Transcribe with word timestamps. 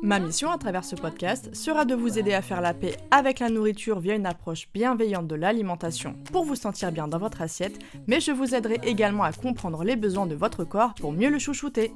Ma 0.00 0.20
mission 0.20 0.50
à 0.52 0.58
travers 0.58 0.84
ce 0.84 0.94
podcast 0.94 1.52
sera 1.56 1.84
de 1.84 1.94
vous 1.94 2.20
aider 2.20 2.32
à 2.32 2.40
faire 2.40 2.60
la 2.60 2.72
paix 2.72 2.96
avec 3.10 3.40
la 3.40 3.48
nourriture 3.48 3.98
via 3.98 4.14
une 4.14 4.26
approche 4.26 4.68
bienveillante 4.72 5.26
de 5.26 5.34
l'alimentation 5.34 6.14
pour 6.32 6.44
vous 6.44 6.54
sentir 6.54 6.92
bien 6.92 7.08
dans 7.08 7.18
votre 7.18 7.42
assiette, 7.42 7.80
mais 8.06 8.20
je 8.20 8.30
vous 8.30 8.54
aiderai 8.54 8.78
également 8.84 9.24
à 9.24 9.32
comprendre 9.32 9.82
les 9.82 9.96
besoins 9.96 10.26
de 10.26 10.36
votre 10.36 10.62
corps 10.62 10.94
pour 10.94 11.12
mieux 11.12 11.30
le 11.30 11.40
chouchouter. 11.40 11.92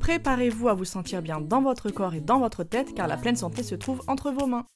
Préparez-vous 0.00 0.68
à 0.68 0.74
vous 0.74 0.84
sentir 0.84 1.22
bien 1.22 1.40
dans 1.40 1.62
votre 1.62 1.90
corps 1.90 2.14
et 2.14 2.20
dans 2.20 2.40
votre 2.40 2.62
tête 2.62 2.94
car 2.94 3.08
la 3.08 3.16
pleine 3.16 3.36
santé 3.36 3.62
se 3.62 3.74
trouve 3.74 4.02
entre 4.06 4.30
vos 4.30 4.46
mains. 4.46 4.66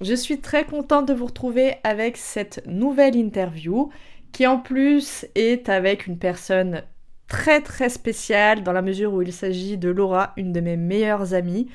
Je 0.00 0.14
suis 0.14 0.40
très 0.40 0.64
contente 0.64 1.06
de 1.06 1.12
vous 1.12 1.26
retrouver 1.26 1.74
avec 1.84 2.16
cette 2.16 2.66
nouvelle 2.66 3.14
interview 3.14 3.90
qui 4.32 4.46
en 4.46 4.58
plus 4.58 5.26
est 5.34 5.68
avec 5.68 6.06
une 6.06 6.18
personne 6.18 6.82
très 7.28 7.60
très 7.60 7.88
spéciale 7.88 8.62
dans 8.62 8.72
la 8.72 8.82
mesure 8.82 9.12
où 9.14 9.22
il 9.22 9.32
s'agit 9.32 9.78
de 9.78 9.88
Laura, 9.88 10.32
une 10.36 10.52
de 10.52 10.60
mes 10.60 10.76
meilleures 10.76 11.34
amies, 11.34 11.68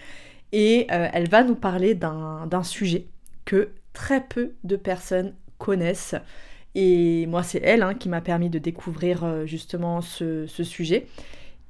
et 0.52 0.88
euh, 0.92 1.08
elle 1.14 1.30
va 1.30 1.44
nous 1.44 1.56
parler 1.56 1.96
d'un 1.96 2.64
sujet 2.64 3.08
que 3.46 3.70
très 3.94 4.22
peu 4.22 4.54
de 4.64 4.76
personnes 4.76 5.34
connaissent. 5.58 6.16
Et 6.76 7.26
moi, 7.26 7.44
c'est 7.44 7.62
elle 7.64 7.82
hein, 7.82 7.96
qui 7.96 8.08
m'a 8.08 8.22
permis 8.22 8.50
de 8.50 8.60
découvrir 8.60 9.24
euh, 9.24 9.46
justement 9.46 10.02
ce 10.02 10.46
sujet. 10.48 11.08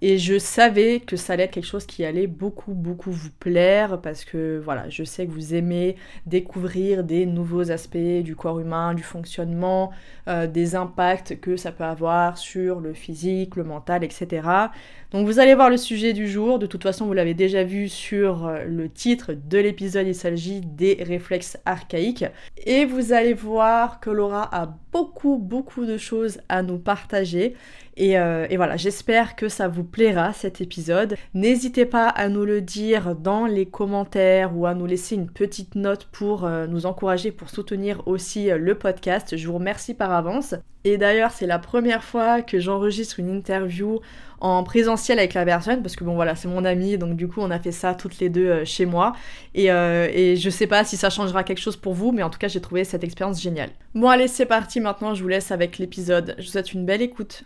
Et 0.03 0.19
je 0.19 0.37
savais 0.37 0.99
que 0.99 1.15
ça 1.15 1.33
allait 1.33 1.43
être 1.43 1.51
quelque 1.51 1.65
chose 1.65 1.87
qui 1.87 2.05
allait 2.05 2.27
beaucoup, 2.27 2.75
beaucoup 2.75 3.11
vous 3.11 3.31
plaire 3.39 3.99
parce 3.99 4.25
que 4.25 4.61
voilà, 4.63 4.89
je 4.89 5.03
sais 5.03 5.25
que 5.25 5.31
vous 5.31 5.55
aimez 5.55 5.95
découvrir 6.27 7.03
des 7.03 7.25
nouveaux 7.25 7.71
aspects 7.71 7.97
du 7.97 8.35
corps 8.35 8.59
humain, 8.59 8.93
du 8.93 9.01
fonctionnement, 9.01 9.91
euh, 10.27 10.45
des 10.45 10.75
impacts 10.75 11.39
que 11.39 11.57
ça 11.57 11.71
peut 11.71 11.83
avoir 11.83 12.37
sur 12.37 12.79
le 12.79 12.93
physique, 12.93 13.55
le 13.55 13.63
mental, 13.63 14.03
etc. 14.03 14.69
Donc 15.11 15.25
vous 15.25 15.39
allez 15.39 15.55
voir 15.55 15.69
le 15.69 15.77
sujet 15.77 16.11
du 16.11 16.27
jour. 16.27 16.59
De 16.59 16.65
toute 16.65 16.83
façon, 16.83 17.05
vous 17.05 17.13
l'avez 17.13 17.33
déjà 17.33 17.63
vu 17.63 17.87
sur 17.87 18.45
euh, 18.45 18.65
le 18.65 18.89
titre 18.89 19.31
de 19.33 19.57
l'épisode. 19.57 20.05
Il 20.05 20.15
s'agit 20.15 20.59
des 20.59 21.01
réflexes 21.01 21.57
archaïques. 21.65 22.25
Et 22.65 22.83
vous 22.83 23.13
allez 23.13 23.33
voir 23.33 24.01
que 24.01 24.09
Laura 24.09 24.53
a 24.53 24.75
beaucoup, 24.91 25.37
beaucoup 25.37 25.85
de 25.85 25.97
choses 25.97 26.39
à 26.49 26.61
nous 26.61 26.77
partager. 26.77 27.55
Euh, 27.99 28.47
et, 28.49 28.57
voilà, 28.57 28.75
j'espère 28.75 29.35
que 29.37 29.47
ça 29.47 29.69
vous 29.69 29.85
plaira 29.85 30.33
cet 30.33 30.59
épisode. 30.59 31.15
N'hésitez 31.33 31.85
pas 31.85 32.09
à 32.09 32.27
nous 32.27 32.43
le 32.43 32.61
dire 32.61 33.15
dans 33.15 33.45
les 33.45 33.65
commentaires 33.65 34.55
ou 34.57 34.65
à 34.65 34.75
nous 34.75 34.85
laisser 34.85 35.15
une 35.15 35.29
petite 35.29 35.75
note 35.75 36.05
pour 36.11 36.43
euh, 36.43 36.67
nous 36.67 36.85
encourager, 36.85 37.31
pour 37.31 37.49
soutenir 37.49 38.05
aussi 38.07 38.49
le 38.49 38.75
podcast. 38.75 39.37
Je 39.37 39.47
vous 39.47 39.55
remercie 39.55 39.93
par 39.93 40.11
avance. 40.11 40.53
Et 40.87 40.97
d'ailleurs, 40.97 41.31
c'est 41.31 41.47
la 41.47 41.59
première 41.59 42.01
fois 42.01 42.41
que 42.41 42.59
j'enregistre 42.59 43.19
une 43.19 43.29
interview 43.29 43.99
en 44.39 44.63
présentiel 44.63 45.19
avec 45.19 45.33
la 45.33 45.43
personne 45.43 45.81
parce 45.81 45.95
que 45.95 46.03
bon 46.03 46.13
voilà 46.13 46.35
c'est 46.35 46.47
mon 46.47 46.63
ami 46.63 46.95
donc 46.99 47.15
du 47.15 47.27
coup 47.27 47.41
on 47.41 47.49
a 47.49 47.59
fait 47.59 47.71
ça 47.71 47.95
toutes 47.95 48.19
les 48.19 48.29
deux 48.29 48.63
chez 48.65 48.85
moi 48.85 49.13
et, 49.55 49.65
et 49.65 50.35
je 50.35 50.49
sais 50.51 50.67
pas 50.67 50.83
si 50.83 50.95
ça 50.95 51.09
changera 51.09 51.43
quelque 51.43 51.57
chose 51.57 51.75
pour 51.75 51.95
vous 51.95 52.11
mais 52.11 52.21
en 52.21 52.29
tout 52.29 52.37
cas 52.37 52.47
j'ai 52.47 52.61
trouvé 52.61 52.83
cette 52.83 53.03
expérience 53.03 53.41
géniale. 53.41 53.71
Bon 53.95 54.09
allez 54.09 54.27
c'est 54.27 54.45
parti 54.45 54.79
maintenant 54.79 55.15
je 55.15 55.23
vous 55.23 55.27
laisse 55.27 55.51
avec 55.51 55.79
l'épisode. 55.79 56.35
Je 56.37 56.43
vous 56.43 56.49
souhaite 56.51 56.71
une 56.73 56.85
belle 56.85 57.01
écoute. 57.01 57.45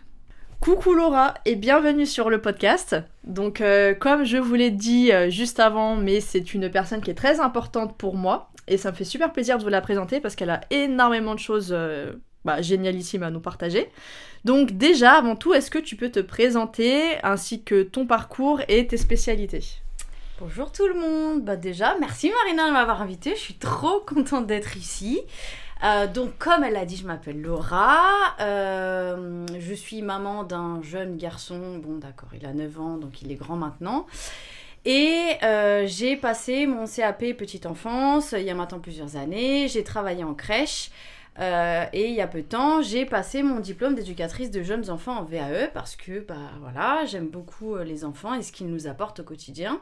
Coucou 0.60 0.94
Laura 0.94 1.34
et 1.44 1.56
bienvenue 1.56 2.06
sur 2.06 2.30
le 2.30 2.40
podcast. 2.40 2.94
Donc 3.24 3.60
euh, 3.60 3.94
comme 3.94 4.24
je 4.24 4.36
vous 4.36 4.54
l'ai 4.54 4.70
dit 4.70 5.10
euh, 5.10 5.28
juste 5.28 5.58
avant, 5.58 5.96
mais 5.96 6.20
c'est 6.20 6.54
une 6.54 6.70
personne 6.70 7.00
qui 7.00 7.10
est 7.10 7.14
très 7.14 7.40
importante 7.40 7.96
pour 7.96 8.14
moi 8.14 8.50
et 8.68 8.76
ça 8.76 8.92
me 8.92 8.96
fait 8.96 9.04
super 9.04 9.32
plaisir 9.32 9.58
de 9.58 9.64
vous 9.64 9.70
la 9.70 9.80
présenter 9.80 10.20
parce 10.20 10.36
qu'elle 10.36 10.50
a 10.50 10.60
énormément 10.70 11.34
de 11.34 11.40
choses 11.40 11.70
euh, 11.72 12.12
bah, 12.44 12.62
génialissimes 12.62 13.22
à 13.22 13.30
nous 13.30 13.40
partager. 13.40 13.90
Donc 14.44 14.72
déjà, 14.72 15.12
avant 15.12 15.36
tout, 15.36 15.54
est-ce 15.54 15.70
que 15.70 15.78
tu 15.78 15.96
peux 15.96 16.10
te 16.10 16.20
présenter 16.20 17.22
ainsi 17.22 17.62
que 17.62 17.82
ton 17.82 18.06
parcours 18.06 18.60
et 18.68 18.86
tes 18.86 18.96
spécialités? 18.96 19.64
Bonjour 20.40 20.72
tout 20.72 20.88
le 20.88 20.94
monde. 20.94 21.44
Bah 21.44 21.56
déjà, 21.56 21.96
merci 22.00 22.30
Marina 22.44 22.66
de 22.66 22.72
m'avoir 22.72 23.00
invitée. 23.00 23.36
Je 23.36 23.40
suis 23.40 23.54
trop 23.54 24.00
contente 24.00 24.46
d'être 24.46 24.76
ici. 24.76 25.20
Euh, 25.84 26.06
donc, 26.06 26.38
comme 26.38 26.62
elle 26.64 26.74
l'a 26.74 26.84
dit, 26.84 26.96
je 26.96 27.06
m'appelle 27.06 27.40
Laura. 27.40 28.00
Euh, 28.40 29.46
je 29.58 29.74
suis 29.74 30.02
maman 30.02 30.44
d'un 30.44 30.80
jeune 30.82 31.16
garçon. 31.16 31.78
Bon, 31.78 31.98
d'accord, 31.98 32.30
il 32.34 32.46
a 32.46 32.52
9 32.52 32.80
ans, 32.80 32.96
donc 32.96 33.22
il 33.22 33.32
est 33.32 33.36
grand 33.36 33.56
maintenant. 33.56 34.06
Et 34.84 35.34
euh, 35.42 35.84
j'ai 35.86 36.16
passé 36.16 36.66
mon 36.66 36.86
CAP 36.86 37.36
petite 37.38 37.66
enfance 37.66 38.32
il 38.32 38.42
y 38.42 38.50
a 38.50 38.54
maintenant 38.54 38.80
plusieurs 38.80 39.16
années. 39.16 39.68
J'ai 39.68 39.84
travaillé 39.84 40.24
en 40.24 40.34
crèche. 40.34 40.90
Et 41.38 42.08
il 42.08 42.14
y 42.14 42.20
a 42.20 42.26
peu 42.26 42.42
de 42.42 42.46
temps, 42.46 42.82
j'ai 42.82 43.06
passé 43.06 43.42
mon 43.42 43.60
diplôme 43.60 43.94
d'éducatrice 43.94 44.50
de 44.50 44.62
jeunes 44.62 44.90
enfants 44.90 45.18
en 45.18 45.24
VAE 45.24 45.68
parce 45.72 45.96
que, 45.96 46.20
bah 46.20 46.50
voilà, 46.60 47.04
j'aime 47.06 47.28
beaucoup 47.28 47.76
les 47.78 48.04
enfants 48.04 48.34
et 48.34 48.42
ce 48.42 48.52
qu'ils 48.52 48.68
nous 48.68 48.86
apportent 48.86 49.20
au 49.20 49.24
quotidien. 49.24 49.80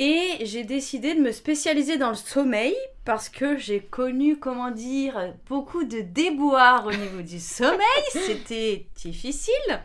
Et 0.00 0.44
j'ai 0.44 0.62
décidé 0.62 1.16
de 1.16 1.20
me 1.20 1.32
spécialiser 1.32 1.96
dans 1.98 2.10
le 2.10 2.14
sommeil 2.14 2.76
parce 3.04 3.28
que 3.28 3.56
j'ai 3.56 3.80
connu, 3.80 4.36
comment 4.38 4.70
dire, 4.70 5.34
beaucoup 5.48 5.82
de 5.82 6.02
déboires 6.02 6.86
au 6.86 6.92
niveau 6.92 7.20
du 7.20 7.40
sommeil. 7.40 7.80
C'était 8.10 8.86
difficile. 8.94 9.80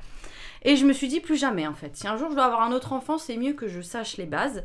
Et 0.61 0.75
je 0.75 0.85
me 0.85 0.93
suis 0.93 1.07
dit 1.07 1.19
plus 1.19 1.35
jamais 1.35 1.65
en 1.65 1.73
fait. 1.73 1.97
Si 1.97 2.07
un 2.07 2.15
jour 2.15 2.29
je 2.29 2.35
dois 2.35 2.45
avoir 2.45 2.61
un 2.61 2.71
autre 2.71 2.93
enfant, 2.93 3.17
c'est 3.17 3.37
mieux 3.37 3.53
que 3.53 3.67
je 3.67 3.81
sache 3.81 4.17
les 4.17 4.27
bases. 4.27 4.63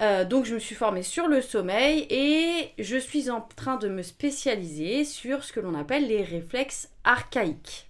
Euh, 0.00 0.24
donc 0.24 0.44
je 0.44 0.54
me 0.54 0.58
suis 0.58 0.74
formée 0.74 1.02
sur 1.02 1.26
le 1.26 1.40
sommeil 1.42 2.06
et 2.10 2.70
je 2.78 2.96
suis 2.96 3.30
en 3.30 3.40
train 3.56 3.76
de 3.76 3.88
me 3.88 4.02
spécialiser 4.02 5.04
sur 5.04 5.42
ce 5.42 5.52
que 5.52 5.60
l'on 5.60 5.74
appelle 5.74 6.06
les 6.06 6.22
réflexes 6.22 6.88
archaïques 7.04 7.88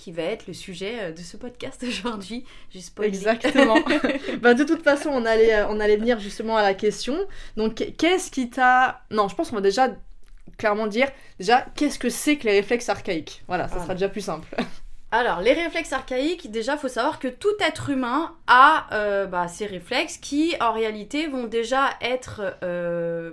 qui 0.00 0.12
va 0.12 0.22
être 0.22 0.46
le 0.46 0.54
sujet 0.54 0.94
euh, 0.98 1.12
de 1.12 1.20
ce 1.20 1.36
podcast 1.36 1.82
aujourd'hui. 1.88 2.44
Exactement. 3.02 3.78
bah, 4.40 4.54
de 4.54 4.64
toute 4.64 4.82
façon, 4.82 5.10
on 5.10 5.26
allait, 5.26 5.54
euh, 5.54 5.68
on 5.68 5.78
allait 5.78 5.98
venir 5.98 6.18
justement 6.18 6.56
à 6.56 6.62
la 6.62 6.74
question. 6.74 7.16
Donc, 7.56 7.84
qu'est-ce 7.98 8.30
qui 8.30 8.48
t'a. 8.48 9.02
Non, 9.10 9.28
je 9.28 9.34
pense 9.34 9.50
qu'on 9.50 9.56
va 9.56 9.62
déjà 9.62 9.90
clairement 10.56 10.86
dire 10.88 11.08
déjà 11.38 11.66
qu'est-ce 11.74 11.98
que 11.98 12.10
c'est 12.10 12.36
que 12.36 12.46
les 12.46 12.52
réflexes 12.52 12.88
archaïques? 12.88 13.42
Voilà, 13.46 13.68
ça 13.68 13.80
sera 13.80 13.94
déjà 13.94 14.08
plus 14.08 14.20
simple. 14.20 14.48
Alors, 15.12 15.40
les 15.40 15.52
réflexes 15.52 15.92
archaïques, 15.92 16.50
déjà, 16.52 16.76
faut 16.76 16.88
savoir 16.88 17.18
que 17.18 17.26
tout 17.26 17.48
être 17.58 17.90
humain 17.90 18.36
a 18.46 18.86
euh, 18.92 19.26
bah, 19.26 19.48
ces 19.48 19.66
réflexes 19.66 20.18
qui, 20.18 20.54
en 20.60 20.72
réalité, 20.72 21.26
vont 21.26 21.46
déjà 21.46 21.90
être 22.00 22.56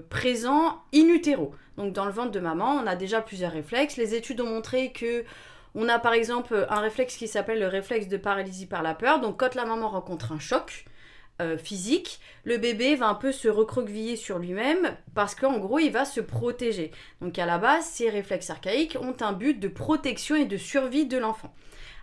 présents 0.09 0.81
in 0.93 1.07
utero. 1.07 1.53
Donc, 1.77 1.93
dans 1.93 2.05
le 2.05 2.11
ventre 2.11 2.31
de 2.31 2.39
maman, 2.39 2.81
on 2.83 2.87
a 2.87 2.95
déjà 2.95 3.21
plusieurs 3.21 3.51
réflexes. 3.51 3.97
Les 3.97 4.15
études 4.15 4.41
ont 4.41 4.49
montré 4.49 4.91
que 4.91 5.23
on 5.79 5.87
a 5.89 5.99
par 5.99 6.13
exemple 6.13 6.65
un 6.69 6.79
réflexe 6.79 7.15
qui 7.17 7.27
s'appelle 7.27 7.59
le 7.59 7.67
réflexe 7.67 8.07
de 8.07 8.17
paralysie 8.17 8.65
par 8.65 8.81
la 8.81 8.95
peur. 8.95 9.19
Donc 9.19 9.39
quand 9.39 9.53
la 9.53 9.63
maman 9.63 9.89
rencontre 9.89 10.31
un 10.31 10.39
choc 10.39 10.85
euh, 11.41 11.57
physique, 11.57 12.19
le 12.43 12.57
bébé 12.57 12.95
va 12.95 13.07
un 13.07 13.15
peu 13.15 13.31
se 13.31 13.47
recroqueviller 13.47 14.15
sur 14.15 14.39
lui-même 14.39 14.95
parce 15.13 15.35
qu'en 15.35 15.59
gros 15.59 15.79
il 15.79 15.91
va 15.91 16.05
se 16.05 16.19
protéger. 16.19 16.91
Donc 17.21 17.37
à 17.37 17.45
la 17.45 17.57
base, 17.57 17.85
ces 17.85 18.09
réflexes 18.09 18.49
archaïques 18.49 18.97
ont 18.99 19.15
un 19.21 19.33
but 19.33 19.59
de 19.59 19.67
protection 19.67 20.35
et 20.35 20.45
de 20.45 20.57
survie 20.57 21.05
de 21.05 21.17
l'enfant. 21.17 21.53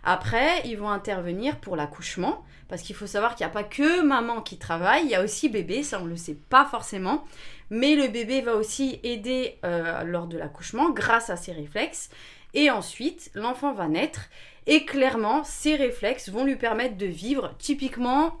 Après, 0.05 0.61
ils 0.65 0.77
vont 0.77 0.89
intervenir 0.89 1.59
pour 1.59 1.75
l'accouchement, 1.75 2.45
parce 2.69 2.83
qu'il 2.83 2.95
faut 2.95 3.07
savoir 3.07 3.35
qu'il 3.35 3.45
n'y 3.45 3.49
a 3.49 3.53
pas 3.53 3.63
que 3.63 4.03
maman 4.03 4.41
qui 4.41 4.57
travaille, 4.57 5.03
il 5.03 5.09
y 5.09 5.15
a 5.15 5.23
aussi 5.23 5.49
bébé, 5.49 5.81
ça 5.81 5.99
on 5.99 6.05
ne 6.05 6.11
le 6.11 6.15
sait 6.15 6.37
pas 6.49 6.65
forcément, 6.65 7.25
mais 7.71 7.95
le 7.95 8.07
bébé 8.07 8.41
va 8.41 8.55
aussi 8.55 8.99
aider 9.01 9.57
euh, 9.65 10.03
lors 10.03 10.27
de 10.27 10.37
l'accouchement 10.37 10.91
grâce 10.91 11.31
à 11.31 11.37
ses 11.37 11.53
réflexes. 11.53 12.11
Et 12.53 12.69
ensuite, 12.69 13.31
l'enfant 13.33 13.73
va 13.73 13.87
naître 13.87 14.29
et 14.67 14.85
clairement, 14.85 15.43
ces 15.43 15.75
réflexes 15.75 16.29
vont 16.29 16.43
lui 16.43 16.55
permettre 16.55 16.97
de 16.97 17.05
vivre. 17.05 17.53
Typiquement, 17.59 18.39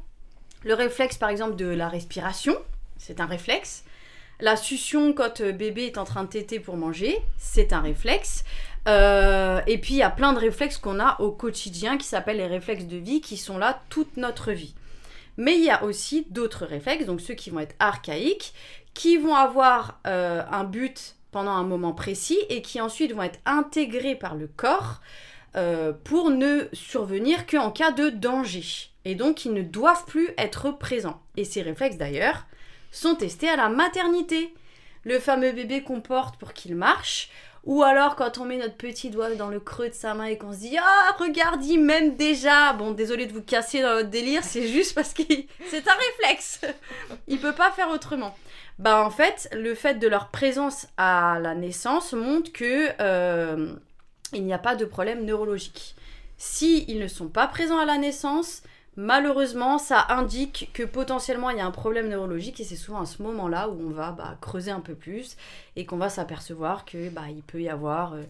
le 0.65 0.73
réflexe 0.73 1.17
par 1.17 1.29
exemple 1.29 1.55
de 1.55 1.67
la 1.67 1.87
respiration, 1.87 2.57
c'est 2.97 3.21
un 3.21 3.25
réflexe. 3.25 3.83
La 4.41 4.57
succion 4.57 5.13
quand 5.13 5.41
bébé 5.41 5.85
est 5.85 5.97
en 5.97 6.03
train 6.03 6.23
de 6.23 6.29
téter 6.29 6.59
pour 6.59 6.75
manger, 6.75 7.17
c'est 7.37 7.71
un 7.71 7.79
réflexe. 7.79 8.43
Euh, 8.87 9.61
et 9.65 9.77
puis 9.77 9.93
il 9.93 9.97
y 9.97 10.03
a 10.03 10.09
plein 10.09 10.33
de 10.33 10.39
réflexes 10.39 10.77
qu'on 10.77 10.99
a 10.99 11.19
au 11.21 11.31
quotidien 11.31 11.97
qui 11.97 12.05
s'appellent 12.05 12.37
les 12.37 12.47
réflexes 12.47 12.85
de 12.85 12.97
vie 12.97 13.21
qui 13.21 13.37
sont 13.37 13.57
là 13.57 13.81
toute 13.89 14.17
notre 14.17 14.51
vie. 14.51 14.75
Mais 15.37 15.55
il 15.55 15.63
y 15.63 15.69
a 15.69 15.83
aussi 15.83 16.27
d'autres 16.29 16.65
réflexes, 16.65 17.05
donc 17.05 17.21
ceux 17.21 17.33
qui 17.33 17.49
vont 17.49 17.59
être 17.59 17.75
archaïques, 17.79 18.53
qui 18.93 19.17
vont 19.17 19.35
avoir 19.35 19.99
euh, 20.07 20.43
un 20.51 20.63
but 20.63 21.15
pendant 21.31 21.51
un 21.51 21.63
moment 21.63 21.93
précis 21.93 22.39
et 22.49 22.61
qui 22.61 22.79
ensuite 22.79 23.13
vont 23.13 23.23
être 23.23 23.39
intégrés 23.45 24.15
par 24.15 24.35
le 24.35 24.47
corps 24.47 25.01
euh, 25.55 25.93
pour 26.03 26.29
ne 26.29 26.67
survenir 26.73 27.47
qu'en 27.47 27.71
cas 27.71 27.91
de 27.91 28.09
danger. 28.09 28.89
Et 29.05 29.15
donc 29.15 29.45
ils 29.45 29.53
ne 29.53 29.61
doivent 29.61 30.05
plus 30.05 30.29
être 30.37 30.71
présents. 30.71 31.21
Et 31.37 31.45
ces 31.45 31.61
réflexes 31.61 31.97
d'ailleurs 31.97 32.45
sont 32.91 33.15
testés 33.15 33.49
à 33.49 33.55
la 33.55 33.69
maternité. 33.69 34.53
Le 35.03 35.19
fameux 35.19 35.51
bébé 35.51 35.83
qu'on 35.83 36.01
porte 36.01 36.37
pour 36.37 36.53
qu'il 36.53 36.75
marche, 36.75 37.29
ou 37.65 37.83
alors 37.83 38.15
quand 38.15 38.37
on 38.37 38.45
met 38.45 38.57
notre 38.57 38.75
petit 38.75 39.09
doigt 39.09 39.33
dans 39.35 39.49
le 39.49 39.59
creux 39.59 39.89
de 39.89 39.93
sa 39.93 40.13
main 40.13 40.25
et 40.25 40.37
qu'on 40.37 40.53
se 40.53 40.59
dit 40.59 40.77
Ah, 40.77 41.15
regarde, 41.17 41.63
il 41.65 41.79
m'aime 41.79 42.15
déjà 42.15 42.73
Bon, 42.73 42.91
désolé 42.91 43.25
de 43.25 43.33
vous 43.33 43.41
casser 43.41 43.81
dans 43.81 43.95
votre 43.95 44.09
délire, 44.09 44.43
c'est 44.43 44.67
juste 44.67 44.93
parce 44.93 45.13
que 45.13 45.23
c'est 45.69 45.87
un 45.87 45.93
réflexe. 45.93 46.61
il 47.27 47.39
peut 47.39 47.53
pas 47.53 47.71
faire 47.71 47.89
autrement. 47.89 48.35
Bah 48.77 49.03
en 49.03 49.09
fait, 49.09 49.49
le 49.53 49.73
fait 49.73 49.95
de 49.95 50.07
leur 50.07 50.29
présence 50.29 50.87
à 50.97 51.39
la 51.41 51.55
naissance 51.55 52.13
montre 52.13 52.51
que 52.51 52.89
euh, 52.99 53.73
il 54.35 54.45
n'y 54.45 54.53
a 54.53 54.59
pas 54.59 54.75
de 54.75 54.85
problème 54.85 55.25
neurologique. 55.25 55.95
Si 56.37 56.85
ils 56.87 56.99
ne 56.99 57.07
sont 57.07 57.29
pas 57.29 57.47
présents 57.47 57.79
à 57.79 57.85
la 57.85 57.97
naissance, 57.97 58.63
malheureusement, 58.95 59.77
ça 59.77 60.05
indique 60.09 60.69
que 60.73 60.83
potentiellement 60.83 61.49
il 61.49 61.57
y 61.57 61.61
a 61.61 61.65
un 61.65 61.71
problème 61.71 62.09
neurologique 62.09 62.59
et 62.59 62.63
c'est 62.63 62.75
souvent 62.75 63.01
à 63.01 63.05
ce 63.05 63.21
moment-là 63.23 63.69
où 63.69 63.79
on 63.79 63.91
va 63.91 64.11
bah, 64.11 64.37
creuser 64.41 64.71
un 64.71 64.79
peu 64.79 64.95
plus 64.95 65.37
et 65.75 65.85
qu'on 65.85 65.97
va 65.97 66.09
s'apercevoir 66.09 66.85
que 66.85 67.09
bah, 67.09 67.29
il 67.29 67.41
peut 67.41 67.61
y 67.61 67.69
avoir 67.69 68.13
euh, 68.13 68.23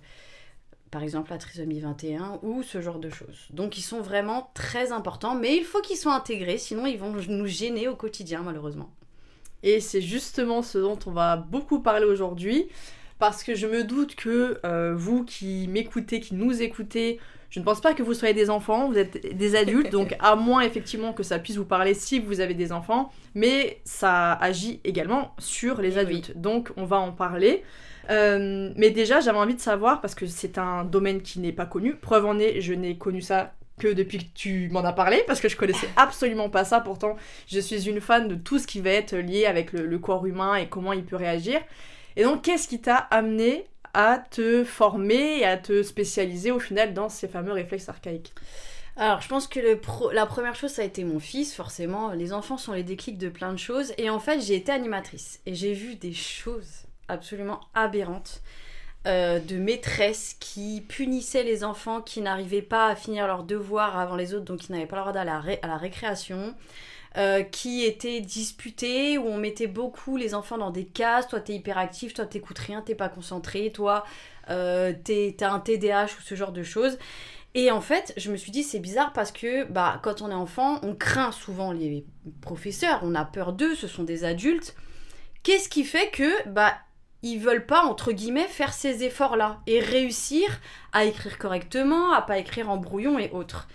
par 0.91 1.03
exemple 1.03 1.31
la 1.31 1.37
trisomie 1.37 1.79
21 1.79 2.39
ou 2.43 2.63
ce 2.63 2.81
genre 2.81 2.99
de 2.99 3.09
choses. 3.09 3.47
Donc 3.51 3.77
ils 3.77 3.83
sont 3.83 4.01
vraiment 4.01 4.51
très 4.53 4.91
importants, 4.91 5.35
mais 5.35 5.57
il 5.57 5.63
faut 5.63 5.81
qu'ils 5.81 5.97
soient 5.97 6.15
intégrés, 6.15 6.57
sinon 6.57 6.85
ils 6.85 6.99
vont 6.99 7.11
nous 7.11 7.47
gêner 7.47 7.87
au 7.87 7.95
quotidien 7.95 8.41
malheureusement. 8.43 8.89
Et 9.63 9.79
c'est 9.79 10.01
justement 10.01 10.61
ce 10.61 10.77
dont 10.77 10.99
on 11.07 11.11
va 11.11 11.37
beaucoup 11.37 11.79
parler 11.79 12.05
aujourd'hui, 12.05 12.67
parce 13.19 13.43
que 13.43 13.55
je 13.55 13.67
me 13.67 13.83
doute 13.83 14.15
que 14.15 14.59
euh, 14.65 14.93
vous 14.95 15.23
qui 15.23 15.67
m'écoutez, 15.69 16.19
qui 16.19 16.35
nous 16.35 16.61
écoutez, 16.61 17.19
je 17.49 17.59
ne 17.59 17.65
pense 17.65 17.79
pas 17.79 17.93
que 17.93 18.03
vous 18.03 18.13
soyez 18.13 18.33
des 18.33 18.49
enfants, 18.49 18.89
vous 18.89 18.97
êtes 18.97 19.37
des 19.37 19.55
adultes, 19.55 19.91
donc 19.91 20.15
à 20.19 20.35
moins 20.35 20.61
effectivement 20.61 21.13
que 21.13 21.23
ça 21.23 21.39
puisse 21.39 21.55
vous 21.55 21.65
parler 21.65 21.93
si 21.93 22.19
vous 22.19 22.41
avez 22.41 22.53
des 22.53 22.71
enfants, 22.71 23.11
mais 23.33 23.79
ça 23.85 24.33
agit 24.33 24.81
également 24.83 25.33
sur 25.39 25.81
les 25.81 25.97
adultes. 25.97 26.37
Donc 26.37 26.71
on 26.75 26.85
va 26.85 26.97
en 26.97 27.11
parler. 27.11 27.63
Euh, 28.09 28.71
mais 28.75 28.91
déjà, 28.91 29.19
j'avais 29.19 29.37
envie 29.37 29.55
de 29.55 29.61
savoir, 29.61 30.01
parce 30.01 30.15
que 30.15 30.25
c'est 30.25 30.57
un 30.57 30.83
domaine 30.83 31.21
qui 31.21 31.39
n'est 31.39 31.51
pas 31.51 31.65
connu, 31.65 31.95
preuve 31.95 32.25
en 32.25 32.37
est, 32.39 32.61
je 32.61 32.73
n'ai 32.73 32.97
connu 32.97 33.21
ça 33.21 33.53
que 33.79 33.89
depuis 33.89 34.19
que 34.19 34.33
tu 34.33 34.69
m'en 34.69 34.85
as 34.85 34.93
parlé, 34.93 35.23
parce 35.27 35.41
que 35.41 35.49
je 35.49 35.57
connaissais 35.57 35.89
absolument 35.97 36.49
pas 36.49 36.63
ça. 36.63 36.79
Pourtant, 36.79 37.15
je 37.47 37.59
suis 37.59 37.89
une 37.89 37.99
fan 37.99 38.27
de 38.27 38.35
tout 38.35 38.59
ce 38.59 38.67
qui 38.67 38.79
va 38.79 38.91
être 38.91 39.15
lié 39.15 39.45
avec 39.45 39.73
le, 39.73 39.99
corps 39.99 40.25
humain 40.25 40.55
et 40.55 40.67
comment 40.67 40.93
il 40.93 41.03
peut 41.03 41.15
réagir. 41.15 41.59
Et 42.15 42.23
donc, 42.23 42.43
qu'est-ce 42.43 42.67
qui 42.67 42.79
t'a 42.79 42.95
amené 42.95 43.65
à 43.93 44.17
te 44.17 44.63
former 44.63 45.39
et 45.39 45.45
à 45.45 45.57
te 45.57 45.83
spécialiser 45.83 46.51
au 46.51 46.59
final 46.59 46.93
dans 46.93 47.09
ces 47.09 47.27
fameux 47.27 47.51
réflexes 47.51 47.89
archaïques? 47.89 48.33
Alors, 48.97 49.21
je 49.21 49.27
pense 49.27 49.47
que 49.47 49.59
la 50.13 50.25
première 50.25 50.55
chose, 50.55 50.71
ça 50.71 50.81
a 50.81 50.85
été 50.85 51.03
mon 51.03 51.19
fils, 51.19 51.53
forcément. 51.53 52.11
Les 52.11 52.31
enfants 52.31 52.57
sont 52.57 52.71
les 52.71 52.83
déclics 52.83 53.17
de 53.17 53.27
plein 53.27 53.51
de 53.51 53.59
choses. 53.59 53.93
Et 53.97 54.09
en 54.09 54.19
fait, 54.19 54.39
j'ai 54.39 54.55
été 54.55 54.71
animatrice. 54.71 55.41
Et 55.45 55.53
j'ai 55.53 55.73
vu 55.73 55.95
des 55.95 56.13
choses 56.13 56.85
absolument 57.09 57.59
aberrantes. 57.73 58.41
Euh, 59.07 59.37
de 59.39 59.57
maîtresses 59.57 60.35
qui 60.39 60.81
punissaient 60.81 61.43
les 61.43 61.63
enfants 61.63 62.01
qui 62.01 62.21
n'arrivaient 62.21 62.63
pas 62.63 62.87
à 62.87 62.95
finir 62.95 63.27
leurs 63.27 63.43
devoirs 63.43 63.99
avant 63.99 64.15
les 64.15 64.33
autres, 64.33 64.45
donc 64.45 64.61
qui 64.61 64.71
n'avaient 64.71 64.87
pas 64.87 64.95
le 64.95 65.01
droit 65.03 65.13
d'aller 65.13 65.59
à, 65.61 65.67
la 65.67 65.77
récréation. 65.77 66.55
Euh, 67.17 67.43
qui 67.43 67.85
étaient 67.85 68.19
disputées, 68.19 69.17
où 69.17 69.25
on 69.25 69.37
mettait 69.37 69.67
beaucoup 69.67 70.17
les 70.17 70.33
enfants 70.33 70.57
dans 70.57 70.69
des 70.69 70.83
cases, 70.83 71.29
toi 71.29 71.39
t'es 71.39 71.53
hyperactif, 71.53 72.13
toi 72.13 72.25
t'écoutes 72.25 72.59
rien, 72.59 72.81
t'es 72.81 72.93
pas 72.93 73.07
concentré, 73.07 73.71
toi 73.71 74.03
euh, 74.49 74.91
t'as 75.37 75.49
un 75.49 75.61
TDAH 75.61 76.07
ou 76.07 76.21
ce 76.21 76.35
genre 76.35 76.51
de 76.51 76.61
choses. 76.61 76.97
Et 77.53 77.71
en 77.71 77.79
fait, 77.79 78.13
je 78.17 78.29
me 78.31 78.35
suis 78.35 78.51
dit, 78.51 78.63
c'est 78.63 78.79
bizarre 78.79 79.13
parce 79.13 79.31
que 79.31 79.63
bah, 79.63 80.01
quand 80.03 80.21
on 80.21 80.29
est 80.29 80.33
enfant, 80.33 80.79
on 80.83 80.93
craint 80.93 81.31
souvent 81.31 81.71
les 81.71 82.05
professeurs, 82.41 82.99
on 83.01 83.15
a 83.15 83.23
peur 83.23 83.53
d'eux, 83.53 83.75
ce 83.75 83.87
sont 83.87 84.03
des 84.03 84.25
adultes. 84.25 84.75
Qu'est-ce 85.43 85.69
qui 85.69 85.85
fait 85.85 86.09
que 86.09 86.49
bah, 86.49 86.73
ils 87.21 87.39
veulent 87.39 87.65
pas, 87.65 87.83
entre 87.85 88.11
guillemets, 88.11 88.49
faire 88.49 88.73
ces 88.73 89.05
efforts-là 89.05 89.61
et 89.67 89.79
réussir 89.79 90.59
à 90.91 91.05
écrire 91.05 91.37
correctement, 91.37 92.11
à 92.11 92.21
pas 92.21 92.39
écrire 92.39 92.69
en 92.69 92.75
brouillon 92.75 93.17
et 93.19 93.31
autres? 93.31 93.69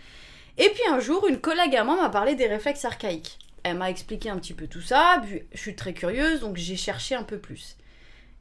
Et 0.60 0.68
puis 0.68 0.82
un 0.90 1.00
jour, 1.00 1.26
une 1.26 1.40
collègue 1.40 1.74
à 1.74 1.84
moi 1.84 1.96
m'a 1.96 2.10
parlé 2.10 2.34
des 2.34 2.46
réflexes 2.46 2.84
archaïques. 2.84 3.38
Elle 3.62 3.78
m'a 3.78 3.88
expliqué 3.88 4.28
un 4.28 4.36
petit 4.36 4.52
peu 4.52 4.66
tout 4.66 4.82
ça, 4.82 5.22
puis 5.24 5.42
je 5.52 5.58
suis 5.58 5.74
très 5.74 5.94
curieuse, 5.94 6.40
donc 6.40 6.58
j'ai 6.58 6.76
cherché 6.76 7.14
un 7.14 7.22
peu 7.22 7.38
plus. 7.38 7.78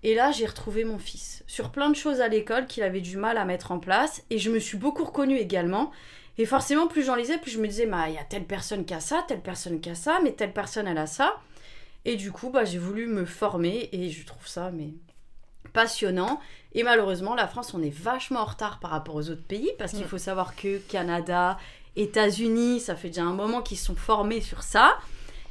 Et 0.04 0.16
là, 0.16 0.31
j'ai 0.31 0.45
retrouvé 0.45 0.83
mon 0.83 1.00
fils 1.00 1.45
sur 1.48 1.71
plein 1.71 1.89
de 1.89 1.95
choses 1.95 2.19
à 2.19 2.27
l'école 2.27 2.68
qu'il 2.68 2.83
avait 2.83 3.00
du 3.00 3.16
mal 3.16 3.38
à 3.38 3.45
mettre 3.45 3.71
en 3.71 3.80
place, 3.80 4.21
et 4.30 4.38
je 4.38 4.50
me 4.50 4.60
suis 4.60 4.77
beaucoup 4.77 5.06
reconnue 5.06 5.38
également. 5.38 5.92
Et 6.38 6.45
forcément, 6.45 6.88
plus 6.88 7.04
j'en 7.04 7.16
lisais, 7.16 7.38
plus 7.38 7.51
je 7.51 7.60
me 7.60 7.68
disais, 7.68 7.86
bah, 7.86 8.10
il 8.10 8.16
y 8.16 8.18
a 8.18 8.25
telle 8.25 8.45
personne 8.45 8.83
qui 8.83 8.94
a 8.94 9.00
ça, 9.00 9.24
telle 9.25 9.42
personne 9.42 9.80
qui 9.80 9.89
a 9.89 9.95
ça, 9.95 10.19
mais 10.21 10.33
telle 10.33 10.51
personne 10.51 10.88
elle 10.88 10.98
a 10.98 11.07
ça. 11.07 11.38
Et 12.04 12.18
du 12.18 12.33
coup, 12.33 12.50
bah, 12.50 12.66
j'ai 12.66 12.80
voulu 12.80 13.07
me 13.07 13.24
former 13.24 13.88
et 13.94 14.10
je 14.10 14.25
trouve 14.25 14.45
ça 14.45 14.71
mais 14.71 14.89
passionnant. 15.69 16.39
Et 16.74 16.83
malheureusement, 16.83 17.36
la 17.36 17.48
France, 17.48 17.74
on 17.74 17.81
est 17.81 17.94
vachement 17.94 18.42
en 18.42 18.45
retard 18.45 18.80
par 18.80 18.92
rapport 18.92 19.16
aux 19.16 19.30
autres 19.30 19.44
pays 19.44 19.71
parce 19.77 19.94
qu'il 19.94 20.06
faut 20.06 20.18
savoir 20.18 20.56
que 20.56 20.77
Canada, 20.77 21.57
États-Unis, 22.01 22.80
ça 22.80 22.96
fait 22.96 23.10
déjà 23.10 23.24
un 23.24 23.34
moment 23.34 23.62
qu'ils 23.62 23.78
sont 23.78 23.96
formés 23.96 24.42
sur 24.42 24.63
ça. 24.63 24.98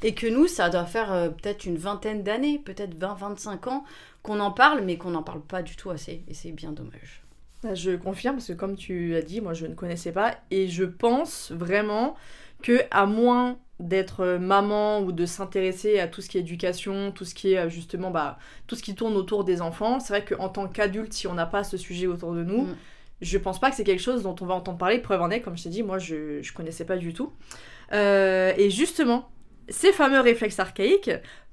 Et 0.02 0.14
que 0.14 0.26
nous, 0.28 0.46
ça 0.46 0.70
doit 0.70 0.86
faire 0.86 1.12
euh, 1.12 1.28
peut-être 1.28 1.64
une 1.64 1.76
vingtaine 1.76 2.22
d'années, 2.22 2.58
peut-être 2.58 2.96
20-25 2.96 3.68
ans 3.68 3.84
qu'on 4.22 4.38
en 4.38 4.52
parle, 4.52 4.82
mais 4.82 4.96
qu'on 4.96 5.10
n'en 5.10 5.24
parle 5.24 5.40
pas 5.40 5.62
du 5.62 5.74
tout 5.74 5.90
assez. 5.90 6.22
Et 6.28 6.34
c'est 6.34 6.52
bien 6.52 6.70
dommage. 6.70 7.22
Bah, 7.62 7.74
je 7.74 7.96
confirme, 7.96 8.36
parce 8.36 8.46
que 8.46 8.52
comme 8.52 8.76
tu 8.76 9.16
as 9.16 9.22
dit, 9.22 9.40
moi 9.40 9.54
je 9.54 9.66
ne 9.66 9.74
connaissais 9.74 10.12
pas. 10.12 10.36
Et 10.52 10.68
je 10.68 10.84
pense 10.84 11.50
vraiment 11.50 12.14
que, 12.62 12.80
à 12.92 13.06
moins 13.06 13.58
d'être 13.80 14.20
euh, 14.20 14.38
maman 14.38 15.00
ou 15.00 15.12
de 15.12 15.26
s'intéresser 15.26 16.00
à 16.00 16.08
tout 16.08 16.20
ce 16.20 16.28
qui 16.28 16.38
est 16.38 16.40
éducation, 16.40 17.12
tout 17.12 17.24
ce 17.24 17.34
qui 17.34 17.52
est 17.52 17.58
euh, 17.58 17.68
justement 17.68 18.10
bah, 18.10 18.38
tout 18.66 18.74
ce 18.74 18.82
qui 18.82 18.94
tourne 18.94 19.16
autour 19.16 19.44
des 19.44 19.60
enfants. 19.60 20.00
C'est 20.00 20.12
vrai 20.12 20.24
qu'en 20.24 20.48
tant 20.48 20.66
qu'adulte, 20.68 21.12
si 21.12 21.26
on 21.26 21.34
n'a 21.34 21.46
pas 21.46 21.64
ce 21.64 21.76
sujet 21.76 22.06
autour 22.06 22.34
de 22.34 22.42
nous, 22.42 22.62
mm. 22.62 22.76
Je 23.20 23.38
pense 23.38 23.58
pas 23.58 23.70
que 23.70 23.76
c'est 23.76 23.84
quelque 23.84 24.02
chose 24.02 24.22
dont 24.22 24.36
on 24.40 24.46
va 24.46 24.54
entendre 24.54 24.78
parler. 24.78 24.98
Preuve 24.98 25.22
en 25.22 25.30
est, 25.30 25.40
comme 25.40 25.56
je 25.56 25.64
t'ai 25.64 25.68
dit, 25.68 25.82
moi 25.82 25.98
je, 25.98 26.40
je 26.42 26.52
connaissais 26.52 26.84
pas 26.84 26.96
du 26.96 27.12
tout. 27.12 27.32
Euh, 27.92 28.52
et 28.56 28.70
justement, 28.70 29.28
ces 29.68 29.92
fameux 29.92 30.20
réflexes 30.20 30.58
archaïques 30.58 31.10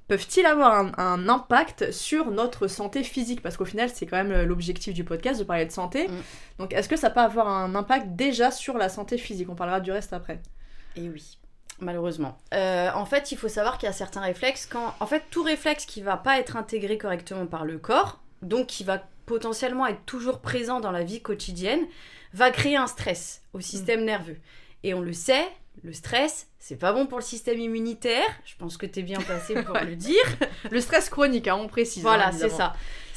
peuvent-ils 0.07 0.45
avoir 0.45 0.99
un, 0.99 1.29
impact 1.29 1.91
sur 1.91 2.29
notre 2.31 2.67
santé 2.67 3.03
physique? 3.03 3.41
Parce 3.41 3.57
qu'au 3.57 3.65
final, 3.65 3.89
c'est 3.89 4.05
quand 4.05 4.23
même 4.23 4.43
l'objectif 4.43 4.93
du 4.93 5.03
podcast 5.03 5.39
de 5.39 5.45
parler 5.45 5.65
de 5.65 5.71
santé. 5.71 6.07
Mm. 6.07 6.21
Donc, 6.59 6.73
est-ce 6.73 6.87
que 6.87 6.95
ça 6.95 7.09
peut 7.09 7.21
avoir 7.21 7.47
un 7.47 7.73
impact 7.75 8.09
déjà 8.09 8.51
sur 8.51 8.77
la 8.77 8.89
santé 8.89 9.17
physique? 9.17 9.49
On 9.49 9.55
parlera 9.55 9.79
du 9.79 9.91
reste 9.91 10.13
après. 10.13 10.41
Et 10.95 11.09
oui. 11.09 11.37
Malheureusement. 11.79 12.37
Euh, 12.53 12.89
en 12.93 13.05
fait, 13.05 13.31
il 13.31 13.37
faut 13.37 13.49
savoir 13.49 13.77
qu'il 13.77 13.87
y 13.87 13.89
a 13.89 13.93
certains 13.93 14.21
réflexes 14.21 14.65
quand. 14.65 14.93
En 14.99 15.07
fait, 15.07 15.23
tout 15.29 15.43
réflexe 15.43 15.85
qui 15.85 16.01
va 16.01 16.15
pas 16.15 16.39
être 16.39 16.55
intégré 16.55 16.97
correctement 16.97 17.45
par 17.47 17.65
le 17.65 17.77
corps, 17.77 18.21
donc 18.41 18.67
qui 18.67 18.83
va 18.83 19.03
potentiellement 19.25 19.87
être 19.87 20.03
toujours 20.05 20.39
présent 20.39 20.79
dans 20.79 20.91
la 20.91 21.03
vie 21.03 21.21
quotidienne, 21.21 21.81
va 22.33 22.51
créer 22.51 22.75
un 22.75 22.87
stress 22.87 23.41
au 23.53 23.61
système 23.61 24.01
mm. 24.01 24.05
nerveux. 24.05 24.37
Et 24.83 24.93
on 24.93 25.01
le 25.01 25.13
sait, 25.13 25.47
le 25.83 25.93
stress, 25.93 26.47
c'est 26.59 26.75
pas 26.75 26.93
bon 26.93 27.05
pour 27.05 27.17
le 27.17 27.23
système 27.23 27.59
immunitaire. 27.59 28.25
Je 28.45 28.55
pense 28.57 28.77
que 28.77 28.85
tu 28.85 28.99
es 28.99 29.03
bien 29.03 29.19
placé 29.19 29.55
pour 29.63 29.77
le 29.85 29.95
dire. 29.95 30.23
Le 30.69 30.79
stress 30.79 31.09
chronique, 31.09 31.47
hein, 31.47 31.57
on 31.59 31.67
précise. 31.67 32.03
Voilà, 32.03 32.27
hein, 32.27 32.31
c'est 32.31 32.49
ça 32.49 32.73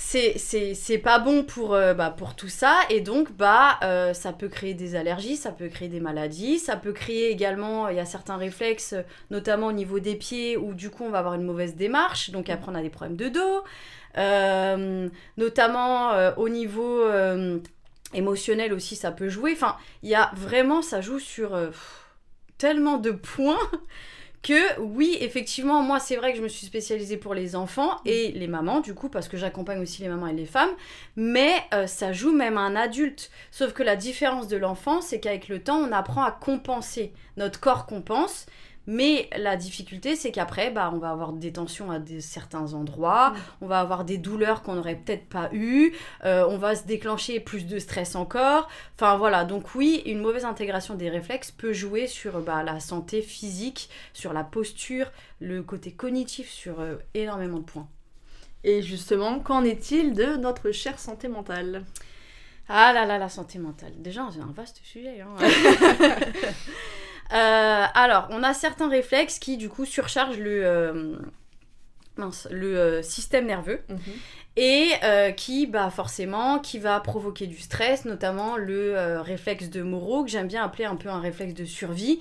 c'est 0.09 0.99
pas 0.99 1.19
bon 1.19 1.45
pour, 1.45 1.75
euh, 1.75 1.93
bah, 1.93 2.11
pour 2.11 2.35
tout 2.35 2.49
ça 2.49 2.79
et 2.89 3.01
donc 3.01 3.33
bah 3.33 3.79
euh, 3.83 4.15
ça 4.15 4.33
peut 4.33 4.49
créer 4.49 4.75
des 4.75 4.95
allergies, 4.95 5.37
ça 5.37 5.53
peut 5.53 5.69
créer 5.69 5.89
des 5.89 6.01
maladies, 6.01 6.59
ça 6.59 6.77
peut 6.77 6.93
créer 6.93 7.31
également, 7.31 7.89
il 7.89 7.97
y 7.97 8.01
a 8.01 8.07
certains 8.07 8.37
réflexes, 8.37 8.95
notamment 9.31 9.67
au 9.67 9.73
niveau 9.73 10.01
des 10.01 10.15
pieds 10.15 10.57
où 10.57 10.73
du 10.73 10.91
coup 10.91 11.05
on 11.05 11.11
va 11.11 11.19
avoir 11.19 11.35
une 11.35 11.45
mauvaise 11.45 11.77
démarche, 11.77 12.31
donc 12.31 12.49
après 12.49 12.71
on 12.73 12.75
a 12.75 12.83
des 12.83 12.91
problèmes 12.91 13.17
de 13.17 13.29
dos, 13.29 13.63
notamment 15.37 16.13
au 16.37 16.49
niveau 16.49 17.05
émotionnel 18.15 18.73
aussi 18.73 18.97
ça 18.97 19.13
peut 19.13 19.29
jouer, 19.29 19.53
enfin 19.53 19.77
il 20.03 20.09
y 20.09 20.15
a 20.15 20.31
vraiment, 20.35 20.83
ça 20.83 21.01
joue 21.01 21.19
sur 21.19 21.57
tellement 22.59 22.99
de 22.99 23.13
points 23.13 23.59
que 24.43 24.81
oui, 24.81 25.17
effectivement, 25.21 25.83
moi 25.83 25.99
c'est 25.99 26.17
vrai 26.17 26.33
que 26.33 26.39
je 26.39 26.43
me 26.43 26.49
suis 26.49 26.67
spécialisée 26.67 27.17
pour 27.17 27.35
les 27.35 27.57
enfants 27.57 27.97
mm. 28.05 28.09
et 28.09 28.33
les 28.33 28.47
mamans, 28.47 28.81
du 28.81 28.95
coup, 28.95 29.09
parce 29.09 29.29
que 29.29 29.37
j'accompagne 29.37 29.81
aussi 29.81 30.03
les 30.03 30.09
mamans 30.09 30.27
et 30.27 30.33
les 30.33 30.47
femmes, 30.47 30.71
mais 31.17 31.53
euh, 31.75 31.87
ça 31.87 32.13
joue 32.13 32.33
même 32.33 32.59
un 32.59 32.77
adulte. 32.77 33.31
Sauf 33.51 33.73
que 33.73 33.83
la 33.83 33.97
différence 33.97 34.49
de 34.49 34.57
l'enfant, 34.57 35.01
c'est 35.01 35.21
qu'avec 35.21 35.49
le 35.49 35.63
temps, 35.63 35.79
on 35.79 35.93
apprend 35.93 36.23
à 36.23 36.33
compenser. 36.33 37.13
Notre 37.37 37.61
corps 37.61 37.87
compense, 37.87 38.47
Mais 38.91 39.29
la 39.37 39.57
difficulté, 39.57 40.17
c'est 40.17 40.33
qu'après, 40.33 40.71
bah, 40.71 40.91
on 40.95 40.97
va 40.99 41.11
avoir 41.11 41.35
des 41.35 41.53
tensions 41.53 41.91
à 41.91 41.99
des, 41.99 42.23
certains 42.23 42.73
endroits, 42.73 43.31
Mm. 43.31 43.37
on 43.61 43.67
va 43.67 43.81
avoir 43.81 44.05
des 44.07 44.17
douleurs 44.17 44.63
qu'on 44.63 44.77
n'aurait 44.77 44.97
peut-être 44.97 45.29
pas 45.29 45.51
eues, 45.53 45.93
euh, 46.25 46.47
on 46.49 46.57
va 46.57 46.75
se 46.75 46.87
déclencher 46.87 47.39
plus 47.39 47.67
de 47.67 47.79
stress 47.79 48.17
encore. 48.17 48.67
Enfin 48.97 49.19
voilà, 49.19 49.45
donc 49.45 49.75
oui, 49.75 50.03
une 50.07 50.21
mauvaise 50.21 50.47
intégration 50.47 50.95
des 50.95 51.11
réflexes 51.11 51.51
peut 51.51 51.75
jouer 51.75 52.07
sur 52.07 52.41
bah, 52.41 52.63
la 52.63 52.81
santé 52.81 53.21
physique, 53.21 53.91
sur 54.15 54.33
la 54.33 54.43
posture, 54.43 55.13
le 55.41 55.63
côté 55.63 55.93
cognitif, 55.93 56.49
sur 56.51 56.81
euh, 56.81 56.97
énormément 57.13 57.59
de 57.59 57.65
points. 57.65 57.89
Et 58.65 58.81
justement, 58.81 59.39
qu'en 59.39 59.65
est-il 59.65 60.15
de 60.15 60.37
notre 60.37 60.71
chère 60.73 60.99
santé 60.99 61.29
mentale? 61.29 61.85
Ah 62.71 62.93
là 62.95 63.05
là, 63.05 63.19
la 63.19 63.29
santé 63.29 63.59
mentale. 63.59 63.93
Déjà, 63.99 64.27
c'est 64.33 64.41
un 64.41 64.53
vaste 64.57 64.81
sujet. 64.83 65.21
hein. 65.21 65.37
Euh, 67.33 67.85
alors, 67.95 68.29
on 68.31 68.43
a 68.43 68.55
certains 68.55 68.89
réflexes 68.89 69.39
qui, 69.39 69.57
du 69.57 69.69
coup, 69.69 69.85
surchargent 69.85 70.39
le, 70.39 70.65
euh, 70.65 71.17
mince, 72.17 72.49
le 72.51 72.79
euh, 72.79 73.03
système 73.03 73.47
nerveux 73.47 73.81
et 74.57 74.91
euh, 75.05 75.31
qui, 75.31 75.67
bah, 75.67 75.91
forcément, 75.91 76.59
qui 76.59 76.79
va 76.79 76.99
provoquer 77.01 77.47
du 77.47 77.59
stress, 77.59 78.05
notamment 78.05 78.57
le 78.57 79.21
réflexe 79.21 79.69
de 79.71 79.83
Moreau, 79.83 80.25
que 80.25 80.31
j'aime 80.31 80.49
bien 80.49 80.65
appeler 80.65 80.85
un 80.85 80.97
peu 80.97 81.09
un 81.09 81.21
réflexe 81.21 81.55
de 81.55 81.65
survie, 81.65 82.21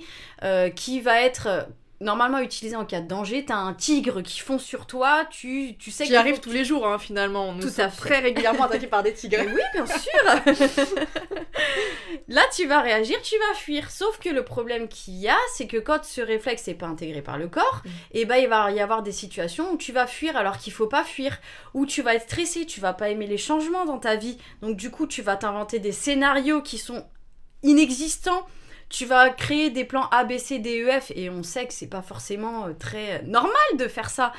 qui 0.76 1.00
va 1.00 1.22
être 1.22 1.66
normalement 2.00 2.38
utilisé 2.38 2.76
en 2.76 2.84
cas 2.84 3.00
de 3.00 3.08
danger. 3.08 3.44
T'as 3.44 3.56
un 3.56 3.74
tigre 3.74 4.20
qui 4.22 4.38
fonce 4.40 4.62
sur 4.64 4.86
toi, 4.86 5.24
tu, 5.30 5.76
tu 5.78 5.90
sais 5.90 6.04
Qui 6.04 6.14
arrive 6.16 6.36
faut 6.36 6.40
tous 6.42 6.52
les 6.52 6.64
jours, 6.64 6.86
hein, 6.86 6.98
finalement. 6.98 7.52
Nous 7.52 7.62
Tout 7.62 7.80
à 7.80 7.88
fait. 7.88 7.96
très 8.00 8.18
régulièrement 8.20 8.64
attaqués 8.64 8.86
par 8.86 9.02
des 9.02 9.12
tigres. 9.14 9.38
mais 9.44 9.52
oui, 9.52 9.60
bien 9.74 9.86
sûr. 9.86 10.56
Là, 12.28 12.42
tu 12.54 12.66
vas 12.66 12.80
réagir, 12.80 13.20
tu 13.22 13.36
vas 13.38 13.54
fuir. 13.54 13.90
Sauf 13.90 14.18
que 14.18 14.28
le 14.28 14.44
problème 14.44 14.88
qu'il 14.88 15.14
y 15.14 15.28
a, 15.28 15.36
c'est 15.54 15.66
que 15.66 15.76
quand 15.78 16.04
ce 16.04 16.20
réflexe 16.20 16.66
n'est 16.66 16.74
pas 16.74 16.86
intégré 16.86 17.22
par 17.22 17.38
le 17.38 17.48
corps, 17.48 17.82
Mm. 17.84 17.88
et 18.12 18.24
ben 18.24 18.36
il 18.36 18.48
va 18.48 18.70
y 18.70 18.80
avoir 18.80 19.02
des 19.02 19.12
situations 19.12 19.72
où 19.72 19.76
tu 19.76 19.92
vas 19.92 20.06
fuir 20.06 20.36
alors 20.36 20.58
qu'il 20.58 20.72
faut 20.72 20.86
pas 20.88 21.04
fuir, 21.04 21.38
où 21.74 21.86
tu 21.86 22.02
vas 22.02 22.14
être 22.14 22.24
stressé, 22.24 22.66
tu 22.66 22.80
vas 22.80 22.92
pas 22.92 23.08
aimer 23.08 23.26
les 23.26 23.38
changements 23.38 23.84
dans 23.84 23.98
ta 23.98 24.16
vie. 24.16 24.36
Donc 24.62 24.76
du 24.76 24.90
coup, 24.90 25.06
tu 25.06 25.22
vas 25.22 25.36
t'inventer 25.36 25.78
des 25.78 25.92
scénarios 25.92 26.60
qui 26.62 26.78
sont 26.78 27.04
inexistants. 27.62 28.46
Tu 28.88 29.04
vas 29.04 29.28
créer 29.30 29.70
des 29.70 29.84
plans 29.84 30.08
A, 30.10 30.24
B, 30.24 30.32
E, 30.32 31.00
et 31.14 31.28
on 31.30 31.42
sait 31.42 31.66
que 31.66 31.74
c'est 31.74 31.88
pas 31.88 32.02
forcément 32.02 32.66
euh, 32.66 32.72
très 32.72 33.22
normal 33.24 33.52
de 33.78 33.86
faire 33.86 34.08
ça. 34.08 34.32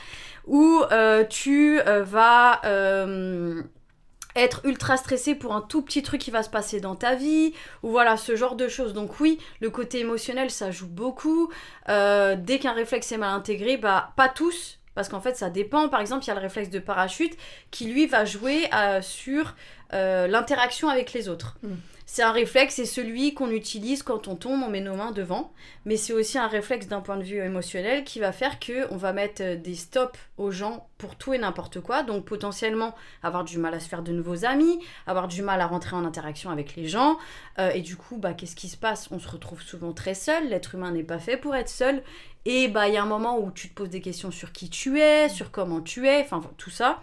Ou 0.48 0.82
euh, 0.92 1.24
tu 1.24 1.80
euh, 1.82 2.04
vas 2.04 2.60
euh, 2.66 3.62
être 4.36 4.62
ultra 4.66 4.98
stressé 4.98 5.36
pour 5.36 5.54
un 5.54 5.62
tout 5.62 5.84
petit 5.84 6.02
truc 6.02 6.22
qui 6.22 6.32
va 6.32 6.42
se 6.42 6.50
passer 6.50 6.80
dans 6.80 6.96
ta 6.96 7.14
vie, 7.14 7.54
ou 7.84 7.92
voilà, 7.92 8.18
ce 8.18 8.36
genre 8.36 8.56
de 8.56 8.68
choses. 8.68 8.94
Donc 8.94 9.20
oui, 9.20 9.40
le 9.60 9.70
côté 9.70 10.00
émotionnel, 10.00 10.50
ça 10.50 10.72
joue 10.72 10.88
beaucoup. 10.88 11.52
Euh, 11.90 12.36
dès 12.36 12.58
qu'un 12.58 12.74
réflexe 12.74 13.12
est 13.12 13.18
mal 13.18 13.34
intégré, 13.34 13.78
bah 13.78 14.14
pas 14.16 14.30
tous, 14.30 14.80
parce 14.96 15.10
qu'en 15.10 15.22
fait 15.22 15.36
ça 15.38 15.50
dépend. 15.50 15.90
Par 15.90 16.02
exemple, 16.02 16.24
il 16.26 16.30
y 16.30 16.32
a 16.32 16.36
le 16.36 16.42
réflexe 16.42 16.70
de 16.72 16.80
parachute 16.80 17.38
qui 17.70 17.86
lui 17.86 18.08
va 18.08 18.26
jouer 18.26 18.68
euh, 18.74 19.02
sur 19.02 19.56
euh, 19.94 20.28
l'interaction 20.28 20.90
avec 20.90 21.14
les 21.14 21.30
autres. 21.30 21.58
Mm. 21.64 21.76
C'est 22.12 22.24
un 22.24 22.32
réflexe, 22.32 22.74
c'est 22.74 22.88
celui 22.88 23.36
qu'on 23.36 23.52
utilise 23.52 24.02
quand 24.02 24.28
on 24.28 24.36
tombe, 24.36 24.64
on 24.64 24.68
met 24.68 24.82
nos 24.82 24.96
mains 24.96 25.12
devant. 25.12 25.54
Mais 25.86 25.96
c'est 25.96 26.12
aussi 26.12 26.40
un 26.40 26.48
réflexe 26.48 26.88
d'un 26.88 27.02
point 27.02 27.18
de 27.18 27.24
vue 27.24 27.38
émotionnel 27.38 28.04
qui 28.04 28.20
va 28.20 28.32
faire 28.32 28.60
que 28.60 28.92
on 28.92 28.98
va 28.98 29.14
mettre 29.14 29.44
euh, 29.44 29.56
des 29.56 29.76
stops 29.76 30.18
aux 30.40 30.50
gens 30.50 30.88
pour 30.98 31.18
tout 31.18 31.36
et 31.36 31.38
n'importe 31.38 31.82
quoi. 31.82 32.02
Donc 32.02 32.26
potentiellement 32.26 32.96
avoir 33.22 33.44
du 33.44 33.60
mal 33.60 33.76
à 33.76 33.80
se 33.80 33.88
faire 33.88 34.02
de 34.02 34.12
nouveaux 34.12 34.44
amis, 34.44 34.80
avoir 35.06 35.28
du 35.28 35.44
mal 35.44 35.62
à 35.62 35.68
rentrer 35.68 35.96
en 35.96 36.04
interaction 36.04 36.50
avec 36.50 36.76
les 36.76 36.88
gens. 36.88 37.20
Euh, 37.60 37.70
et 37.70 37.82
du 37.82 37.96
coup, 37.96 38.18
bah, 38.18 38.34
qu'est-ce 38.34 38.56
qui 38.56 38.70
se 38.70 38.78
passe? 38.78 39.08
On 39.12 39.20
se 39.20 39.28
retrouve 39.28 39.62
souvent 39.62 39.94
très 39.94 40.16
seul. 40.16 40.50
L'être 40.50 40.74
humain 40.74 40.90
n'est 40.90 41.04
pas 41.04 41.20
fait 41.20 41.38
pour 41.38 41.56
être 41.56 41.70
seul. 41.70 42.02
Et 42.46 42.70
bah, 42.70 42.88
il 42.88 42.96
y 42.96 42.98
a 42.98 43.04
un 43.04 43.06
moment 43.06 43.38
où 43.38 43.52
tu 43.52 43.70
te 43.70 43.76
poses 43.76 43.92
des 43.92 44.02
questions 44.02 44.32
sur 44.32 44.52
qui 44.52 44.72
tu 44.72 45.00
es, 45.00 45.30
sur 45.30 45.52
comment 45.52 45.82
tu 45.82 46.08
es, 46.08 46.22
enfin 46.22 46.42
tout 46.58 46.72
ça. 46.72 47.02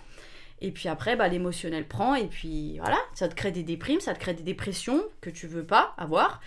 Et 0.61 0.71
puis 0.71 0.89
après, 0.89 1.17
bah, 1.17 1.29
l'émotionnel 1.29 1.87
prend, 1.87 2.15
et 2.15 2.27
puis 2.27 2.79
voilà, 2.79 2.99
ça 3.15 3.29
te 3.29 3.35
crée 3.35 3.51
des 3.51 3.63
déprimes, 3.63 4.01
ça 4.01 4.15
te 4.15 4.19
crée 4.19 4.35
des 4.35 4.43
dépressions 4.43 5.03
que 5.21 5.31
tu 5.31 5.47
veux 5.47 5.65
pas 5.65 5.95
avoir, 5.99 6.41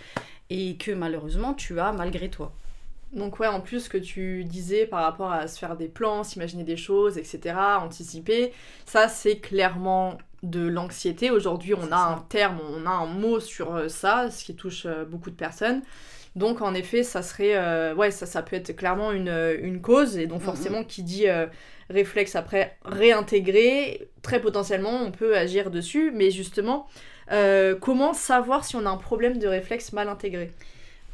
et 0.50 0.76
que 0.76 0.90
malheureusement 0.90 1.54
tu 1.54 1.78
as 1.78 1.92
malgré 1.92 2.28
toi. 2.28 2.52
Donc 3.12 3.40
ouais, 3.40 3.46
en 3.46 3.60
plus 3.60 3.80
ce 3.80 3.88
que 3.88 3.98
tu 3.98 4.44
disais 4.44 4.86
par 4.86 5.02
rapport 5.02 5.32
à 5.32 5.48
se 5.48 5.58
faire 5.58 5.76
des 5.76 5.88
plans, 5.88 6.22
s'imaginer 6.22 6.64
des 6.64 6.76
choses, 6.76 7.18
etc., 7.18 7.56
anticiper, 7.80 8.52
ça 8.86 9.08
c'est 9.08 9.38
clairement 9.38 10.18
de 10.42 10.66
l'anxiété. 10.66 11.30
Aujourd'hui 11.30 11.74
on 11.74 11.86
a 11.86 11.90
ça. 11.90 12.06
un 12.08 12.18
terme, 12.28 12.60
on 12.72 12.86
a 12.86 12.90
un 12.90 13.06
mot 13.06 13.40
sur 13.40 13.74
euh, 13.74 13.88
ça, 13.88 14.30
ce 14.30 14.44
qui 14.44 14.54
touche 14.54 14.86
euh, 14.86 15.04
beaucoup 15.04 15.30
de 15.30 15.36
personnes. 15.36 15.82
Donc 16.40 16.62
en 16.62 16.74
effet, 16.74 17.02
ça 17.04 17.22
serait, 17.22 17.54
euh, 17.56 17.94
ouais, 17.94 18.10
ça, 18.10 18.26
ça 18.26 18.42
peut 18.42 18.56
être 18.56 18.72
clairement 18.74 19.12
une, 19.12 19.28
euh, 19.28 19.56
une 19.60 19.80
cause, 19.80 20.16
et 20.18 20.26
donc 20.26 20.40
Mhm. 20.40 20.44
forcément 20.50 20.82
qui 20.84 21.02
dit 21.02 21.28
euh, 21.28 21.46
réflexe 21.90 22.34
après 22.34 22.76
réintégrer, 22.84 24.08
très 24.22 24.40
potentiellement 24.40 24.96
on 25.06 25.10
peut 25.12 25.36
agir 25.36 25.70
dessus, 25.70 26.10
mais 26.14 26.30
justement, 26.30 26.86
euh, 27.30 27.74
comment 27.86 28.12
savoir 28.14 28.64
si 28.64 28.74
on 28.76 28.86
a 28.86 28.90
un 28.90 28.96
problème 28.96 29.38
de 29.38 29.46
réflexe 29.48 29.92
mal 29.92 30.08
intégré? 30.08 30.50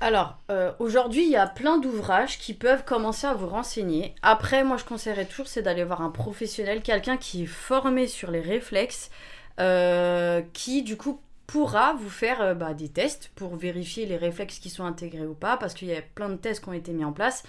Alors, 0.01 0.37
euh, 0.51 0.73
aujourd'hui, 0.79 1.25
il 1.25 1.31
y 1.31 1.37
a 1.37 1.47
plein 1.47 1.79
d'ouvrages 1.79 2.39
qui 2.39 2.53
peuvent 2.55 2.85
commencer 2.85 3.27
à 3.27 3.33
vous 3.35 3.49
renseigner. 3.49 4.15
Après, 4.23 4.63
moi, 4.63 4.77
je 4.77 4.85
conseillerais 4.85 5.25
toujours, 5.25 5.49
c'est 5.49 5.63
d'aller 5.63 5.85
voir 5.85 6.03
un 6.03 6.11
professionnel, 6.11 6.83
quelqu'un 6.83 7.17
qui 7.17 7.45
est 7.45 7.47
formé 7.47 8.07
sur 8.07 8.31
les 8.31 8.43
réflexes, 8.43 9.11
euh, 9.59 10.43
qui, 10.53 10.83
du 10.83 10.97
coup, 10.99 11.19
pourra 11.47 11.95
vous 11.95 12.11
faire 12.11 12.41
euh, 12.41 12.55
bah, 12.55 12.75
des 12.75 12.89
tests 12.89 13.31
pour 13.35 13.57
vérifier 13.57 14.07
les 14.07 14.17
réflexes 14.17 14.59
qui 14.59 14.71
sont 14.71 14.85
intégrés 14.85 15.27
ou 15.27 15.35
pas, 15.35 15.57
parce 15.57 15.75
qu'il 15.75 15.89
y 15.89 15.95
a 15.95 16.03
plein 16.03 16.29
de 16.29 16.37
tests 16.37 16.63
qui 16.63 16.69
ont 16.69 16.75
été 16.75 16.93
mis 16.93 17.05
en 17.05 17.13
place. 17.13 17.45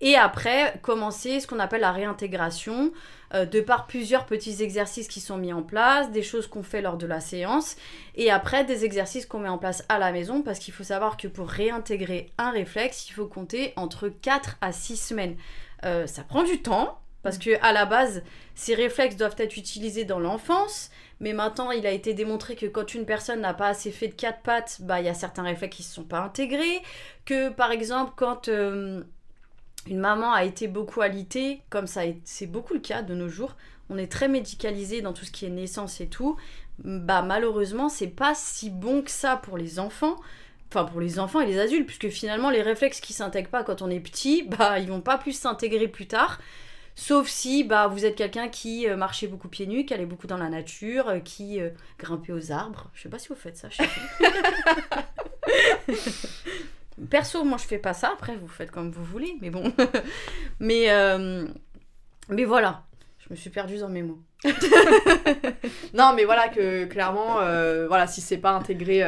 Et 0.00 0.14
après, 0.16 0.78
commencer 0.82 1.40
ce 1.40 1.46
qu'on 1.46 1.58
appelle 1.58 1.80
la 1.80 1.92
réintégration, 1.92 2.92
euh, 3.34 3.46
de 3.46 3.60
par 3.60 3.86
plusieurs 3.86 4.26
petits 4.26 4.62
exercices 4.62 5.08
qui 5.08 5.20
sont 5.20 5.38
mis 5.38 5.52
en 5.52 5.62
place, 5.62 6.10
des 6.10 6.22
choses 6.22 6.46
qu'on 6.46 6.62
fait 6.62 6.82
lors 6.82 6.98
de 6.98 7.06
la 7.06 7.20
séance, 7.20 7.76
et 8.14 8.30
après 8.30 8.64
des 8.64 8.84
exercices 8.84 9.24
qu'on 9.24 9.38
met 9.38 9.48
en 9.48 9.58
place 9.58 9.84
à 9.88 9.98
la 9.98 10.12
maison, 10.12 10.42
parce 10.42 10.58
qu'il 10.58 10.74
faut 10.74 10.84
savoir 10.84 11.16
que 11.16 11.28
pour 11.28 11.48
réintégrer 11.48 12.30
un 12.36 12.50
réflexe, 12.50 13.08
il 13.08 13.12
faut 13.12 13.26
compter 13.26 13.72
entre 13.76 14.08
4 14.08 14.58
à 14.60 14.72
6 14.72 14.96
semaines. 14.96 15.36
Euh, 15.84 16.06
ça 16.06 16.22
prend 16.22 16.42
du 16.42 16.60
temps, 16.60 17.00
parce 17.22 17.38
que 17.38 17.58
à 17.62 17.72
la 17.72 17.86
base, 17.86 18.22
ces 18.54 18.74
réflexes 18.74 19.16
doivent 19.16 19.34
être 19.38 19.56
utilisés 19.56 20.04
dans 20.04 20.20
l'enfance, 20.20 20.90
mais 21.20 21.32
maintenant 21.32 21.70
il 21.70 21.86
a 21.86 21.90
été 21.90 22.14
démontré 22.14 22.56
que 22.56 22.66
quand 22.66 22.94
une 22.94 23.06
personne 23.06 23.40
n'a 23.40 23.54
pas 23.54 23.68
assez 23.68 23.90
fait 23.90 24.08
de 24.08 24.14
quatre 24.14 24.42
pattes, 24.42 24.78
bah 24.80 25.00
il 25.00 25.06
y 25.06 25.08
a 25.08 25.14
certains 25.14 25.42
réflexes 25.42 25.76
qui 25.76 25.82
ne 25.82 25.86
sont 25.86 26.04
pas 26.04 26.20
intégrés, 26.20 26.82
que 27.24 27.48
par 27.50 27.70
exemple 27.70 28.12
quand 28.16 28.48
euh, 28.48 29.02
une 29.86 29.98
maman 29.98 30.32
a 30.32 30.44
été 30.44 30.68
beaucoup 30.68 31.00
alitée, 31.00 31.62
comme 31.70 31.86
ça 31.86 32.02
c'est 32.24 32.46
beaucoup 32.46 32.74
le 32.74 32.80
cas 32.80 33.02
de 33.02 33.14
nos 33.14 33.28
jours, 33.28 33.56
on 33.88 33.98
est 33.98 34.10
très 34.10 34.28
médicalisé 34.28 35.00
dans 35.00 35.12
tout 35.12 35.24
ce 35.24 35.30
qui 35.30 35.46
est 35.46 35.50
naissance 35.50 36.00
et 36.00 36.08
tout, 36.08 36.36
bah 36.78 37.22
malheureusement 37.22 37.88
c'est 37.88 38.08
pas 38.08 38.34
si 38.34 38.70
bon 38.70 39.02
que 39.02 39.10
ça 39.10 39.36
pour 39.36 39.56
les 39.56 39.78
enfants. 39.78 40.16
Enfin, 40.68 40.84
pour 40.84 41.00
les 41.00 41.20
enfants 41.20 41.40
et 41.40 41.46
les 41.46 41.60
adultes, 41.60 41.86
puisque 41.86 42.08
finalement, 42.08 42.50
les 42.50 42.60
réflexes 42.60 43.00
qui 43.00 43.12
s'intègrent 43.12 43.50
pas 43.50 43.62
quand 43.62 43.82
on 43.82 43.88
est 43.88 44.00
petit, 44.00 44.42
bah, 44.42 44.80
ils 44.80 44.88
vont 44.88 45.00
pas 45.00 45.16
plus 45.16 45.32
s'intégrer 45.32 45.86
plus 45.86 46.08
tard. 46.08 46.40
Sauf 46.98 47.28
si 47.28 47.62
bah, 47.62 47.88
vous 47.88 48.06
êtes 48.06 48.16
quelqu'un 48.16 48.48
qui 48.48 48.88
euh, 48.88 48.96
marchait 48.96 49.26
beaucoup 49.26 49.48
pieds 49.48 49.66
nus, 49.66 49.84
qui 49.84 49.92
allait 49.92 50.06
beaucoup 50.06 50.26
dans 50.26 50.38
la 50.38 50.48
nature, 50.48 51.08
euh, 51.08 51.18
qui 51.20 51.60
euh, 51.60 51.68
grimpait 51.98 52.32
aux 52.32 52.50
arbres. 52.50 52.90
Je 52.94 53.02
sais 53.02 53.10
pas 53.10 53.18
si 53.18 53.28
vous 53.28 53.34
faites 53.34 53.58
ça 53.58 53.68
chez 53.68 53.84
vous. 53.84 54.26
Perso, 57.10 57.44
moi 57.44 57.58
je 57.58 57.64
fais 57.64 57.78
pas 57.78 57.92
ça. 57.92 58.12
Après, 58.14 58.34
vous 58.36 58.48
faites 58.48 58.70
comme 58.70 58.90
vous 58.90 59.04
voulez, 59.04 59.36
mais 59.42 59.50
bon. 59.50 59.70
mais, 60.58 60.90
euh, 60.90 61.46
mais 62.30 62.44
voilà. 62.44 62.84
Je 63.18 63.26
me 63.30 63.36
suis 63.36 63.50
perdue 63.50 63.78
dans 63.78 63.90
mes 63.90 64.02
mots. 64.02 64.22
Non, 65.94 66.12
mais 66.14 66.24
voilà 66.24 66.48
que 66.48 66.84
clairement, 66.84 67.40
euh, 67.40 67.88
voilà, 67.88 68.06
si 68.06 68.20
c'est 68.20 68.38
pas 68.38 68.52
intégré 68.52 69.02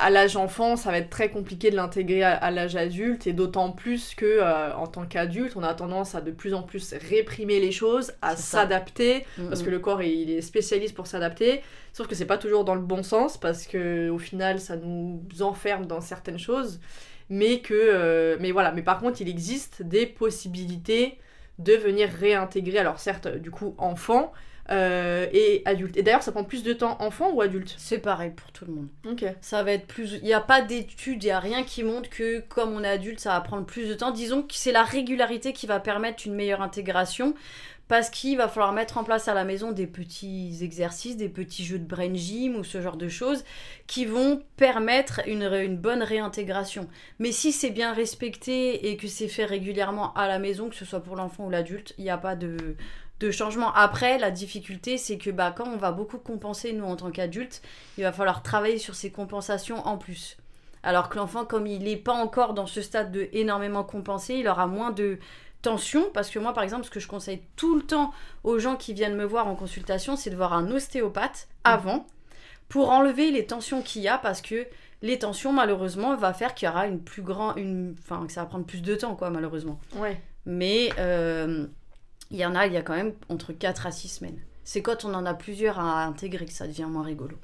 à 0.00 0.10
l'âge 0.10 0.36
enfant, 0.36 0.76
ça 0.76 0.90
va 0.90 0.98
être 0.98 1.10
très 1.10 1.30
compliqué 1.30 1.70
de 1.70 1.76
l'intégrer 1.76 2.22
à, 2.22 2.34
à 2.34 2.50
l'âge 2.50 2.76
adulte, 2.76 3.26
et 3.26 3.32
d'autant 3.32 3.72
plus 3.72 4.14
que 4.14 4.24
euh, 4.26 4.74
en 4.76 4.86
tant 4.86 5.06
qu'adulte, 5.06 5.54
on 5.56 5.62
a 5.62 5.74
tendance 5.74 6.14
à 6.14 6.20
de 6.20 6.30
plus 6.32 6.54
en 6.54 6.62
plus 6.62 6.94
réprimer 6.94 7.60
les 7.60 7.72
choses, 7.72 8.12
à 8.22 8.36
s'adapter, 8.36 9.26
parce 9.48 9.60
Mhm. 9.60 9.66
que 9.66 9.70
le 9.70 9.78
corps 9.78 10.02
il 10.02 10.30
est 10.30 10.40
spécialiste 10.42 10.94
pour 10.94 11.06
s'adapter. 11.06 11.62
Sauf 11.92 12.06
que 12.08 12.14
c'est 12.14 12.26
pas 12.26 12.38
toujours 12.38 12.64
dans 12.64 12.74
le 12.74 12.80
bon 12.82 13.02
sens, 13.02 13.36
parce 13.38 13.66
que 13.66 14.08
au 14.10 14.18
final, 14.18 14.60
ça 14.60 14.76
nous 14.76 15.22
enferme 15.40 15.86
dans 15.86 16.00
certaines 16.00 16.38
choses. 16.38 16.80
Mais 17.28 17.60
que, 17.60 17.74
euh, 17.74 18.36
mais 18.40 18.50
voilà. 18.52 18.72
Mais 18.72 18.82
par 18.82 18.98
contre, 18.98 19.20
il 19.20 19.28
existe 19.28 19.82
des 19.82 20.06
possibilités 20.06 21.18
de 21.58 21.74
venir 21.74 22.08
réintégrer. 22.08 22.78
Alors 22.78 22.98
certes, 22.98 23.28
du 23.28 23.50
coup, 23.50 23.74
enfant, 23.78 24.32
euh, 24.70 25.26
et 25.32 25.62
adulte. 25.64 25.96
Et 25.96 26.02
d'ailleurs, 26.02 26.22
ça 26.22 26.32
prend 26.32 26.44
plus 26.44 26.62
de 26.62 26.72
temps 26.72 26.96
enfant 27.00 27.32
ou 27.32 27.40
adulte? 27.40 27.74
C'est 27.76 27.98
pareil 27.98 28.30
pour 28.30 28.52
tout 28.52 28.64
le 28.64 28.72
monde. 28.72 28.88
Ok. 29.08 29.24
Ça 29.40 29.62
va 29.62 29.72
être 29.72 29.86
plus. 29.86 30.18
Il 30.22 30.24
n'y 30.24 30.32
a 30.32 30.40
pas 30.40 30.62
d'études, 30.62 31.22
il 31.22 31.26
n'y 31.26 31.32
a 31.32 31.40
rien 31.40 31.64
qui 31.64 31.82
montre 31.82 32.08
que 32.08 32.40
comme 32.40 32.72
on 32.72 32.84
est 32.84 32.88
adulte, 32.88 33.20
ça 33.20 33.30
va 33.30 33.40
prendre 33.40 33.66
plus 33.66 33.88
de 33.88 33.94
temps. 33.94 34.10
Disons 34.10 34.42
que 34.42 34.54
c'est 34.54 34.72
la 34.72 34.84
régularité 34.84 35.52
qui 35.52 35.66
va 35.66 35.80
permettre 35.80 36.26
une 36.26 36.34
meilleure 36.34 36.62
intégration. 36.62 37.34
Parce 37.88 38.08
qu'il 38.08 38.36
va 38.36 38.46
falloir 38.46 38.72
mettre 38.72 38.98
en 38.98 39.02
place 39.02 39.26
à 39.26 39.34
la 39.34 39.42
maison 39.42 39.72
des 39.72 39.88
petits 39.88 40.58
exercices, 40.62 41.16
des 41.16 41.28
petits 41.28 41.64
jeux 41.64 41.80
de 41.80 41.84
brain 41.84 42.14
gym 42.14 42.54
ou 42.54 42.62
ce 42.62 42.80
genre 42.80 42.96
de 42.96 43.08
choses 43.08 43.42
qui 43.88 44.04
vont 44.04 44.44
permettre 44.56 45.22
une, 45.26 45.42
une 45.42 45.76
bonne 45.76 46.04
réintégration. 46.04 46.88
Mais 47.18 47.32
si 47.32 47.50
c'est 47.50 47.70
bien 47.70 47.92
respecté 47.92 48.88
et 48.88 48.96
que 48.96 49.08
c'est 49.08 49.26
fait 49.26 49.44
régulièrement 49.44 50.14
à 50.14 50.28
la 50.28 50.38
maison, 50.38 50.68
que 50.68 50.76
ce 50.76 50.84
soit 50.84 51.00
pour 51.00 51.16
l'enfant 51.16 51.46
ou 51.46 51.50
l'adulte, 51.50 51.92
il 51.98 52.04
n'y 52.04 52.10
a 52.10 52.16
pas 52.16 52.36
de, 52.36 52.76
de 53.20 53.30
changement. 53.30 53.72
Après, 53.74 54.18
la 54.18 54.30
difficulté, 54.30 54.98
c'est 54.98 55.18
que 55.18 55.30
bah, 55.30 55.52
quand 55.54 55.68
on 55.68 55.76
va 55.76 55.92
beaucoup 55.92 56.18
compenser, 56.18 56.72
nous, 56.72 56.84
en 56.84 56.96
tant 56.96 57.10
qu'adultes, 57.10 57.62
il 57.98 58.04
va 58.04 58.12
falloir 58.12 58.42
travailler 58.42 58.78
sur 58.78 58.94
ces 58.94 59.10
compensations 59.12 59.86
en 59.86 59.98
plus. 59.98 60.38
Alors 60.82 61.10
que 61.10 61.18
l'enfant, 61.18 61.44
comme 61.44 61.66
il 61.66 61.84
n'est 61.84 61.96
pas 61.96 62.14
encore 62.14 62.54
dans 62.54 62.66
ce 62.66 62.80
stade 62.80 63.12
de 63.12 63.28
énormément 63.32 63.84
compensé, 63.84 64.34
il 64.34 64.48
aura 64.48 64.66
moins 64.66 64.90
de 64.90 65.18
tension. 65.60 66.08
Parce 66.14 66.30
que 66.30 66.38
moi, 66.38 66.54
par 66.54 66.64
exemple, 66.64 66.86
ce 66.86 66.90
que 66.90 67.00
je 67.00 67.08
conseille 67.08 67.42
tout 67.56 67.76
le 67.76 67.82
temps 67.82 68.12
aux 68.42 68.58
gens 68.58 68.76
qui 68.76 68.94
viennent 68.94 69.16
me 69.16 69.24
voir 69.24 69.46
en 69.46 69.54
consultation, 69.54 70.16
c'est 70.16 70.30
de 70.30 70.36
voir 70.36 70.54
un 70.54 70.70
ostéopathe 70.70 71.48
avant 71.64 72.06
pour 72.70 72.88
enlever 72.88 73.30
les 73.30 73.44
tensions 73.44 73.82
qu'il 73.82 74.00
y 74.00 74.08
a. 74.08 74.16
Parce 74.16 74.40
que 74.40 74.66
les 75.02 75.18
tensions, 75.18 75.52
malheureusement, 75.52 76.16
va 76.16 76.32
faire 76.32 76.54
qu'il 76.54 76.66
y 76.66 76.70
aura 76.70 76.86
une 76.86 77.00
plus 77.00 77.22
grande. 77.22 77.58
Une... 77.58 77.94
Enfin, 77.98 78.26
que 78.26 78.32
ça 78.32 78.40
va 78.40 78.46
prendre 78.46 78.64
plus 78.64 78.80
de 78.80 78.94
temps, 78.94 79.14
quoi, 79.14 79.28
malheureusement. 79.28 79.78
Ouais. 79.96 80.18
Mais 80.46 80.88
euh, 80.98 81.66
il 82.30 82.38
y 82.38 82.46
en 82.46 82.54
a, 82.54 82.66
il 82.66 82.72
y 82.72 82.76
a 82.76 82.82
quand 82.82 82.94
même 82.96 83.12
entre 83.28 83.52
4 83.52 83.86
à 83.86 83.90
6 83.90 84.08
semaines. 84.08 84.38
C'est 84.64 84.82
quand 84.82 85.04
on 85.04 85.14
en 85.14 85.26
a 85.26 85.34
plusieurs 85.34 85.78
à 85.80 86.04
intégrer 86.04 86.46
que 86.46 86.52
ça 86.52 86.66
devient 86.66 86.86
moins 86.88 87.02
rigolo. 87.02 87.36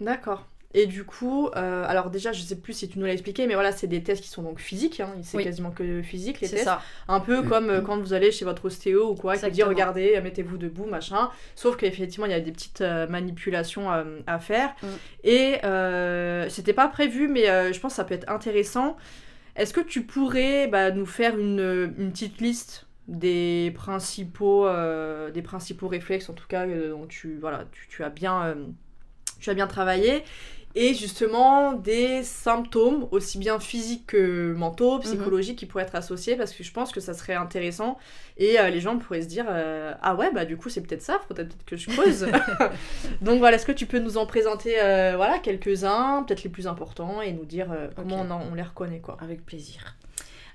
D'accord. 0.00 0.46
Et 0.74 0.84
du 0.86 1.04
coup, 1.04 1.48
euh, 1.56 1.84
alors 1.88 2.10
déjà, 2.10 2.30
je 2.32 2.42
sais 2.42 2.54
plus 2.56 2.74
si 2.74 2.88
tu 2.90 2.98
nous 2.98 3.06
l'as 3.06 3.14
expliqué, 3.14 3.46
mais 3.46 3.54
voilà, 3.54 3.72
c'est 3.72 3.86
des 3.86 4.02
tests 4.02 4.22
qui 4.22 4.28
sont 4.28 4.42
donc 4.42 4.60
physiques, 4.60 5.00
hein, 5.00 5.14
c'est 5.22 5.38
Oui. 5.38 5.44
quasiment 5.44 5.70
que 5.70 6.02
physique 6.02 6.42
les 6.42 6.46
C'est 6.46 6.56
tests. 6.56 6.66
ça. 6.66 6.82
Un 7.08 7.20
peu 7.20 7.42
comme 7.42 7.70
euh, 7.70 7.80
quand 7.80 7.98
vous 7.98 8.12
allez 8.12 8.30
chez 8.30 8.44
votre 8.44 8.66
ostéo 8.66 9.10
ou 9.10 9.14
quoi, 9.14 9.38
qui 9.38 9.50
dit 9.50 9.62
regardez, 9.62 10.16
euh, 10.16 10.20
mettez-vous 10.22 10.58
debout, 10.58 10.84
machin. 10.84 11.30
Sauf 11.56 11.78
qu'effectivement, 11.78 12.26
il 12.26 12.32
y 12.32 12.34
a 12.34 12.40
des 12.40 12.52
petites 12.52 12.82
euh, 12.82 13.06
manipulations 13.08 13.90
euh, 13.90 14.20
à 14.26 14.38
faire. 14.38 14.74
Mm. 14.82 14.86
Et 15.24 15.64
euh, 15.64 16.48
c'était 16.50 16.74
pas 16.74 16.88
prévu, 16.88 17.28
mais 17.28 17.48
euh, 17.48 17.72
je 17.72 17.80
pense 17.80 17.92
que 17.92 17.96
ça 17.96 18.04
peut 18.04 18.14
être 18.14 18.28
intéressant. 18.30 18.98
Est-ce 19.56 19.72
que 19.72 19.80
tu 19.80 20.02
pourrais 20.02 20.68
bah, 20.68 20.90
nous 20.90 21.06
faire 21.06 21.38
une, 21.38 21.94
une 21.98 22.12
petite 22.12 22.42
liste 22.42 22.86
des 23.08 23.72
principaux, 23.74 24.66
euh, 24.66 25.30
des 25.30 25.42
principaux 25.42 25.88
réflexes, 25.88 26.28
en 26.28 26.34
tout 26.34 26.46
cas, 26.46 26.66
euh, 26.66 26.90
dont 26.90 27.06
tu, 27.06 27.38
voilà, 27.40 27.64
tu, 27.72 27.88
tu 27.88 28.04
as 28.04 28.10
bien, 28.10 28.42
euh, 28.44 28.54
tu 29.40 29.48
as 29.50 29.54
bien 29.54 29.66
travaillé 29.66 30.22
et 30.74 30.92
justement 30.92 31.72
des 31.72 32.22
symptômes 32.22 33.08
aussi 33.10 33.38
bien 33.38 33.58
physiques 33.58 34.06
que 34.08 34.52
mentaux, 34.52 34.98
psychologiques 34.98 35.58
qui 35.58 35.64
pourraient 35.64 35.84
être 35.84 35.94
associés 35.94 36.36
parce 36.36 36.52
que 36.52 36.62
je 36.62 36.70
pense 36.70 36.92
que 36.92 37.00
ça 37.00 37.14
serait 37.14 37.34
intéressant 37.34 37.96
et 38.36 38.60
euh, 38.60 38.68
les 38.68 38.80
gens 38.80 38.98
pourraient 38.98 39.22
se 39.22 39.28
dire 39.28 39.46
ah 39.48 40.14
ouais 40.16 40.30
bah 40.30 40.44
du 40.44 40.58
coup 40.58 40.68
c'est 40.68 40.82
peut-être 40.82 41.00
ça, 41.02 41.18
faudrait 41.26 41.46
peut-être 41.46 41.64
que 41.64 41.76
je 41.76 41.88
creuse. 41.88 42.26
Donc 43.22 43.38
voilà, 43.38 43.56
est-ce 43.56 43.64
que 43.66 43.72
tu 43.72 43.86
peux 43.86 43.98
nous 43.98 44.18
en 44.18 44.26
présenter 44.26 44.72
voilà 45.16 45.38
quelques-uns, 45.42 46.22
peut-être 46.24 46.42
les 46.42 46.50
plus 46.50 46.66
importants 46.66 47.22
et 47.22 47.32
nous 47.32 47.46
dire 47.46 47.68
comment 47.96 48.20
on, 48.20 48.30
en- 48.30 48.42
on 48.52 48.54
les 48.54 48.62
reconnaît 48.62 49.00
quoi. 49.00 49.16
Avec 49.22 49.46
plaisir. 49.46 49.96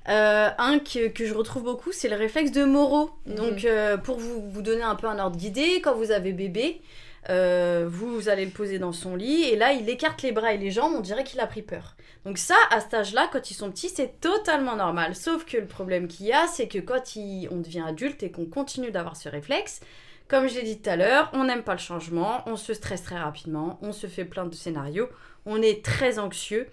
Euh, 0.10 0.50
un 0.58 0.80
que, 0.80 1.08
que 1.08 1.26
je 1.26 1.34
retrouve 1.34 1.64
beaucoup, 1.64 1.92
c'est 1.92 2.10
le 2.10 2.16
réflexe 2.16 2.52
de 2.52 2.64
Moreau. 2.66 3.12
Mhm. 3.26 3.36
Donc, 3.36 3.66
euh, 3.66 3.98
pour 3.98 4.18
vous, 4.18 4.50
vous 4.50 4.62
donner 4.62 4.84
un 4.84 4.96
peu 4.96 5.08
un 5.08 5.18
ordre 5.20 5.38
d'idée, 5.38 5.82
quand 5.82 5.96
vous 5.96 6.12
avez 6.12 6.34
bébé, 6.34 6.82
euh, 7.30 7.86
vous, 7.90 8.14
vous 8.14 8.28
allez 8.28 8.44
le 8.44 8.52
poser 8.52 8.80
dans 8.80 8.92
son 8.92 9.16
lit, 9.16 9.44
et 9.44 9.56
là, 9.56 9.72
il 9.72 9.88
écarte 9.90 10.22
les 10.24 10.34
bras 10.34 10.54
et 10.54 10.58
les 10.58 10.72
jambes, 10.72 10.92
on 10.94 11.00
dirait 11.00 11.24
qu'il 11.24 11.40
a 11.40 11.48
pris 11.48 11.62
peur. 11.62 11.96
Donc 12.26 12.38
ça, 12.38 12.56
à 12.70 12.82
cet 12.82 12.94
âge-là, 12.94 13.30
quand 13.32 13.50
ils 13.50 13.54
sont 13.54 13.72
petits, 13.72 13.88
c'est 13.90 14.20
totalement 14.20 14.76
normal. 14.76 15.16
Sauf 15.16 15.46
que 15.46 15.56
le 15.58 15.66
problème 15.66 16.08
qu'il 16.10 16.26
y 16.26 16.34
a, 16.34 16.48
c'est 16.48 16.68
que 16.68 16.80
quand 16.80 17.16
il- 17.16 17.48
on 17.50 17.58
devient 17.58 17.84
adulte 17.88 18.24
et 18.24 18.32
qu'on 18.32 18.46
continue 18.46 18.92
d'avoir 18.92 19.16
ce 19.16 19.30
réflexe, 19.30 19.80
comme 20.28 20.50
je 20.50 20.56
l'ai 20.56 20.64
dit 20.64 20.80
tout 20.82 20.90
à 20.90 20.96
l'heure, 20.98 21.30
on 21.34 21.46
n'aime 21.46 21.64
pas 21.64 21.74
le 21.74 21.80
changement, 21.80 22.44
on 22.46 22.58
se 22.58 22.74
stresse 22.74 23.04
très 23.04 23.18
rapidement, 23.18 23.78
on 23.82 23.94
se 23.94 24.08
fait 24.08 24.26
plein 24.26 24.46
de 24.46 24.56
scénarios, 24.56 25.08
on 25.46 25.62
est 25.62 25.84
très 25.84 26.20
anxieux, 26.20 26.68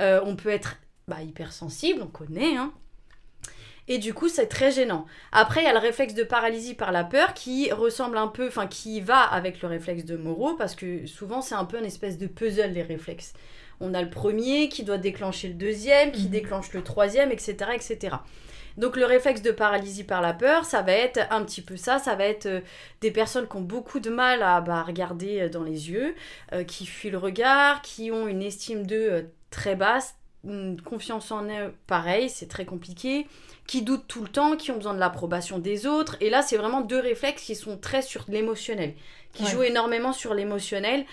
euh, 0.00 0.20
on 0.24 0.36
peut 0.36 0.50
être 0.50 0.76
bah, 1.14 1.22
hypersensible, 1.22 2.02
on 2.02 2.06
connaît, 2.06 2.56
hein. 2.56 2.72
Et 3.88 3.98
du 3.98 4.14
coup, 4.14 4.28
c'est 4.28 4.46
très 4.46 4.70
gênant. 4.70 5.06
Après, 5.32 5.60
il 5.60 5.64
y 5.64 5.68
a 5.68 5.72
le 5.72 5.78
réflexe 5.78 6.14
de 6.14 6.22
paralysie 6.22 6.74
par 6.74 6.92
la 6.92 7.02
peur 7.02 7.34
qui 7.34 7.70
ressemble 7.72 8.16
un 8.16 8.28
peu, 8.28 8.46
enfin, 8.46 8.68
qui 8.68 9.00
va 9.00 9.20
avec 9.20 9.60
le 9.60 9.68
réflexe 9.68 10.04
de 10.04 10.16
Moreau, 10.16 10.54
parce 10.54 10.76
que 10.76 11.04
souvent, 11.06 11.42
c'est 11.42 11.56
un 11.56 11.64
peu 11.64 11.78
une 11.78 11.84
espèce 11.84 12.16
de 12.16 12.28
puzzle, 12.28 12.70
les 12.72 12.82
réflexes. 12.82 13.32
On 13.80 13.92
a 13.94 14.00
le 14.00 14.08
premier 14.08 14.68
qui 14.68 14.84
doit 14.84 14.98
déclencher 14.98 15.48
le 15.48 15.54
deuxième, 15.54 16.12
qui 16.12 16.24
Mhm. 16.24 16.30
déclenche 16.30 16.72
le 16.72 16.82
troisième, 16.84 17.32
etc., 17.32 17.72
etc. 17.74 18.16
Donc 18.78 18.96
le 18.96 19.04
réflexe 19.04 19.42
de 19.42 19.50
paralysie 19.50 20.04
par 20.04 20.22
la 20.22 20.32
peur, 20.32 20.64
ça 20.64 20.80
va 20.80 20.92
être 20.92 21.20
un 21.30 21.44
petit 21.44 21.60
peu 21.60 21.76
ça, 21.76 21.98
ça 21.98 22.14
va 22.14 22.24
être 22.24 22.46
euh, 22.46 22.60
des 23.02 23.10
personnes 23.10 23.46
qui 23.46 23.56
ont 23.56 23.60
beaucoup 23.60 24.00
de 24.00 24.08
mal 24.08 24.42
à 24.42 24.62
bah, 24.62 24.82
regarder 24.82 25.40
euh, 25.42 25.48
dans 25.50 25.62
les 25.64 25.90
yeux, 25.90 26.14
euh, 26.54 26.64
qui 26.64 26.86
fuient 26.86 27.10
le 27.10 27.18
regard, 27.18 27.82
qui 27.82 28.10
ont 28.12 28.26
une 28.28 28.42
estime 28.42 28.86
d'eux 28.86 29.08
euh, 29.10 29.22
très 29.50 29.74
basse, 29.76 30.14
confiance 30.84 31.30
en 31.30 31.44
eux 31.44 31.72
pareil, 31.86 32.28
c'est 32.28 32.48
très 32.48 32.64
compliqué, 32.64 33.26
qui 33.66 33.82
doutent 33.82 34.06
tout 34.08 34.22
le 34.22 34.28
temps, 34.28 34.56
qui 34.56 34.70
ont 34.72 34.76
besoin 34.76 34.94
de 34.94 34.98
l'approbation 34.98 35.58
des 35.58 35.86
autres. 35.86 36.16
Et 36.20 36.30
là, 36.30 36.42
c'est 36.42 36.56
vraiment 36.56 36.80
deux 36.80 36.98
réflexes 36.98 37.42
qui 37.44 37.54
sont 37.54 37.76
très 37.78 38.02
sur 38.02 38.24
l'émotionnel, 38.28 38.94
qui 39.32 39.44
Ouais. 39.44 39.50
jouent 39.50 39.62
énormément 39.62 40.12
sur 40.12 40.34
l'émotionnel, 40.34 41.04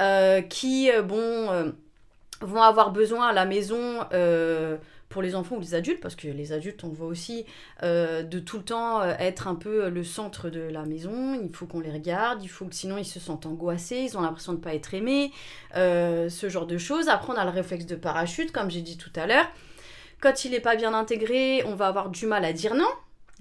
euh, 0.00 0.42
qui, 0.42 0.90
euh, 0.90 1.02
bon, 1.02 1.16
euh, 1.16 1.70
vont 2.40 2.62
avoir 2.62 2.90
besoin 2.90 3.28
à 3.28 3.32
la 3.32 3.46
maison, 3.46 4.00
euh, 4.12 4.76
pour 5.08 5.22
les 5.22 5.34
enfants 5.34 5.56
ou 5.56 5.60
les 5.60 5.74
adultes, 5.74 6.00
parce 6.00 6.16
que 6.16 6.28
les 6.28 6.52
adultes, 6.52 6.82
on 6.84 6.88
voit 6.88 7.06
aussi, 7.06 7.46
euh, 7.82 8.22
de 8.22 8.38
tout 8.38 8.58
le 8.58 8.64
temps 8.64 9.00
euh, 9.00 9.14
être 9.18 9.48
un 9.48 9.54
peu 9.54 9.88
le 9.88 10.04
centre 10.04 10.50
de 10.50 10.60
la 10.60 10.84
maison. 10.84 11.40
Il 11.40 11.54
faut 11.54 11.66
qu'on 11.66 11.80
les 11.80 11.92
regarde, 11.92 12.42
il 12.42 12.48
faut 12.48 12.64
que 12.66 12.74
sinon 12.74 12.98
ils 12.98 13.04
se 13.04 13.20
sentent 13.20 13.46
angoissés, 13.46 14.06
ils 14.08 14.16
ont 14.18 14.22
l'impression 14.22 14.52
de 14.52 14.58
ne 14.58 14.62
pas 14.62 14.74
être 14.74 14.94
aimés, 14.94 15.32
euh, 15.76 16.28
ce 16.28 16.48
genre 16.48 16.66
de 16.66 16.78
choses. 16.78 17.08
Après, 17.08 17.32
on 17.32 17.36
a 17.36 17.44
le 17.44 17.50
réflexe 17.50 17.86
de 17.86 17.96
parachute, 17.96 18.52
comme 18.52 18.70
j'ai 18.70 18.82
dit 18.82 18.96
tout 18.96 19.12
à 19.16 19.26
l'heure. 19.26 19.46
Quand 20.20 20.44
il 20.44 20.52
n'est 20.52 20.60
pas 20.60 20.76
bien 20.76 20.94
intégré, 20.94 21.62
on 21.66 21.74
va 21.74 21.86
avoir 21.88 22.08
du 22.08 22.26
mal 22.26 22.44
à 22.44 22.52
dire 22.52 22.74
non. 22.74 22.88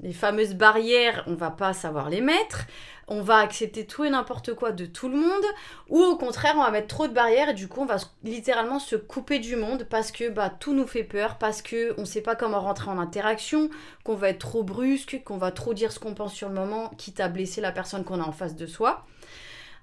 Les 0.02 0.14
fameuses 0.14 0.56
barrières, 0.56 1.24
on 1.28 1.36
va 1.36 1.52
pas 1.52 1.74
savoir 1.74 2.10
les 2.10 2.22
mettre. 2.22 2.66
On 3.08 3.22
va 3.22 3.38
accepter 3.38 3.86
tout 3.86 4.04
et 4.06 4.10
n'importe 4.10 4.54
quoi 4.54 4.72
de 4.72 4.86
tout 4.86 5.10
le 5.10 5.18
monde. 5.18 5.44
Ou 5.90 6.02
au 6.02 6.16
contraire, 6.18 6.54
on 6.58 6.64
va 6.64 6.72
mettre 6.72 6.88
trop 6.88 7.08
de 7.08 7.14
barrières 7.14 7.50
et 7.50 7.54
du 7.54 7.68
coup, 7.68 7.82
on 7.82 7.86
va 7.86 7.98
littéralement 8.24 8.80
se 8.80 8.96
couper 8.96 9.40
du 9.40 9.56
monde 9.56 9.86
parce 9.90 10.12
que 10.12 10.30
bah, 10.30 10.50
tout 10.50 10.74
nous 10.74 10.88
fait 10.88 11.04
peur, 11.04 11.38
parce 11.38 11.62
que 11.62 11.94
on 11.98 12.06
sait 12.06 12.22
pas 12.22 12.36
comment 12.36 12.62
rentrer 12.62 12.90
en 12.90 13.00
interaction, 13.00 13.70
qu'on 14.04 14.16
va 14.16 14.30
être 14.30 14.40
trop 14.40 14.64
brusque, 14.64 15.22
qu'on 15.26 15.38
va 15.38 15.52
trop 15.52 15.74
dire 15.74 15.92
ce 15.92 16.00
qu'on 16.00 16.14
pense 16.14 16.34
sur 16.34 16.50
le 16.50 16.56
moment, 16.56 16.90
quitte 16.98 17.20
à 17.20 17.28
blesser 17.28 17.62
la 17.62 17.72
personne 17.72 18.04
qu'on 18.04 18.22
a 18.22 18.26
en 18.26 18.32
face 18.32 18.56
de 18.56 18.66
soi. 18.66 19.06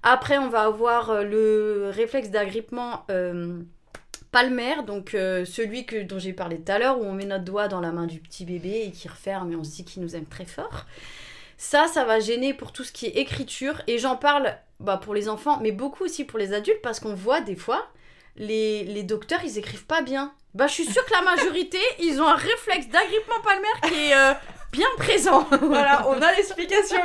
Après, 0.02 0.38
on 0.38 0.48
va 0.48 0.62
avoir 0.62 1.10
euh, 1.10 1.24
le 1.24 1.90
réflexe 1.92 2.30
d'agrippement 2.30 3.04
euh, 3.10 3.60
palmaire, 4.32 4.84
donc 4.84 5.14
euh, 5.14 5.44
celui 5.44 5.84
que, 5.84 6.02
dont 6.02 6.18
j'ai 6.18 6.32
parlé 6.32 6.58
tout 6.58 6.72
à 6.72 6.78
l'heure, 6.78 6.98
où 7.00 7.04
on 7.04 7.12
met 7.12 7.26
notre 7.26 7.44
doigt 7.44 7.68
dans 7.68 7.80
la 7.80 7.92
main 7.92 8.06
du 8.06 8.20
petit 8.20 8.44
bébé 8.44 8.84
et 8.86 8.90
qui 8.92 9.08
referme 9.08 9.52
et 9.52 9.56
on 9.56 9.64
se 9.64 9.76
dit 9.76 9.84
qu'il 9.84 10.02
nous 10.02 10.16
aime 10.16 10.26
très 10.26 10.46
fort. 10.46 10.86
Ça, 11.62 11.88
ça 11.88 12.04
va 12.04 12.20
gêner 12.20 12.54
pour 12.54 12.72
tout 12.72 12.84
ce 12.84 12.90
qui 12.90 13.04
est 13.04 13.18
écriture. 13.18 13.82
Et 13.86 13.98
j'en 13.98 14.16
parle 14.16 14.56
bah, 14.80 14.96
pour 14.96 15.12
les 15.14 15.28
enfants, 15.28 15.58
mais 15.60 15.72
beaucoup 15.72 16.04
aussi 16.04 16.24
pour 16.24 16.38
les 16.38 16.54
adultes, 16.54 16.80
parce 16.82 17.00
qu'on 17.00 17.12
voit 17.14 17.42
des 17.42 17.54
fois, 17.54 17.86
les, 18.36 18.82
les 18.84 19.02
docteurs, 19.02 19.40
ils 19.44 19.58
écrivent 19.58 19.84
pas 19.84 20.00
bien. 20.00 20.32
Bah, 20.54 20.66
je 20.68 20.72
suis 20.72 20.86
sûre 20.86 21.04
que 21.04 21.12
la 21.12 21.20
majorité, 21.20 21.78
ils 21.98 22.18
ont 22.22 22.26
un 22.26 22.34
réflexe 22.34 22.88
d'agrippement 22.88 23.40
palmaire 23.44 23.80
qui 23.82 23.94
est 24.10 24.14
euh, 24.16 24.32
bien 24.72 24.86
présent. 24.96 25.46
Voilà, 25.60 26.08
on 26.08 26.22
a 26.22 26.32
l'explication. 26.32 27.02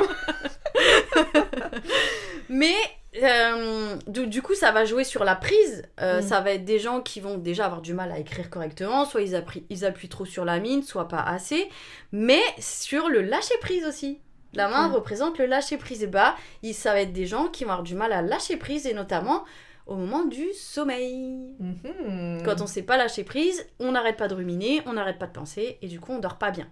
Mais 2.48 2.74
euh, 3.22 3.96
du, 4.06 4.26
du 4.26 4.40
coup, 4.40 4.54
ça 4.54 4.72
va 4.72 4.86
jouer 4.86 5.04
sur 5.04 5.22
la 5.24 5.36
prise. 5.36 5.82
Euh, 6.00 6.20
Mm. 6.20 6.22
Ça 6.22 6.40
va 6.40 6.52
être 6.52 6.64
des 6.64 6.78
gens 6.78 7.02
qui 7.02 7.20
vont 7.20 7.36
déjà 7.36 7.66
avoir 7.66 7.82
du 7.82 7.92
mal 7.92 8.10
à 8.10 8.18
écrire 8.18 8.48
correctement. 8.48 9.04
Soit 9.04 9.20
ils, 9.20 9.34
appri- 9.34 9.64
ils 9.68 9.84
appuient 9.84 10.08
trop 10.08 10.24
sur 10.24 10.46
la 10.46 10.58
mine, 10.60 10.82
soit 10.82 11.08
pas 11.08 11.20
assez. 11.20 11.68
Mais 12.12 12.40
sur 12.58 13.08
le 13.10 13.20
lâcher 13.20 13.54
prise 13.60 13.84
aussi. 13.84 14.20
La 14.56 14.68
main 14.68 14.88
représente 14.88 15.38
le 15.38 15.46
lâcher 15.46 15.76
prise. 15.76 16.02
Et 16.02 16.06
bah, 16.06 16.34
il- 16.62 16.74
ça 16.74 16.92
va 16.92 17.00
être 17.02 17.12
des 17.12 17.26
gens 17.26 17.48
qui 17.48 17.64
vont 17.64 17.70
avoir 17.70 17.82
du 17.84 17.94
mal 17.94 18.12
à 18.12 18.22
lâcher 18.22 18.56
prise, 18.56 18.86
et 18.86 18.94
notamment 18.94 19.44
au 19.86 19.94
moment 19.94 20.24
du 20.24 20.52
sommeil. 20.52 21.54
Mhm. 21.60 22.42
Quand 22.44 22.60
on 22.60 22.66
sait 22.66 22.82
pas 22.82 22.96
lâcher 22.96 23.22
prise, 23.24 23.64
on 23.78 23.92
n'arrête 23.92 24.16
pas 24.16 24.26
de 24.28 24.34
ruminer, 24.34 24.82
on 24.86 24.94
n'arrête 24.94 25.18
pas 25.18 25.26
de 25.26 25.32
penser, 25.32 25.78
et 25.82 25.86
du 25.86 26.00
coup, 26.00 26.12
on 26.12 26.18
dort 26.18 26.38
pas 26.38 26.50
bien. 26.50 26.66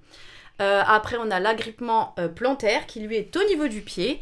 Euh, 0.61 0.83
après, 0.87 1.17
on 1.21 1.31
a 1.31 1.41
l'agrippement 1.41 2.15
euh, 2.19 2.29
plantaire 2.29 2.87
qui 2.87 3.01
lui 3.01 3.17
est 3.17 3.37
au 3.37 3.45
niveau 3.49 3.69
du 3.69 3.81
pied. 3.83 4.21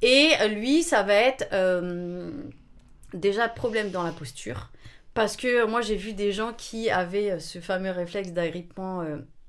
Et 0.00 0.30
euh, 0.40 0.48
lui, 0.48 0.82
ça 0.82 1.02
va 1.04 1.14
être 1.14 1.46
euh, 1.52 2.30
déjà 3.14 3.48
problème 3.48 3.90
dans 3.90 4.02
la 4.02 4.10
posture. 4.12 4.70
Parce 5.14 5.36
que 5.36 5.64
moi, 5.66 5.80
j'ai 5.80 5.96
vu 5.96 6.12
des 6.12 6.32
gens 6.32 6.52
qui 6.52 6.88
avaient 6.90 7.38
ce 7.38 7.58
fameux 7.60 7.90
réflexe 7.90 8.30
d'agrippement 8.32 9.04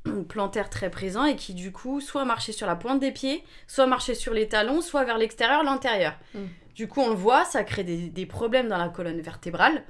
plantaire 0.27 0.69
très 0.69 0.89
présent 0.89 1.25
et 1.25 1.35
qui 1.35 1.53
du 1.53 1.71
coup 1.71 2.01
soit 2.01 2.25
marchait 2.25 2.51
sur 2.51 2.67
la 2.67 2.75
pointe 2.75 2.99
des 2.99 3.11
pieds, 3.11 3.43
soit 3.67 3.87
marchait 3.87 4.15
sur 4.15 4.33
les 4.33 4.47
talons, 4.47 4.81
soit 4.81 5.03
vers 5.03 5.17
l'extérieur, 5.17 5.63
l'intérieur. 5.63 6.13
Mm. 6.33 6.39
Du 6.75 6.87
coup, 6.87 7.01
on 7.01 7.09
le 7.09 7.15
voit, 7.15 7.45
ça 7.45 7.63
crée 7.63 7.83
des, 7.83 8.09
des 8.09 8.25
problèmes 8.25 8.67
dans 8.67 8.77
la 8.77 8.89
colonne 8.89 9.21
vertébrale 9.21 9.83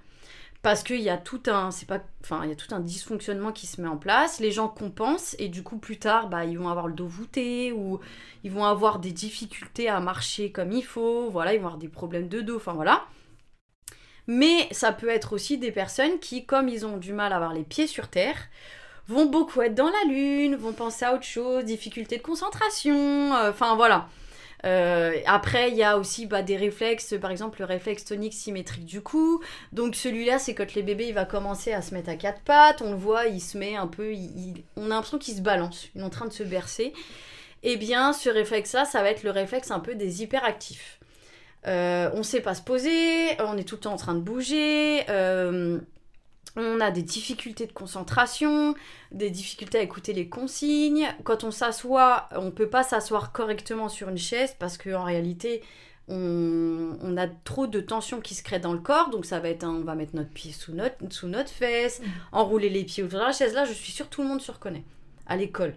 parce 0.63 0.81
qu'il 0.81 1.01
y 1.01 1.09
a 1.09 1.17
tout 1.17 1.43
un 1.47 1.69
c'est 1.69 1.85
pas 1.85 1.99
enfin 2.21 2.41
il 2.43 2.49
y 2.49 2.53
a 2.53 2.55
tout 2.55 2.73
un 2.73 2.79
dysfonctionnement 2.79 3.51
qui 3.51 3.67
se 3.67 3.81
met 3.81 3.87
en 3.87 3.97
place 3.97 4.39
les 4.39 4.49
gens 4.49 4.69
compensent 4.69 5.35
et 5.37 5.49
du 5.49 5.61
coup 5.61 5.77
plus 5.77 5.99
tard 5.99 6.29
bah 6.29 6.45
ils 6.45 6.57
vont 6.57 6.69
avoir 6.69 6.87
le 6.87 6.93
dos 6.93 7.05
voûté 7.05 7.73
ou 7.73 7.99
ils 8.43 8.51
vont 8.51 8.63
avoir 8.63 8.99
des 8.99 9.11
difficultés 9.11 9.89
à 9.89 9.99
marcher 9.99 10.51
comme 10.51 10.71
il 10.71 10.83
faut 10.83 11.29
voilà 11.29 11.53
ils 11.53 11.59
vont 11.59 11.67
avoir 11.67 11.77
des 11.77 11.89
problèmes 11.89 12.29
de 12.29 12.39
dos 12.41 12.55
enfin 12.55 12.73
voilà 12.73 13.05
mais 14.25 14.69
ça 14.71 14.93
peut 14.93 15.09
être 15.09 15.33
aussi 15.33 15.57
des 15.57 15.73
personnes 15.73 16.17
qui 16.19 16.45
comme 16.45 16.69
ils 16.69 16.85
ont 16.85 16.95
du 16.95 17.11
mal 17.11 17.33
à 17.33 17.35
avoir 17.35 17.53
les 17.53 17.63
pieds 17.63 17.87
sur 17.87 18.07
terre 18.07 18.37
vont 19.07 19.25
beaucoup 19.25 19.61
être 19.61 19.75
dans 19.75 19.89
la 19.89 20.13
lune 20.13 20.55
vont 20.55 20.73
penser 20.73 21.05
à 21.05 21.13
autre 21.13 21.23
chose 21.23 21.65
difficultés 21.65 22.17
de 22.17 22.21
concentration 22.21 23.33
euh, 23.33 23.49
enfin 23.49 23.75
voilà 23.75 24.07
euh, 24.65 25.19
après, 25.25 25.71
il 25.71 25.75
y 25.77 25.83
a 25.83 25.97
aussi 25.97 26.25
bah, 26.25 26.41
des 26.41 26.55
réflexes, 26.55 27.15
par 27.19 27.31
exemple 27.31 27.59
le 27.59 27.65
réflexe 27.65 28.05
tonique 28.05 28.33
symétrique 28.33 28.85
du 28.85 29.01
cou. 29.01 29.41
Donc 29.71 29.95
celui-là, 29.95 30.39
c'est 30.39 30.53
quand 30.53 30.73
les 30.73 30.83
bébés, 30.83 31.07
il 31.07 31.13
va 31.13 31.25
commencer 31.25 31.73
à 31.73 31.81
se 31.81 31.93
mettre 31.93 32.09
à 32.09 32.15
quatre 32.15 32.41
pattes. 32.41 32.81
On 32.81 32.91
le 32.91 32.97
voit, 32.97 33.25
il 33.25 33.41
se 33.41 33.57
met 33.57 33.75
un 33.75 33.87
peu, 33.87 34.13
on 34.77 34.85
a 34.85 34.89
l'impression 34.89 35.17
qu'il 35.17 35.35
se 35.35 35.41
balance, 35.41 35.87
il 35.95 36.01
est 36.01 36.03
en 36.03 36.09
train 36.09 36.27
de 36.27 36.33
se 36.33 36.43
bercer. 36.43 36.93
Eh 37.63 37.77
bien, 37.77 38.13
ce 38.13 38.29
réflexe-là, 38.29 38.85
ça 38.85 39.01
va 39.01 39.09
être 39.09 39.23
le 39.23 39.31
réflexe 39.31 39.71
un 39.71 39.79
peu 39.79 39.95
des 39.95 40.23
hyperactifs. 40.23 40.99
Euh, 41.65 42.09
on 42.13 42.23
sait 42.23 42.41
pas 42.41 42.55
se 42.55 42.61
poser, 42.61 43.29
on 43.39 43.57
est 43.57 43.63
tout 43.63 43.75
le 43.75 43.81
temps 43.81 43.93
en 43.93 43.97
train 43.97 44.15
de 44.15 44.19
bouger. 44.19 45.03
On 46.55 46.79
a 46.81 46.91
des 46.91 47.01
difficultés 47.01 47.65
de 47.65 47.71
concentration, 47.71 48.75
des 49.11 49.29
difficultés 49.29 49.79
à 49.79 49.81
écouter 49.81 50.13
les 50.13 50.29
consignes. 50.29 51.07
Quand 51.23 51.43
on 51.43 51.51
s'assoit, 51.51 52.29
on 52.35 52.51
peut 52.51 52.69
pas 52.69 52.83
s'asseoir 52.83 53.31
correctement 53.31 53.89
sur 53.89 54.09
une 54.09 54.17
chaise 54.17 54.55
parce 54.59 54.77
qu'en 54.77 55.03
réalité, 55.03 55.63
on, 56.07 56.97
on 57.01 57.17
a 57.17 57.27
trop 57.27 57.65
de 57.67 57.79
tension 57.79 58.19
qui 58.21 58.35
se 58.35 58.43
crée 58.43 58.59
dans 58.59 58.73
le 58.73 58.79
corps. 58.79 59.09
Donc 59.09 59.25
ça 59.25 59.39
va 59.39 59.49
être, 59.49 59.63
un- 59.63 59.69
on 59.75 59.81
va 59.83 59.95
mettre 59.95 60.15
notre 60.15 60.29
pied 60.29 60.51
sous 60.51 60.73
notre, 60.73 60.95
sous 61.09 61.27
notre 61.27 61.49
fesse, 61.49 62.01
Mhm. 62.01 62.07
enrouler 62.33 62.69
les 62.69 62.83
pieds 62.83 63.03
autour 63.03 63.19
de 63.19 63.25
la 63.25 63.31
chaise. 63.31 63.53
Là, 63.53 63.65
je 63.65 63.73
suis 63.73 63.91
sûre 63.91 64.09
tout 64.09 64.21
le 64.21 64.27
monde 64.27 64.41
se 64.41 64.51
reconnaît. 64.51 64.83
À 65.25 65.37
l'école. 65.37 65.75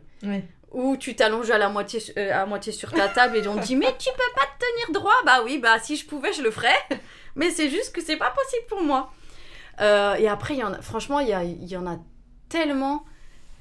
Où 0.72 0.96
tu 0.96 1.14
t'allonges 1.14 1.50
à 1.52 1.58
la 1.58 1.68
moitié, 1.68 2.00
euh, 2.18 2.32
à 2.34 2.44
moitié 2.44 2.72
sur 2.72 2.90
ta 2.92 3.08
table 3.08 3.36
et 3.36 3.46
on 3.46 3.56
te 3.56 3.64
dit 3.64 3.76
mais 3.76 3.94
tu 3.98 4.10
peux 4.10 4.34
pas 4.34 4.46
te 4.58 4.64
tenir 4.64 5.00
droit. 5.00 5.14
Bah 5.24 5.40
oui, 5.44 5.58
bah 5.58 5.78
si 5.78 5.96
je 5.96 6.04
pouvais, 6.04 6.32
je 6.32 6.42
le 6.42 6.50
ferais. 6.50 6.74
Mais 7.36 7.50
c'est 7.50 7.70
juste 7.70 7.94
que 7.94 8.02
c'est 8.02 8.16
pas 8.16 8.30
possible 8.30 8.66
pour 8.68 8.82
moi. 8.82 9.12
Euh, 9.80 10.14
et 10.14 10.28
après, 10.28 10.54
il 10.54 10.60
y 10.60 10.64
en 10.64 10.72
a, 10.72 10.80
franchement, 10.82 11.20
il 11.20 11.28
y, 11.28 11.32
a- 11.32 11.44
il 11.44 11.64
y 11.66 11.76
en 11.76 11.86
a 11.86 11.98
tellement. 12.48 13.04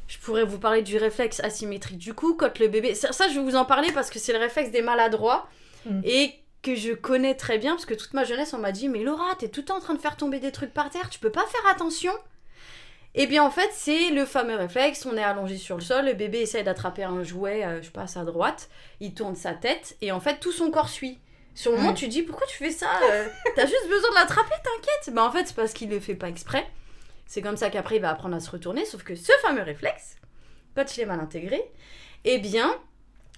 Je 0.07 0.17
pourrais 0.19 0.43
vous 0.45 0.59
parler 0.59 0.81
du 0.83 0.97
réflexe 0.97 1.39
asymétrique 1.39 1.97
du 1.97 2.13
cou 2.13 2.35
quand 2.37 2.59
le 2.59 2.67
bébé. 2.67 2.93
Ça, 2.95 3.11
ça, 3.11 3.27
je 3.27 3.33
vais 3.39 3.43
vous 3.43 3.55
en 3.55 3.65
parler 3.65 3.91
parce 3.91 4.09
que 4.09 4.19
c'est 4.19 4.33
le 4.33 4.39
réflexe 4.39 4.71
des 4.71 4.81
maladroits 4.81 5.47
Mm. 5.85 6.01
et 6.03 6.33
que 6.63 6.73
je 6.75 6.93
connais 6.93 7.35
très 7.35 7.57
bien 7.59 7.73
parce 7.73 7.85
que 7.85 7.93
toute 7.93 8.13
ma 8.13 8.23
jeunesse, 8.23 8.53
on 8.53 8.57
m'a 8.57 8.71
dit 8.71 8.89
Mais 8.89 9.03
Laura, 9.03 9.35
t'es 9.37 9.49
tout 9.49 9.61
le 9.61 9.65
temps 9.65 9.77
en 9.77 9.81
train 9.81 9.93
de 9.93 9.99
faire 9.99 10.17
tomber 10.17 10.39
des 10.39 10.51
trucs 10.51 10.73
par 10.73 10.89
terre, 10.89 11.09
tu 11.11 11.19
peux 11.19 11.29
pas 11.31 11.45
faire 11.45 11.71
attention 11.71 12.11
Eh 13.13 13.27
bien, 13.27 13.43
en 13.43 13.51
fait, 13.51 13.69
c'est 13.71 14.09
le 14.09 14.25
fameux 14.25 14.55
réflexe 14.55 15.05
on 15.05 15.15
est 15.15 15.23
allongé 15.23 15.57
sur 15.57 15.75
le 15.75 15.81
sol, 15.83 16.05
le 16.05 16.13
bébé 16.13 16.39
essaie 16.39 16.63
d'attraper 16.63 17.03
un 17.03 17.23
jouet, 17.23 17.63
euh, 17.65 17.81
je 17.81 17.85
sais 17.85 17.91
pas, 17.91 18.05
à 18.15 18.23
droite, 18.23 18.69
il 18.99 19.13
tourne 19.13 19.35
sa 19.35 19.53
tête 19.53 19.95
et 20.01 20.11
en 20.11 20.19
fait, 20.19 20.39
tout 20.39 20.51
son 20.51 20.71
corps 20.71 20.89
suit. 20.89 21.19
Sur 21.55 21.71
le 21.71 21.77
moment, 21.77 21.89
Ouais. 21.89 21.95
tu 21.95 22.07
dis 22.07 22.21
pourquoi 22.21 22.45
tu 22.47 22.57
fais 22.57 22.69
ça 22.71 22.89
euh, 23.03 23.27
T'as 23.55 23.65
juste 23.65 23.87
besoin 23.89 24.09
de 24.11 24.15
l'attraper, 24.15 24.53
t'inquiète. 24.63 25.13
Bah 25.15 25.23
en 25.23 25.31
fait, 25.31 25.47
c'est 25.47 25.55
parce 25.55 25.73
qu'il 25.73 25.89
le 25.89 25.99
fait 25.99 26.13
pas 26.15 26.27
exprès. 26.29 26.67
C'est 27.25 27.41
comme 27.41 27.57
ça 27.57 27.69
qu'après 27.71 27.95
il 27.95 28.01
va 28.01 28.11
apprendre 28.11 28.35
à 28.35 28.39
se 28.39 28.51
retourner. 28.51 28.85
Sauf 28.85 29.03
que 29.03 29.15
ce 29.15 29.31
fameux 29.41 29.63
réflexe, 29.63 30.17
quand 30.75 30.95
il 30.97 31.01
est 31.01 31.05
mal 31.05 31.19
intégré, 31.19 31.63
eh 32.25 32.37
bien, 32.39 32.77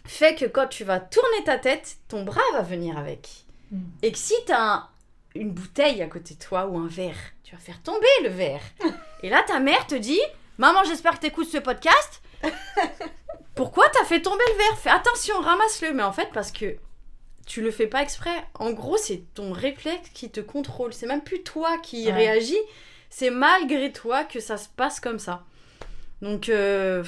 fait 0.06 0.36
que 0.36 0.46
quand 0.46 0.68
tu 0.68 0.84
vas 0.84 1.00
tourner 1.00 1.44
ta 1.46 1.58
tête, 1.58 1.98
ton 2.10 2.24
bras 2.24 2.42
va 2.54 2.62
venir 2.64 2.98
avec. 2.98 3.30
Mm. 3.72 3.82
Et 4.02 4.12
que 4.12 4.18
si 4.18 4.34
t'as 4.46 4.60
un- 4.62 4.90
une 5.36 5.52
bouteille 5.52 6.02
à 6.02 6.08
côté 6.08 6.34
de 6.34 6.40
toi 6.40 6.66
ou 6.66 6.78
un 6.80 6.88
verre, 6.88 7.16
tu 7.44 7.54
vas 7.56 7.62
faire 7.62 7.82
tomber 7.84 8.08
le 8.24 8.30
verre. 8.30 8.62
Et 9.24 9.30
là, 9.30 9.44
ta 9.46 9.60
mère 9.60 9.86
te 9.88 9.96
dit 9.96 10.20
Maman, 10.58 10.84
j'espère 10.86 11.14
que 11.14 11.20
t'écoutes 11.20 11.50
ce 11.50 11.60
podcast. 11.60 12.22
Pourquoi 13.56 13.88
t'as 13.90 14.06
fait 14.06 14.22
tomber 14.22 14.44
le 14.52 14.58
verre? 14.58 14.78
Fais 14.80 14.90
attention, 14.90 15.40
ramasse-le. 15.42 15.94
Mais 15.94 16.04
en 16.04 16.12
fait, 16.14 16.30
parce 16.34 16.52
que 16.52 16.78
tu 17.48 17.62
le 17.62 17.72
fais 17.72 17.88
pas 17.88 18.04
exprès. 18.04 18.46
En 18.54 18.72
gros, 18.72 18.98
c'est 18.98 19.24
ton 19.34 19.52
réflexe 19.54 20.10
qui 20.14 20.30
te 20.30 20.40
contrôle. 20.42 20.94
C'est 20.94 21.08
même 21.08 21.22
plus 21.24 21.42
toi 21.42 21.78
qui 21.80 22.06
Ouais. 22.06 22.12
réagis. 22.14 22.58
C'est 23.10 23.32
malgré 23.32 23.92
toi 23.92 24.24
que 24.26 24.40
ça 24.40 24.58
se 24.58 24.68
passe 24.70 25.00
comme 25.00 25.18
ça. 25.18 25.44
Donc, 26.22 26.50
euh, 26.50 27.04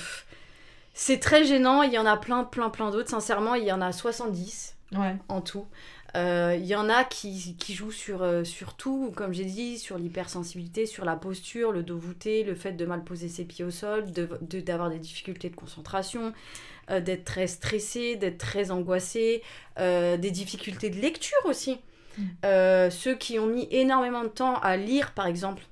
c'est 0.94 1.20
très 1.20 1.44
gênant. 1.46 1.84
Il 1.84 1.94
y 1.94 1.98
en 1.98 2.06
a 2.06 2.18
plein, 2.18 2.44
plein, 2.44 2.70
plein 2.70 2.90
d'autres. 2.92 3.10
Sincèrement, 3.10 3.56
il 3.56 3.66
y 3.66 3.72
en 3.72 3.82
a 3.82 3.92
70 3.92 4.76
Ouais. 4.94 5.16
en 5.28 5.42
tout. 5.42 5.68
Euh, 6.16 6.56
Il 6.60 6.66
y 6.66 6.76
en 6.76 6.90
a 6.90 7.04
qui, 7.04 7.56
qui 7.60 7.76
jouent 7.76 7.92
sur, 7.92 8.24
euh, 8.24 8.44
sur 8.44 8.74
tout, 8.74 9.12
comme 9.16 9.32
j'ai 9.32 9.46
dit, 9.46 9.78
sur 9.78 10.00
l'hypersensibilité, 10.00 10.88
sur 10.88 11.06
la 11.06 11.16
posture, 11.16 11.72
le 11.72 11.84
dos 11.84 11.98
voûté, 12.00 12.44
le 12.44 12.56
fait 12.56 12.72
de 12.72 12.84
mal 12.86 13.04
poser 13.04 13.30
ses 13.30 13.46
pieds 13.46 13.64
au 13.64 13.70
sol, 13.70 14.12
de- 14.12 14.28
de- 14.42 14.60
d'avoir 14.60 14.90
des 14.90 14.98
difficultés 14.98 15.50
de 15.52 15.56
concentration, 15.56 16.34
euh, 16.90 17.00
d'être 17.00 17.26
très 17.26 17.48
stressé, 17.48 18.16
d'être 18.16 18.38
très 18.38 18.72
angoissé, 18.72 19.42
euh, 19.80 20.18
des 20.18 20.32
difficultés 20.32 20.90
de 20.90 21.00
lecture 21.00 21.46
aussi. 21.46 21.80
Mm. 22.18 22.24
Euh, 22.46 22.90
ceux 22.90 23.16
qui 23.16 23.40
ont 23.40 23.48
mis 23.48 23.68
énormément 23.72 24.24
de 24.24 24.30
temps 24.30 24.60
à 24.60 24.78
lire, 24.78 25.14
par 25.14 25.28
exemple, 25.28 25.64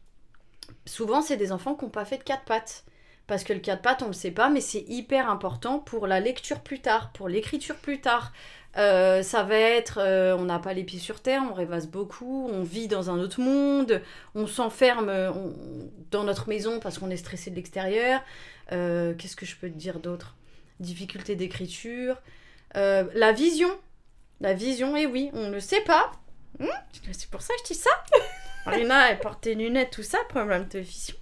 souvent 0.85 1.21
c'est 1.21 1.37
des 1.37 1.51
enfants 1.51 1.75
qui 1.75 1.85
n'ont 1.85 1.91
pas 1.91 2.05
fait 2.05 2.17
de 2.17 2.23
quatre 2.23 2.45
pattes. 2.45 2.83
Parce 3.27 3.43
que 3.43 3.51
le 3.51 3.59
quatre 3.59 3.81
pattes, 3.81 4.01
on 4.03 4.05
ne 4.05 4.11
le 4.11 4.15
sait 4.15 4.31
pas, 4.31 4.49
mais 4.49 4.61
c'est 4.61 4.85
hyper 4.87 5.29
important 5.29 5.79
pour 5.79 6.07
la 6.07 6.21
lecture 6.21 6.61
plus 6.61 6.79
tard, 6.79 7.11
pour 7.11 7.27
l'écriture 7.27 7.75
plus 7.75 7.99
tard. 7.99 8.31
Euh, 8.77 9.21
ça 9.21 9.43
va 9.43 9.57
être, 9.57 9.99
euh, 9.99 10.37
on 10.37 10.45
n'a 10.45 10.59
pas 10.59 10.73
les 10.73 10.83
pieds 10.83 10.99
sur 10.99 11.19
terre, 11.19 11.43
on 11.49 11.53
rêvasse 11.53 11.87
beaucoup, 11.87 12.47
on 12.49 12.63
vit 12.63 12.87
dans 12.87 13.09
un 13.09 13.19
autre 13.19 13.41
monde, 13.41 14.01
on 14.33 14.47
s'enferme 14.47 15.11
dans 16.11 16.23
notre 16.23 16.47
maison 16.47 16.79
parce 16.79 16.99
qu'on 16.99 17.09
est 17.09 17.17
stressé 17.17 17.49
de 17.49 17.55
l'extérieur. 17.55 18.21
Euh, 18.71 19.13
Qu'est-ce 19.17 19.35
que 19.35 19.45
je 19.45 19.57
peux 19.57 19.69
te 19.69 19.77
dire 19.77 19.99
d'autre? 19.99 20.36
Difficulté 20.79 21.35
d'écriture. 21.35 22.21
Euh, 22.75 23.05
la 23.13 23.31
vision. 23.31 23.69
La 24.39 24.53
vision, 24.53 24.95
et 24.95 25.05
oui, 25.05 25.31
on 25.33 25.47
ne 25.47 25.53
le 25.53 25.59
sait 25.59 25.81
pas. 25.81 26.11
Hmm, 26.59 26.67
C'est 27.11 27.29
pour 27.29 27.41
ça 27.41 27.53
que 27.55 27.59
je 27.67 27.73
dis 27.73 27.79
ça. 27.79 27.89
Marina, 28.65 29.09
elle 29.11 29.19
porte 29.19 29.43
des 29.43 29.55
lunettes, 29.55 29.91
tout 29.91 30.03
ça, 30.03 30.17
problème 30.29 30.67
de 30.67 30.79
vision. 30.79 31.15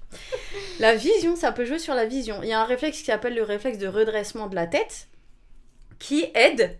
La 0.79 0.95
vision, 0.95 1.35
ça 1.35 1.51
peut 1.51 1.65
jouer 1.65 1.79
sur 1.79 1.93
la 1.93 2.05
vision. 2.05 2.41
Il 2.43 2.49
y 2.49 2.53
a 2.53 2.61
un 2.61 2.65
réflexe 2.65 2.99
qui 2.99 3.05
s'appelle 3.05 3.35
le 3.35 3.43
réflexe 3.43 3.77
de 3.77 3.87
redressement 3.87 4.47
de 4.47 4.55
la 4.55 4.67
tête 4.67 5.07
qui 5.99 6.25
aide 6.33 6.77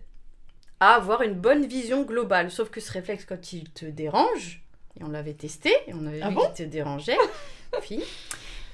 à 0.80 0.94
avoir 0.94 1.22
une 1.22 1.34
bonne 1.34 1.66
vision 1.66 2.02
globale. 2.02 2.50
Sauf 2.50 2.70
que 2.70 2.80
ce 2.80 2.92
réflexe, 2.92 3.24
quand 3.24 3.52
il 3.52 3.70
te 3.70 3.86
dérange, 3.86 4.62
et 4.98 5.04
on 5.04 5.08
l'avait 5.08 5.34
testé, 5.34 5.70
et 5.86 5.94
on 5.94 6.06
avait 6.06 6.20
Ah 6.22 6.28
vu 6.30 6.34
bon 6.34 6.46
qu'il 6.46 6.66
te 6.66 6.70
dérangeait, 6.70 7.16
puis, 7.80 8.02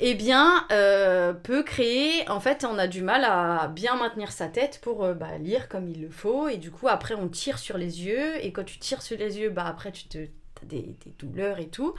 eh 0.05 0.15
bien, 0.15 0.67
euh, 0.73 1.33
peut 1.33 1.63
créer, 1.63 2.29
en 2.29 2.41
fait, 2.41 2.67
on 2.69 2.77
a 2.77 2.89
du 2.89 3.03
mal 3.03 3.25
à 3.25 3.69
bien 3.69 3.97
maintenir 3.97 4.33
sa 4.33 4.49
tête 4.49 4.81
pour 4.83 5.05
euh, 5.05 5.15
bah, 5.15 5.39
lire 5.39 5.69
comme 5.69 5.89
il 5.89 6.03
le 6.03 6.11
faut, 6.11 6.49
et 6.49 6.57
du 6.57 6.73
coup, 6.73 6.89
après, 6.89 7.15
on 7.15 7.29
tire 7.29 7.59
sur 7.59 7.79
les 7.79 8.05
yeux, 8.05 8.45
et 8.45 8.51
quand 8.51 8.65
tu 8.65 8.79
tires 8.79 9.01
sur 9.01 9.17
les 9.17 9.39
yeux, 9.39 9.51
bah, 9.51 9.65
après, 9.65 9.93
tu 9.93 10.05
te, 10.09 10.19
as 10.19 10.65
des, 10.65 10.97
des 11.05 11.13
douleurs 11.19 11.61
et 11.61 11.69
tout, 11.69 11.95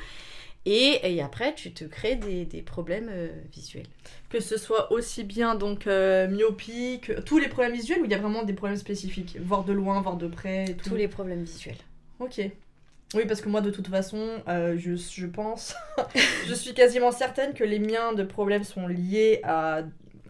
et, 0.66 1.00
et 1.04 1.22
après, 1.22 1.56
tu 1.56 1.74
te 1.74 1.86
crées 1.86 2.16
des, 2.16 2.46
des 2.46 2.62
problèmes 2.62 3.10
euh, 3.10 3.30
visuels. 3.54 3.88
Que 4.30 4.42
ce 4.42 4.58
soit 4.58 4.92
aussi 4.92 5.24
bien 5.24 5.56
donc 5.56 5.86
myopie 5.86 7.00
que 7.02 7.22
tous 7.22 7.38
les 7.38 7.48
problèmes 7.48 7.74
visuels 7.74 8.02
ou 8.02 8.06
il 8.06 8.12
y 8.12 8.16
a 8.16 8.18
vraiment 8.18 8.44
des 8.44 8.54
problèmes 8.54 8.78
spécifiques, 8.78 9.38
voir 9.42 9.63
de 9.63 9.74
loin, 9.74 10.02
voir 10.02 10.18
de 10.18 10.28
près 10.28 10.66
et 10.66 10.76
tout? 10.76 10.89
Tous 10.89 10.96
les 10.96 11.08
problèmes 11.08 11.44
visuels. 11.44 11.78
Ok. 12.20 12.42
Oui, 13.13 13.26
parce 13.26 13.41
que 13.41 13.49
moi, 13.49 13.62
de 13.62 13.69
toute 13.69 13.88
façon, 13.88 14.41
euh, 14.47 14.76
je, 14.78 14.95
je 14.95 15.26
pense, 15.26 15.76
je 16.47 16.54
suis 16.54 16.73
quasiment 16.73 17.12
certaine 17.12 17.54
que 17.54 17.63
les 17.63 17.80
miens 17.80 18.13
de 18.13 18.23
problèmes 18.23 18.63
sont 18.63 18.88
liés 18.88 19.41
à 19.43 19.84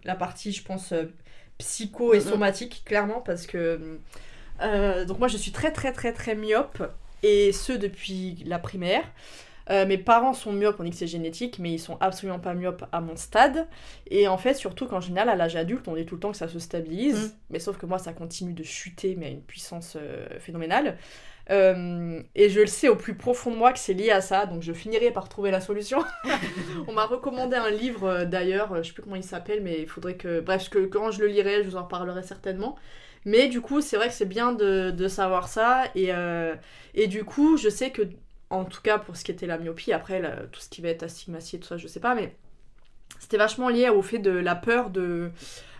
la 0.04 0.16
partie, 0.16 0.52
je 0.52 0.64
pense, 0.64 0.92
euh, 0.92 1.06
psycho 1.58 2.14
et 2.14 2.20
somatique, 2.20 2.84
clairement, 2.86 3.22
parce 3.22 3.48
que. 3.48 4.00
euh, 4.62 5.06
donc, 5.06 5.20
moi, 5.20 5.28
je 5.28 5.38
suis 5.38 5.52
très, 5.52 5.72
très, 5.72 5.94
très, 5.94 6.14
très 6.14 6.36
myope, 6.36 6.84
et 7.22 7.52
ce 7.52 7.74
depuis 7.74 8.44
la 8.46 8.60
primaire. 8.60 9.04
Mes 9.70 9.98
parents 9.98 10.34
sont 10.34 10.52
myopes, 10.52 10.76
on 10.80 10.84
dit 10.84 10.90
que 10.90 10.98
c'est 10.98 11.08
génétique, 11.08 11.58
mais 11.58 11.72
ils 11.72 11.80
sont 11.80 11.98
absolument 12.02 12.38
pas 12.38 12.54
myopes 12.54 12.84
à 12.92 13.00
mon 13.00 13.16
stade. 13.16 13.66
Et 14.12 14.28
en 14.28 14.38
fait, 14.38 14.56
surtout 14.56 14.88
qu'en 14.88 15.00
général, 15.00 15.30
à 15.30 15.36
l'âge 15.38 15.56
adulte, 15.56 15.88
on 15.88 15.96
dit 15.96 16.06
tout 16.06 16.16
le 16.16 16.20
temps 16.20 16.32
que 16.34 16.38
ça 16.38 16.50
se 16.50 16.60
stabilise. 16.60 17.30
Mm. 17.30 17.32
Mais 17.50 17.60
sauf 17.60 17.78
que 17.78 17.86
moi, 17.86 17.98
ça 17.98 18.12
continue 18.12 18.52
de 18.52 18.64
chuter, 18.64 19.16
mais 19.18 19.28
à 19.28 19.30
une 19.30 19.42
puissance 19.42 19.98
phénoménale. 20.40 20.98
Euh, 21.50 22.22
et 22.36 22.50
je 22.50 22.62
le 22.62 22.68
sais 22.68 22.88
au 22.88 22.96
plus 22.96 23.16
profond 23.16 23.52
de 23.52 23.58
moi 23.58 23.74
que 23.74 23.80
c'est 23.80 23.94
lié 23.94 24.12
à 24.12 24.22
ça, 24.22 24.46
donc 24.46 24.62
je 24.62 24.72
finirai 24.72 25.12
par 25.12 25.28
trouver 25.28 25.52
la 25.52 25.60
solution. 25.60 26.04
on 26.88 26.94
m'a 26.94 27.06
recommandé 27.06 27.56
un 27.56 27.70
livre 27.70 28.08
euh, 28.08 28.26
d'ailleurs, 28.26 28.72
euh, 28.74 28.84
je 28.84 28.88
sais 28.88 28.94
plus 28.94 29.04
comment 29.04 29.18
il 29.18 29.24
s'appelle, 29.24 29.62
mais 29.62 29.82
il 29.82 29.88
faudrait 29.88 30.16
que. 30.16 30.40
Bref, 30.40 30.70
que 30.70 30.86
quand 30.86 31.12
je 31.12 31.22
le 31.22 31.28
lirai, 31.28 31.64
je 31.64 31.70
vous 31.70 31.76
en 31.76 31.84
reparlerai 31.84 32.24
certainement. 32.24 32.78
Mais 33.26 33.48
du 33.48 33.62
coup, 33.62 33.82
c'est 33.82 33.98
vrai 33.98 34.08
que 34.08 34.14
c'est 34.14 34.26
bien 34.26 34.54
de, 34.54 35.08
savoir 35.08 35.48
ça. 35.48 35.84
Et, 35.96 37.08
du 37.08 37.24
coup, 37.24 37.58
je 37.58 37.70
sais 37.70 37.92
que, 37.92 38.02
en 38.50 38.66
tout 38.66 38.82
cas 38.82 38.98
pour 38.98 39.16
ce 39.16 39.24
qui 39.24 39.32
était 39.32 39.48
la 39.48 39.58
myopie, 39.58 39.94
après 39.94 40.22
tout 40.52 40.60
ce 40.60 40.70
qui 40.70 40.82
va 40.82 40.90
être 40.90 41.04
astigmatie 41.04 41.56
et 41.56 41.60
tout 41.60 41.68
ça, 41.68 41.78
je 41.78 41.88
sais 41.88 42.02
pas, 42.02 42.16
mais 42.16 42.36
c'était 43.20 43.38
vachement 43.38 43.70
lié 43.70 43.88
au 43.88 44.02
fait 44.02 44.20
de 44.20 44.32
la 44.32 44.56
peur 44.56 44.90
de, 44.90 45.32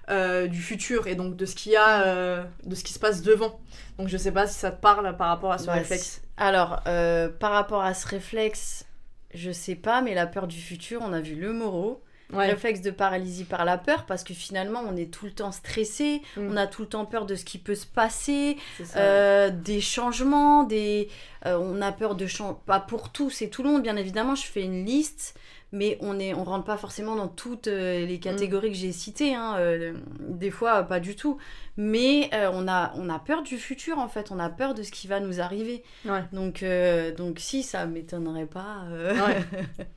euh, 0.10 0.48
du 0.48 0.62
futur 0.62 1.08
et 1.08 1.16
donc 1.16 1.36
de 1.36 1.46
ce 1.46 1.56
qu'il 1.56 1.72
y 1.72 1.76
a, 1.76 2.04
euh, 2.08 2.44
de 2.66 2.76
ce 2.76 2.84
qui 2.84 2.94
se 2.94 3.00
passe 3.00 3.22
devant. 3.22 3.60
Donc 3.98 4.08
je 4.10 4.18
sais 4.18 4.32
pas 4.32 4.48
si 4.48 4.56
ça 4.60 4.72
te 4.72 4.82
parle 4.82 5.16
par 5.18 5.28
rapport 5.30 5.52
à 5.52 5.58
ce 5.58 5.68
Ouais, 5.68 5.74
réflexe. 5.80 6.22
Alors, 6.38 6.82
euh, 6.88 7.30
par 7.30 7.52
rapport 7.52 7.82
à 7.84 7.94
ce 7.94 8.08
réflexe, 8.08 8.86
je 9.34 9.52
sais 9.52 9.76
pas, 9.76 10.02
mais 10.02 10.14
la 10.16 10.28
peur 10.28 10.48
du 10.48 10.60
futur, 10.60 11.02
on 11.04 11.14
a 11.14 11.22
vu 11.22 11.36
le 11.36 11.54
Moro. 11.54 12.04
Ouais. 12.32 12.48
Réflexe 12.48 12.82
de 12.82 12.90
paralysie 12.90 13.44
par 13.44 13.64
la 13.64 13.78
peur, 13.78 14.06
parce 14.08 14.24
que 14.24 14.34
finalement, 14.34 14.82
on 14.90 14.96
est 14.96 15.14
tout 15.14 15.26
le 15.26 15.32
temps 15.32 15.52
stressé, 15.52 16.22
Mm. 16.36 16.48
on 16.52 16.58
a 16.58 16.66
tout 16.66 16.82
le 16.82 16.88
temps 16.88 17.06
peur 17.06 17.28
de 17.28 17.36
ce 17.36 17.46
qui 17.46 17.60
peut 17.60 17.76
se 17.76 17.86
passer, 17.86 18.58
C'est 18.78 18.86
ça. 18.86 18.98
euh, 19.00 19.50
des 19.52 19.80
changements, 19.82 20.64
des... 20.64 21.10
euh, 21.46 21.60
on 21.62 21.80
a 21.82 21.92
peur 21.92 22.16
de 22.16 22.26
changer, 22.26 22.56
pas 22.66 22.80
pour 22.80 23.12
tous 23.12 23.44
et 23.44 23.50
tout 23.52 23.62
le 23.62 23.70
monde, 23.70 23.84
bien 23.84 23.98
évidemment, 23.98 24.34
je 24.34 24.46
fais 24.48 24.64
une 24.64 24.84
liste, 24.84 25.36
mais 25.74 25.98
on 26.00 26.18
est, 26.20 26.34
on 26.34 26.46
rentre 26.46 26.64
pas 26.64 26.78
forcément 26.78 27.18
dans 27.18 27.28
toutes 27.28 27.68
euh, 27.68 28.06
les 28.06 28.20
catégories 28.20 28.70
que 28.72 28.78
j'ai 28.78 28.94
citées, 28.94 29.36
hein, 29.36 29.56
euh, 29.58 29.94
des 30.20 30.52
fois 30.52 30.84
pas 30.84 31.02
du 31.02 31.16
tout, 31.18 31.38
mais 31.76 32.30
euh, 32.34 32.50
on, 32.54 32.68
a, 32.70 32.94
on 32.96 33.10
a 33.10 33.20
peur 33.20 33.42
du 33.44 33.58
futur 33.58 34.00
en 34.00 34.08
fait, 34.08 34.32
on 34.32 34.40
a 34.40 34.50
peur 34.50 34.74
de 34.76 34.84
ce 34.84 34.92
qui 34.92 35.08
va 35.08 35.20
nous 35.20 35.42
arriver, 35.42 35.84
Ouais. 36.06 36.24
donc, 36.32 36.64
euh, 36.64 37.14
donc 37.14 37.40
si, 37.40 37.64
ça 37.64 37.86
m'étonnerait 37.86 38.46
pas. 38.46 38.84
Ouais. 38.92 39.44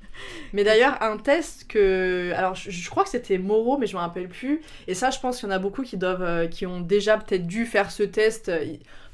Mais 0.55 0.65
d'ailleurs, 0.65 1.03
un 1.03 1.19
test 1.19 1.67
que. 1.69 2.33
Alors, 2.35 2.55
je, 2.55 2.71
je 2.71 2.89
crois 2.91 3.05
que 3.05 3.11
c'était 3.11 3.37
Moreau, 3.37 3.77
mais 3.77 3.87
je 3.87 3.95
me 3.97 4.01
rappelle 4.01 4.29
plus. 4.29 4.62
Et 4.87 4.95
ça, 4.95 5.11
je 5.11 5.21
pense 5.21 5.39
qu'il 5.39 5.47
y 5.49 5.53
en 5.53 5.55
a 5.55 5.59
beaucoup 5.59 5.83
qui 5.83 5.99
doivent. 5.99 6.49
qui 6.49 6.65
ont 6.65 6.81
déjà 6.81 7.19
peut-être 7.19 7.47
dû 7.47 7.67
faire 7.67 7.91
ce 7.91 8.03
test. 8.03 8.51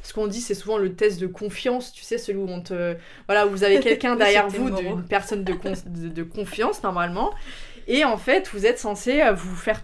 Parce 0.02 0.12
qu'on 0.12 0.26
dit, 0.26 0.40
c'est 0.40 0.54
souvent 0.54 0.78
le 0.78 0.94
test 0.94 1.20
de 1.20 1.28
confiance, 1.28 1.92
tu 1.92 2.02
sais, 2.02 2.18
celui 2.18 2.40
où 2.40 2.48
on 2.48 2.60
te. 2.60 2.96
Voilà, 3.28 3.46
où 3.46 3.50
vous 3.50 3.62
avez 3.62 3.78
quelqu'un 3.78 4.16
derrière 4.16 4.48
vous, 4.48 4.68
d'une 4.70 5.04
personne 5.04 5.44
de, 5.44 5.52
con- 5.52 5.72
de, 5.86 6.08
de 6.08 6.22
confiance, 6.24 6.82
normalement. 6.82 7.32
Et 7.88 8.04
en 8.04 8.16
fait, 8.16 8.48
vous 8.52 8.66
êtes 8.66 8.78
censé 8.78 9.22
euh, 9.22 9.32
vous 9.32 9.54
faire. 9.56 9.80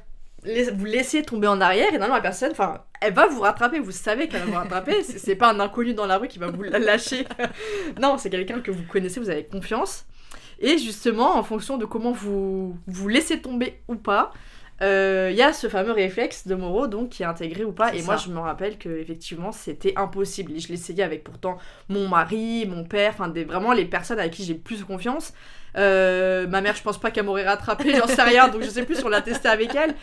Vous 0.75 0.85
laisser 0.85 1.23
tomber 1.23 1.49
en 1.49 1.61
arrière, 1.61 1.89
et 1.89 1.93
normalement, 1.93 2.15
la 2.15 2.21
personne, 2.21 2.53
enfin, 2.53 2.85
elle 3.01 3.13
va 3.13 3.27
vous 3.27 3.41
rattraper, 3.41 3.81
vous 3.81 3.91
savez 3.91 4.29
qu'elle 4.29 4.41
va 4.43 4.47
vous 4.47 4.55
rattraper, 4.55 5.03
c'est 5.03 5.35
pas 5.35 5.51
un 5.53 5.59
inconnu 5.59 5.95
dans 5.95 6.07
la 6.07 6.17
rue 6.17 6.29
qui 6.29 6.39
va 6.39 6.47
vous 6.47 6.63
lâcher. 6.63 7.27
non, 8.01 8.19
c'est 8.19 8.31
quelqu'un 8.31 8.61
que 8.61 8.71
vous 8.71 8.85
connaissez, 8.85 9.19
vous 9.19 9.31
avez 9.31 9.45
confiance. 9.45 10.07
Et 10.61 10.79
justement, 10.79 11.37
en 11.37 11.43
fonction 11.43 11.77
de 11.77 11.85
comment 11.85 12.13
vous 12.13 12.77
vous 12.87 13.09
laissez 13.09 13.41
tomber 13.41 13.81
ou 13.89 13.97
pas, 13.97 14.33
euh, 14.81 15.29
il 15.33 15.37
y 15.37 15.43
a 15.43 15.53
ce 15.53 15.69
fameux 15.69 15.93
réflexe 15.93 16.47
de 16.47 16.55
Moreau 16.55 16.87
donc 16.87 17.11
qui 17.11 17.23
est 17.23 17.27
intégré 17.27 17.65
ou 17.65 17.73
pas. 17.73 17.93
Et 17.95 18.03
moi, 18.03 18.17
je 18.17 18.29
me 18.31 18.39
rappelle 18.39 18.79
que 18.79 18.89
effectivement, 18.89 19.51
c'était 19.53 19.93
impossible. 19.97 20.53
Et 20.53 20.61
je 20.61 20.69
l'essayais 20.69 21.03
avec 21.03 21.25
pourtant 21.25 21.59
mon 21.89 22.07
mari, 22.09 22.65
mon 22.67 22.85
père, 22.85 23.13
enfin 23.15 23.29
vraiment 23.47 23.73
les 23.73 23.85
personnes 23.87 24.19
avec 24.21 24.33
qui 24.33 24.45
j'ai 24.45 24.55
plus 24.55 24.85
confiance. 24.85 25.33
Euh, 25.77 26.47
ma 26.49 26.61
mère, 26.61 26.75
je 26.75 26.83
pense 26.83 26.99
pas 26.99 27.11
qu'elle 27.11 27.25
m'aurait 27.27 27.47
rattrapé, 27.47 27.95
j'en 27.95 28.07
sais 28.07 28.23
rien, 28.23 28.49
donc 28.49 28.63
je 28.63 28.69
sais 28.71 28.85
plus 28.85 28.97
si 28.97 29.05
on 29.05 29.09
l'a 29.09 29.21
testé 29.21 29.49
avec 29.49 29.75
elle. 29.75 29.95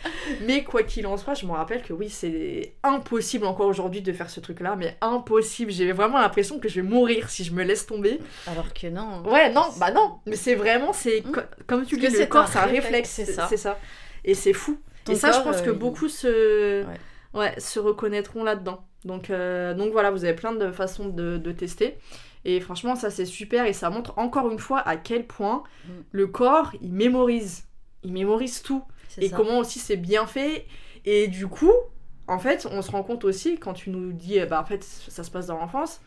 Mais 0.46 0.62
quoi 0.62 0.82
qu'il 0.84 1.06
en 1.06 1.16
soit, 1.16 1.34
je 1.34 1.44
me 1.44 1.52
rappelle 1.52 1.82
que 1.82 1.92
oui, 1.92 2.08
c'est 2.08 2.74
impossible 2.82 3.44
encore 3.46 3.66
aujourd'hui 3.66 4.00
de 4.00 4.12
faire 4.12 4.30
ce 4.30 4.40
truc-là, 4.40 4.76
mais 4.76 4.96
impossible. 5.00 5.72
J'ai 5.72 5.90
vraiment 5.92 6.18
l'impression 6.20 6.60
que 6.60 6.68
je 6.68 6.76
vais 6.76 6.86
mourir 6.88 7.28
si 7.28 7.44
je 7.44 7.52
me 7.52 7.62
laisse 7.64 7.84
tomber. 7.84 8.20
Alors 8.46 8.72
que 8.72 8.86
non. 8.86 9.22
Ouais, 9.26 9.50
non, 9.52 9.64
bah 9.78 9.90
non, 9.90 10.18
mais 10.24 10.36
c'est 10.36 10.54
vraiment, 10.54 10.92
c'est 10.92 11.22
Mm. 11.26 11.32
co- 11.32 11.40
comme 11.66 11.84
tu 11.84 11.96
dis, 11.98 12.06
le 12.08 12.26
corps, 12.26 12.46
c'est 12.48 12.58
un 12.58 12.66
réflexe, 12.66 13.22
ça. 13.24 13.46
c'est 13.48 13.56
ça. 13.56 13.78
Et 14.26 14.34
c'est 14.34 14.52
fou. 14.52 14.78
Ton 15.06 15.12
et 15.12 15.16
ça, 15.16 15.32
je 15.32 15.40
pense 15.40 15.62
que 15.62 15.70
euh, 15.70 15.72
il- 15.72 15.78
beaucoup 15.78 16.08
se, 16.08 16.84
Ouais. 16.84 16.98
ouais, 17.34 17.58
se 17.60 17.78
reconnaîtront 17.78 18.44
là-dedans. 18.44 18.84
Donc, 19.04 19.30
euh, 19.30 19.72
donc 19.72 19.92
voilà, 19.92 20.10
vous 20.10 20.24
avez 20.24 20.34
plein 20.34 20.52
de 20.52 20.70
façons 20.72 21.08
de, 21.08 21.38
de 21.38 21.52
tester. 21.52 21.96
Et 22.44 22.60
franchement, 22.60 22.94
ça 22.96 23.10
c'est 23.10 23.24
super 23.24 23.64
et 23.66 23.72
ça 23.72 23.88
montre 23.90 24.12
encore 24.18 24.50
une 24.50 24.58
fois 24.58 24.80
à 24.80 24.96
quel 24.96 25.26
point 25.26 25.62
Mm. 25.86 25.90
le 26.12 26.26
corps, 26.26 26.72
il 26.82 26.92
mémorise. 26.92 27.64
Il 28.02 28.12
mémorise 28.12 28.62
tout 28.62 28.82
et 29.18 29.28
ça. 29.28 29.36
comment 29.36 29.58
aussi 29.58 29.78
c'est 29.78 29.96
bien 29.96 30.26
fait. 30.26 30.66
Et 31.04 31.28
du 31.28 31.46
coup, 31.46 31.72
en 32.28 32.38
fait, 32.40 32.66
on 32.70 32.82
se 32.82 32.90
rend 32.90 33.02
compte 33.04 33.24
aussi 33.24 33.58
quand 33.58 33.72
tu 33.74 33.90
nous 33.90 34.12
dis, 34.12 34.40
euh, 34.40 34.46
bah 34.46 34.60
en 34.60 34.64
fait, 34.64 34.82
ça 34.84 35.22
se 35.24 35.30
passe 35.30 35.46
dans 35.46 35.56
l'enfance, 35.58 36.00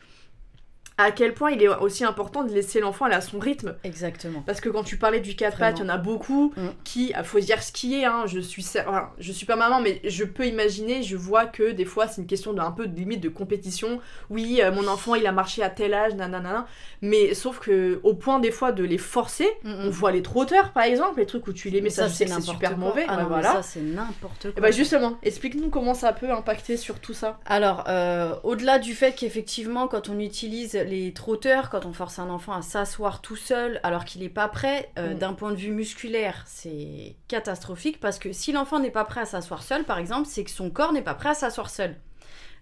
à 0.99 1.11
quel 1.11 1.33
point 1.33 1.51
il 1.51 1.63
est 1.63 1.67
aussi 1.69 2.03
important 2.03 2.43
de 2.43 2.51
laisser 2.53 2.79
l'enfant 2.81 3.05
aller 3.05 3.15
à 3.15 3.21
son 3.21 3.39
rythme. 3.39 3.75
Exactement. 3.83 4.43
Parce 4.45 4.59
que 4.59 4.67
quand 4.69 4.83
tu 4.83 4.97
parlais 4.97 5.21
du 5.21 5.35
quatre 5.35 5.57
pattes, 5.57 5.79
il 5.79 5.83
y 5.83 5.85
en 5.85 5.89
a 5.89 5.97
beaucoup 5.97 6.53
Mm. 6.57 6.67
qui, 6.83 7.11
ah, 7.15 7.23
faut 7.23 7.39
dire 7.39 7.63
ce 7.63 7.71
qui 7.71 7.95
est, 8.01 8.05
hein, 8.05 8.23
je 8.27 8.39
suis, 8.39 8.65
enfin, 8.85 9.09
je 9.17 9.31
suis 9.31 9.45
pas 9.45 9.55
maman, 9.55 9.79
mais 9.81 10.01
je 10.03 10.25
peux 10.25 10.45
imaginer, 10.45 11.01
je 11.01 11.15
vois 11.15 11.45
que 11.45 11.71
des 11.71 11.85
fois 11.85 12.07
c'est 12.07 12.19
une 12.21 12.27
question 12.27 12.51
d'un 12.53 12.71
peu 12.71 12.85
de 12.87 12.95
limite 12.95 13.21
de 13.21 13.29
compétition. 13.29 13.99
Oui, 14.29 14.59
euh, 14.61 14.71
mon 14.71 14.87
enfant 14.87 15.15
il 15.15 15.25
a 15.25 15.31
marché 15.31 15.63
à 15.63 15.69
tel 15.69 15.93
âge, 15.93 16.15
nanana, 16.15 16.67
mais 17.01 17.33
sauf 17.33 17.59
que 17.59 17.99
au 18.03 18.13
point 18.13 18.39
des 18.39 18.51
fois 18.51 18.71
de 18.73 18.83
les 18.83 18.97
forcer, 18.97 19.47
Mm, 19.63 19.73
on 19.79 19.85
mm. 19.87 19.89
voit 19.89 20.11
les 20.11 20.21
trotteurs 20.21 20.73
par 20.73 20.83
exemple, 20.83 21.19
les 21.19 21.25
trucs 21.25 21.47
où 21.47 21.53
tu 21.53 21.69
les 21.69 21.77
mets, 21.79 21.85
Mais 21.85 21.89
ça, 21.91 22.09
c'est 22.09 22.27
super 22.41 22.71
quoi. 22.71 22.77
mauvais, 22.77 23.05
Ah 23.07 23.17
non, 23.23 23.27
voilà. 23.29 23.53
ça, 23.53 23.61
c'est 23.63 23.79
n'importe 23.81 24.41
quoi. 24.51 24.53
Et 24.57 24.61
bah 24.61 24.71
justement, 24.71 25.17
explique-nous 25.23 25.69
comment 25.69 25.93
ça 25.93 26.11
peut 26.13 26.29
impacter 26.29 26.75
sur 26.77 26.99
tout 26.99 27.13
ça. 27.13 27.39
Alors, 27.45 27.85
euh, 27.87 28.35
au-delà 28.43 28.79
du 28.79 28.93
fait 28.93 29.13
qu'effectivement, 29.13 29.87
quand 29.87 30.09
on 30.09 30.19
utilise 30.19 30.75
les 30.89 31.13
trotteurs, 31.13 31.69
quand 31.69 31.85
on 31.85 31.93
force 31.93 32.19
un 32.19 32.29
enfant 32.29 32.53
à 32.53 32.61
s'asseoir 32.61 33.21
tout 33.21 33.35
seul 33.35 33.79
alors 33.83 34.03
qu'il 34.03 34.21
n'est 34.21 34.29
pas 34.29 34.47
prêt, 34.47 34.89
euh, 34.97 35.13
Mm. 35.13 35.17
d'un 35.17 35.33
point 35.33 35.51
de 35.51 35.57
vue 35.57 35.71
musculaire, 35.71 36.43
c'est 36.45 37.15
catastrophique 37.27 37.99
parce 37.99 38.19
que 38.19 38.33
si 38.33 38.51
l'enfant 38.51 38.79
n'est 38.79 38.91
pas 38.91 39.05
prêt 39.05 39.21
à 39.21 39.25
s'asseoir 39.25 39.63
seul, 39.63 39.83
par 39.83 39.99
exemple, 39.99 40.27
c'est 40.27 40.43
que 40.43 40.51
son 40.51 40.69
corps 40.69 40.91
n'est 40.91 41.01
pas 41.01 41.13
prêt 41.13 41.29
à 41.29 41.33
s'asseoir 41.35 41.69
seul. 41.69 41.95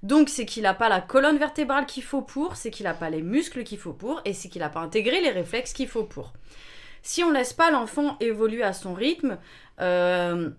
Donc, 0.04 0.30
c'est 0.30 0.46
qu'il 0.46 0.64
n'a 0.64 0.76
pas 0.76 0.90
la 0.90 1.02
colonne 1.02 1.38
vertébrale 1.38 1.88
qu'il 1.88 2.04
faut 2.04 2.22
pour, 2.22 2.56
c'est 2.56 2.70
qu'il 2.70 2.84
n'a 2.84 2.94
pas 2.94 3.10
les 3.10 3.24
muscles 3.24 3.64
qu'il 3.64 3.80
faut 3.80 3.94
pour, 3.94 4.22
et 4.26 4.34
c'est 4.34 4.48
qu'il 4.48 4.62
n'a 4.62 4.70
pas 4.70 4.82
intégré 4.82 5.22
les 5.22 5.32
réflexes 5.32 5.74
qu'il 5.74 5.88
faut 5.88 6.04
pour. 6.04 6.34
Si 7.02 7.24
on 7.24 7.32
laisse 7.32 7.54
pas 7.54 7.72
l'enfant 7.72 8.18
évoluer 8.20 8.64
à 8.64 8.74
son 8.74 8.94
rythme, 8.94 9.38
euh, 9.80 10.50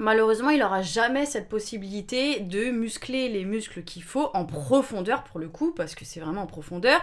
malheureusement, 0.00 0.50
il 0.50 0.60
n'aura 0.60 0.82
jamais 0.82 1.26
cette 1.26 1.48
possibilité 1.48 2.40
de 2.40 2.70
muscler 2.70 3.28
les 3.28 3.44
muscles 3.44 3.84
qu'il 3.84 4.02
faut 4.02 4.30
en 4.34 4.44
profondeur 4.44 5.22
pour 5.24 5.38
le 5.38 5.48
coup, 5.48 5.72
parce 5.72 5.94
que 5.94 6.04
c'est 6.04 6.20
vraiment 6.20 6.42
en 6.42 6.46
profondeur, 6.46 7.00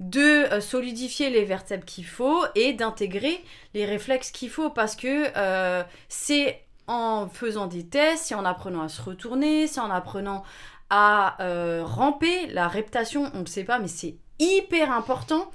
de 0.00 0.52
euh, 0.52 0.60
solidifier 0.60 1.30
les 1.30 1.44
vertèbres 1.44 1.84
qu'il 1.84 2.04
faut 2.04 2.42
et 2.54 2.72
d'intégrer 2.72 3.42
les 3.74 3.86
réflexes 3.86 4.30
qu'il 4.30 4.50
faut, 4.50 4.70
parce 4.70 4.96
que 4.96 5.26
euh, 5.36 5.82
c'est 6.08 6.62
en 6.86 7.28
faisant 7.28 7.66
des 7.66 7.86
tests, 7.86 8.24
c'est 8.26 8.34
en 8.34 8.44
apprenant 8.44 8.82
à 8.82 8.88
se 8.88 9.00
retourner, 9.00 9.66
c'est 9.66 9.80
en 9.80 9.90
apprenant 9.90 10.42
à 10.90 11.40
euh, 11.40 11.82
ramper, 11.84 12.48
la 12.48 12.66
reptation, 12.66 13.30
on 13.34 13.40
ne 13.40 13.46
sait 13.46 13.64
pas, 13.64 13.78
mais 13.78 13.88
c'est 13.88 14.16
hyper 14.40 14.90
important 14.90 15.50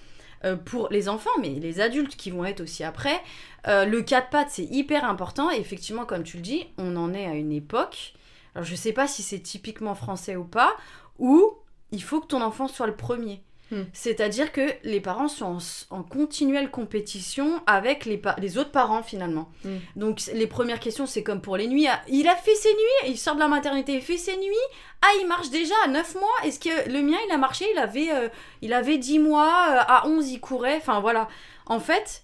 euh, 0.45 0.55
pour 0.55 0.89
les 0.91 1.09
enfants, 1.09 1.37
mais 1.41 1.49
les 1.49 1.81
adultes 1.81 2.15
qui 2.15 2.31
vont 2.31 2.45
être 2.45 2.61
aussi 2.61 2.83
après. 2.83 3.19
Euh, 3.67 3.85
le 3.85 4.01
quatre 4.01 4.29
pattes, 4.29 4.49
c'est 4.51 4.65
hyper 4.65 5.03
important. 5.03 5.49
Et 5.51 5.59
effectivement, 5.59 6.05
comme 6.05 6.23
tu 6.23 6.37
le 6.37 6.43
dis, 6.43 6.67
on 6.77 6.95
en 6.95 7.13
est 7.13 7.25
à 7.25 7.33
une 7.33 7.51
époque. 7.51 8.13
Alors, 8.53 8.65
je 8.65 8.75
sais 8.75 8.93
pas 8.93 9.07
si 9.07 9.23
c'est 9.23 9.39
typiquement 9.39 9.95
français 9.95 10.35
ou 10.35 10.45
pas, 10.45 10.75
où 11.19 11.53
il 11.91 12.03
faut 12.03 12.21
que 12.21 12.27
ton 12.27 12.41
enfant 12.41 12.67
soit 12.67 12.87
le 12.87 12.95
premier. 12.95 13.41
Hmm. 13.71 13.83
C'est-à-dire 13.93 14.51
que 14.51 14.61
les 14.83 15.01
parents 15.01 15.27
sont 15.27 15.57
en, 15.89 15.97
en 15.97 16.03
continuelle 16.03 16.69
compétition 16.69 17.63
avec 17.65 18.05
les, 18.05 18.57
autres 18.57 18.71
parents 18.71 19.01
finalement. 19.01 19.49
Hmm. 19.63 19.77
Donc 19.95 20.21
les 20.33 20.45
premières 20.45 20.79
questions, 20.79 21.07
c'est 21.07 21.23
comme 21.23 21.41
pour 21.41 21.57
les 21.57 21.67
nuits. 21.67 21.87
Ah, 21.87 22.01
Il 22.07 22.27
a 22.27 22.35
fait 22.35 22.53
ses 22.53 22.69
nuits, 22.69 23.11
il 23.11 23.17
sort 23.17 23.35
de 23.35 23.39
la 23.39 23.47
maternité, 23.47 23.93
il 23.93 24.01
fait 24.01 24.17
ses 24.17 24.37
nuits. 24.37 24.55
Ah, 25.01 25.07
il 25.19 25.27
marche 25.27 25.49
déjà 25.49 25.73
à 25.83 25.87
9 25.87 26.15
mois. 26.15 26.29
Est-ce 26.43 26.59
que 26.59 26.89
le 26.89 27.01
mien, 27.01 27.17
il 27.27 27.31
a 27.31 27.37
marché 27.37 27.65
Il 27.73 27.79
avait, 27.79 28.11
euh, 28.11 28.29
il 28.61 28.71
avait 28.71 28.97
10 28.97 29.19
mois, 29.19 29.67
euh, 29.71 29.79
à 29.87 30.07
11, 30.07 30.29
il 30.29 30.39
courait. 30.39 30.77
Enfin 30.77 30.99
voilà. 30.99 31.27
En 31.65 31.79
fait, 31.79 32.23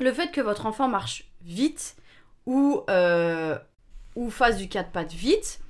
le 0.00 0.12
fait 0.12 0.30
que 0.30 0.40
votre 0.40 0.64
enfant 0.64 0.88
marche 0.88 1.24
vite 1.42 1.96
ou, 2.46 2.82
euh, 2.88 3.58
ou 4.14 4.30
fasse 4.30 4.56
du 4.56 4.68
quatre 4.68 4.90
pattes 4.90 5.12
vite, 5.12 5.60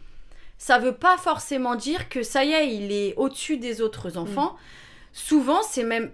ça 0.59 0.79
veut 0.79 0.95
pas 0.95 1.17
forcément 1.17 1.75
dire 1.75 2.09
que 2.09 2.23
ça 2.23 2.45
y 2.45 2.53
est, 2.53 2.75
il 2.75 2.93
est 2.93 3.15
au-dessus 3.17 3.57
des 3.59 3.81
autres 3.81 4.17
enfants. 4.17 4.57
Souvent, 5.13 5.63
c'est 5.63 5.85
même 5.85 6.11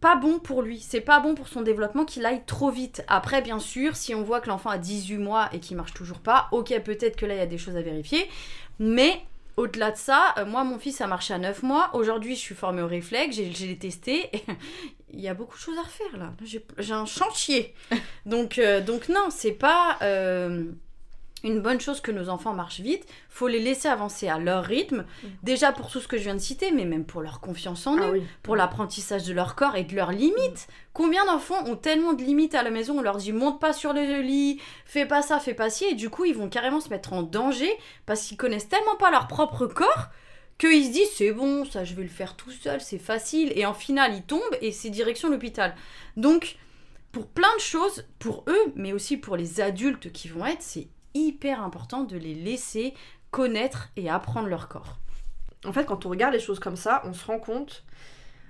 pas 0.00 0.16
bon 0.16 0.38
pour 0.38 0.60
lui. 0.60 0.80
C'est 0.80 1.00
pas 1.00 1.18
bon 1.20 1.34
pour 1.34 1.48
son 1.48 1.62
développement 1.62 2.04
qu'il 2.04 2.26
aille 2.26 2.42
trop 2.44 2.70
vite. 2.70 3.02
Après, 3.08 3.40
bien 3.40 3.58
sûr, 3.58 3.96
si 3.96 4.14
on 4.14 4.22
voit 4.22 4.40
que 4.40 4.48
l'enfant 4.48 4.70
a 4.70 4.78
18 4.78 5.16
mois 5.16 5.48
et 5.52 5.60
qu'il 5.60 5.76
marche 5.76 5.94
toujours 5.94 6.20
pas, 6.20 6.48
ok, 6.52 6.78
peut-être 6.80 7.16
que 7.16 7.24
là, 7.26 7.34
il 7.34 7.38
y 7.38 7.40
a 7.40 7.46
des 7.46 7.58
choses 7.58 7.76
à 7.76 7.82
vérifier. 7.82 8.28
Mais 8.78 9.22
au-delà 9.56 9.92
de 9.92 9.96
ça, 9.96 10.34
euh, 10.36 10.44
moi, 10.44 10.64
mon 10.64 10.78
fils 10.78 11.00
a 11.00 11.06
marché 11.06 11.32
à 11.32 11.38
9 11.38 11.62
mois. 11.62 11.90
Aujourd'hui, 11.94 12.34
je 12.34 12.40
suis 12.40 12.54
formée 12.54 12.82
au 12.82 12.86
réflexe, 12.86 13.36
j'ai 13.36 13.78
testé. 13.78 14.30
Il 15.12 15.20
y 15.20 15.28
a 15.28 15.34
beaucoup 15.34 15.56
de 15.56 15.62
choses 15.62 15.78
à 15.78 15.82
refaire 15.82 16.18
là. 16.18 16.32
J'ai 16.44 16.64
j'ai 16.78 16.92
un 16.92 17.06
chantier. 17.06 17.72
donc, 18.26 18.58
euh, 18.58 18.80
donc 18.80 19.08
non, 19.08 19.28
c'est 19.30 19.52
pas 19.52 19.96
euh, 20.02 20.64
une 21.44 21.60
bonne 21.60 21.80
chose 21.80 22.00
que 22.00 22.10
nos 22.10 22.28
enfants 22.28 22.54
marchent 22.54 22.80
vite. 22.80 23.06
Faut 23.28 23.46
les 23.46 23.60
laisser 23.60 23.86
avancer 23.86 24.28
à 24.28 24.38
leur 24.38 24.64
rythme. 24.64 25.04
Déjà 25.44 25.70
pour 25.70 25.88
tout 25.90 26.00
ce 26.00 26.08
que 26.08 26.16
je 26.16 26.24
viens 26.24 26.34
de 26.34 26.40
citer, 26.40 26.72
mais 26.72 26.84
même 26.84 27.04
pour 27.04 27.20
leur 27.20 27.40
confiance 27.40 27.86
en 27.86 27.96
eux 27.96 28.02
Ah 28.02 28.10
oui. 28.12 28.22
pour 28.42 28.56
l'apprentissage 28.56 29.24
de 29.24 29.32
leur 29.32 29.54
corps 29.54 29.76
et 29.76 29.84
de 29.84 29.94
leurs 29.94 30.10
limites. 30.10 30.66
Combien 30.92 31.24
d'enfants 31.26 31.64
ont 31.66 31.76
tellement 31.76 32.14
de 32.14 32.22
limites 32.22 32.54
à 32.54 32.62
la 32.62 32.70
maison, 32.70 32.98
on 32.98 33.02
leur 33.02 33.18
dit 33.18 33.32
monte 33.32 33.60
pas 33.60 33.72
sur 33.72 33.92
le 33.92 34.20
lit, 34.22 34.60
fais 34.86 35.06
pas 35.06 35.22
ça, 35.22 35.38
fais 35.38 35.54
pas 35.54 35.70
ci, 35.70 35.84
et 35.84 35.94
du 35.94 36.08
coup 36.10 36.24
ils 36.24 36.34
vont 36.34 36.48
carrément 36.48 36.80
se 36.80 36.88
mettre 36.88 37.12
en 37.12 37.22
danger 37.22 37.70
parce 38.06 38.22
qu'ils 38.22 38.36
connaissent 38.36 38.68
tellement 38.68 38.96
pas 38.96 39.10
leur 39.10 39.28
propre 39.28 39.66
corps 39.66 40.08
qu'ils 40.56 40.86
se 40.86 40.92
disent 40.92 41.10
c'est 41.14 41.32
bon, 41.32 41.64
ça 41.64 41.84
je 41.84 41.94
vais 41.94 42.04
le 42.04 42.08
faire 42.08 42.36
tout 42.36 42.52
seul, 42.52 42.80
c'est 42.80 42.98
facile, 42.98 43.52
et 43.56 43.66
en 43.66 43.74
finale 43.74 44.14
ils 44.14 44.22
tombent 44.22 44.40
et 44.60 44.72
c'est 44.72 44.88
direction 44.90 45.28
l'hôpital. 45.28 45.74
Donc 46.16 46.56
pour 47.10 47.26
plein 47.26 47.54
de 47.56 47.60
choses, 47.60 48.04
pour 48.18 48.44
eux, 48.48 48.72
mais 48.74 48.92
aussi 48.92 49.16
pour 49.16 49.36
les 49.36 49.60
adultes 49.60 50.10
qui 50.12 50.28
vont 50.28 50.46
être, 50.46 50.62
c'est 50.62 50.88
hyper 51.14 51.62
important 51.62 52.04
de 52.04 52.16
les 52.16 52.34
laisser 52.34 52.94
connaître 53.30 53.90
et 53.96 54.10
apprendre 54.10 54.48
leur 54.48 54.68
corps. 54.68 54.98
En 55.64 55.72
fait, 55.72 55.84
quand 55.86 56.06
on 56.06 56.10
regarde 56.10 56.34
les 56.34 56.40
choses 56.40 56.60
comme 56.60 56.76
ça, 56.76 57.02
on 57.04 57.14
se 57.14 57.24
rend 57.24 57.38
compte 57.38 57.84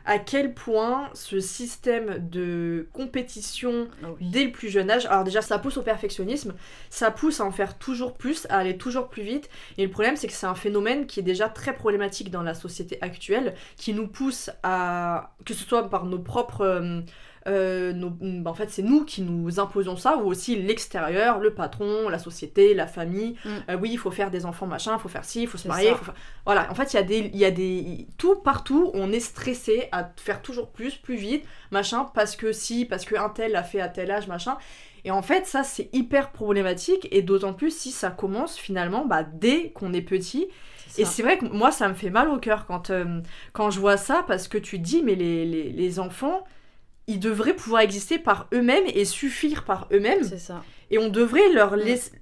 à 0.07 0.19
quel 0.19 0.53
point 0.53 1.09
ce 1.15 1.41
système 1.41 2.29
de 2.29 2.89
compétition 2.93 3.89
Ah 4.03 4.09
oui. 4.21 4.29
dès 4.29 4.45
le 4.45 4.53
plus 4.53 4.69
jeune 4.69 4.91
âge, 4.91 5.07
alors 5.07 5.25
déjà 5.25 5.41
ça 5.41 5.59
pousse 5.59 5.79
au 5.79 5.83
perfectionnisme, 5.83 6.55
ça 6.91 7.11
pousse 7.11 7.41
à 7.41 7.45
en 7.45 7.51
faire 7.51 7.79
toujours 7.79 8.13
plus, 8.13 8.47
à 8.51 8.59
aller 8.59 8.77
toujours 8.77 9.09
plus 9.09 9.23
vite, 9.23 9.49
et 9.79 9.85
le 9.85 9.91
problème 9.91 10.17
c'est 10.17 10.27
que 10.27 10.35
c'est 10.35 10.47
un 10.47 10.55
phénomène 10.55 11.07
qui 11.07 11.21
est 11.21 11.23
déjà 11.25 11.49
très 11.49 11.75
problématique 11.75 12.31
dans 12.31 12.43
la 12.43 12.55
société 12.55 12.99
actuelle, 13.01 13.55
qui 13.77 13.95
nous 13.95 14.07
pousse 14.07 14.51
à, 14.63 15.35
que 15.47 15.55
ce 15.55 15.65
soit 15.65 15.89
par 15.89 16.05
nos 16.05 16.19
propres... 16.19 16.61
euh, 16.63 17.01
euh, 17.47 17.93
nos- 17.93 18.11
bah, 18.11 18.51
en 18.51 18.55
fait, 18.55 18.71
c'est 18.71 18.83
nous 18.83 19.05
qui 19.05 19.23
nous 19.23 19.61
imposons 19.61 19.97
ça, 19.97 20.17
ou 20.17 20.27
aussi 20.27 20.57
l'extérieur, 20.57 21.39
le 21.41 21.55
patron, 21.55 22.09
la 22.09 22.19
société, 22.19 22.75
la 22.75 22.87
famille. 22.87 23.37
Mm. 23.45 23.49
Euh, 23.71 23.77
oui, 23.81 23.91
il 23.93 23.99
faut 23.99 24.11
faire 24.11 24.31
des 24.31 24.47
enfants, 24.47 24.67
machin, 24.67 24.95
il 24.97 25.01
faut 25.01 25.09
faire 25.09 25.25
ci, 25.25 25.43
il 25.43 25.49
faut 25.49 25.59
se 25.59 25.69
marier. 25.69 25.95
faut 25.95 26.13
Voilà, 26.47 26.71
en 26.71 26.75
fait, 26.75 26.93
il 26.93 26.97
y 26.97 26.99
a 26.99 27.03
des, 27.03 27.31
il 27.33 27.39
y 27.39 27.45
a 27.45 27.51
des, 27.51 28.07
tout 28.19 28.37
partout, 28.37 28.91
on 28.95 29.13
est 29.13 29.21
stressé 29.21 29.89
à 29.93 30.11
faire 30.17 30.43
toujours 30.43 30.71
plus, 30.71 30.97
plus 30.97 31.17
vite, 31.17 31.45
machin, 31.71 32.07
parce 32.15 32.37
que 32.37 32.53
si, 32.53 32.85
parce 32.85 33.05
que 33.05 33.15
un 33.17 33.29
tel 33.29 33.57
a 33.57 33.63
fait 33.63 33.81
à 33.81 33.89
tel 33.89 34.11
âge, 34.11 34.27
machin. 34.29 34.57
Et 35.05 35.11
en 35.11 35.21
fait, 35.21 35.47
ça, 35.47 35.65
c'est 35.65 35.91
hyper 35.93 36.31
problématique, 36.33 37.09
et 37.11 37.21
d'autant 37.23 37.53
plus 37.53 37.77
si 37.77 37.91
ça 37.91 38.11
commence 38.11 38.57
finalement 38.57 39.05
bah, 39.05 39.23
dès 39.23 39.71
qu'on 39.71 39.93
est 39.93 40.01
petit. 40.03 40.49
Et 40.97 41.05
c'est 41.05 41.23
vrai 41.23 41.39
que 41.39 41.47
moi, 41.47 41.73
ça 41.73 41.89
me 41.89 41.95
fait 41.95 42.09
mal 42.09 42.29
au 42.29 42.39
cœur 42.39 42.67
quand, 42.67 42.91
euh, 42.91 43.21
quand 43.53 43.69
je 43.71 43.81
vois 43.81 43.97
ça, 43.97 44.25
parce 44.29 44.47
que 44.49 44.59
tu 44.59 44.79
dis, 44.79 45.03
mais 45.03 45.17
les, 45.17 45.45
les, 45.45 45.71
les 45.73 45.99
enfants, 45.99 46.45
ils 47.07 47.21
devraient 47.21 47.55
pouvoir 47.55 47.83
exister 47.83 48.19
par 48.19 48.49
eux-mêmes 48.53 48.85
et 48.87 49.05
suffire 49.05 49.65
par 49.65 49.89
eux-mêmes. 49.93 50.25
C'est 50.25 50.39
ça. 50.39 50.63
Et 50.91 50.99
on 50.99 51.09
devrait 51.09 51.51
leur, 51.53 51.77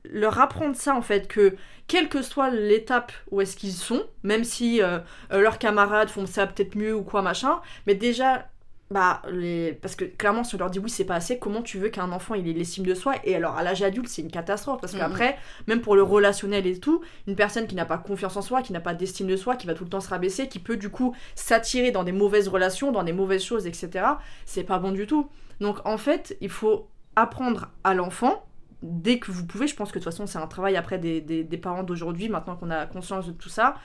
leur 0.05 0.40
apprendre 0.40 0.77
ça, 0.77 0.95
en 0.95 1.03
fait, 1.03 1.29
que 1.29 1.57
quelle 1.88 2.09
que 2.09 2.23
soit 2.23 2.51
l'étape 2.51 3.12
où 3.31 3.40
est-ce 3.40 3.57
qu'ils 3.57 3.73
sont, 3.73 4.05
même 4.23 4.45
si 4.45 4.81
euh, 4.83 4.99
leurs 5.31 5.59
camarades 5.59 6.09
font 6.09 6.27
ça 6.27 6.47
peut-être 6.47 6.75
mieux 6.77 6.95
ou 6.95 7.03
quoi, 7.03 7.23
machin, 7.23 7.61
mais 7.87 7.95
déjà, 7.95 8.49
bah, 8.93 9.23
les... 9.31 9.73
parce 9.73 9.97
que 9.97 10.05
clairement, 10.05 10.45
si 10.45 10.55
on 10.55 10.59
leur 10.59 10.71
dit 10.71 10.79
oui, 10.79 10.91
c'est 10.91 11.05
pas 11.05 11.15
assez, 11.17 11.39
comment 11.39 11.63
tu 11.63 11.79
veux 11.79 11.89
qu'un 11.89 12.13
enfant 12.13 12.35
il 12.35 12.47
ait 12.49 12.53
l'estime 12.53 12.85
de 12.87 12.95
soi? 12.95 13.15
Et 13.25 13.35
alors, 13.35 13.57
à 13.57 13.63
l'âge 13.63 13.83
adulte, 13.83 14.09
c'est 14.09 14.23
une 14.23 14.31
catastrophe, 14.31 14.81
parce 14.81 14.95
Mm, 14.95 14.99
qu'après, 14.99 15.39
même 15.67 15.81
pour 15.81 15.97
le 15.97 16.03
relationnel 16.03 16.67
et 16.67 16.79
tout, 16.79 17.03
une 17.27 17.37
personne 17.37 17.67
qui 17.67 17.75
n'a 17.75 17.85
pas 17.87 17.99
confiance 17.99 18.37
en 18.37 18.43
soi, 18.43 18.63
qui 18.63 18.73
n'a 18.73 18.81
pas 18.81 18.95
d'estime 18.95 19.27
de 19.27 19.37
soi, 19.37 19.57
qui 19.57 19.67
va 19.67 19.75
tout 19.75 19.85
le 19.85 19.91
temps 19.91 20.01
se 20.01 20.09
rabaisser, 20.09 20.49
qui 20.49 20.59
peut 20.59 20.77
du 20.77 20.91
coup 20.91 21.15
s'attirer 21.35 21.91
dans 21.91 22.05
des 22.05 22.13
mauvaises 22.13 22.49
relations, 22.49 22.93
dans 22.93 23.03
des 23.05 23.13
mauvaises 23.13 23.43
choses, 23.45 23.67
etc., 23.67 24.19
c'est 24.47 24.65
pas 24.65 24.79
bon 24.79 24.93
du 24.93 25.07
tout. 25.07 25.29
Donc, 25.61 25.79
en 25.87 25.99
fait, 25.99 26.37
il 26.41 26.51
faut 26.51 26.89
apprendre 27.17 27.69
à 27.85 27.95
l'enfant 27.95 28.45
dès 28.83 29.19
que 29.19 29.31
vous 29.31 29.47
pouvez, 29.47 29.67
je 29.69 29.77
pense 29.77 29.93
que 29.93 29.99
de 29.99 30.05
toute 30.05 30.13
façon 30.13 30.27
c'est 30.27 30.39
un 30.39 30.47
travail 30.49 30.77
après 30.77 30.99
des, 30.99 31.21
des- 31.21 31.45
des 31.45 31.57
parents 31.59 31.85
d'aujourd'hui, 31.85 32.29
maintenant 32.29 32.57
qu'on 32.57 32.71
a 32.71 32.85
conscience 32.87 33.27
de 33.27 33.33
tout 33.33 33.49
ça, 33.49 33.77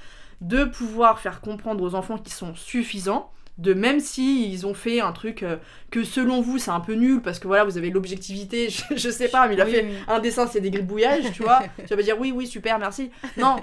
de 0.41 0.63
pouvoir 0.63 1.19
faire 1.19 1.41
comprendre 1.41 1.83
aux 1.83 1.95
enfants 1.95 2.17
qu'ils 2.17 2.33
sont 2.33 2.55
suffisants, 2.55 3.31
de 3.57 3.73
même 3.73 3.99
si 3.99 4.51
ils 4.51 4.65
ont 4.67 4.73
fait 4.73 4.99
un 5.01 5.11
truc 5.13 5.43
euh, 5.43 5.57
que 5.91 6.03
selon 6.03 6.41
vous 6.41 6.57
c'est 6.59 6.71
un 6.71 6.79
peu 6.79 6.93
nul 6.93 7.21
parce 7.21 7.39
que 7.39 7.47
voilà 7.47 7.63
vous 7.63 7.77
avez 7.77 7.89
l'objectivité, 7.89 8.69
je, 8.71 8.83
je 8.95 9.09
sais 9.09 9.29
pas, 9.29 9.47
mais 9.47 9.55
il 9.55 9.61
a 9.61 9.65
Oui, 9.65 9.71
fait 9.71 9.83
oui. 9.83 9.93
un 10.07 10.19
dessin 10.19 10.47
c'est 10.47 10.61
des 10.61 10.71
gribouillages, 10.71 11.31
tu 11.33 11.43
vois, 11.43 11.63
tu 11.87 11.95
vas 11.95 12.01
dire 12.03 12.19
oui 12.19 12.31
oui 12.31 12.47
super 12.47 12.79
merci, 12.79 13.11
non. 13.37 13.57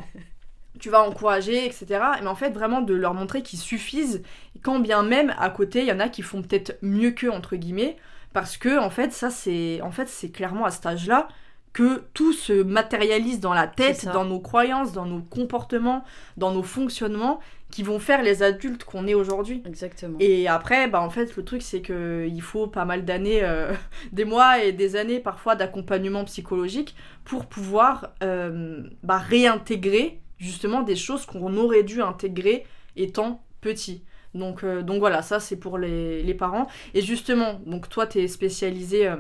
Tu 0.81 0.91
vas 0.91 1.03
encourager, 1.09 1.67
etc. 1.67 2.01
Mais 2.21 2.27
en 2.27 2.35
fait, 2.35 2.51
vraiment 2.51 2.81
de 2.81 2.95
leur 2.95 3.15
montrer 3.15 3.43
qu'ils 3.43 3.61
suffisent, 3.61 4.23
quand 4.63 4.81
bien 4.81 5.05
même 5.05 5.33
à 5.39 5.49
côté, 5.49 5.81
il 5.83 5.87
y 5.87 5.93
en 5.93 6.01
a 6.01 6.09
qui 6.09 6.23
font 6.23 6.43
peut-être 6.43 6.77
mieux 6.83 7.13
qu'eux, 7.13 7.31
entre 7.31 7.55
guillemets, 7.55 7.97
parce 8.33 8.57
que 8.57 8.79
en 8.81 8.91
fait 8.91 9.13
ça 9.13 9.31
c'est 9.31 9.81
en 9.83 9.93
fait 9.93 10.09
c'est 10.09 10.31
clairement 10.31 10.65
à 10.65 10.73
cet 10.73 10.87
âge-là 10.87 11.29
que 11.73 12.03
tout 12.15 12.33
se 12.33 12.53
matérialise 12.53 13.39
dans 13.41 13.55
la 13.55 13.67
tête, 13.69 14.07
dans 14.07 14.25
nos 14.25 14.41
croyances, 14.41 14.93
dans 14.93 15.07
nos 15.07 15.21
comportements, 15.23 16.05
dans 16.37 16.53
nos 16.53 16.63
fonctionnements 16.65 17.41
qui 17.75 17.83
vont 17.83 17.99
faire 17.99 18.23
les 18.23 18.45
adultes 18.45 18.85
qu'on 18.85 19.09
est 19.09 19.15
aujourd'hui. 19.15 19.61
Exactement. 19.67 20.17
Et 20.21 20.47
après, 20.47 20.87
bah 20.87 21.01
en 21.01 21.11
fait, 21.11 21.35
le 21.35 21.45
truc 21.45 21.61
c'est 21.61 21.81
que 21.81 22.25
il 22.25 22.41
faut 22.41 22.69
pas 22.69 22.85
mal 22.85 23.05
d'années, 23.05 23.43
euh, 23.43 23.73
des 24.13 24.25
mois 24.25 24.63
et 24.63 24.71
des 24.71 24.95
années 24.95 25.19
parfois 25.19 25.57
d'accompagnement 25.57 26.25
psychologique 26.25 26.95
pour 27.25 27.47
pouvoir 27.47 28.13
euh, 28.23 28.85
bah, 29.03 29.19
réintégrer 29.19 30.21
justement 30.39 30.83
des 30.83 30.95
choses 30.95 31.27
qu'on 31.27 31.57
aurait 31.57 31.83
dû 31.83 32.01
intégrer 32.01 32.65
étant 32.95 33.43
petit. 33.61 34.05
Donc, 34.35 34.63
euh, 34.63 34.83
donc 34.83 35.01
voilà, 35.01 35.21
ça 35.23 35.41
c'est 35.41 35.57
pour 35.57 35.77
les, 35.77 36.23
les 36.23 36.35
parents. 36.35 36.69
Et 36.95 37.03
justement, 37.03 37.61
donc 37.67 37.89
toi 37.89 38.07
tu 38.07 38.21
es 38.21 38.29
spécialisé 38.29 39.11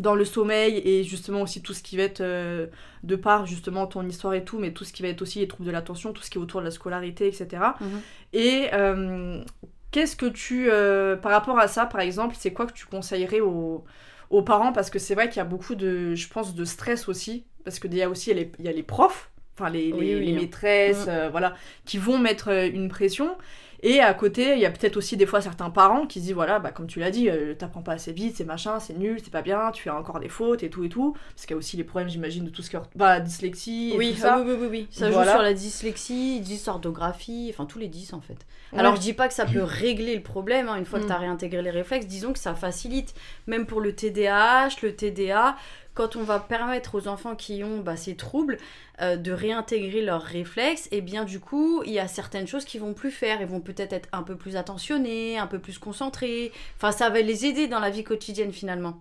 dans 0.00 0.14
le 0.14 0.24
sommeil 0.24 0.80
et 0.84 1.04
justement 1.04 1.42
aussi 1.42 1.62
tout 1.62 1.74
ce 1.74 1.82
qui 1.82 1.96
va 1.96 2.04
être 2.04 2.22
euh, 2.22 2.66
de 3.04 3.16
par 3.16 3.46
justement 3.46 3.86
ton 3.86 4.04
histoire 4.06 4.34
et 4.34 4.44
tout, 4.44 4.58
mais 4.58 4.72
tout 4.72 4.84
ce 4.84 4.92
qui 4.92 5.02
va 5.02 5.08
être 5.08 5.22
aussi 5.22 5.38
les 5.40 5.46
troubles 5.48 5.66
de 5.66 5.70
l'attention, 5.72 6.12
tout 6.12 6.22
ce 6.22 6.30
qui 6.30 6.38
est 6.38 6.40
autour 6.40 6.60
de 6.60 6.64
la 6.64 6.70
scolarité, 6.70 7.28
etc. 7.28 7.46
Mhm. 7.80 8.00
Et 8.32 8.68
euh, 8.72 9.44
qu'est-ce 9.92 10.16
que 10.16 10.26
tu, 10.26 10.70
euh, 10.70 11.16
par 11.16 11.32
rapport 11.32 11.58
à 11.58 11.68
ça, 11.68 11.84
par 11.86 12.00
exemple, 12.00 12.34
c'est 12.38 12.52
quoi 12.52 12.66
que 12.66 12.72
tu 12.72 12.86
conseillerais 12.86 13.40
aux, 13.40 13.84
aux 14.30 14.42
parents? 14.42 14.72
Parce 14.72 14.88
que 14.90 14.98
c'est 14.98 15.14
vrai 15.14 15.28
qu'il 15.28 15.36
y 15.36 15.40
a 15.40 15.44
beaucoup 15.44 15.74
de, 15.74 16.14
je 16.14 16.28
pense, 16.28 16.54
de 16.54 16.64
stress 16.64 17.06
aussi, 17.08 17.44
parce 17.64 17.78
qu'il 17.78 17.94
y 17.94 18.02
a 18.02 18.08
aussi 18.08 18.30
il 18.30 18.36
y 18.36 18.40
a 18.40 18.42
les, 18.42 18.52
il 18.58 18.64
y 18.64 18.68
a 18.68 18.72
les 18.72 18.82
profs, 18.82 19.30
enfin 19.58 19.68
les, 19.68 19.92
les, 19.92 19.92
oui, 19.92 20.24
les 20.26 20.32
hein. 20.32 20.40
maîtresses, 20.40 21.06
Mm. 21.06 21.28
voilà, 21.30 21.54
qui 21.84 21.98
vont 21.98 22.18
mettre 22.18 22.48
une 22.48 22.88
pression. 22.88 23.36
Et 23.82 24.00
à 24.00 24.12
côté, 24.12 24.52
il 24.52 24.58
y 24.58 24.66
a 24.66 24.70
peut-être 24.70 24.98
aussi 24.98 25.16
des 25.16 25.24
fois 25.24 25.40
certains 25.40 25.70
parents 25.70 26.06
qui 26.06 26.20
se 26.20 26.24
disent 26.26 26.34
voilà, 26.34 26.58
bah, 26.58 26.70
comme 26.70 26.86
tu 26.86 27.00
l'as 27.00 27.10
dit, 27.10 27.30
euh, 27.30 27.54
t'apprends 27.54 27.80
pas 27.80 27.92
assez 27.92 28.12
vite, 28.12 28.36
c'est 28.36 28.44
machin, 28.44 28.78
c'est 28.78 28.92
nul, 28.98 29.18
c'est 29.24 29.30
pas 29.30 29.40
bien, 29.40 29.70
tu 29.72 29.82
fais 29.84 29.90
encore 29.90 30.20
des 30.20 30.28
fautes 30.28 30.62
et 30.62 30.68
tout 30.68 30.84
et 30.84 30.90
tout. 30.90 31.16
Parce 31.34 31.46
qu'il 31.46 31.54
y 31.54 31.54
a 31.54 31.58
aussi 31.58 31.78
les 31.78 31.84
problèmes, 31.84 32.10
j'imagine, 32.10 32.44
de 32.44 32.50
tout 32.50 32.60
ce 32.62 32.68
qui 32.68 32.76
est 32.76 32.80
bah, 32.94 33.14
la 33.14 33.20
dyslexie 33.20 33.92
et 33.94 33.96
Oui, 33.96 34.12
tout 34.14 34.20
ça. 34.20 34.34
ah 34.34 34.42
oui, 34.44 34.52
oui, 34.52 34.56
oui, 34.60 34.66
oui. 34.70 34.88
Ça 34.90 35.08
Voilà. 35.10 35.30
joue 35.30 35.36
sur 35.36 35.42
la 35.42 35.54
dyslexie, 35.54 36.40
dysorthographie, 36.40 37.48
enfin 37.52 37.64
tous 37.66 37.78
les 37.78 37.88
10 37.88 38.12
en 38.12 38.20
fait. 38.20 38.36
Ouais. 38.72 38.78
Alors 38.78 38.96
je 38.96 39.00
dis 39.00 39.12
pas 39.12 39.28
que 39.28 39.34
ça 39.34 39.46
peut 39.46 39.62
régler 39.62 40.14
le 40.14 40.22
problème, 40.22 40.68
hein, 40.68 40.76
une 40.76 40.84
fois 40.84 40.98
que 40.98 41.04
Mm. 41.04 41.08
tu 41.08 41.12
as 41.14 41.18
réintégré 41.18 41.62
les 41.62 41.70
réflexes, 41.70 42.06
disons 42.06 42.32
que 42.32 42.38
ça 42.38 42.54
facilite, 42.54 43.14
même 43.46 43.66
pour 43.66 43.80
le 43.80 43.94
TDAH, 43.94 44.68
le 44.82 44.94
TDA, 44.94 45.56
quand 45.94 46.16
on 46.16 46.22
va 46.22 46.38
permettre 46.38 46.94
aux 46.94 47.08
enfants 47.08 47.36
qui 47.36 47.62
ont 47.64 47.78
bah, 47.78 47.96
ces 47.96 48.16
troubles 48.16 48.58
euh, 49.00 49.16
de 49.16 49.32
réintégrer 49.32 50.02
leurs 50.02 50.22
réflexes, 50.22 50.88
et 50.92 51.00
bien 51.00 51.24
du 51.24 51.40
coup, 51.40 51.82
il 51.84 51.92
y 51.92 51.98
a 51.98 52.08
certaines 52.08 52.46
choses 52.46 52.64
qu'ils 52.64 52.80
vont 52.80 52.94
plus 52.94 53.10
faire, 53.10 53.40
ils 53.40 53.46
vont 53.46 53.60
peut-être 53.60 53.92
être 53.92 54.08
un 54.12 54.22
peu 54.22 54.36
plus 54.36 54.56
attentionnés, 54.56 55.38
un 55.38 55.46
peu 55.46 55.58
plus 55.58 55.78
concentrés, 55.78 56.52
enfin 56.76 56.92
ça 56.92 57.10
va 57.10 57.20
les 57.20 57.46
aider 57.46 57.66
dans 57.66 57.80
la 57.80 57.90
vie 57.90 58.04
quotidienne 58.04 58.52
finalement. 58.52 59.00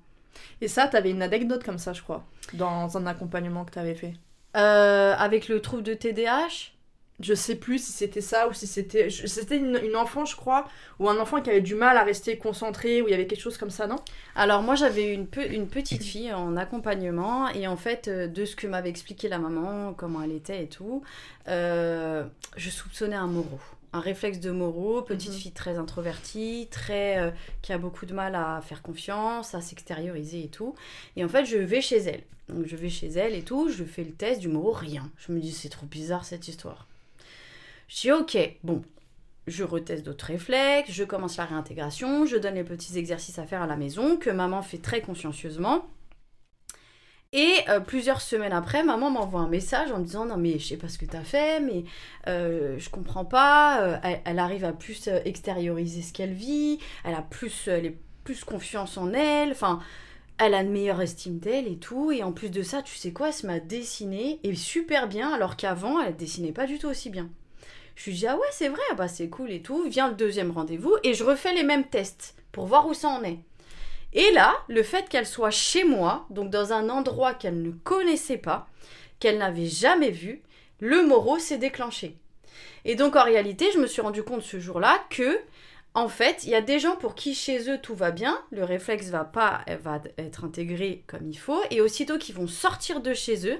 Et 0.61 0.67
ça, 0.67 0.87
t'avais 0.87 1.11
une 1.11 1.21
anecdote 1.21 1.63
comme 1.63 1.77
ça, 1.77 1.93
je 1.93 2.01
crois, 2.01 2.25
dans 2.53 2.97
un 2.97 3.05
accompagnement 3.05 3.65
que 3.65 3.71
t'avais 3.71 3.95
fait. 3.95 4.13
Euh, 4.57 5.13
avec 5.17 5.47
le 5.47 5.61
trouble 5.61 5.83
de 5.83 5.93
TDAH 5.93 6.71
Je 7.21 7.33
sais 7.33 7.55
plus 7.55 7.83
si 7.83 7.91
c'était 7.91 8.21
ça 8.21 8.47
ou 8.47 8.53
si 8.53 8.65
c'était. 8.65 9.09
C'était 9.09 9.57
une, 9.57 9.77
une 9.83 9.95
enfant, 9.97 10.23
je 10.23 10.37
crois, 10.37 10.67
ou 10.99 11.09
un 11.09 11.19
enfant 11.19 11.41
qui 11.41 11.49
avait 11.49 11.59
du 11.59 11.75
mal 11.75 11.97
à 11.97 12.03
rester 12.03 12.37
concentré, 12.37 13.01
ou 13.01 13.07
il 13.07 13.11
y 13.11 13.13
avait 13.13 13.27
quelque 13.27 13.41
chose 13.41 13.57
comme 13.57 13.69
ça, 13.71 13.87
non? 13.87 13.97
Alors 14.35 14.61
moi 14.61 14.75
j'avais 14.75 15.13
une, 15.13 15.27
pe- 15.27 15.51
une 15.51 15.67
petite 15.67 16.03
fille 16.03 16.31
en 16.33 16.55
accompagnement 16.55 17.49
et 17.49 17.67
en 17.67 17.75
fait 17.75 18.07
euh, 18.07 18.27
de 18.27 18.45
ce 18.45 18.55
que 18.55 18.67
m'avait 18.67 18.89
expliqué 18.89 19.27
la 19.27 19.37
maman, 19.37 19.93
comment 19.93 20.21
elle 20.21 20.31
était 20.31 20.63
et 20.63 20.67
tout, 20.67 21.03
euh, 21.49 22.25
je 22.55 22.69
soupçonnais 22.69 23.15
un 23.17 23.27
Moro. 23.27 23.59
Un 23.91 23.99
réflexe 24.01 24.39
de 24.39 24.51
Moro, 24.51 25.01
petite 25.01 25.31
Mhm. 25.31 25.37
fille 25.39 25.51
très 25.51 25.77
introvertie, 25.77 26.67
très 26.71 27.17
euh, 27.17 27.31
qui 27.63 27.73
a 27.73 27.77
beaucoup 27.79 28.05
de 28.05 28.13
mal 28.13 28.35
à 28.35 28.61
faire 28.63 28.81
confiance, 28.81 29.55
à 29.55 29.61
s'extérioriser 29.61 30.43
et 30.43 30.47
tout. 30.49 30.75
Et 31.17 31.25
en 31.25 31.27
fait 31.27 31.43
je 31.45 31.57
vais 31.57 31.81
chez 31.81 31.97
elle. 31.97 32.21
Donc 32.47 32.65
je 32.65 32.75
vais 32.75 32.89
chez 32.89 33.07
elle 33.07 33.35
et 33.35 33.41
tout, 33.41 33.69
je 33.69 33.83
fais 33.83 34.03
le 34.03 34.11
test 34.11 34.39
du 34.39 34.47
Moro, 34.47 34.71
rien. 34.71 35.09
Je 35.17 35.31
me 35.33 35.39
dis 35.39 35.51
c'est 35.51 35.69
trop 35.69 35.85
bizarre 35.87 36.23
cette 36.23 36.47
histoire. 36.47 36.87
Je 37.89 38.01
dis 38.01 38.11
ok, 38.11 38.37
bon, 38.63 38.83
je 39.47 39.63
reteste 39.63 40.05
d'autres 40.05 40.25
réflexes, 40.25 40.91
je 40.91 41.03
commence 41.03 41.37
la 41.37 41.45
réintégration, 41.45 42.27
je 42.27 42.37
donne 42.37 42.53
les 42.53 42.63
petits 42.63 42.99
exercices 42.99 43.39
à 43.39 43.47
faire 43.47 43.63
à 43.63 43.67
la 43.67 43.77
maison 43.77 44.15
que 44.15 44.29
maman 44.29 44.61
fait 44.61 44.77
très 44.77 45.01
consciencieusement. 45.01 45.87
Et 47.33 47.55
euh, 47.67 47.79
plusieurs 47.79 48.21
semaines 48.21 48.53
après, 48.53 48.83
maman 48.83 49.09
m'envoie 49.09 49.41
un 49.41 49.47
message 49.47 49.91
en 49.91 49.99
me 49.99 50.03
disant 50.03 50.25
non 50.25 50.37
mais 50.37 50.59
je 50.59 50.67
sais 50.67 50.77
pas 50.77 50.87
ce 50.87 50.99
que 50.99 51.05
t'as 51.05 51.23
fait, 51.23 51.59
mais 51.61 51.83
euh, 52.27 52.77
je 52.77 52.89
comprends 52.91 53.25
pas. 53.25 53.81
euh, 53.81 54.17
elle, 54.23 54.39
arrive 54.39 54.65
à 54.65 54.73
plus 54.73 55.07
extérioriser 55.25 56.03
ce 56.03 56.13
qu'elle 56.13 56.33
vit, 56.33 56.77
elle 57.03 57.15
a 57.15 57.23
plus, 57.23 57.67
elle 57.67 57.87
est 57.87 57.97
plus 58.23 58.43
confiance 58.43 58.97
en 58.97 59.13
elle. 59.13 59.51
Enfin, 59.51 59.79
elle 60.37 60.53
a 60.53 60.61
une 60.61 60.71
meilleure 60.71 61.01
estime 61.01 61.39
d'elle 61.39 61.67
et 61.67 61.77
tout. 61.77 62.11
Et 62.11 62.21
en 62.23 62.33
plus 62.33 62.51
de 62.51 62.61
ça, 62.61 62.83
tu 62.83 62.95
sais 62.95 63.13
quoi, 63.13 63.27
elle 63.29 63.33
se 63.33 63.47
m'a 63.47 63.59
dessiné 63.59 64.39
et 64.43 64.53
super 64.55 65.07
bien, 65.07 65.31
alors 65.33 65.57
qu'avant 65.57 65.99
elle 66.01 66.15
dessinait 66.15 66.51
pas 66.51 66.67
du 66.67 66.77
tout 66.77 66.87
aussi 66.87 67.09
bien. 67.09 67.29
Je 67.99 68.09
lui 68.09 68.17
dis 68.17 68.27
ah 68.27 68.37
ouais 68.37 68.47
c'est 68.51 68.69
vrai, 68.69 68.79
ah 68.91 68.93
bah 68.93 69.09
c'est 69.09 69.27
cool 69.27 69.51
et 69.51 69.61
tout. 69.61 69.83
Vient 69.89 70.07
le 70.07 70.15
deuxième 70.15 70.51
rendez-vous 70.51 70.95
et 71.03 71.13
je 71.13 71.25
refais 71.25 71.53
les 71.53 71.63
mêmes 71.63 71.83
tests 71.83 72.33
pour 72.53 72.65
voir 72.65 72.87
où 72.87 72.93
ça 72.93 73.09
en 73.09 73.23
est. 73.25 73.39
Et 74.13 74.31
là, 74.31 74.55
le 74.69 74.83
fait 74.83 75.09
qu'elle 75.09 75.27
soit 75.27 75.51
chez 75.51 75.83
moi, 75.83 76.25
donc 76.29 76.49
dans 76.49 76.71
un 76.71 76.89
endroit 76.89 77.33
qu'elle 77.33 77.61
ne 77.61 77.71
connaissait 77.71 78.37
pas, 78.37 78.69
qu'elle 79.19 79.37
n'avait 79.37 79.65
jamais 79.65 80.11
vu, 80.11 80.41
le 80.79 81.05
moro 81.05 81.39
s'est 81.39 81.57
déclenché. 81.57 82.15
Et 82.85 82.95
donc 82.95 83.17
en 83.17 83.25
réalité, 83.25 83.65
je 83.73 83.79
me 83.79 83.85
suis 83.87 84.01
rendu 84.01 84.23
compte 84.23 84.43
ce 84.43 84.61
jour-là 84.61 84.97
que 85.09 85.37
En 85.93 86.07
fait, 86.07 86.43
il 86.43 86.51
y 86.51 86.55
a 86.55 86.61
des 86.61 86.79
gens 86.79 86.95
pour 86.95 87.15
qui 87.15 87.33
chez 87.35 87.69
eux 87.69 87.79
tout 87.81 87.95
va 87.95 88.11
bien, 88.11 88.39
le 88.51 88.63
réflexe 88.63 89.07
va 89.09 89.25
pas 89.25 89.65
va 89.81 90.01
être 90.17 90.45
intégré 90.45 91.03
comme 91.07 91.27
il 91.27 91.37
faut, 91.37 91.61
et 91.71 91.81
aussitôt 91.81 92.17
qu'ils 92.17 92.35
vont 92.35 92.47
sortir 92.47 93.01
de 93.01 93.13
chez 93.13 93.49
eux, 93.49 93.59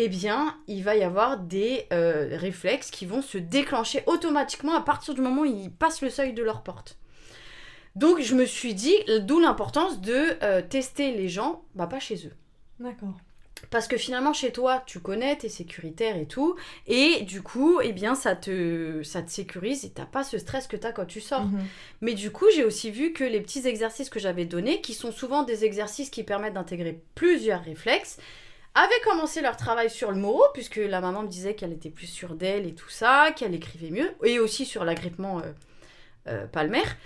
eh 0.00 0.08
bien, 0.08 0.56
il 0.68 0.84
va 0.84 0.96
y 0.96 1.02
avoir 1.02 1.38
des 1.38 1.86
euh, 1.92 2.28
réflexes 2.36 2.90
qui 2.90 3.06
vont 3.06 3.22
se 3.22 3.38
déclencher 3.38 4.02
automatiquement 4.06 4.74
à 4.74 4.80
partir 4.80 5.14
du 5.14 5.20
moment 5.20 5.42
où 5.42 5.46
ils 5.46 5.70
passent 5.70 6.02
le 6.02 6.10
seuil 6.10 6.32
de 6.32 6.42
leur 6.42 6.62
porte. 6.62 6.98
Donc, 7.96 8.20
je 8.20 8.34
me 8.34 8.44
suis 8.44 8.74
dit, 8.74 8.94
d'où 9.20 9.40
l'importance 9.40 10.00
de 10.00 10.36
euh, 10.42 10.62
tester 10.62 11.12
les 11.16 11.28
gens, 11.28 11.64
bah 11.74 11.86
pas 11.86 11.98
chez 11.98 12.26
eux. 12.26 12.32
D'accord. 12.78 13.14
Parce 13.70 13.88
que 13.88 13.96
finalement, 13.96 14.32
chez 14.32 14.52
toi, 14.52 14.82
tu 14.86 15.00
connais, 15.00 15.36
t'es 15.36 15.48
sécuritaire 15.48 16.16
et 16.16 16.26
tout. 16.26 16.54
Et 16.86 17.22
du 17.22 17.42
coup, 17.42 17.80
eh 17.82 17.92
bien, 17.92 18.14
ça 18.14 18.36
te, 18.36 19.02
ça 19.02 19.22
te 19.22 19.30
sécurise 19.30 19.84
et 19.84 19.90
t'as 19.90 20.06
pas 20.06 20.22
ce 20.22 20.38
stress 20.38 20.68
que 20.68 20.76
t'as 20.76 20.92
quand 20.92 21.06
tu 21.06 21.20
sors. 21.20 21.44
Mhm. 21.44 21.64
Mais 22.00 22.14
du 22.14 22.30
coup, 22.30 22.46
j'ai 22.54 22.64
aussi 22.64 22.90
vu 22.90 23.12
que 23.12 23.24
les 23.24 23.40
petits 23.40 23.66
exercices 23.66 24.10
que 24.10 24.20
j'avais 24.20 24.44
donnés, 24.44 24.80
qui 24.80 24.94
sont 24.94 25.10
souvent 25.12 25.42
des 25.42 25.64
exercices 25.64 26.10
qui 26.10 26.22
permettent 26.22 26.54
d'intégrer 26.54 27.02
plusieurs 27.14 27.62
réflexes, 27.64 28.18
avaient 28.82 29.00
commencé 29.04 29.40
leur 29.40 29.56
travail 29.56 29.90
sur 29.90 30.10
le 30.10 30.16
moro, 30.18 30.42
puisque 30.54 30.76
la 30.76 31.00
maman 31.00 31.22
me 31.22 31.28
disait 31.28 31.54
qu'elle 31.54 31.72
était 31.72 31.90
plus 31.90 32.06
sûre 32.06 32.34
d'elle 32.34 32.66
et 32.66 32.74
tout 32.74 32.88
ça, 32.88 33.30
qu'elle 33.36 33.54
écrivait 33.54 33.90
mieux, 33.90 34.10
et 34.24 34.38
aussi 34.38 34.64
sur 34.66 34.84
l'agrippement 34.84 35.38
euh, 35.38 35.42
euh, 36.28 36.46
palmaire. 36.46 36.96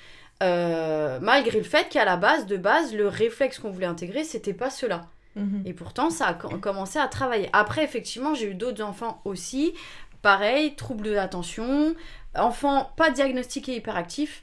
Euh, 0.43 1.18
malgré 1.20 1.59
le 1.59 1.64
fait 1.64 1.89
qu'à 1.89 2.05
la 2.05 2.16
base, 2.16 2.47
de 2.47 2.57
base, 2.57 2.95
le 2.95 3.07
réflexe 3.07 3.59
qu'on 3.59 3.70
voulait 3.70 3.87
intégrer, 3.87 4.25
c'était 4.25 4.55
pas 4.55 4.70
cela. 4.70 5.03
Mhm. 5.37 5.62
Et 5.64 5.73
pourtant, 5.73 6.11
ça 6.11 6.27
a 6.27 6.35
co- 6.35 6.59
commencé 6.59 6.99
à 6.99 7.07
travailler. 7.07 7.49
Après, 7.53 7.85
effectivement, 7.85 8.35
j'ai 8.35 8.51
eu 8.51 8.55
d'autres 8.55 8.83
enfants 8.83 9.20
aussi. 9.25 9.73
Pareil, 10.20 10.75
troubles 10.75 11.05
de 11.05 11.12
l'attention. 11.12 11.95
Enfants 12.35 12.91
pas 12.97 13.11
diagnostiqués 13.11 13.77
hyperactifs. 13.77 14.43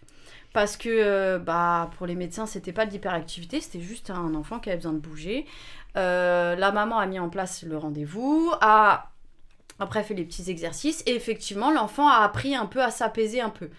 Parce 0.52 0.78
que 0.78 0.90
euh, 0.90 1.38
bah, 1.38 1.92
pour 1.98 2.08
les 2.08 2.16
médecins, 2.16 2.48
c'était 2.48 2.72
pas 2.74 2.88
de 2.88 2.92
l'hyperactivité, 2.92 3.62
c'était 3.62 3.82
juste 3.82 4.10
un 4.10 4.34
enfant 4.34 4.58
qui 4.60 4.70
avait 4.70 4.78
besoin 4.78 4.94
de 4.94 4.98
bouger. 4.98 5.46
Euh, 5.98 6.56
la 6.56 6.72
maman 6.72 7.00
a 7.00 7.06
mis 7.06 7.20
en 7.20 7.30
place 7.30 7.64
le 7.64 7.78
rendez-vous, 7.78 8.52
a 8.62 9.12
après 9.80 10.04
fait 10.04 10.14
les 10.14 10.24
petits 10.26 10.50
exercices, 10.52 11.04
et 11.06 11.16
effectivement, 11.16 11.72
l'enfant 11.72 12.08
a 12.10 12.18
appris 12.24 12.56
un 12.56 12.66
peu 12.66 12.82
à 12.84 12.92
s'apaiser 12.92 13.42
un 13.42 13.50
peu. 13.50 13.70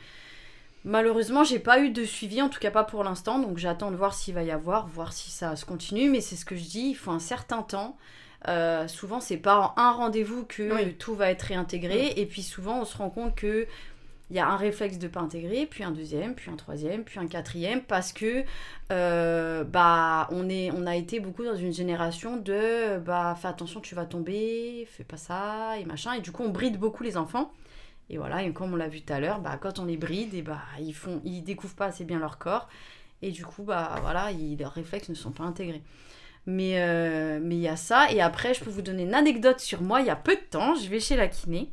Malheureusement, 0.85 1.45
j'ai 1.45 1.59
pas 1.59 1.79
eu 1.81 1.91
de 1.91 2.05
suivi, 2.05 2.41
en 2.41 2.49
tout 2.49 2.59
cas 2.59 2.71
pas 2.71 2.85
pour 2.85 3.05
l'instant, 3.05 3.39
donc 3.39 3.59
j'attends 3.59 3.91
de 3.91 3.97
voir 3.97 4.15
s'il 4.15 4.35
va 4.35 4.43
y 4.43 4.51
avoir, 4.51 4.87
voir 4.89 5.13
si 5.13 5.31
ça 5.31 5.55
se 5.57 5.67
continue, 5.67 6.09
mais 6.09 6.23
c'est 6.23 6.37
ce 6.37 6.47
que 6.47 6.57
je 6.57 6.65
dis, 6.65 6.89
il 6.91 6.95
faut 6.95 7.11
un 7.11 7.19
certain 7.19 7.63
temps. 7.63 7.99
Euh, 8.49 8.89
souvent, 8.89 9.21
c'est 9.21 9.37
pas 9.37 9.59
en 9.59 9.75
un 9.77 9.91
rendez-vous 9.93 10.45
que 10.45 10.75
Oui. 10.75 10.95
tout 10.95 11.15
va 11.15 11.31
être 11.31 11.43
réintégré, 11.43 12.15
et 12.17 12.25
puis 12.25 12.43
souvent, 12.43 12.81
on 12.81 12.85
se 12.87 12.97
rend 12.97 13.11
compte 13.11 13.35
que 13.35 13.67
il 14.31 14.37
y 14.37 14.39
a 14.39 14.49
un 14.49 14.57
réflexe 14.57 14.99
de 14.99 15.09
pas 15.09 15.21
intégrer, 15.21 15.67
puis 15.67 15.85
un 15.85 15.91
deuxième, 15.91 16.35
puis 16.35 16.51
un 16.51 16.57
troisième, 16.57 17.05
puis 17.05 17.19
un 17.19 17.27
quatrième, 17.27 17.83
parce 17.83 18.13
que 18.13 18.45
euh, 18.93 19.65
bah 19.65 20.29
on 20.31 20.49
est, 20.49 20.71
on 20.73 20.87
a 20.87 20.97
été 20.97 21.21
beaucoup 21.21 21.45
dans 21.45 21.57
une 21.57 21.73
génération 21.73 22.37
de 22.37 22.99
bah 22.99 23.37
fais 23.41 23.49
attention, 23.49 23.81
tu 23.81 23.95
vas 23.95 24.07
tomber, 24.07 24.87
fais 24.91 25.05
pas 25.05 25.17
ça 25.17 25.79
et 25.79 25.85
machin, 25.85 26.15
et 26.15 26.21
du 26.21 26.33
coup 26.33 26.43
on 26.45 26.51
bride 26.51 26.79
beaucoup 26.79 27.03
les 27.03 27.17
enfants. 27.17 27.53
Et 28.13 28.19
voilà, 28.19 28.43
et 28.43 28.53
comme 28.53 28.73
on 28.73 28.77
l'a 28.77 28.89
vu 28.89 29.03
tout 29.03 29.13
à 29.13 29.21
l'heure, 29.21 29.41
bah, 29.41 29.57
quand 29.61 29.79
on 29.79 29.85
les 29.85 29.97
bride, 29.97 30.35
et 30.35 30.43
bah, 30.43 30.59
ils 30.81 30.93
font, 30.95 31.21
ils 31.25 31.43
découvrent 31.43 31.77
pas 31.77 31.87
assez 31.87 32.05
bien 32.05 32.19
leur 32.19 32.39
corps, 32.39 32.69
et 33.23 33.31
du 33.31 33.45
coup, 33.45 33.63
bah, 33.63 33.95
voilà, 34.03 34.33
ils- 34.33 34.57
leurs 34.59 34.73
réflexes 34.73 35.09
ne 35.11 35.15
sont 35.15 35.31
pas 35.31 35.45
intégrés. 35.45 35.83
Mais 36.47 36.81
euh, 36.83 37.39
mais 37.43 37.57
il 37.57 37.61
y 37.61 37.69
a 37.69 37.77
ça, 37.77 38.11
et 38.13 38.21
après, 38.21 38.55
je 38.55 38.65
peux 38.65 38.71
vous 38.71 38.83
donner 38.83 39.05
une 39.05 39.15
anecdote 39.15 39.61
sur 39.61 39.83
moi. 39.83 40.01
Il 40.01 40.07
y 40.07 40.11
a 40.11 40.17
peu 40.17 40.35
de 40.35 40.41
temps, 40.51 40.75
je 40.75 40.89
vais 40.89 40.99
chez 41.01 41.17
la 41.17 41.29
kiné, 41.29 41.71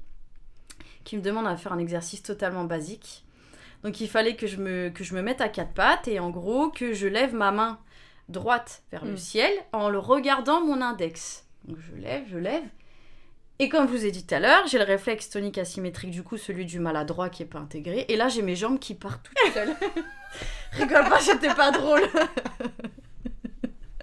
qui 1.07 1.15
me 1.15 1.21
demande 1.21 1.47
à 1.47 1.55
faire 1.55 1.71
un 1.71 1.77
exercice 1.79 2.21
totalement 2.21 2.65
basique. 2.65 3.23
Donc 3.83 4.01
il 4.01 4.09
fallait 4.09 4.35
que 4.35 4.45
je 4.45 4.57
me, 4.57 4.89
que 4.89 5.05
je 5.05 5.13
me 5.15 5.21
mette 5.21 5.39
à 5.39 5.47
quatre 5.47 5.73
pattes, 5.73 6.09
et 6.09 6.19
en 6.19 6.29
gros, 6.29 6.69
que 6.69 6.91
je 6.93 7.07
lève 7.07 7.33
ma 7.33 7.51
main 7.51 7.79
droite 8.27 8.83
vers 8.91 9.05
le 9.05 9.13
Mm. 9.13 9.17
ciel 9.17 9.51
en 9.71 9.87
le 9.89 9.99
regardant 9.99 10.59
mon 10.59 10.81
index. 10.81 11.45
Donc 11.63 11.77
je 11.79 11.95
lève, 12.01 12.25
je 12.29 12.37
lève. 12.37 12.63
Et 13.59 13.69
comme 13.69 13.87
je 13.87 13.91
vous 13.93 14.05
ai 14.05 14.11
dit 14.11 14.25
tout 14.27 14.35
à 14.35 14.39
l'heure, 14.39 14.67
j'ai 14.67 14.77
le 14.79 14.83
réflexe 14.83 15.29
tonique 15.29 15.57
asymétrique, 15.57 16.11
du 16.11 16.23
coup 16.23 16.35
celui 16.37 16.65
du 16.65 16.79
maladroit 16.81 17.29
qui 17.29 17.43
est 17.43 17.47
pas 17.47 17.59
intégré. 17.59 18.05
Et 18.09 18.17
là 18.17 18.27
j'ai 18.27 18.41
mes 18.41 18.55
jambes 18.57 18.77
qui 18.79 18.93
partent 18.93 19.23
toutes 19.23 19.53
seules. 19.53 19.73
Rigole 20.73 21.07
pas, 21.09 21.19
c'était 21.21 21.53
pas 21.53 21.71
drôle. 21.71 22.03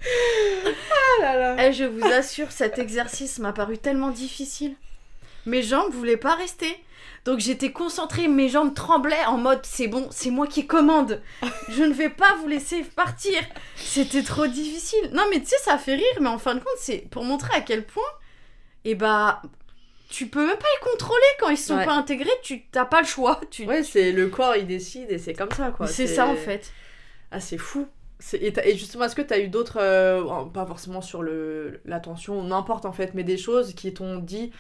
Ah 0.07 1.23
là 1.23 1.37
là. 1.57 1.67
Et 1.69 1.73
je 1.73 1.85
vous 1.85 2.05
assure, 2.05 2.51
cet 2.53 2.79
exercice 2.79 3.39
m'a 3.39 3.53
paru 3.53 3.79
tellement 3.79 4.11
difficile. 4.11 4.77
Mes 5.47 5.63
jambes 5.63 5.93
voulaient 5.93 6.17
pas 6.17 6.35
rester. 6.35 6.77
Donc 7.25 7.39
j'étais 7.39 7.73
concentrée, 7.73 8.29
mes 8.29 8.49
jambes 8.51 8.75
tremblaient 8.75 9.25
en 9.27 9.39
mode 9.39 9.61
c'est 9.65 9.89
bon, 9.89 10.09
c'est 10.11 10.31
moi 10.31 10.47
qui 10.47 10.67
commande. 10.67 11.23
Je 11.71 11.83
ne 11.83 11.93
vais 11.93 12.11
pas 12.11 12.35
vous 12.41 12.49
laisser 12.49 12.83
partir. 12.85 13.41
C'était 13.77 14.23
trop 14.23 14.47
difficile. 14.47 15.11
Non 15.13 15.23
mais 15.31 15.41
tu 15.41 15.47
sais, 15.47 15.57
ça 15.59 15.79
fait 15.79 15.95
rire, 15.95 16.05
mais 16.21 16.29
en 16.29 16.39
fin 16.39 16.55
de 16.55 16.61
compte, 16.61 16.77
c'est 16.79 17.09
pour 17.11 17.25
montrer 17.25 17.55
à 17.57 17.61
quel 17.63 17.85
point, 17.87 18.03
et 18.85 18.95
bah, 18.95 19.41
tu 20.11 20.27
peux 20.27 20.47
même 20.47 20.57
pas 20.59 20.67
les 20.83 20.91
contrôler 20.91 21.23
quand 21.41 21.49
ils 21.49 21.57
sont 21.57 21.77
Ouais. 21.77 21.85
pas 21.87 21.95
intégrés, 21.95 22.29
tu 22.43 22.63
t'as 22.71 22.85
pas 22.85 23.01
le 23.01 23.07
choix. 23.07 23.41
Tu... 23.51 23.65
Ouais, 23.65 23.83
c'est 23.83 24.13
le 24.13 24.29
corps, 24.29 24.57
il 24.57 24.67
décide 24.67 25.11
et 25.11 25.19
c'est 25.19 25.33
comme 25.35 25.51
ça 25.53 25.71
quoi. 25.71 25.87
c'est 25.87 26.07
ça 26.07 26.27
en 26.27 26.37
fait. 26.37 26.73
Ah, 27.31 27.41
c'est 27.41 27.59
fou. 27.59 27.87
Et, 28.35 28.53
et 28.65 28.77
justement, 28.77 29.05
est-ce 29.05 29.17
que 29.17 29.23
t'as 29.23 29.39
eu 29.41 29.49
d'autres, 29.49 29.79
euh, 29.81 30.45
pas 30.53 30.65
forcément 30.67 31.01
sur 31.03 31.23
l'attention, 31.85 32.43
n'importe 32.45 32.85
en 32.87 32.93
fait, 32.93 33.13
mais 33.15 33.25
des 33.25 33.37
choses 33.37 33.75
qui 33.75 33.93
t'ont 33.93 34.19
dit, 34.19 34.51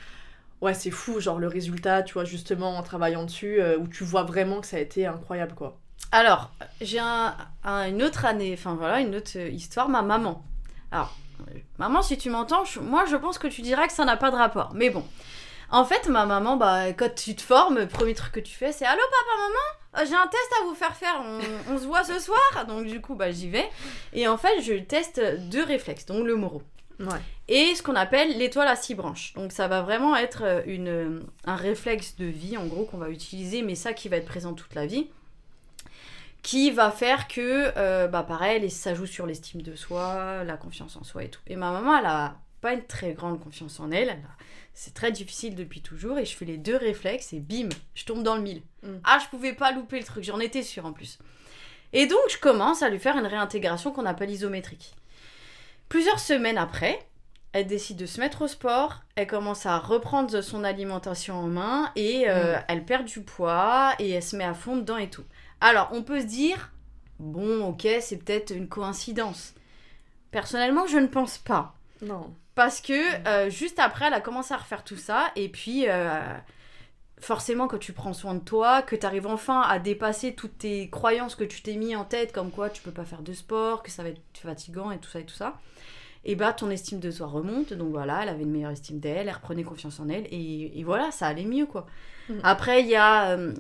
ouais, 0.61 0.75
c'est 0.75 0.91
fou, 0.91 1.21
genre 1.21 1.39
le 1.39 1.49
résultat, 1.49 2.03
tu 2.03 2.15
vois, 2.15 2.25
justement 2.25 2.77
en 2.77 2.83
travaillant 2.83 3.25
dessus, 3.25 3.61
euh, 3.61 3.77
où 3.79 3.87
tu 3.89 4.05
vois 4.05 4.23
vraiment 4.25 4.61
que 4.61 4.67
ça 4.67 4.77
a 4.77 4.81
été 4.81 5.07
incroyable 5.07 5.55
quoi. 5.55 5.79
Alors, 6.13 6.51
j'ai 6.81 6.99
un, 7.01 7.35
un- 7.65 7.89
une 7.89 8.03
autre 8.03 8.25
année, 8.25 8.55
enfin 8.57 8.75
voilà, 8.75 9.01
une 9.01 9.17
autre 9.17 9.33
euh, 9.37 9.49
histoire, 9.49 9.89
ma 9.89 10.03
maman. 10.03 10.45
Alors, 10.93 11.17
euh, 11.49 11.59
maman, 11.79 12.03
si 12.03 12.17
tu 12.19 12.31
m'entends, 12.31 12.63
moi 12.83 13.05
je 13.07 13.17
pense 13.17 13.39
que 13.39 13.49
tu 13.49 13.63
diras 13.63 13.87
que 13.87 13.93
ça 13.93 14.05
n'a 14.05 14.17
pas 14.17 14.31
de 14.31 14.37
rapport. 14.37 14.73
Mais 14.75 14.91
bon. 14.91 15.05
En 15.71 15.85
fait, 15.85 16.09
ma 16.09 16.25
maman, 16.27 16.57
bah, 16.57 16.93
quand 16.93 17.13
tu 17.17 17.35
te 17.35 17.43
formes, 17.43 17.79
le 17.79 17.89
premier 17.89 18.15
truc 18.15 18.33
que 18.33 18.41
tu 18.41 18.55
fais, 18.55 18.71
c'est 18.71 18.85
Allô, 18.85 19.01
papa, 19.01 19.43
maman, 19.49 20.07
j'ai 20.09 20.15
un 20.15 20.27
test 20.29 20.53
à 20.61 20.65
vous 20.67 20.75
faire 20.75 20.95
faire, 20.95 21.21
on, 21.25 21.73
on 21.75 21.79
se 21.79 21.85
voit 21.87 22.05
ce 22.05 22.21
soir. 22.21 22.39
Donc, 22.69 22.87
du 22.87 23.01
coup, 23.01 23.17
bah, 23.17 23.33
j'y 23.33 23.49
vais. 23.49 23.69
Et 24.13 24.29
en 24.29 24.37
fait, 24.37 24.61
je 24.63 24.75
teste 24.75 25.21
deux 25.49 25.65
réflexes, 25.65 26.07
donc 26.07 26.25
le 26.27 26.37
moro 26.37 26.63
Ouais. 27.01 27.18
et 27.49 27.74
ce 27.74 27.82
qu'on 27.82 27.97
appelle 27.97 28.38
l'étoile 28.38 28.68
à 28.68 28.76
six 28.76 28.95
branches. 28.95 29.32
Donc 29.34 29.51
ça 29.53 29.66
va 29.68 29.82
vraiment 29.82 30.14
être 30.16 30.42
euh, 30.45 30.62
une, 30.66 30.88
euh, 30.88 31.20
un 31.45 31.57
réflexe 31.57 32.16
de 32.16 32.24
vie, 32.26 32.57
en 32.57 32.66
gros, 32.66 32.84
qu'on 32.84 32.99
va 32.99 33.09
utiliser, 33.11 33.62
mais 33.62 33.74
ça 33.74 33.92
qui 33.92 34.09
va 34.09 34.16
être 34.16 34.26
présent 34.26 34.55
toute 34.55 34.74
la 34.74 34.86
vie, 34.86 35.09
qui 36.42 36.70
va 36.70 36.90
faire 36.90 37.26
que, 37.26 37.72
euh, 37.76 38.07
bah 38.07 38.22
pareil, 38.22 38.70
ça 38.70 38.95
joue 38.95 39.07
sur 39.07 39.26
l'estime 39.26 39.62
de 39.62 39.74
soi, 39.74 40.45
la 40.45 40.57
confiance 40.57 40.97
en 40.97 41.03
soi 41.05 41.24
et 41.24 41.30
tout. 41.30 41.40
Et 41.47 41.57
ma 41.57 41.72
maman, 41.72 41.97
elle 41.99 42.07
a 42.07 42.36
pas 42.61 42.74
une 42.74 42.84
très 42.84 43.12
grande 43.12 43.40
confiance 43.42 43.80
en 43.80 43.90
elle, 43.90 44.09
elle 44.11 44.18
a- 44.18 44.36
c'est 44.72 44.92
très 44.95 45.12
difficile 45.12 45.55
depuis 45.55 45.80
toujours, 45.80 46.18
et 46.18 46.24
je 46.24 46.36
fais 46.36 46.45
les 46.45 46.59
deux 46.59 46.76
réflexes, 46.76 47.32
et 47.32 47.40
bim, 47.40 47.68
je 47.95 48.05
tombe 48.05 48.22
dans 48.22 48.36
le 48.36 48.42
mille. 48.42 48.62
Mm. 48.82 48.88
Ah, 49.05 49.18
je 49.22 49.28
pouvais 49.28 49.53
pas 49.53 49.72
louper 49.72 49.99
le 49.99 50.05
truc, 50.05 50.24
j'en 50.24 50.40
étais 50.40 50.62
sûre 50.62 50.84
en 50.86 50.92
plus. 50.92 51.18
Et 51.92 52.07
donc, 52.07 52.18
je 52.28 52.38
commence 52.38 52.82
à 52.82 52.88
lui 52.90 52.99
faire 52.99 53.16
une 53.16 53.26
réintégration 53.26 53.92
qu'on 53.92 54.05
appelle 54.07 54.30
isométrique. 54.30 54.95
Plusieurs 55.95 56.18
semaines 56.18 56.59
après, 56.59 56.99
elle 57.53 57.68
décide 57.68 57.99
de 57.99 58.07
se 58.07 58.18
mettre 58.18 58.42
au 58.42 58.49
sport, 58.49 59.05
elle 59.14 59.28
commence 59.28 59.64
à 59.64 59.78
reprendre 59.78 60.40
son 60.40 60.64
alimentation 60.64 61.36
en 61.36 61.47
main 61.47 61.92
et 61.95 62.24
euh, 62.26 62.57
elle 62.66 62.84
perd 62.84 63.05
du 63.05 63.20
poids 63.20 63.92
et 64.01 64.11
elle 64.11 64.22
se 64.24 64.34
met 64.34 64.42
à 64.42 64.55
fond 64.55 64.76
dedans 64.76 64.97
et 64.97 65.09
tout. 65.09 65.22
Alors, 65.61 65.90
on 65.92 66.03
peut 66.03 66.20
se 66.20 66.26
dire, 66.26 66.72
bon, 67.20 67.64
ok, 67.64 67.86
c'est 68.01 68.16
peut-être 68.16 68.51
une 68.51 68.66
coïncidence. 68.66 69.55
Personnellement, 70.32 70.88
je 70.88 70.99
ne 70.99 71.07
pense 71.07 71.38
pas. 71.38 71.76
Non. 72.03 72.34
Parce 72.57 72.80
que 72.80 73.28
euh, 73.28 73.49
juste 73.49 73.78
après, 73.78 74.09
elle 74.09 74.14
a 74.14 74.20
commencé 74.20 74.53
à 74.53 74.57
refaire 74.57 74.82
tout 74.82 74.97
ça. 74.97 75.30
Et 75.36 75.49
puis, 75.49 75.88
euh, 75.88 76.18
forcément, 77.21 77.69
quand 77.69 77.79
tu 77.79 77.93
prends 77.93 78.12
soin 78.12 78.35
de 78.35 78.41
toi, 78.41 78.83
que 78.83 78.97
tu 78.97 79.07
arrives 79.07 79.27
enfin 79.27 79.61
à 79.62 79.79
dépasser 79.79 80.35
toutes 80.35 80.59
tes 80.59 80.91
croyances 80.91 81.35
que 81.35 81.45
tu 81.45 81.62
t'es 81.62 81.75
mis 81.77 81.97
en 81.97 82.05
tête, 82.05 82.33
comme 82.33 82.51
quoi 82.51 82.71
tu 82.71 82.83
peux 82.83 82.91
pas 82.91 83.05
faire 83.05 83.23
de 83.23 83.33
sport, 83.33 83.83
que 83.83 83.91
ça 83.91 84.03
va 84.03 84.11
être 84.11 84.21
fatigant 84.35 84.91
et 84.91 84.99
tout 84.99 85.09
ça 85.11 85.21
et 85.21 85.25
tout 85.25 85.35
ça, 85.35 85.59
et 86.25 86.35
bah 86.37 86.53
ton 86.53 86.71
estime 86.71 87.01
de 87.01 87.11
toi 87.12 87.27
remonte. 87.27 87.73
Donc 87.73 87.91
voilà, 87.91 88.23
elle 88.23 88.29
avait 88.29 88.43
une 88.43 88.51
meilleure 88.51 88.71
estime 88.73 88.99
d'elle, 88.99 89.29
elle 89.29 89.35
reprenait 89.35 89.62
confiance 89.62 90.01
en 90.01 90.09
elle. 90.09 90.27
Et, 90.31 90.79
et 90.79 90.85
voilà, 90.85 91.11
ça 91.11 91.27
allait 91.27 91.45
mieux 91.45 91.67
quoi. 91.67 91.87
Mhm. 92.29 92.41
Après, 92.43 92.81
il 92.83 92.89
y 92.89 92.97
a. 92.97 93.31
euh, 93.31 93.55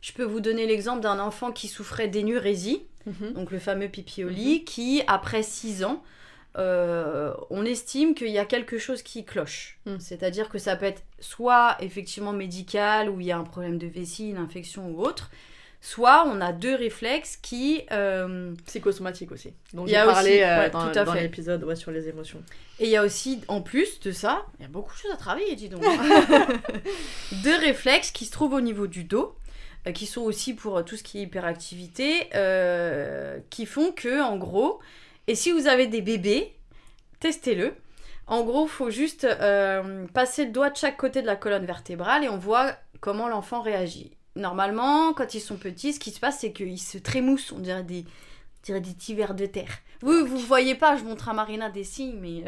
je 0.00 0.12
peux 0.12 0.24
vous 0.24 0.40
donner 0.40 0.66
l'exemple 0.66 1.00
d'un 1.00 1.18
enfant 1.18 1.50
qui 1.52 1.68
souffrait 1.68 2.08
d'énurésie 2.08 2.82
Mhm. 3.06 3.32
donc 3.32 3.50
le 3.52 3.58
fameux 3.58 3.88
pipi 3.88 4.22
au 4.24 4.28
lit, 4.28 4.64
qui, 4.64 5.02
après 5.06 5.42
6 5.42 5.82
ans, 5.82 6.02
euh, 6.58 7.32
on 7.50 7.64
estime 7.64 8.14
qu'il 8.14 8.30
y 8.30 8.38
a 8.38 8.44
quelque 8.44 8.78
chose 8.78 9.02
qui 9.02 9.24
cloche. 9.24 9.78
Mm. 9.86 9.98
C'est-à-dire 10.00 10.48
que 10.48 10.58
ça 10.58 10.76
peut 10.76 10.86
être 10.86 11.02
soit 11.20 11.76
effectivement 11.80 12.32
médical, 12.32 13.08
où 13.08 13.20
il 13.20 13.26
y 13.26 13.32
a 13.32 13.38
un 13.38 13.44
problème 13.44 13.78
de 13.78 13.86
vessie, 13.86 14.30
une 14.30 14.38
infection 14.38 14.90
ou 14.90 15.00
autre, 15.00 15.30
soit 15.80 16.24
on 16.26 16.40
a 16.40 16.52
deux 16.52 16.74
réflexes 16.74 17.36
qui... 17.36 17.82
euh, 17.92 18.52
Psychosomatique 18.66 19.30
aussi. 19.30 19.52
Donc 19.72 19.86
j'ai 19.86 19.96
a 19.96 20.06
parlé 20.06 20.30
aussi, 20.30 20.42
euh, 20.42 20.58
ouais, 20.58 20.70
dans, 20.70 20.90
tout 20.90 20.98
à 20.98 21.04
dans 21.04 21.12
fait. 21.12 21.22
l'épisode 21.22 21.62
ouais, 21.62 21.76
sur 21.76 21.92
les 21.92 22.08
émotions. 22.08 22.42
Et 22.80 22.86
il 22.86 22.90
y 22.90 22.96
a 22.96 23.04
aussi, 23.04 23.40
en 23.46 23.60
plus 23.60 24.00
de 24.00 24.10
ça, 24.10 24.44
il 24.58 24.62
y 24.62 24.66
a 24.66 24.68
beaucoup 24.68 24.92
de 24.92 24.98
choses 24.98 25.12
à 25.12 25.16
travailler, 25.16 25.54
dis 25.54 25.68
donc. 25.68 25.84
Deux 27.44 27.56
réflexes 27.56 28.10
qui 28.10 28.24
se 28.24 28.32
trouvent 28.32 28.54
au 28.54 28.60
niveau 28.60 28.88
du 28.88 29.04
dos, 29.04 29.36
euh, 29.86 29.92
qui 29.92 30.06
sont 30.06 30.22
aussi 30.22 30.54
pour 30.54 30.84
tout 30.84 30.96
ce 30.96 31.04
qui 31.04 31.18
est 31.18 31.22
hyperactivité, 31.22 32.30
qui 33.50 33.66
font 33.66 33.92
que, 33.92 34.20
en 34.20 34.36
gros, 34.36 34.80
et 35.28 35.34
si 35.34 35.52
vous 35.52 35.66
avez 35.66 35.86
des 35.86 36.00
bébés, 36.00 36.54
testez-le. 37.20 37.74
En 38.26 38.44
gros, 38.44 38.64
il 38.64 38.70
faut 38.70 38.90
juste 38.90 39.24
euh, 39.24 40.06
passer 40.14 40.46
le 40.46 40.52
doigt 40.52 40.70
de 40.70 40.76
chaque 40.76 40.96
côté 40.96 41.20
de 41.20 41.26
la 41.26 41.36
colonne 41.36 41.66
vertébrale 41.66 42.24
et 42.24 42.30
on 42.30 42.38
voit 42.38 42.72
comment 43.00 43.28
l'enfant 43.28 43.60
réagit. 43.60 44.10
Normalement, 44.36 45.12
quand 45.12 45.34
ils 45.34 45.40
sont 45.40 45.56
petits, 45.56 45.92
ce 45.92 46.00
qui 46.00 46.12
se 46.12 46.20
passe, 46.20 46.38
c'est 46.40 46.52
qu'ils 46.52 46.80
se 46.80 46.96
trémoussent, 46.96 47.52
on 47.52 47.58
dirait 47.58 47.82
des, 47.82 48.04
on 48.06 48.62
dirait 48.64 48.80
des 48.80 48.92
petits 48.92 49.14
vers 49.14 49.34
de 49.34 49.44
terre. 49.44 49.70
Vous, 50.00 50.24
vous 50.24 50.38
voyez 50.38 50.74
pas, 50.74 50.96
je 50.96 51.04
montre 51.04 51.28
à 51.28 51.34
Marina 51.34 51.68
des 51.68 51.84
signes, 51.84 52.18
mais... 52.18 52.44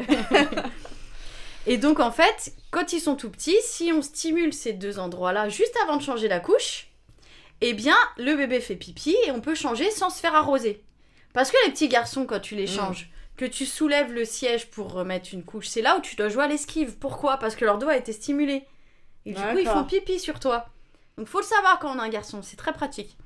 et 1.67 1.77
donc, 1.77 2.01
en 2.01 2.13
fait, 2.13 2.55
quand 2.71 2.95
ils 2.95 3.01
sont 3.01 3.17
tout 3.17 3.31
petits, 3.31 3.59
si 3.63 3.93
on 3.93 4.01
stimule 4.01 4.55
ces 4.55 4.73
deux 4.73 4.99
endroits-là 4.99 5.51
juste 5.51 5.77
avant 5.83 5.99
de 5.99 6.03
changer 6.03 6.29
la 6.29 6.41
couche, 6.41 6.89
eh 7.61 7.75
bien, 7.75 7.97
le 8.17 8.37
bébé 8.37 8.59
fait 8.61 8.77
pipi 8.77 9.17
et 9.27 9.33
on 9.33 9.43
peut 9.43 9.55
changer 9.55 9.91
sans 9.91 10.09
se 10.09 10.21
faire 10.21 10.35
arroser. 10.35 10.83
Parce 11.33 11.51
que 11.51 11.57
les 11.65 11.73
petits 11.73 11.89
garçons, 11.89 12.27
quand 12.27 12.41
tu 12.41 12.55
les 12.57 12.65
Mm. 12.65 12.69
changes, 12.69 13.11
que 13.37 13.45
tu 13.45 13.65
soulèves 13.67 14.13
le 14.13 14.25
siège 14.25 14.69
pour 14.71 14.93
remettre 14.93 15.31
une 15.33 15.45
couche, 15.45 15.69
c'est 15.69 15.83
là 15.83 15.97
où 15.97 16.01
tu 16.01 16.17
dois 16.17 16.29
jouer 16.29 16.45
à 16.45 16.49
l'esquive. 16.49 16.99
Pourquoi? 16.99 17.39
Parce 17.39 17.55
que 17.57 17.65
leur 17.65 17.79
dos 17.79 17.89
a 17.89 17.97
été 17.97 18.13
stimulé. 18.13 18.65
Et 19.27 19.33
du 19.33 19.41
coup, 19.41 19.59
ils 19.59 19.67
font 19.67 19.85
pipi 19.85 20.19
sur 20.19 20.41
toi. 20.41 20.67
Donc, 21.17 21.27
faut 21.29 21.41
le 21.41 21.45
savoir 21.45 21.79
quand 21.79 21.95
on 21.95 21.99
a 21.99 22.03
un 22.03 22.09
garçon, 22.09 22.43
c'est 22.43 22.57
très 22.57 22.73
pratique. 22.73 23.17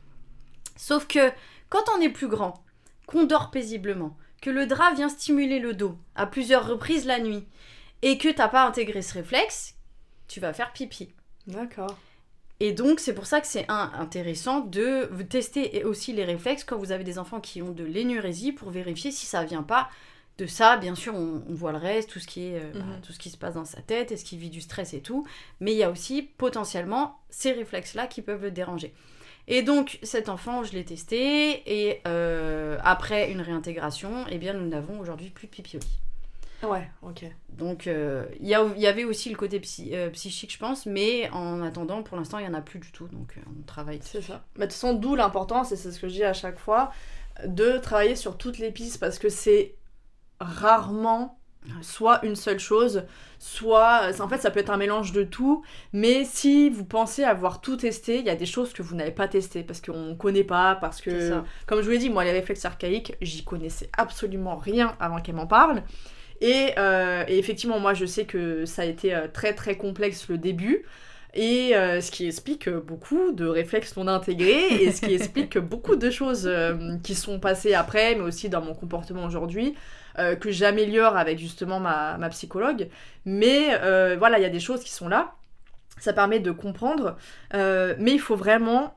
Sauf 0.77 1.07
que 1.07 1.31
quand 1.69 1.85
on 1.97 2.01
est 2.01 2.09
plus 2.11 2.29
grand, 2.29 2.55
qu'on 3.07 3.25
dort 3.25 3.51
paisiblement, 3.51 4.17
que 4.43 4.51
le 4.51 4.67
drap 4.67 4.93
vient 4.95 5.09
stimuler 5.09 5.59
le 5.59 5.75
dos 5.75 5.97
à 6.15 6.27
plusieurs 6.27 6.67
reprises 6.67 7.07
la 7.07 7.19
nuit, 7.21 7.47
et 8.03 8.19
que 8.19 8.29
t'as 8.29 8.49
pas 8.49 8.67
intégré 8.67 9.01
ce 9.03 9.15
réflexe, 9.15 9.75
tu 10.29 10.41
vas 10.41 10.53
faire 10.53 10.73
pipi. 10.73 11.15
D'accord. 11.47 11.97
Et 12.61 12.73
donc, 12.73 13.01
c'est 13.01 13.15
pour 13.15 13.27
ça 13.27 13.41
que 13.41 13.47
c'est 13.47 13.67
intéressant 13.69 14.61
de 14.61 15.09
tester 15.29 15.77
et 15.77 15.85
aussi 15.85 16.13
les 16.13 16.25
réflexes 16.25 16.65
quand 16.65 16.79
vous 16.79 16.93
avez 16.93 17.05
des 17.05 17.19
enfants 17.19 17.41
qui 17.41 17.63
ont 17.63 17.73
de 17.73 17.85
l'énurésie 17.85 18.53
pour 18.53 18.71
vérifier 18.71 19.11
si 19.11 19.27
ça 19.27 19.45
vient 19.45 19.63
pas 19.65 19.89
de 20.39 20.47
ça. 20.47 20.77
Bien 20.77 20.95
sûr, 20.95 21.15
on, 21.15 21.43
on 21.49 21.55
voit 21.55 21.73
le 21.73 21.79
reste, 21.79 22.11
tout 22.11 22.21
ce, 22.21 22.27
qui 22.27 22.47
est, 22.47 22.61
euh, 22.61 22.73
bah, 22.73 22.81
Mhm. 22.81 23.01
tout 23.03 23.13
ce 23.13 23.19
qui 23.19 23.31
se 23.31 23.37
passe 23.37 23.55
dans 23.55 23.65
sa 23.65 23.83
tête, 23.83 24.13
est-ce 24.13 24.25
qu'il 24.25 24.39
vit 24.39 24.51
du 24.51 24.61
stress 24.61 24.95
et 24.95 25.01
tout. 25.01 25.27
Mais 25.61 25.73
il 25.73 25.79
y 25.79 25.83
a 25.83 25.91
aussi 25.91 26.23
potentiellement 26.23 27.19
ces 27.29 27.53
réflexes-là 27.53 28.07
qui 28.07 28.23
peuvent 28.23 28.43
le 28.43 28.51
déranger. 28.53 28.95
Et 29.47 29.63
donc, 29.63 29.99
cet 30.03 30.29
enfant, 30.29 30.63
je 30.65 30.73
l'ai 30.73 30.85
testé, 30.85 31.63
et 31.67 32.01
euh, 32.07 32.79
après 32.83 33.31
une 33.31 33.43
réintégration, 33.43 34.25
eh 34.31 34.39
bien, 34.39 34.55
nous 34.55 34.67
n'avons 34.67 34.99
aujourd'hui 35.01 35.29
plus 35.31 35.49
de 35.49 35.53
pipi 35.53 35.77
au 35.77 35.81
lit. 35.81 35.99
Ouais, 36.63 36.89
ok. 37.03 37.25
Donc, 37.51 37.87
euh, 37.87 38.25
il 38.41 38.47
y, 38.47 38.55
a- 38.55 38.65
il 38.75 38.81
y 38.81 38.87
avait 38.87 39.05
aussi 39.05 39.29
le 39.29 39.37
côté 39.37 39.61
psy- 39.61 39.91
euh, 39.95 40.09
psychique, 40.11 40.53
je 40.53 40.59
pense, 40.59 40.87
mais 40.87 41.29
en 41.31 41.63
attendant, 41.63 42.03
pour 42.03 42.17
l'instant, 42.17 42.39
il 42.39 42.43
n'y 42.47 42.51
en 42.51 42.55
a 42.55 42.63
plus 42.63 42.79
du 42.79 42.91
tout. 42.91 43.07
Donc, 43.09 43.35
euh, 43.37 43.41
on 43.59 43.63
travaille 43.65 44.01
C'est 44.03 44.23
ça. 44.23 44.45
Mais 44.57 44.67
de 44.67 44.71
toute 44.71 44.81
façon, 44.81 44.95
d'où 44.95 45.15
l'importance, 45.15 45.73
et 45.73 45.77
c'est 45.77 45.93
ce 45.93 46.01
que 46.01 46.09
je 46.09 46.15
dis 46.15 46.25
à 46.25 46.33
chaque 46.33 46.59
fois, 46.59 46.91
de 47.45 47.77
travailler 47.79 48.17
sur 48.17 48.39
toutes 48.39 48.59
les 48.59 48.71
pistes 48.71 48.99
parce 48.99 49.19
que 49.19 49.29
c'est 49.29 49.75
rarement 50.41 51.39
soit 51.81 52.25
une 52.25 52.37
seule 52.37 52.59
chose, 52.59 53.05
soit. 53.39 54.11
En 54.21 54.29
fait, 54.29 54.39
ça 54.39 54.51
peut 54.51 54.61
être 54.61 54.71
un 54.71 54.77
mélange 54.77 55.13
de 55.13 55.23
tout, 55.23 55.65
mais 55.95 56.25
si 56.25 56.69
vous 56.69 56.85
pensez 56.85 57.25
avoir 57.25 57.61
tout 57.63 57.77
testé, 57.77 58.19
il 58.19 58.27
y 58.27 58.31
a 58.31 58.37
des 58.37 58.45
choses 58.47 58.73
que 58.75 58.83
vous 58.83 58.95
n'avez 58.95 59.11
pas 59.13 59.29
testées 59.29 59.63
parce 59.65 59.81
qu'on 59.81 60.11
ne 60.11 60.15
connaît 60.15 60.45
pas, 60.45 60.77
parce 60.77 61.01
que. 61.01 61.11
Comme 61.67 61.81
je 61.81 61.85
vous 61.87 61.91
l'ai 61.93 61.99
dit, 61.99 62.11
moi, 62.11 62.23
les 62.25 62.33
réflexes 62.33 62.65
archaïques, 62.67 63.17
j'y 63.23 63.45
connaissais 63.45 63.89
absolument 63.97 64.57
rien 64.57 64.95
avant 65.01 65.21
qu'elle 65.21 65.37
m'en 65.37 65.47
parle. 65.47 65.83
Et, 66.41 66.73
euh, 66.79 67.25
et 67.29 67.39
effectivement, 67.39 67.81
moi, 67.81 67.95
je 67.95 68.07
sais 68.07 68.25
que 68.25 68.65
ça 68.65 68.83
a 68.83 68.85
été 68.85 69.15
euh, 69.15 69.29
très 69.33 69.55
très 69.55 69.77
complexe 69.77 70.29
le 70.29 70.39
début. 70.39 70.85
Et 71.37 71.75
euh, 71.75 72.01
ce 72.01 72.13
qui 72.13 72.27
explique 72.27 72.69
beaucoup 72.69 73.33
de 73.33 73.47
réflexes 73.47 73.97
non 73.97 74.07
intégrés 74.07 74.73
et 74.75 74.93
ce 74.93 75.01
qui 75.01 75.15
explique 75.15 75.59
beaucoup 75.59 75.97
de 75.97 76.11
choses 76.11 76.47
euh, 76.47 76.97
qui 77.03 77.15
sont 77.17 77.41
passées 77.41 77.75
après, 77.75 78.15
mais 78.15 78.21
aussi 78.21 78.49
dans 78.49 78.61
mon 78.61 78.75
comportement 78.75 79.25
aujourd'hui, 79.25 79.75
que 80.41 80.53
j'améliore 80.53 81.17
avec 81.17 81.41
justement 81.41 81.81
ma, 81.81 82.17
ma 82.19 82.29
psychologue. 82.29 82.89
Mais 83.25 83.77
voilà, 84.17 84.39
il 84.39 84.43
y 84.43 84.45
a 84.45 84.51
des 84.51 84.61
choses 84.61 84.85
qui 84.85 84.93
sont 84.93 85.09
là. 85.09 85.35
Ça 85.99 86.13
permet 86.13 86.39
de 86.39 86.53
comprendre, 86.53 87.17
mais 87.53 88.13
il 88.13 88.21
faut 88.21 88.37
vraiment 88.37 88.97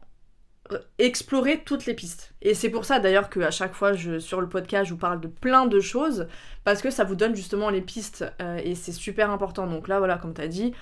explorer 0.99 1.61
toutes 1.65 1.85
les 1.85 1.93
pistes. 1.93 2.33
Et 2.41 2.53
c'est 2.53 2.69
pour 2.69 2.85
ça 2.85 2.99
d'ailleurs 2.99 3.29
qu'à 3.29 3.51
chaque 3.51 3.73
fois 3.73 3.93
je, 3.93 4.19
sur 4.19 4.41
le 4.41 4.49
podcast 4.49 4.85
je 4.85 4.91
vous 4.93 4.99
parle 4.99 5.19
de 5.19 5.27
plein 5.27 5.65
de 5.65 5.79
choses 5.79 6.27
parce 6.63 6.81
que 6.81 6.89
ça 6.89 7.03
vous 7.03 7.15
donne 7.15 7.35
justement 7.35 7.69
les 7.69 7.81
pistes 7.81 8.25
euh, 8.41 8.59
et 8.63 8.75
c'est 8.75 8.91
super 8.91 9.29
important. 9.29 9.67
Donc 9.67 9.87
là 9.87 9.99
voilà 9.99 10.17
comme 10.17 10.33
tu 10.33 10.41
as 10.41 10.47
dit, 10.47 10.73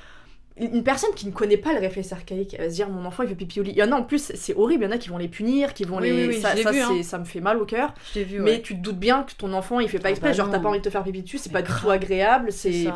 une 0.57 0.83
personne 0.83 1.13
qui 1.15 1.27
ne 1.27 1.31
connaît 1.31 1.57
pas 1.57 1.73
le 1.73 1.79
réflexe 1.79 2.13
archaïque, 2.13 2.55
elle 2.57 2.65
va 2.65 2.69
se 2.69 2.75
dire 2.75 2.89
mon 2.89 3.05
enfant 3.05 3.23
il 3.23 3.29
fait 3.29 3.35
pipi 3.35 3.59
au 3.59 3.63
lit. 3.63 3.71
Il 3.71 3.77
y 3.77 3.83
en 3.83 3.91
a 3.91 3.95
en 3.95 4.03
plus 4.03 4.31
c'est 4.33 4.55
horrible, 4.55 4.83
il 4.83 4.87
y 4.87 4.89
en 4.89 4.95
a 4.95 4.97
qui 4.97 5.09
vont 5.09 5.17
les 5.17 5.27
punir, 5.27 5.73
qui 5.73 5.83
vont 5.83 5.97
Oui, 5.97 6.09
les... 6.09 6.27
oui, 6.27 6.35
oui, 6.35 6.41
ça, 6.41 6.51
je 6.51 6.57
l'ai 6.57 6.63
ça, 6.63 6.71
vu, 6.71 6.81
hein. 6.81 7.03
ça 7.03 7.17
me 7.17 7.25
fait 7.25 7.41
mal 7.41 7.57
au 7.57 7.65
cœur. 7.65 7.93
Vu, 8.15 8.39
Mais 8.39 8.61
tu 8.61 8.75
te 8.75 8.81
doutes 8.81 8.99
bien 8.99 9.23
que 9.23 9.33
ton 9.33 9.53
enfant 9.53 9.79
il 9.79 9.89
fait 9.89 9.99
pas 9.99 10.09
Ah 10.09 10.11
exprès, 10.11 10.29
bah 10.29 10.33
genre 10.33 10.49
t'as 10.49 10.59
pas 10.59 10.69
envie 10.69 10.79
de 10.79 10.83
te 10.83 10.89
faire 10.89 11.03
pipi 11.03 11.21
dessus, 11.21 11.37
c'est 11.37 11.51
pas 11.51 11.61
du 11.61 11.71
tout 11.71 11.89
agréable, 11.89 12.51
C'est 12.51 12.87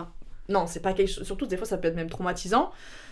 non, 0.49 0.65
c'est 0.65 0.81
pas 0.81 0.93
quelque 0.93 1.09
chose. 1.09 1.23
Surtout, 1.23 1.45
des 1.45 1.55
fois, 1.55 1.67
ça 1.67 1.77
peut 1.77 1.87
être 1.87 1.95
même 1.95 2.09
traumatisant. 2.09 2.71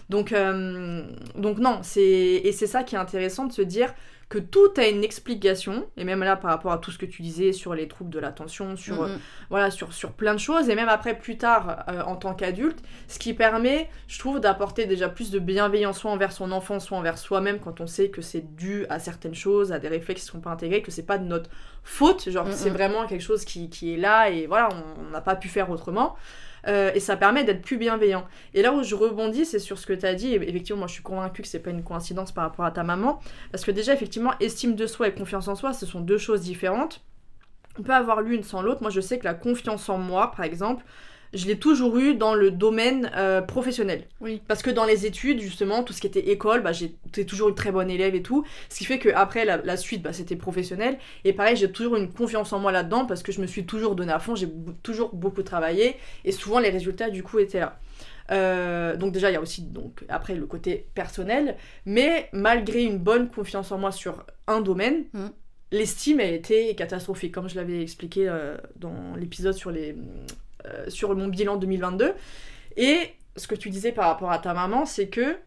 Donc, 0.10 0.32
euh, 0.32 1.04
donc 1.36 1.58
non, 1.58 1.80
c'est 1.84 2.02
et 2.02 2.52
c'est 2.52 2.68
ça 2.68 2.84
qui 2.84 2.96
est 2.96 3.00
intéressant 3.00 3.46
de 3.46 3.52
se 3.54 3.62
dire 3.62 3.94
que 4.30 4.40
tout 4.40 4.74
a 4.76 4.86
une 4.88 5.06
explication. 5.06 5.88
Et 5.96 6.04
même 6.04 6.22
là, 6.22 6.36
par 6.36 6.52
rapport 6.52 6.74
à 6.74 6.78
tout 6.80 6.92
ce 6.92 6.98
que 6.98 7.06
tu 7.06 7.22
disais 7.22 7.54
sur 7.54 7.74
les 7.74 7.88
troubles 7.88 8.10
de 8.10 8.20
l'attention, 8.20 8.76
sur 8.76 9.04
Mhm. 9.04 9.20
voilà, 9.50 9.72
sur, 9.72 9.94
sur 9.94 10.12
plein 10.12 10.34
de 10.34 10.40
choses. 10.40 10.70
Et 10.70 10.76
même 10.76 10.90
après, 10.90 11.18
plus 11.18 11.38
tard, 11.38 11.86
euh, 11.88 12.02
en 12.02 12.18
tant 12.18 12.34
qu'adulte, 12.34 12.78
ce 13.08 13.20
qui 13.20 13.34
permet, 13.34 13.90
je 14.10 14.20
trouve, 14.20 14.42
d'apporter 14.42 14.86
déjà 14.86 15.08
plus 15.08 15.32
de 15.32 15.40
bienveillance 15.40 16.00
soit 16.00 16.12
envers 16.12 16.34
son 16.34 16.52
enfant, 16.52 16.82
soit 16.82 16.98
envers 16.98 17.18
soi-même, 17.18 17.60
quand 17.60 17.80
on 17.80 17.88
sait 17.88 18.10
que 18.10 18.22
c'est 18.22 18.54
dû 18.56 18.86
à 18.90 19.00
certaines 19.00 19.36
choses, 19.36 19.72
à 19.72 19.80
des 19.80 19.88
réflexes 19.88 20.22
qui 20.24 20.28
sont 20.28 20.42
pas 20.42 20.52
intégrés, 20.52 20.82
que 20.82 20.92
c'est 20.92 21.04
pas 21.06 21.18
de 21.18 21.26
notre 21.26 21.50
faute. 21.86 22.30
Genre, 22.30 22.46
Mhm. 22.48 22.52
c'est 22.54 22.70
vraiment 22.70 23.08
quelque 23.08 23.24
chose 23.24 23.46
qui, 23.46 23.70
qui 23.70 23.94
est 23.94 23.98
là 23.98 24.30
et 24.30 24.46
voilà, 24.46 24.68
on 25.00 25.10
n'a 25.12 25.22
pas 25.22 25.36
pu 25.38 25.48
faire 25.48 25.70
autrement. 25.70 26.16
Euh, 26.68 26.92
et 26.94 27.00
ça 27.00 27.16
permet 27.16 27.44
d'être 27.44 27.62
plus 27.62 27.78
bienveillant. 27.78 28.26
Et 28.54 28.62
là 28.62 28.74
où 28.74 28.84
je 28.84 28.96
rebondis, 28.96 29.46
c'est 29.46 29.60
sur 29.60 29.78
ce 29.78 29.86
que 29.86 29.94
tu 29.94 30.06
as 30.06 30.16
dit. 30.16 30.34
Effectivement, 30.34 30.80
moi 30.80 30.88
je 30.88 30.94
suis 30.94 31.04
convaincue 31.04 31.42
que 31.42 31.48
c'est 31.48 31.60
pas 31.60 31.70
une 31.70 31.84
coïncidence 31.84 32.32
par 32.32 32.44
rapport 32.44 32.66
à 32.66 32.72
ta 32.72 32.84
maman. 32.84 33.20
Parce 33.52 33.64
que 33.64 33.72
déjà, 33.72 33.94
effectivement, 33.94 34.34
estime 34.40 34.76
de 34.76 34.88
soi 34.88 35.08
et 35.08 35.14
confiance 35.14 35.48
en 35.48 35.56
soi, 35.56 35.74
ce 35.74 35.86
sont 35.86 36.02
deux 36.02 36.18
choses 36.18 36.42
différentes. 36.42 37.02
On 37.80 37.84
peut 37.84 37.94
avoir 37.94 38.22
l'une 38.22 38.44
sans 38.44 38.62
l'autre. 38.62 38.82
Moi 38.82 38.92
je 38.92 39.02
sais 39.02 39.20
que 39.20 39.26
la 39.26 39.34
confiance 39.34 39.88
en 39.90 39.98
moi, 39.98 40.32
par 40.32 40.44
exemple, 40.44 40.84
je 41.38 41.48
l'ai 41.48 41.58
toujours 41.58 41.98
eu 41.98 42.16
dans 42.16 42.34
le 42.34 42.52
domaine 42.52 43.12
euh, 43.16 43.42
professionnel. 43.42 44.06
Oui. 44.20 44.42
Parce 44.48 44.62
que 44.62 44.70
dans 44.70 44.86
les 44.86 45.06
études, 45.06 45.40
justement, 45.40 45.84
tout 45.84 45.94
ce 45.94 46.02
qui 46.02 46.08
était 46.08 46.30
école, 46.30 46.62
bah, 46.62 46.72
j'étais 46.72 47.26
toujours 47.26 47.50
une 47.50 47.56
très 47.56 47.72
bonne 47.72 47.90
élève 47.90 48.16
et 48.16 48.22
tout. 48.22 48.46
Ce 48.70 48.78
qui 48.78 48.86
fait 48.86 49.00
qu'après, 49.00 49.46
la, 49.46 49.58
la 49.58 49.78
suite, 49.78 50.02
bah, 50.02 50.14
c'était 50.14 50.36
professionnel. 50.36 50.98
Et 51.24 51.34
pareil, 51.34 51.56
j'ai 51.56 51.72
toujours 51.72 51.96
une 51.96 52.12
confiance 52.12 52.52
en 52.54 52.60
moi 52.60 52.72
là-dedans 52.72 53.06
parce 53.06 53.24
que 53.24 53.32
je 53.32 53.40
me 53.42 53.48
suis 53.48 53.66
toujours 53.66 53.96
donné 53.96 54.12
à 54.12 54.20
fond, 54.20 54.36
j'ai 54.36 54.50
toujours 54.84 55.14
beaucoup 55.14 55.44
travaillé. 55.44 55.96
Et 56.26 56.32
souvent, 56.32 56.60
les 56.60 56.70
résultats, 56.70 57.10
du 57.10 57.24
coup, 57.24 57.40
étaient 57.40 57.60
là. 57.60 57.80
Euh, 58.32 58.98
donc 58.98 59.14
déjà, 59.14 59.30
il 59.30 59.34
y 59.34 59.38
a 59.38 59.42
aussi 59.42 59.62
donc, 59.62 60.04
après 60.10 60.36
le 60.36 60.46
côté 60.46 60.88
personnel. 60.96 61.56
Mais 61.86 62.30
malgré 62.34 62.84
une 62.84 62.98
bonne 62.98 63.30
confiance 63.30 63.72
en 63.72 63.78
moi 63.78 63.92
sur 63.92 64.26
un 64.48 64.62
domaine, 64.62 65.06
Mhm. 65.14 65.32
l'estime 65.72 66.20
a 66.20 66.26
été 66.26 66.76
catastrophique, 66.76 67.34
comme 67.34 67.48
je 67.50 67.56
l'avais 67.56 67.82
expliqué 67.82 68.28
euh, 68.28 68.58
dans 68.76 69.16
l'épisode 69.16 69.54
sur, 69.54 69.72
les, 69.72 69.96
sur 70.88 71.16
mon 71.16 71.28
bilan 71.28 71.58
2022. 71.58 72.14
Et 72.78 73.14
ce 73.36 73.48
que 73.48 73.56
tu 73.56 73.70
disais 73.70 73.92
par 73.92 74.08
rapport 74.08 74.32
à 74.32 74.40
ta 74.40 74.54
maman, 74.54 74.86
c'est 74.86 75.08
que 75.08 75.38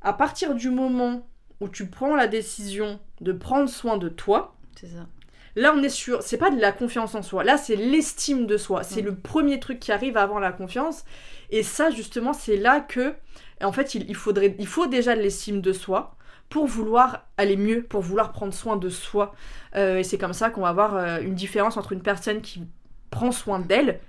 à 0.00 0.12
partir 0.12 0.54
du 0.54 0.70
moment 0.70 1.26
où 1.60 1.68
tu 1.68 1.86
prends 1.86 2.16
la 2.16 2.26
décision 2.26 2.98
de 3.20 3.32
prendre 3.32 3.68
soin 3.68 3.96
de 3.96 4.08
toi, 4.08 4.56
C'est 4.78 4.88
ça. 4.88 5.06
là 5.54 5.72
on 5.76 5.82
est 5.82 5.88
sur, 5.88 6.22
c'est 6.22 6.38
pas 6.38 6.50
de 6.50 6.60
la 6.60 6.72
confiance 6.72 7.14
en 7.14 7.22
soi, 7.22 7.44
là 7.44 7.56
c'est 7.56 7.76
l'estime 7.76 8.46
de 8.46 8.56
soi, 8.56 8.82
c'est 8.82 9.00
le 9.02 9.14
premier 9.14 9.60
truc 9.60 9.78
qui 9.78 9.92
arrive 9.92 10.16
avant 10.16 10.38
la 10.40 10.50
confiance. 10.52 11.04
Et 11.50 11.62
ça 11.62 11.90
justement, 11.90 12.32
c'est 12.32 12.56
là 12.56 12.80
que, 12.80 13.14
en 13.62 13.70
fait, 13.72 13.94
il, 13.94 14.08
il 14.08 14.16
faudrait, 14.16 14.56
il 14.58 14.66
faut 14.66 14.86
déjà 14.86 15.14
de 15.14 15.20
l'estime 15.20 15.60
de 15.60 15.72
soi 15.72 16.16
pour 16.48 16.66
vouloir 16.66 17.26
aller 17.36 17.56
mieux, 17.56 17.82
pour 17.82 18.00
vouloir 18.02 18.32
prendre 18.32 18.52
soin 18.52 18.76
de 18.76 18.88
soi. 18.88 19.34
Euh, 19.76 19.98
et 19.98 20.02
c'est 20.04 20.18
comme 20.18 20.32
ça 20.32 20.50
qu'on 20.50 20.62
va 20.62 20.68
avoir 20.68 20.96
euh, 20.96 21.20
une 21.20 21.34
différence 21.34 21.76
entre 21.76 21.92
une 21.92 22.02
personne 22.02 22.40
qui 22.42 22.64
prend 23.10 23.32
soin 23.32 23.58
d'elle 23.60 24.00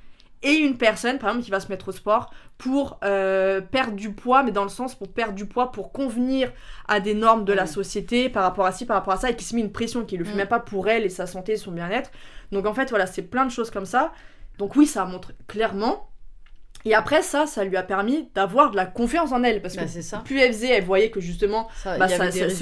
et 0.43 0.53
une 0.53 0.77
personne, 0.77 1.17
par 1.19 1.29
exemple, 1.29 1.45
qui 1.45 1.51
va 1.51 1.59
se 1.59 1.69
mettre 1.69 1.89
au 1.89 1.91
sport 1.91 2.31
pour 2.57 2.99
euh, 3.03 3.61
perdre 3.61 3.93
du 3.95 4.11
poids, 4.13 4.43
mais 4.43 4.51
dans 4.51 4.63
le 4.63 4.69
sens 4.69 4.93
pour 4.95 5.07
perdre 5.11 5.33
du 5.33 5.45
poids, 5.45 5.71
pour 5.71 5.91
convenir 5.91 6.51
à 6.87 6.99
des 6.99 7.13
normes 7.13 7.45
de 7.45 7.53
la 7.53 7.63
Mm. 7.63 7.67
société 7.67 8.29
par 8.29 8.43
rapport 8.43 8.65
à 8.65 8.71
ci, 8.71 8.85
par 8.85 8.97
rapport 8.97 9.13
à 9.13 9.17
ça, 9.17 9.29
et 9.29 9.35
qui 9.35 9.43
se 9.45 9.55
met 9.55 9.61
une 9.61 9.71
pression, 9.71 10.05
qui 10.05 10.17
le 10.17 10.25
fait 10.25 10.33
Mm. 10.33 10.37
même 10.37 10.47
pas 10.47 10.59
pour 10.59 10.87
elle 10.89 11.03
et 11.05 11.09
sa 11.09 11.25
santé 11.27 11.53
et 11.53 11.57
son 11.57 11.71
bien-être. 11.71 12.11
Donc 12.51 12.65
en 12.65 12.73
fait, 12.73 12.89
voilà, 12.89 13.07
c'est 13.07 13.23
plein 13.23 13.45
de 13.45 13.51
choses 13.51 13.71
comme 13.71 13.85
ça. 13.85 14.11
Donc 14.59 14.75
oui, 14.75 14.85
ça 14.85 15.05
montre 15.05 15.31
clairement 15.47 16.09
Et 16.85 16.93
après 16.93 17.21
ça, 17.21 17.47
ça 17.47 17.63
lui 17.63 17.77
a 17.77 17.83
permis 17.83 18.27
d'avoir 18.35 18.71
de 18.71 18.75
la 18.75 18.85
confiance 18.85 19.31
en 19.31 19.43
elle. 19.43 19.61
Parce 19.61 19.75
Bah, 19.75 19.83
que 19.85 20.01
ça. 20.01 20.17
plus 20.19 20.39
elle 20.39 20.51
faisait, 20.51 20.69
elle 20.69 20.83
voyait 20.83 21.09
que 21.09 21.21
justement, 21.21 21.69
bah, 21.85 22.07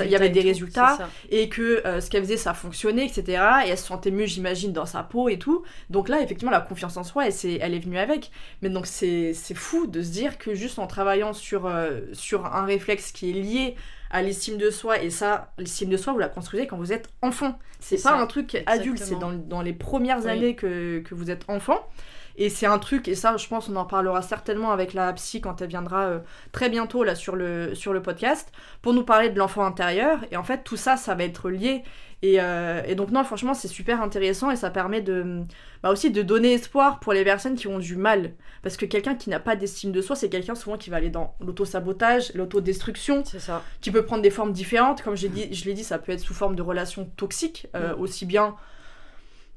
il 0.04 0.10
y 0.10 0.16
avait 0.16 0.30
des 0.30 0.42
résultats 0.42 1.10
et 1.30 1.50
tout, 1.50 1.56
que 1.56 1.86
euh, 1.88 2.02
ce 2.02 2.10
qu'elle 2.10 2.24
faisait, 2.24 2.38
ça 2.38 2.54
fonctionnait, 2.54 3.06
etc. 3.06 3.44
Et 3.66 3.70
elle 3.70 3.78
se 3.78 3.88
sentait 3.88 4.12
mieux, 4.12 4.26
j'imagine, 4.26 4.74
dans 4.74 4.86
sa 4.86 5.04
peau 5.04 5.30
et 5.30 5.40
tout. 5.40 5.64
Donc 5.90 6.08
là, 6.10 6.22
effectivement, 6.22 6.52
la 6.52 6.62
confiance 6.62 6.98
en 6.98 7.04
soi, 7.04 7.26
elle, 7.28 7.74
est 7.74 7.80
venue 7.80 7.98
avec. 7.98 8.32
Mais 8.62 8.70
donc 8.70 8.86
c'est 8.86 9.34
fou 9.56 9.88
de 9.88 10.02
se 10.02 10.12
dire 10.12 10.38
que 10.38 10.54
juste 10.54 10.80
en 10.80 10.88
travaillant 10.88 11.34
sur, 11.34 11.66
euh, 11.66 12.02
sur 12.14 12.46
un 12.46 12.66
réflexe 12.66 13.12
qui 13.12 13.32
est 13.32 13.34
lié 13.34 13.76
à 14.14 14.22
l'estime 14.22 14.58
de 14.58 14.70
soi, 14.70 15.02
et 15.02 15.10
ça, 15.10 15.54
l'estime 15.58 15.90
de 15.90 15.96
soi, 15.96 16.12
vous 16.12 16.20
la 16.20 16.28
construisez 16.28 16.68
quand 16.68 16.76
vous 16.78 16.92
êtes 16.92 17.08
enfant. 17.22 17.58
C'est 17.80 17.96
pas 17.96 18.10
ça, 18.10 18.16
un 18.18 18.28
truc 18.28 18.62
adulte, 18.66 19.02
c'est 19.02 19.18
dans, 19.18 19.32
dans 19.32 19.62
les 19.62 19.72
premières 19.72 20.20
Oui. 20.26 20.30
années 20.30 20.56
que, 20.56 21.00
que 21.00 21.16
vous 21.16 21.32
êtes 21.32 21.46
enfant. 21.48 21.80
Et 22.38 22.50
c'est 22.50 22.66
un 22.66 22.80
truc, 22.80 23.08
et 23.08 23.16
ça, 23.16 23.36
je 23.38 23.48
pense, 23.48 23.70
on 23.70 23.76
en 23.76 23.86
parlera 23.86 24.22
certainement 24.22 24.72
avec 24.72 24.94
la 24.94 25.12
psy 25.14 25.42
quand 25.42 25.62
elle 25.62 25.70
viendra 25.70 26.06
euh, 26.06 26.20
très 26.52 26.70
bientôt 26.70 27.04
là 27.04 27.16
sur 27.16 27.36
le, 27.36 27.76
sur 27.76 27.94
le 27.94 28.02
podcast, 28.02 28.52
pour 28.82 28.94
nous 28.94 29.04
parler 29.04 29.30
de 29.30 29.38
l'enfant 29.38 29.66
intérieur. 29.66 30.20
Et 30.32 30.38
en 30.38 30.44
fait, 30.44 30.64
tout 30.64 30.78
ça, 30.78 30.98
ça 30.98 31.14
va 31.16 31.24
être 31.24 31.50
lié. 31.50 31.84
Et, 32.24 32.40
euh, 32.40 32.84
et 32.86 32.94
donc, 32.94 33.10
non, 33.10 33.24
franchement, 33.24 33.56
c'est 33.56 33.68
super 33.68 34.00
intéressant 34.02 34.52
et 34.52 34.56
ça 34.56 34.70
permet 34.70 35.02
de, 35.02 35.42
bah 35.82 35.90
aussi 35.90 36.12
de 36.12 36.22
donner 36.22 36.54
espoir 36.54 37.00
pour 37.00 37.14
les 37.14 37.24
personnes 37.24 37.56
qui 37.56 37.68
ont 37.68 37.80
du 37.80 37.96
mal. 37.96 38.34
Parce 38.62 38.78
que 38.78 38.86
quelqu'un 38.86 39.16
qui 39.16 39.32
n'a 39.32 39.40
pas 39.40 39.56
d'estime 39.56 39.92
de 39.92 40.02
soi, 40.02 40.16
c'est 40.16 40.30
quelqu'un 40.30 40.54
souvent 40.54 40.78
qui 40.78 40.92
va 40.92 40.98
aller 40.98 41.10
dans 41.10 41.34
l'auto-sabotage, 41.40 42.32
l'autodestruction, 42.36 43.24
ça. 43.26 43.64
qui 43.82 43.90
peut 43.90 44.06
prendre 44.06 44.22
des 44.22 44.30
formes 44.30 44.52
différentes. 44.54 45.02
Comme 45.02 45.16
j'ai 45.18 45.30
dit, 45.30 45.52
je 45.52 45.66
l'ai 45.66 45.74
dit, 45.74 45.84
ça 45.84 45.98
peut 45.98 46.12
être 46.12 46.20
sous 46.20 46.36
forme 46.36 46.56
de 46.56 46.62
relations 46.62 47.06
toxiques, 47.18 47.68
euh, 47.76 47.96
Mm. 47.96 48.02
aussi 48.02 48.26
bien. 48.28 48.56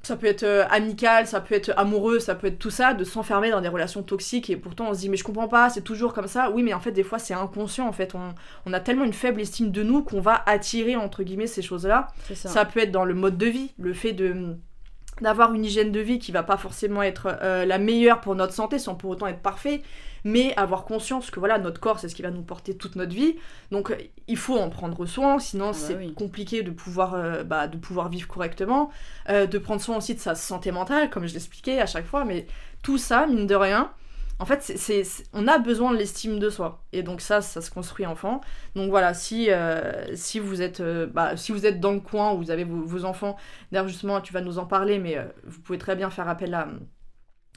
Ça 0.05 0.17
peut 0.17 0.27
être 0.27 0.43
euh, 0.43 0.65
amical, 0.71 1.27
ça 1.27 1.41
peut 1.41 1.55
être 1.55 1.73
amoureux, 1.77 2.21
ça 2.21 2.35
peut 2.35 2.47
être 2.47 2.59
tout 2.59 2.71
ça, 2.71 2.95
de 2.95 3.05
s'enfermer 3.05 3.51
dans 3.51 3.61
des 3.61 3.69
relations 3.69 4.03
toxiques 4.03 4.51
et 4.51 4.57
pourtant 4.57 4.89
on 4.91 4.95
se 4.95 5.01
dit 5.01 5.09
mais 5.09 5.17
je 5.17 5.25
comprends 5.25 5.49
pas, 5.49 5.71
c'est 5.71 5.83
toujours 5.83 6.13
comme 6.13 6.29
ça. 6.29 6.51
Oui 6.51 6.63
mais 6.63 6.75
en 6.75 6.81
fait 6.81 6.93
des 6.93 7.03
fois 7.03 7.19
c'est 7.19 7.35
inconscient 7.35 7.89
en 7.89 7.93
fait, 7.93 8.15
on, 8.15 8.35
on 8.67 8.73
a 8.73 8.81
tellement 8.81 9.05
une 9.05 9.13
faible 9.13 9.41
estime 9.41 9.71
de 9.71 9.83
nous 9.83 10.03
qu'on 10.03 10.21
va 10.21 10.43
attirer 10.47 10.97
entre 10.97 11.23
guillemets 11.23 11.47
ces 11.47 11.63
choses-là. 11.63 12.09
Ça 12.35 12.65
peut 12.65 12.81
être 12.81 12.93
dans 12.93 13.05
le 13.05 13.15
mode 13.15 13.39
de 13.39 13.47
vie, 13.47 13.73
le 13.79 13.93
fait 13.93 14.13
de 14.13 14.57
d'avoir 15.21 15.55
une 15.55 15.65
hygiène 15.65 15.93
de 15.93 16.01
vie 16.01 16.19
qui 16.19 16.33
va 16.33 16.43
pas 16.43 16.57
forcément 16.57 17.03
être 17.03 17.29
euh, 17.43 17.65
la 17.65 17.79
meilleure 17.79 18.21
pour 18.21 18.35
notre 18.35 18.53
santé 18.53 18.79
sans 18.79 18.95
pour 18.95 19.11
autant 19.11 19.27
être 19.27 19.41
parfait, 19.41 19.83
mais 20.25 20.55
avoir 20.57 20.85
conscience 20.85 21.31
que 21.31 21.39
voilà 21.39 21.59
notre 21.59 21.81
corps 21.81 21.99
c'est 22.01 22.09
ce 22.09 22.15
qui 22.15 22.23
va 22.23 22.31
nous 22.31 22.43
porter 22.43 22.77
toute 22.77 22.97
notre 22.97 23.15
vie. 23.15 23.37
Donc 23.71 23.91
euh, 23.91 23.97
il 24.27 24.37
faut 24.37 24.57
en 24.59 24.71
prendre 24.71 25.07
soin, 25.07 25.39
sinon 25.39 25.69
bah 25.69 25.73
c'est 25.75 25.95
oui. 25.97 26.15
compliqué 26.15 26.63
de 26.63 26.71
pouvoir 26.71 27.15
euh, 27.15 27.45
bah, 27.45 27.69
de 27.69 27.77
pouvoir 27.77 28.09
vivre 28.09 28.27
correctement, 28.29 28.91
Euh, 29.29 29.47
de 29.47 29.59
prendre 29.59 29.81
soin 29.81 29.97
aussi 29.99 30.15
de 30.15 30.21
sa 30.21 30.35
santé 30.35 30.71
mentale 30.73 31.11
comme 31.11 31.27
je 31.27 31.33
l'expliquais 31.35 31.81
à 31.81 31.87
chaque 31.87 32.07
fois, 32.07 32.25
mais 32.25 32.47
tout 32.83 32.99
ça 32.99 33.27
mine 33.27 33.47
de 33.47 33.55
rien. 33.55 33.91
En 34.41 34.47
fait, 34.47 34.63
c'est, 34.63 35.05
on 35.33 35.47
a 35.47 35.59
besoin 35.59 35.93
de 35.93 35.97
l'estime 35.97 36.39
de 36.39 36.51
soi. 36.51 36.85
Et 36.93 37.03
donc 37.03 37.21
ça, 37.21 37.41
ça 37.41 37.61
se 37.61 37.71
construit 37.71 38.05
enfant. 38.07 38.41
Donc 38.75 38.91
voilà, 38.91 39.15
si, 39.15 39.51
euh, 39.51 40.15
si, 40.17 40.41
vous, 40.41 40.61
êtes, 40.61 40.81
euh, 40.81 41.07
bah, 41.07 41.37
si 41.37 41.53
vous 41.53 41.67
êtes 41.67 41.81
dans 41.81 41.93
le 41.93 42.01
coin 42.01 42.33
où 42.33 42.39
vous 42.39 42.51
avez 42.51 42.65
vos, 42.65 42.83
vos 42.83 43.05
enfants, 43.05 43.37
d'ailleurs 43.71 43.89
justement, 43.89 44.21
tu 44.21 44.33
vas 44.33 44.41
nous 44.41 44.59
en 44.59 44.67
parler, 44.67 44.99
mais 44.99 45.17
euh, 45.17 45.25
vous 45.45 45.61
pouvez 45.61 45.79
très 45.79 45.95
bien 45.95 46.11
faire 46.11 46.29
appel 46.29 46.53
à, 46.55 46.69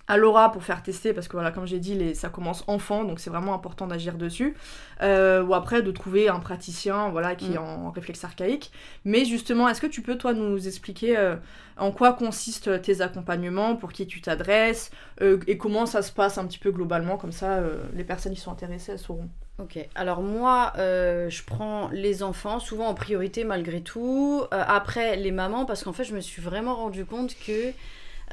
à 0.07 0.17
Laura 0.17 0.51
pour 0.51 0.63
faire 0.63 0.81
tester, 0.83 1.13
parce 1.13 1.27
que 1.27 1.33
voilà, 1.33 1.51
comme 1.51 1.67
j'ai 1.67 1.79
dit, 1.79 1.93
les, 1.93 2.13
ça 2.13 2.29
commence 2.29 2.63
enfant, 2.67 3.03
donc 3.03 3.19
c'est 3.19 3.29
vraiment 3.29 3.53
important 3.53 3.87
d'agir 3.87 4.15
dessus. 4.15 4.55
Euh, 5.01 5.43
ou 5.43 5.53
après, 5.53 5.81
de 5.81 5.91
trouver 5.91 6.29
un 6.29 6.39
praticien 6.39 7.09
voilà, 7.09 7.35
qui 7.35 7.53
est 7.53 7.59
Mm. 7.59 7.87
en 7.87 7.91
réflexe 7.91 8.23
archaïque. 8.23 8.71
Mais 9.05 9.25
justement, 9.25 9.67
est-ce 9.67 9.81
que 9.81 9.87
tu 9.87 10.01
peux, 10.01 10.17
toi, 10.17 10.33
nous 10.33 10.67
expliquer 10.67 11.17
euh, 11.17 11.35
en 11.77 11.91
quoi 11.91 12.13
consistent 12.13 12.81
tes 12.81 13.01
accompagnements, 13.01 13.75
pour 13.75 13.91
qui 13.91 14.07
tu 14.07 14.21
t'adresses, 14.21 14.91
euh, 15.21 15.39
et 15.47 15.57
comment 15.57 15.85
ça 15.85 16.01
se 16.01 16.11
passe 16.11 16.37
un 16.37 16.45
petit 16.47 16.59
peu 16.59 16.71
globalement, 16.71 17.17
comme 17.17 17.31
ça, 17.31 17.61
les 17.93 18.03
personnes 18.03 18.33
qui 18.33 18.39
sont 18.41 18.51
intéressées, 18.51 18.93
elles 18.93 18.99
sauront. 18.99 19.29
Ok, 19.59 19.79
alors 19.95 20.21
moi, 20.21 20.73
euh, 20.77 21.31
je 21.31 21.43
prends 21.43 21.89
les 21.91 22.21
enfants, 22.21 22.59
souvent 22.59 22.87
en 22.89 22.93
priorité 22.93 23.43
malgré 23.43 23.81
tout. 23.81 24.43
Euh, 24.53 24.63
après, 24.67 25.15
les 25.15 25.31
mamans, 25.31 25.65
parce 25.65 25.83
qu'en 25.83 25.93
fait, 25.93 26.03
je 26.03 26.13
me 26.13 26.21
suis 26.21 26.43
vraiment 26.43 26.75
rendu 26.75 27.05
compte 27.05 27.35
que 27.43 27.71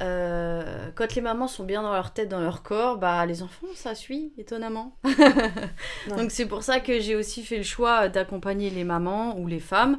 euh, 0.00 0.90
quand 0.94 1.14
les 1.14 1.20
mamans 1.20 1.46
sont 1.48 1.64
bien 1.64 1.82
dans 1.82 1.92
leur 1.92 2.12
tête, 2.12 2.28
dans 2.28 2.40
leur 2.40 2.62
corps, 2.62 2.98
bah 2.98 3.24
les 3.26 3.42
enfants, 3.42 3.66
ça 3.74 3.94
suit, 3.94 4.32
étonnamment. 4.38 4.96
Donc 6.16 6.30
c'est 6.30 6.46
pour 6.46 6.62
ça 6.62 6.80
que 6.80 6.98
j'ai 7.00 7.14
aussi 7.16 7.42
fait 7.42 7.58
le 7.58 7.62
choix 7.62 8.08
d'accompagner 8.08 8.70
les 8.70 8.84
mamans 8.84 9.36
ou 9.38 9.46
les 9.46 9.60
femmes. 9.60 9.98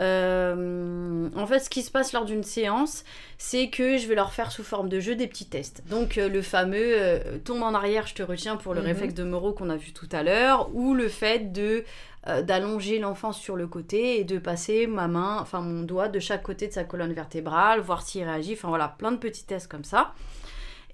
Euh, 0.00 1.28
en 1.36 1.46
fait, 1.46 1.58
ce 1.60 1.68
qui 1.70 1.82
se 1.82 1.90
passe 1.90 2.12
lors 2.12 2.24
d'une 2.24 2.42
séance, 2.44 3.04
c'est 3.38 3.68
que 3.68 3.98
je 3.98 4.06
vais 4.08 4.14
leur 4.14 4.32
faire 4.32 4.50
sous 4.52 4.62
forme 4.64 4.88
de 4.88 5.00
jeu 5.00 5.14
des 5.16 5.26
petits 5.26 5.46
tests. 5.48 5.82
Donc 5.88 6.16
euh, 6.18 6.28
le 6.28 6.40
fameux 6.42 6.94
euh, 6.96 7.38
tombe 7.44 7.62
en 7.62 7.74
arrière, 7.74 8.06
je 8.06 8.14
te 8.14 8.22
retiens 8.22 8.56
pour 8.56 8.74
le 8.74 8.80
Mhm. 8.80 8.86
réflexe 8.86 9.14
de 9.14 9.24
Moreau 9.24 9.52
qu'on 9.52 9.70
a 9.70 9.76
vu 9.76 9.92
tout 9.92 10.08
à 10.12 10.22
l'heure, 10.22 10.70
ou 10.74 10.94
le 10.94 11.08
fait 11.08 11.52
de 11.52 11.84
euh, 12.28 12.42
d'allonger 12.42 13.00
l'enfant 13.00 13.32
sur 13.32 13.56
le 13.56 13.66
côté 13.66 14.20
et 14.20 14.24
de 14.24 14.38
passer 14.38 14.86
ma 14.86 15.08
main, 15.08 15.38
enfin 15.40 15.60
mon 15.60 15.82
doigt 15.82 16.08
de 16.08 16.20
chaque 16.20 16.44
côté 16.44 16.68
de 16.68 16.72
sa 16.72 16.84
colonne 16.84 17.12
vertébrale, 17.12 17.80
voir 17.80 18.02
s'il 18.02 18.22
réagit. 18.22 18.52
Enfin 18.52 18.68
voilà, 18.68 18.88
plein 18.88 19.10
de 19.10 19.16
petits 19.16 19.44
tests 19.44 19.66
comme 19.66 19.84
ça. 19.84 20.14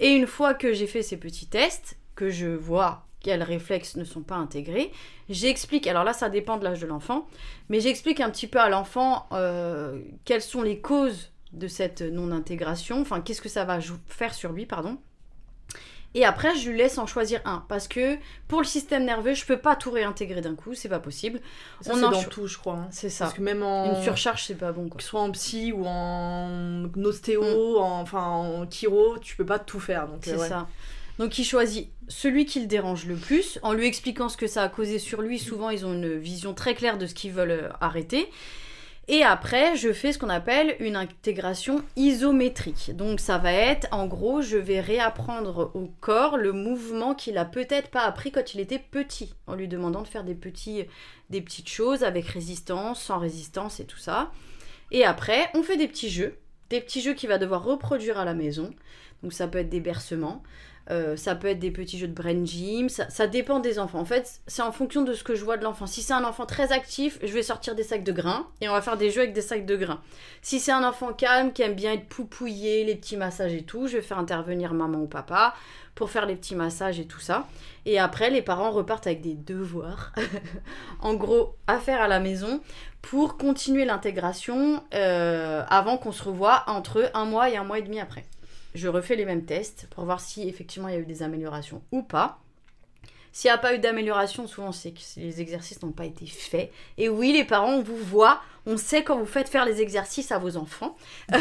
Et 0.01 0.11
une 0.11 0.27
fois 0.27 0.55
que 0.55 0.73
j'ai 0.73 0.87
fait 0.87 1.03
ces 1.03 1.19
petits 1.19 1.47
tests, 1.47 1.99
que 2.15 2.31
je 2.31 2.47
vois 2.47 3.05
quels 3.21 3.43
réflexes 3.43 3.97
ne 3.97 4.05
sont 4.05 4.23
pas 4.23 4.37
intégrés, 4.37 4.91
j'explique, 5.29 5.87
alors 5.87 6.05
là 6.05 6.13
ça 6.13 6.31
dépend 6.31 6.57
de 6.57 6.65
l'âge 6.65 6.81
de 6.81 6.87
l'enfant, 6.87 7.29
mais 7.69 7.81
j'explique 7.81 8.21
un 8.21 8.31
petit 8.31 8.47
peu 8.47 8.61
à 8.61 8.69
l'enfant 8.69 9.27
euh, 9.33 10.01
quelles 10.25 10.41
sont 10.41 10.63
les 10.63 10.81
causes 10.81 11.33
de 11.53 11.67
cette 11.67 12.01
non-intégration, 12.01 13.01
enfin 13.01 13.21
qu'est-ce 13.21 13.43
que 13.43 13.49
ça 13.49 13.65
va 13.65 13.81
faire 14.07 14.33
sur 14.33 14.53
lui, 14.53 14.67
pardon. 14.67 14.99
Et 16.19 16.25
après, 16.25 16.57
je 16.57 16.69
lui 16.69 16.77
laisse 16.77 16.99
en 16.99 17.07
choisir 17.07 17.41
un. 17.45 17.65
Parce 17.69 17.87
que 17.87 18.17
pour 18.49 18.61
le 18.61 18.67
système 18.67 19.05
nerveux, 19.05 19.35
je 19.35 19.45
peux 19.47 19.57
pas 19.57 19.77
tout 19.77 19.93
réintégrer 19.93 20.41
d'un 20.41 20.57
coup, 20.57 20.75
c'est 20.75 20.89
pas 20.89 20.99
possible. 20.99 21.39
Ça, 21.81 21.93
On 21.93 21.99
c'est 21.99 22.05
en 22.07 22.11
dans 22.11 22.25
tout, 22.25 22.49
je 22.49 22.59
crois. 22.59 22.75
hein. 22.75 22.89
C'est 22.91 23.09
ça. 23.09 23.27
Parce 23.27 23.37
que 23.37 23.41
même 23.41 23.63
en... 23.63 23.95
Une 23.95 24.03
surcharge, 24.03 24.43
c'est 24.45 24.57
pas 24.57 24.73
bon. 24.73 24.89
Quoi. 24.89 24.97
que 24.97 25.05
ce 25.05 25.11
soit 25.11 25.21
en 25.21 25.31
psy 25.31 25.71
ou 25.73 25.85
en 25.87 26.89
ostéo, 27.05 27.79
en, 27.79 28.01
enfin 28.01 28.25
en 28.25 28.69
chiro, 28.69 29.17
tu 29.21 29.37
peux 29.37 29.47
pas 29.47 29.61
tout 29.61 29.79
faire. 29.79 30.09
C'est 30.23 30.33
euh, 30.33 30.39
ouais. 30.39 30.49
ça. 30.49 30.67
Donc 31.21 31.39
il 31.39 31.45
choisit 31.45 31.89
celui 32.09 32.47
qui 32.47 32.59
le 32.59 32.67
dérange 32.67 33.07
le 33.07 33.15
plus, 33.15 33.61
en 33.63 33.73
lui 33.73 33.87
expliquant 33.87 34.29
ce 34.29 34.37
que 34.37 34.49
ça 34.49 34.65
a 34.65 34.69
causé 34.69 34.99
sur 34.99 35.23
lui. 35.23 35.39
Souvent, 35.39 35.71
ils 35.71 35.87
ont 35.87 35.93
une 35.93 36.17
vision 36.19 36.53
très 36.53 36.75
claire 36.75 36.99
de 36.99 37.07
ce 37.07 37.15
qu'ils 37.15 37.33
veulent 37.33 37.51
euh, 37.53 37.69
arrêter. 37.81 38.29
Et 39.11 39.25
après, 39.25 39.75
je 39.75 39.91
fais 39.91 40.13
ce 40.13 40.19
qu'on 40.19 40.29
appelle 40.29 40.77
une 40.81 40.95
intégration 40.95 41.83
isométrique. 41.97 42.95
Donc 42.95 43.21
ça 43.21 43.39
va 43.39 43.53
être, 43.53 43.89
en 43.91 44.07
gros, 44.07 44.43
je 44.43 44.59
vais 44.59 44.81
réapprendre 44.81 45.71
au 45.75 45.91
corps 46.01 46.37
le 46.37 46.53
mouvement 46.53 47.15
qu'il 47.15 47.39
a 47.39 47.47
peut-être 47.47 47.89
pas 47.91 48.03
appris 48.03 48.31
quand 48.31 48.53
il 48.53 48.61
était 48.61 48.79
petit, 48.79 49.33
en 49.47 49.55
lui 49.55 49.67
demandant 49.67 50.03
de 50.03 50.09
faire 50.09 50.25
des, 50.25 50.37
des 51.31 51.41
petites 51.41 51.71
choses 51.71 52.05
avec 52.05 52.27
résistance, 52.27 53.03
sans 53.03 53.19
résistance 53.19 53.81
et 53.81 53.87
tout 53.87 53.97
ça. 53.99 54.31
Et 54.91 55.07
après, 55.07 55.49
on 55.55 55.63
fait 55.63 55.79
des 55.79 55.89
petits 55.89 56.11
jeux, 56.11 56.37
des 56.69 56.83
petits 56.83 57.01
jeux 57.01 57.15
qu'il 57.15 57.31
va 57.31 57.39
devoir 57.39 57.65
reproduire 57.65 58.19
à 58.19 58.27
la 58.27 58.35
maison. 58.35 58.75
Donc 59.23 59.33
ça 59.33 59.49
peut 59.49 59.59
être 59.59 59.71
des 59.71 59.81
bercements, 59.81 60.43
euh, 60.91 61.17
ça 61.17 61.35
peut 61.35 61.49
être 61.49 61.59
des 61.59 61.71
petits 61.71 61.99
jeux 61.99 62.09
de 62.09 62.15
brain 62.15 62.45
gym, 62.45 62.89
ça, 62.89 63.27
dépend 63.27 63.61
des 63.61 63.79
enfants. 63.79 63.99
En 63.99 64.05
fait, 64.05 64.41
c'est 64.47 64.63
en 64.63 64.73
fonction 64.73 65.03
de 65.03 65.13
ce 65.13 65.23
que 65.23 65.35
je 65.35 65.45
vois 65.45 65.57
de 65.57 65.65
l'enfant. 65.65 65.87
Si 65.87 66.03
c'est 66.03 66.15
un 66.15 66.25
enfant 66.25 66.47
très 66.47 66.73
actif, 66.73 67.19
je 67.23 67.33
vais 67.33 67.43
sortir 67.43 67.75
des 67.75 67.83
sacs 67.83 68.05
de 68.05 68.13
grains 68.13 68.47
et 68.61 68.69
on 68.69 68.73
va 68.73 68.81
faire 68.81 68.97
des 68.97 69.11
jeux 69.11 69.23
avec 69.23 69.35
des 69.35 69.43
sacs 69.43 69.67
de 69.67 69.77
grains. 69.77 70.01
Si 70.41 70.61
c'est 70.61 70.73
un 70.73 70.85
enfant 70.85 71.13
calme 71.13 71.53
qui 71.53 71.63
aime 71.63 71.75
bien 71.75 71.93
être 71.93 72.09
poupouillé, 72.09 72.85
les 72.85 72.95
petits 72.95 73.17
massages 73.17 73.53
et 73.53 73.63
tout, 73.63 73.87
je 73.87 73.97
vais 73.97 74.03
faire 74.03 74.19
intervenir 74.19 74.73
maman 74.73 74.99
ou 74.99 75.07
papa 75.07 75.55
pour 75.95 76.11
faire 76.11 76.27
les 76.27 76.37
petits 76.37 76.55
massages 76.55 77.01
et 77.01 77.07
tout 77.07 77.21
ça. 77.21 77.47
Et 77.85 77.99
après, 77.99 78.31
les 78.31 78.41
parents 78.41 78.71
repartent 78.71 79.09
avec 79.09 79.21
des 79.21 79.35
devoirs, 79.35 80.13
en 81.01 81.15
gros, 81.15 81.57
à 81.67 81.79
faire 81.79 82.01
à 82.01 82.09
la 82.09 82.21
maison 82.21 82.61
pour 83.03 83.37
continuer 83.37 83.85
l'intégration 83.85 84.83
euh, 84.95 85.65
avant 85.69 85.99
qu'on 85.99 86.13
se 86.13 86.23
revoie 86.23 86.65
entre 86.67 87.11
un 87.15 87.25
mois 87.25 87.51
et 87.51 87.57
un 87.57 87.65
mois 87.65 87.79
et 87.79 87.83
demi 87.83 88.01
après. 88.01 88.25
Je 88.79 88.87
refais 88.87 89.17
les 89.17 89.25
mêmes 89.25 89.45
tests 89.45 89.89
pour 89.91 90.05
voir 90.05 90.21
si 90.21 90.49
effectivement 90.49 90.87
il 90.87 90.95
y 90.95 90.97
a 90.97 91.01
eu 91.01 91.05
des 91.05 91.25
améliorations 91.25 91.83
ou 91.91 92.03
pas. 92.03 92.39
S'il 93.33 93.49
n'y 93.49 93.55
a 93.55 93.59
pas 93.59 93.75
eu 93.75 93.81
d'amélioration, 93.81 94.47
souvent 94.47 94.71
c'est 94.71 94.93
que 94.93 95.01
les 95.17 95.41
exercices 95.41 95.83
n'ont 95.83 95.91
pas 95.91 96.05
été 96.05 96.27
faits. 96.27 96.71
Et 96.97 97.09
oui, 97.09 97.33
les 97.33 97.45
parents, 97.45 97.73
on 97.73 97.83
vous 97.83 97.97
voit, 97.97 98.41
on 98.67 98.77
sait 98.77 99.03
quand 99.03 99.19
vous 99.19 99.27
faites 99.27 99.49
faire 99.49 99.65
les 99.65 99.83
exercices 99.83 100.31
à 100.31 100.39
vos 100.39 100.57
enfants. 100.57 100.97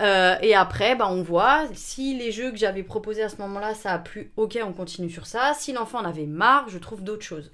Euh, 0.00 0.36
et 0.40 0.54
après, 0.54 0.96
bah, 0.96 1.08
on 1.10 1.22
voit 1.22 1.68
si 1.74 2.16
les 2.16 2.32
jeux 2.32 2.50
que 2.50 2.56
j'avais 2.56 2.82
proposés 2.82 3.22
à 3.22 3.28
ce 3.28 3.36
moment-là, 3.36 3.74
ça 3.74 3.92
a 3.92 3.98
plu, 3.98 4.32
ok, 4.38 4.58
on 4.64 4.72
continue 4.72 5.10
sur 5.10 5.26
ça. 5.26 5.52
Si 5.52 5.74
l'enfant 5.74 5.98
en 5.98 6.06
avait 6.06 6.24
marre, 6.24 6.70
je 6.70 6.78
trouve 6.78 7.04
d'autres 7.04 7.22
choses. 7.22 7.52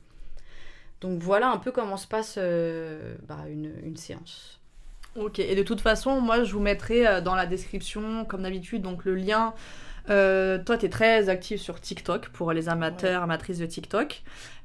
Donc 1.01 1.21
voilà 1.21 1.51
un 1.51 1.57
peu 1.57 1.73
comment 1.73 1.97
se 1.97 2.07
passe 2.07 2.37
euh, 2.39 3.17
bah, 3.27 3.47
une, 3.49 3.73
une 3.83 3.97
séance. 3.97 4.61
Ok, 5.19 5.39
et 5.39 5.55
de 5.55 5.63
toute 5.63 5.81
façon, 5.81 6.21
moi 6.21 6.45
je 6.45 6.53
vous 6.53 6.61
mettrai 6.61 7.07
euh, 7.07 7.21
dans 7.21 7.35
la 7.35 7.47
description, 7.47 8.25
comme 8.27 8.43
d'habitude, 8.43 8.83
donc 8.83 9.05
le 9.05 9.15
lien. 9.15 9.55
Euh, 10.11 10.59
toi, 10.65 10.77
tu 10.79 10.87
es 10.87 10.89
très 10.89 11.29
active 11.29 11.59
sur 11.59 11.81
TikTok 11.81 12.29
pour 12.31 12.53
les 12.53 12.69
amateurs, 12.69 13.23
amatrices 13.23 13.59
de 13.59 13.67
TikTok. 13.67 14.23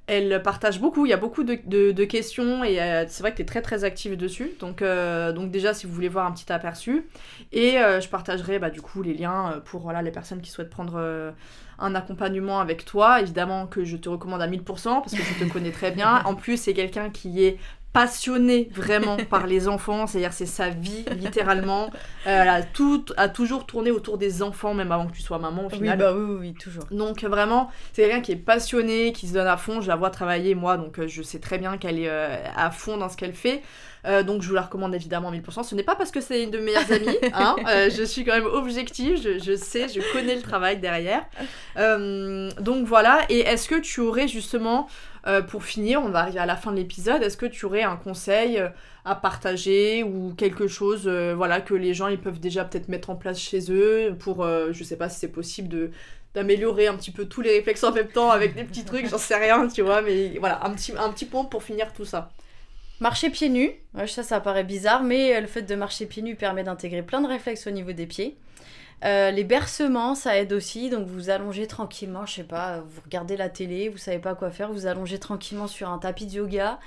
Elle 0.08 0.42
partage 0.44 0.82
beaucoup, 0.82 1.06
il 1.06 1.10
y 1.10 1.14
a 1.14 1.18
beaucoup 1.18 1.44
de, 1.44 1.58
de- 1.66 1.92
de 1.92 2.04
questions 2.06 2.64
et 2.66 2.82
euh, 2.82 3.06
c'est 3.08 3.24
vrai 3.24 3.32
que 3.32 3.38
tu 3.38 3.44
es 3.44 3.46
très 3.46 3.62
très 3.62 3.84
active 3.86 4.18
dessus. 4.18 4.52
Donc, 4.60 4.82
euh, 4.82 5.32
donc 5.32 5.52
déjà, 5.52 5.74
si 5.74 5.88
vous 5.88 5.94
voulez 5.94 6.10
voir 6.10 6.26
un 6.26 6.32
petit 6.32 6.52
aperçu. 6.52 7.08
Et 7.54 7.74
je 7.74 8.08
partagerai 8.10 8.60
bah, 8.60 8.70
du 8.70 8.82
coup 8.82 9.02
les 9.04 9.14
liens 9.14 9.62
pour 9.66 9.82
voilà, 9.82 10.02
les 10.02 10.12
personnes 10.12 10.42
qui 10.42 10.50
souhaitent 10.52 10.70
prendre 10.70 11.34
un 11.80 11.96
accompagnement 11.96 12.60
avec 12.60 12.84
toi. 12.86 13.22
Évidemment 13.22 13.68
que 13.68 13.84
je 13.86 13.96
te 13.98 14.10
recommande 14.10 14.42
à 14.42 14.48
1000% 14.48 15.02
parce 15.02 15.14
que 15.14 15.22
je 15.24 15.46
te 15.46 15.50
connais 15.52 15.72
très 15.72 15.92
bien. 15.92 16.22
En 16.26 16.36
plus, 16.36 16.58
c'est 16.58 16.74
quelqu'un 16.74 17.10
qui 17.10 17.44
est 17.46 17.58
passionné 17.94 18.70
vraiment 18.74 19.18
par 19.30 19.48
les 19.48 19.68
enfants, 19.68 20.08
c'est-à-dire 20.08 20.34
c'est 20.34 20.46
sa 20.46 20.70
vie 20.70 21.06
littéralement. 21.18 21.90
Euh, 22.28 22.42
elle 22.42 22.50
a, 22.50 22.64
tout, 22.64 23.06
a 23.18 23.30
toujours 23.30 23.66
tourné 23.66 23.92
autour 23.92 24.18
des 24.18 24.44
enfants, 24.44 24.74
même 24.74 24.92
avant 24.92 25.08
que 25.08 25.14
tu 25.14 25.22
sois 25.22 25.40
maman 25.40 25.68
au 25.68 25.70
Oui, 25.70 25.90
bah 25.98 26.14
oui, 26.14 26.24
oui, 26.24 26.38
oui, 26.40 26.54
toujours. 26.54 26.86
Donc 26.92 27.24
vraiment, 27.24 27.70
c'est 27.94 28.04
quelqu'un 28.04 28.22
qui 28.22 28.32
est 28.32 28.38
passionné, 28.38 29.12
qui 29.12 29.28
se 29.28 29.34
donne 29.34 29.48
à 29.48 29.58
fond. 29.58 29.82
Je 29.82 29.88
la 29.88 29.96
vois 29.96 30.10
travailler 30.10 30.56
moi, 30.56 30.78
donc 30.78 31.00
euh, 31.00 31.08
je 31.08 31.22
sais 31.22 31.40
très 31.40 31.58
bien 31.58 31.78
qu'elle 31.78 32.00
est 32.00 32.10
euh, 32.10 32.38
à 32.56 32.72
fond 32.72 32.98
dans 32.98 33.10
ce 33.10 33.18
qu'elle 33.18 33.34
fait. 33.34 33.62
Euh, 34.06 34.24
donc 34.24 34.42
je 34.42 34.48
vous 34.48 34.56
la 34.56 34.64
recommande 34.64 34.96
évidemment 34.96 35.30
à 35.30 35.32
1000%. 35.32 35.64
Ce 35.64 35.76
n'est 35.76 35.84
pas 35.84 35.96
parce 35.96 36.12
que 36.12 36.22
c'est 36.22 36.44
une 36.44 36.52
de 36.52 36.58
mes 36.58 36.66
meilleures 36.66 36.92
amies, 36.92 37.18
hein. 37.34 37.56
Euh, 37.68 37.90
je 37.96 38.04
suis 38.04 38.24
quand 38.24 38.34
même 38.34 38.46
objective, 38.46 39.22
je, 39.22 39.38
je 39.38 39.56
sais, 39.56 39.88
je 39.90 40.02
connais 40.14 40.36
le 40.36 40.42
travail 40.42 40.80
derrière. 40.80 41.24
Donc 41.76 42.86
voilà, 42.88 43.20
et 43.30 43.40
est-ce 43.40 43.68
que 43.68 43.80
tu 43.80 44.02
aurais 44.02 44.28
justement, 44.28 44.88
euh, 45.28 45.42
pour 45.42 45.64
finir, 45.64 46.02
on 46.04 46.10
va 46.10 46.20
arriver 46.20 46.40
à 46.40 46.46
la 46.46 46.56
fin 46.56 46.72
de 46.72 46.78
l'épisode, 46.78 47.22
est-ce 47.22 47.38
que 47.38 47.46
tu 47.46 47.66
aurais 47.66 47.84
un 47.84 47.96
conseil 47.96 48.58
euh, 48.58 48.70
à 49.06 49.16
partager 49.16 50.04
ou 50.04 50.34
quelque 50.36 50.68
chose 50.68 51.04
euh, 51.06 51.34
voilà, 51.36 51.62
que 51.62 51.74
les 51.74 51.94
gens 51.94 52.08
ils 52.08 52.20
peuvent 52.20 52.40
déjà 52.40 52.66
peut-être 52.66 52.88
mettre 52.88 53.10
en 53.10 53.16
place 53.16 53.40
chez 53.40 53.72
eux 53.72 54.16
pour, 54.20 54.44
euh, 54.44 54.70
je 54.72 54.84
sais 54.84 54.98
pas 54.98 55.10
si 55.10 55.20
c'est 55.20 55.32
possible 55.32 55.68
de 55.68 55.92
d'améliorer 56.34 56.88
un 56.88 56.96
petit 56.96 57.12
peu 57.12 57.26
tous 57.26 57.42
les 57.42 57.58
réflexes 57.58 57.84
en 57.84 57.92
même 57.92 58.08
temps 58.08 58.32
avec 58.32 58.56
des 58.56 58.64
petits 58.64 58.86
trucs, 58.86 59.06
j'en 59.10 59.18
sais 59.18 59.36
rien, 59.36 59.68
tu 59.68 59.82
vois, 59.82 60.02
mais 60.02 60.38
voilà, 60.40 60.66
un 60.66 60.72
petit, 60.72 60.94
un 60.98 61.10
petit 61.12 61.26
point 61.26 61.44
pour 61.44 61.62
finir 61.62 61.92
tout 61.92 62.06
ça. 62.06 62.32
Marcher 63.02 63.32
pieds 63.32 63.50
nus, 63.50 63.72
ça, 64.06 64.22
ça 64.22 64.40
paraît 64.40 64.64
bizarre, 64.64 65.02
mais 65.02 65.36
euh, 65.36 65.42
le 65.42 65.48
fait 65.48 65.64
de 65.64 65.74
marcher 65.74 66.06
pieds 66.06 66.22
nus 66.22 66.36
permet 66.36 66.64
d'intégrer 66.64 67.02
plein 67.02 67.20
de 67.20 67.28
réflexes 67.28 67.66
au 67.66 67.72
niveau 67.72 67.94
des 67.94 68.06
pieds. 68.06 68.38
Euh, 69.04 69.32
les 69.32 69.44
bercements, 69.44 70.14
ça 70.14 70.38
aide 70.38 70.54
aussi, 70.54 70.92
donc 70.92 71.08
vous 71.08 71.32
allongez 71.32 71.66
tranquillement, 71.66 72.28
je 72.28 72.36
sais 72.36 72.44
pas, 72.44 72.82
vous 72.82 73.02
regardez 73.04 73.36
la 73.36 73.50
télé, 73.50 73.90
vous 73.90 73.98
savez 73.98 74.20
pas 74.20 74.36
quoi 74.36 74.52
faire, 74.52 74.72
vous 74.72 74.86
allongez 74.86 75.18
tranquillement 75.18 75.66
sur 75.66 75.90
un 75.90 75.98
tapis 75.98 76.28
de 76.28 76.34
yoga 76.34 76.80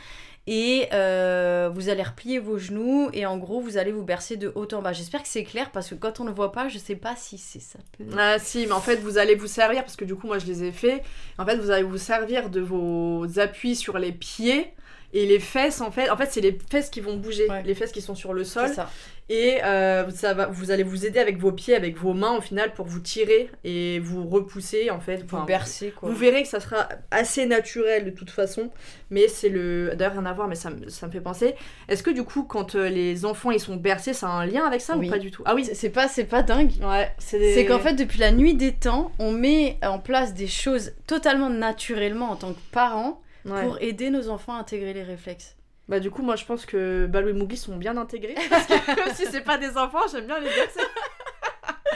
et 0.46 0.86
euh, 0.92 1.68
vous 1.74 1.88
allez 1.88 2.02
replier 2.04 2.38
vos 2.38 2.58
genoux 2.58 3.08
et 3.12 3.26
en 3.26 3.36
gros 3.36 3.60
vous 3.60 3.78
allez 3.78 3.90
vous 3.90 4.04
bercer 4.04 4.36
de 4.36 4.52
haut 4.54 4.72
en 4.72 4.82
bas. 4.82 4.92
J'espère 4.92 5.22
que 5.22 5.28
c'est 5.28 5.42
clair 5.42 5.72
parce 5.72 5.88
que 5.88 5.96
quand 5.96 6.20
on 6.20 6.24
ne 6.24 6.30
voit 6.30 6.52
pas, 6.52 6.68
je 6.68 6.78
sais 6.78 6.94
pas 6.94 7.16
si 7.16 7.38
c'est 7.38 7.60
ça. 7.60 7.80
Ah 8.16 8.38
si, 8.38 8.66
mais 8.66 8.72
en 8.72 8.80
fait 8.80 8.96
vous 8.96 9.18
allez 9.18 9.34
vous 9.34 9.48
servir, 9.48 9.82
parce 9.82 9.96
que 9.96 10.04
du 10.04 10.14
coup 10.14 10.28
moi 10.28 10.38
je 10.38 10.46
les 10.46 10.62
ai 10.62 10.70
fait, 10.70 11.02
en 11.38 11.44
fait 11.44 11.56
vous 11.56 11.70
allez 11.70 11.82
vous 11.82 11.98
servir 11.98 12.50
de 12.50 12.60
vos 12.60 13.26
appuis 13.40 13.74
sur 13.74 13.98
les 13.98 14.12
pieds 14.12 14.72
et 15.14 15.24
les 15.26 15.38
fesses 15.40 15.80
en 15.80 15.90
fait, 15.90 16.10
en 16.10 16.16
fait 16.18 16.28
c'est 16.30 16.40
les 16.42 16.58
fesses 16.70 16.90
qui 16.90 17.00
vont 17.00 17.16
bouger, 17.16 17.48
Ouais. 17.48 17.62
les 17.64 17.74
fesses 17.74 17.92
qui 17.92 18.02
sont 18.02 18.14
sur 18.14 18.34
le 18.34 18.44
sol. 18.44 18.68
Ça. 18.68 18.90
Et 19.30 19.64
euh, 19.64 20.10
ça 20.10 20.34
va, 20.34 20.48
vous 20.48 20.70
allez 20.70 20.82
vous 20.82 21.06
aider 21.06 21.18
avec 21.18 21.38
vos 21.38 21.50
pieds, 21.50 21.74
avec 21.74 21.96
vos 21.96 22.12
mains 22.12 22.36
au 22.36 22.42
final 22.42 22.74
pour 22.74 22.84
vous 22.84 23.00
tirer 23.00 23.48
et 23.64 23.98
vous 23.98 24.28
repousser 24.28 24.90
en 24.90 25.00
fait. 25.00 25.24
Vous 25.26 25.36
Enfin, 25.36 25.46
bercer 25.46 25.94
quoi. 25.98 26.10
vous 26.10 26.14
verrez 26.14 26.42
que 26.42 26.48
ça 26.48 26.60
sera 26.60 26.88
assez 27.10 27.46
naturel 27.46 28.04
de 28.04 28.10
toute 28.10 28.28
façon, 28.28 28.70
mais 29.08 29.26
c'est 29.28 29.48
le. 29.48 29.92
D'ailleurs, 29.96 30.12
rien 30.12 30.26
à 30.26 30.34
voir, 30.34 30.46
mais 30.46 30.56
ça, 30.56 30.68
me- 30.68 30.90
ça 30.90 31.06
me 31.06 31.12
fait 31.12 31.22
penser. 31.22 31.54
Est-ce 31.88 32.02
que 32.02 32.10
du 32.10 32.22
coup, 32.24 32.42
quand 32.42 32.74
euh, 32.74 32.90
les 32.90 33.24
enfants 33.24 33.50
ils 33.50 33.60
sont 33.60 33.76
bercés, 33.76 34.12
ça 34.12 34.28
a 34.28 34.32
un 34.32 34.44
lien 34.44 34.66
avec 34.66 34.82
ça 34.82 34.94
Oui. 34.98 35.08
ou 35.08 35.10
pas 35.10 35.18
du 35.18 35.30
tout? 35.30 35.42
Ah 35.46 35.54
oui, 35.54 35.64
C'est- 35.72 35.88
pas, 35.88 36.06
c'est 36.06 36.24
pas 36.24 36.42
dingue. 36.42 36.72
ouais, 36.82 37.10
c'est 37.16 37.38
des- 37.38 37.54
C'est 37.54 37.64
qu'en 37.64 37.78
fait, 37.78 37.94
depuis 37.94 38.18
la 38.20 38.30
nuit 38.30 38.52
des 38.54 38.72
temps, 38.72 39.10
on 39.18 39.32
met 39.32 39.78
en 39.82 40.00
place 40.00 40.34
des 40.34 40.48
choses 40.48 40.92
totalement 41.06 41.48
naturellement 41.48 42.30
en 42.30 42.36
tant 42.36 42.52
que 42.52 42.60
parents 42.72 43.22
Ouais. 43.44 43.62
pour 43.62 43.78
aider 43.80 44.10
nos 44.10 44.28
enfants 44.28 44.54
à 44.54 44.58
intégrer 44.60 44.92
les 44.94 45.02
réflexes. 45.02 45.56
Bah, 45.88 46.00
du 46.00 46.10
coup, 46.10 46.22
moi 46.22 46.36
je 46.36 46.44
pense 46.46 46.64
que 46.64 47.06
Balou 47.06 47.28
et 47.28 47.32
Mowgli 47.34 47.56
sont 47.58 47.76
bien 47.76 47.96
intégrés. 47.96 48.34
Parce 48.48 48.66
que 48.66 48.72
même 49.06 49.14
si 49.14 49.26
c'est 49.26 49.42
pas 49.42 49.58
des 49.58 49.76
enfants, 49.76 50.00
j'aime 50.10 50.26
bien 50.26 50.38
les 50.38 50.48
bercer. 50.48 50.80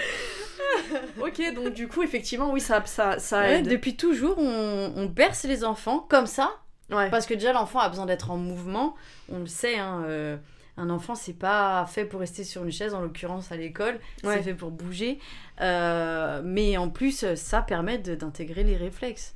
ok, 1.21 1.55
donc 1.55 1.75
du 1.75 1.89
coup, 1.89 2.03
effectivement, 2.03 2.53
oui, 2.53 2.61
ça, 2.61 2.83
ça, 2.85 3.19
ça 3.19 3.41
Ouais, 3.41 3.59
aide. 3.61 3.69
depuis 3.69 3.97
toujours, 3.97 4.39
on, 4.39 4.93
on 4.97 5.07
berce 5.07 5.45
les 5.45 5.65
enfants 5.65 6.01
comme 6.09 6.27
ça, 6.27 6.51
Ouais. 6.91 7.11
parce 7.11 7.27
que 7.27 7.35
déjà 7.35 7.53
l'enfant 7.53 7.81
a 7.81 7.89
besoin 7.89 8.07
d'être 8.07 8.31
en 8.31 8.37
mouvement. 8.37 8.95
On 9.31 9.41
le 9.41 9.47
sait, 9.47 9.79
hein, 9.79 10.03
euh, 10.07 10.37
un 10.77 10.91
enfant 10.91 11.15
c'est 11.15 11.39
pas 11.39 11.85
fait 11.87 12.05
pour 12.05 12.21
rester 12.21 12.45
sur 12.45 12.65
une 12.65 12.73
chaise, 12.73 12.95
en 12.95 13.01
l'occurrence 13.01 13.53
à 13.53 13.57
l'école, 13.57 13.99
Ouais. 14.25 14.37
c'est 14.37 14.43
fait 14.43 14.55
pour 14.55 14.71
bouger. 14.71 15.19
Euh, 15.61 16.41
mais 16.45 16.77
en 16.77 16.89
plus, 16.89 17.35
ça 17.35 17.63
permet 17.63 17.99
d'intégrer 17.99 18.65
les 18.65 18.77
réflexes. 18.77 19.35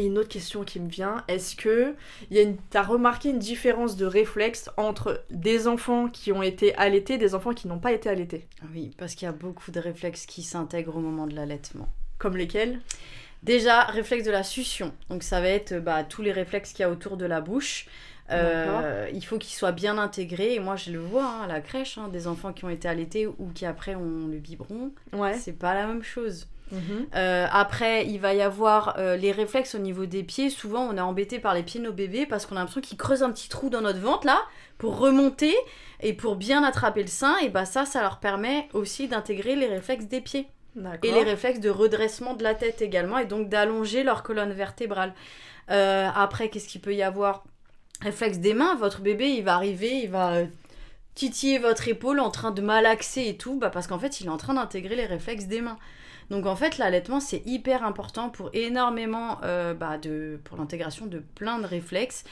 Et 0.00 0.06
une 0.06 0.16
autre 0.16 0.30
question 0.30 0.64
qui 0.64 0.80
me 0.80 0.88
vient, 0.88 1.22
est-ce 1.28 1.54
que 1.54 1.94
il 2.30 2.36
y 2.38 2.40
a 2.40 2.42
une... 2.42 2.56
t'as 2.70 2.82
remarqué 2.82 3.28
une 3.28 3.38
différence 3.38 3.96
de 3.96 4.06
réflexe 4.06 4.70
entre 4.78 5.22
des 5.28 5.68
enfants 5.68 6.08
qui 6.08 6.32
ont 6.32 6.42
été 6.42 6.74
allaités 6.76 7.14
et 7.14 7.18
des 7.18 7.34
enfants 7.34 7.52
qui 7.52 7.68
n'ont 7.68 7.78
pas 7.78 7.92
été 7.92 8.08
allaités? 8.08 8.46
Oui, 8.72 8.92
parce 8.96 9.14
qu'il 9.14 9.26
y 9.26 9.28
a 9.28 9.32
beaucoup 9.32 9.70
de 9.70 9.78
réflexes 9.78 10.24
qui 10.24 10.42
s'intègrent 10.42 10.96
au 10.96 11.00
moment 11.00 11.26
de 11.26 11.34
l'allaitement. 11.34 11.86
Comme 12.16 12.38
lesquels? 12.38 12.80
Déjà, 13.42 13.82
réflexe 13.82 14.24
de 14.24 14.30
la 14.30 14.42
succion. 14.42 14.94
Donc 15.10 15.22
ça 15.22 15.42
va 15.42 15.48
être 15.48 15.78
bah, 15.78 16.02
tous 16.02 16.22
les 16.22 16.32
réflexes 16.32 16.72
qu'il 16.72 16.80
y 16.80 16.86
a 16.86 16.90
autour 16.90 17.18
de 17.18 17.26
la 17.26 17.42
bouche. 17.42 17.86
Euh, 18.30 19.06
il 19.12 19.22
faut 19.22 19.36
qu'ils 19.36 19.54
soient 19.54 19.72
bien 19.72 19.98
intégrés. 19.98 20.54
Et 20.54 20.60
moi, 20.60 20.76
je 20.76 20.92
le 20.92 20.98
vois 20.98 21.26
hein, 21.26 21.42
à 21.42 21.46
la 21.46 21.60
crèche, 21.60 21.98
hein, 21.98 22.08
des 22.08 22.26
enfants 22.26 22.54
qui 22.54 22.64
ont 22.64 22.70
été 22.70 22.88
allaités 22.88 23.26
ou 23.26 23.50
qui 23.54 23.66
après 23.66 23.96
ont 23.96 24.28
le 24.28 24.38
biberon. 24.38 24.92
Ouais. 25.12 25.34
C'est 25.34 25.58
pas 25.58 25.74
la 25.74 25.86
même 25.86 26.02
chose. 26.02 26.48
Mhm. 26.72 27.06
Euh, 27.14 27.46
après, 27.50 28.06
il 28.06 28.18
va 28.18 28.34
y 28.34 28.42
avoir 28.42 28.96
euh, 28.98 29.16
les 29.16 29.32
réflexes 29.32 29.74
au 29.74 29.78
niveau 29.78 30.06
des 30.06 30.22
pieds. 30.22 30.50
Souvent, 30.50 30.82
on 30.82 30.96
est 30.96 31.00
embêté 31.00 31.38
par 31.38 31.54
les 31.54 31.62
pieds 31.62 31.80
de 31.80 31.86
nos 31.86 31.92
bébés 31.92 32.26
parce 32.26 32.46
qu'on 32.46 32.56
a 32.56 32.60
l'impression 32.60 32.80
qu'ils 32.80 32.98
creusent 32.98 33.22
un 33.22 33.30
petit 33.30 33.48
trou 33.48 33.70
dans 33.70 33.80
notre 33.80 34.00
ventre 34.00 34.26
là 34.26 34.40
pour 34.78 34.98
remonter 34.98 35.54
et 36.00 36.12
pour 36.12 36.36
bien 36.36 36.62
attraper 36.62 37.02
le 37.02 37.08
sein. 37.08 37.36
Et 37.38 37.48
bah 37.48 37.64
ça, 37.64 37.84
ça 37.84 38.02
leur 38.02 38.18
permet 38.18 38.68
aussi 38.72 39.08
d'intégrer 39.08 39.56
les 39.56 39.66
réflexes 39.66 40.06
des 40.06 40.20
pieds. 40.20 40.48
Et 41.02 41.10
les 41.10 41.24
réflexes 41.24 41.60
de 41.60 41.70
redressement 41.70 42.34
de 42.34 42.44
la 42.44 42.54
tête 42.54 42.80
également, 42.80 43.18
et 43.18 43.26
donc 43.26 43.48
d'allonger 43.48 44.04
leur 44.04 44.22
colonne 44.22 44.52
vertébrale. 44.52 45.14
Euh, 45.70 46.08
après, 46.14 46.48
qu'est-ce 46.48 46.68
qu'il 46.68 46.80
peut 46.80 46.94
y 46.94 47.02
avoir? 47.02 47.44
Réflexe 48.02 48.38
des 48.38 48.54
mains, 48.54 48.76
votre 48.76 49.00
bébé, 49.00 49.30
il 49.30 49.42
va 49.42 49.54
arriver, 49.54 50.02
il 50.04 50.10
va 50.10 50.42
titiller 51.14 51.58
votre 51.58 51.88
épaule 51.88 52.20
en 52.20 52.30
train 52.30 52.50
de 52.50 52.62
malaxer 52.62 53.26
et 53.26 53.36
tout, 53.36 53.58
bah 53.58 53.70
parce 53.70 53.86
qu'en 53.88 53.98
fait, 53.98 54.20
il 54.20 54.26
est 54.26 54.30
en 54.30 54.36
train 54.36 54.54
d'intégrer 54.54 54.96
les 54.96 55.06
réflexes 55.06 55.46
des 55.46 55.60
mains. 55.60 55.76
Donc 56.30 56.46
en 56.46 56.54
fait, 56.56 56.78
l'allaitement, 56.78 57.20
c'est 57.20 57.42
hyper 57.44 57.84
important 57.84 58.30
pour 58.30 58.50
énormément, 58.52 59.38
euh, 59.42 59.74
bah, 59.74 59.98
de, 59.98 60.38
pour 60.44 60.56
l'intégration 60.56 61.06
de 61.06 61.18
plein 61.18 61.58
de 61.58 61.66
réflexes. 61.66 62.24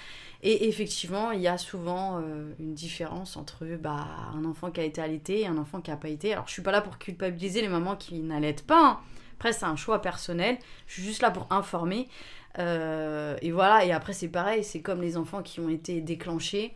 Et 0.44 0.68
effectivement, 0.68 1.32
il 1.32 1.40
y 1.40 1.49
a 1.49 1.59
souvent 1.59 2.20
euh, 2.20 2.53
une 2.61 2.72
différence 2.74 3.36
entre 3.36 3.66
bah, 3.80 4.07
un 4.34 4.44
enfant 4.44 4.70
qui 4.70 4.80
a 4.80 4.84
été 4.84 5.01
allaité 5.01 5.40
et 5.40 5.46
un 5.49 5.59
enfant 5.59 5.80
qui 5.80 5.90
n'a 5.90 5.96
pas 5.96 6.09
été. 6.09 6.32
Alors, 6.32 6.46
je 6.46 6.53
suis 6.53 6.62
pas 6.62 6.70
là 6.70 6.80
pour 6.80 6.99
culpabiliser 6.99 7.61
les 7.61 7.68
mamans 7.68 7.96
qui 7.96 8.20
n'allaitent 8.20 8.64
pas. 8.64 8.80
hein. 8.84 9.01
Après, 9.36 9.53
c'est 9.53 9.66
un 9.66 9.76
choix 9.76 10.01
personnel. 10.01 10.59
Je 10.86 10.94
suis 10.94 11.03
juste 11.03 11.22
là 11.22 11.32
pour 11.32 11.46
informer. 11.51 12.09
Euh, 12.59 13.36
et 13.42 13.51
voilà, 13.51 13.84
et 13.84 13.92
après, 13.92 14.12
c'est 14.12 14.28
pareil. 14.28 14.62
C'est 14.62 14.80
comme 14.80 15.01
les 15.03 15.16
enfants 15.16 15.42
qui 15.42 15.59
ont 15.59 15.68
été 15.68 16.01
déclenchés 16.01 16.74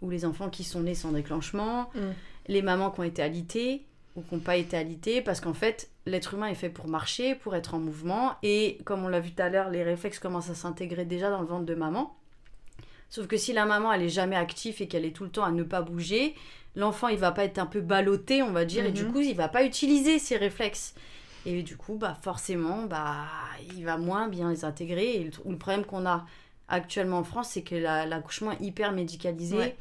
ou 0.00 0.08
les 0.10 0.24
enfants 0.24 0.48
qui 0.48 0.64
sont 0.64 0.80
nés 0.80 0.94
sans 0.94 1.12
déclenchement. 1.12 1.90
Mm. 1.94 2.00
Les 2.48 2.62
mamans 2.62 2.90
qui 2.90 3.00
ont 3.00 3.04
été 3.04 3.22
alitées 3.22 3.84
ou 4.16 4.22
qui 4.22 4.34
n'ont 4.34 4.40
pas 4.40 4.56
été 4.56 4.76
alitées. 4.76 5.20
Parce 5.22 5.40
qu'en 5.40 5.54
fait, 5.54 5.88
l'être 6.06 6.34
humain 6.34 6.48
est 6.48 6.54
fait 6.54 6.68
pour 6.70 6.88
marcher, 6.88 7.34
pour 7.34 7.54
être 7.56 7.74
en 7.74 7.78
mouvement. 7.78 8.34
Et 8.42 8.78
comme 8.84 9.04
on 9.04 9.08
l'a 9.08 9.20
vu 9.20 9.32
tout 9.32 9.42
à 9.42 9.48
l'heure, 9.48 9.70
les 9.70 9.82
réflexes 9.82 10.18
commencent 10.18 10.50
à 10.50 10.54
s'intégrer 10.54 11.04
déjà 11.04 11.30
dans 11.30 11.40
le 11.40 11.46
ventre 11.46 11.66
de 11.66 11.74
maman. 11.74 12.14
Sauf 13.10 13.26
que 13.26 13.36
si 13.36 13.52
la 13.52 13.66
maman 13.66 13.92
elle 13.92 14.02
est 14.02 14.08
jamais 14.08 14.36
active 14.36 14.80
et 14.80 14.88
qu'elle 14.88 15.04
est 15.04 15.14
tout 15.14 15.24
le 15.24 15.30
temps 15.30 15.44
à 15.44 15.50
ne 15.50 15.62
pas 15.62 15.82
bouger, 15.82 16.34
l'enfant 16.76 17.08
il 17.08 17.18
va 17.18 17.30
pas 17.30 17.44
être 17.44 17.58
un 17.58 17.66
peu 17.66 17.80
ballotté, 17.82 18.42
on 18.42 18.52
va 18.52 18.64
dire, 18.64 18.86
et 18.86 18.90
du 18.92 19.04
Mhm. 19.04 19.12
coup 19.12 19.20
il 19.20 19.36
va 19.36 19.48
pas 19.48 19.64
utiliser 19.64 20.18
ses 20.18 20.36
réflexes. 20.38 20.94
Et 21.44 21.62
du 21.62 21.76
coup, 21.76 21.96
bah 21.96 22.16
forcément, 22.22 22.84
bah 22.84 23.26
il 23.76 23.84
va 23.84 23.98
moins 23.98 24.28
bien 24.28 24.48
les 24.50 24.64
intégrer. 24.64 25.16
Et 25.16 25.24
le, 25.24 25.30
le 25.50 25.58
problème 25.58 25.84
qu'on 25.84 26.06
a 26.06 26.24
actuellement 26.68 27.18
en 27.18 27.24
France, 27.24 27.50
c'est 27.50 27.62
que 27.62 27.74
la- 27.74 28.06
l'accouchement 28.06 28.52
est 28.52 28.60
hyper 28.62 28.92
médicalisé. 28.92 29.56
Ouais. 29.56 29.76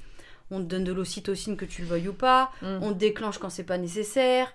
On 0.52 0.58
te 0.60 0.64
donne 0.66 0.84
de 0.84 0.92
l'ocytocine 0.94 1.56
que 1.58 1.66
tu 1.66 1.82
le 1.82 1.88
veuilles 1.88 2.10
ou 2.10 2.14
pas. 2.14 2.52
Mm. 2.62 2.80
On 2.82 2.90
te 2.94 2.98
déclenche 2.98 3.38
quand 3.40 3.50
c'est 3.50 3.64
pas 3.64 3.78
nécessaire. 3.78 4.54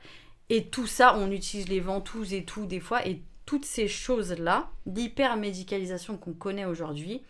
Et 0.51 0.64
tout 0.66 0.86
ça, 0.86 1.16
on 1.16 1.30
utilise 1.32 1.68
les 1.68 1.80
ventouses 1.80 2.32
et 2.34 2.44
tout 2.44 2.66
des 2.66 2.80
fois. 2.80 3.07
Et 3.07 3.22
toutes 3.47 3.64
ces 3.64 3.88
choses-là, 3.88 4.68
l'hypermédicalisation 4.86 6.16
qu'on 6.16 6.32
connaît 6.34 6.64
aujourd'hui, 6.64 7.22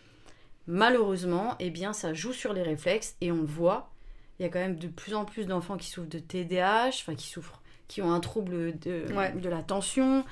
malheureusement, 0.67 1.55
eh 1.59 1.69
bien, 1.69 1.93
ça 1.93 2.13
joue 2.13 2.33
sur 2.33 2.53
les 2.53 2.61
réflexes 2.63 3.15
et 3.21 3.31
on 3.31 3.37
le 3.37 3.45
voit. 3.45 3.89
Il 4.39 4.43
y 4.43 4.45
a 4.45 4.49
quand 4.49 4.59
même 4.59 4.77
de 4.77 4.87
plus 4.87 5.15
en 5.15 5.25
plus 5.25 5.45
d'enfants 5.47 5.77
qui 5.77 5.89
souffrent 5.89 6.09
de 6.09 6.19
TDAH, 6.19 6.89
enfin 6.89 7.15
qui 7.15 7.27
souffrent, 7.27 7.61
qui 7.87 8.01
ont 8.01 8.11
un 8.11 8.19
trouble 8.19 8.77
de, 8.79 9.05
Ouais. 9.13 9.31
de 9.31 9.49
l'attention, 9.49 10.23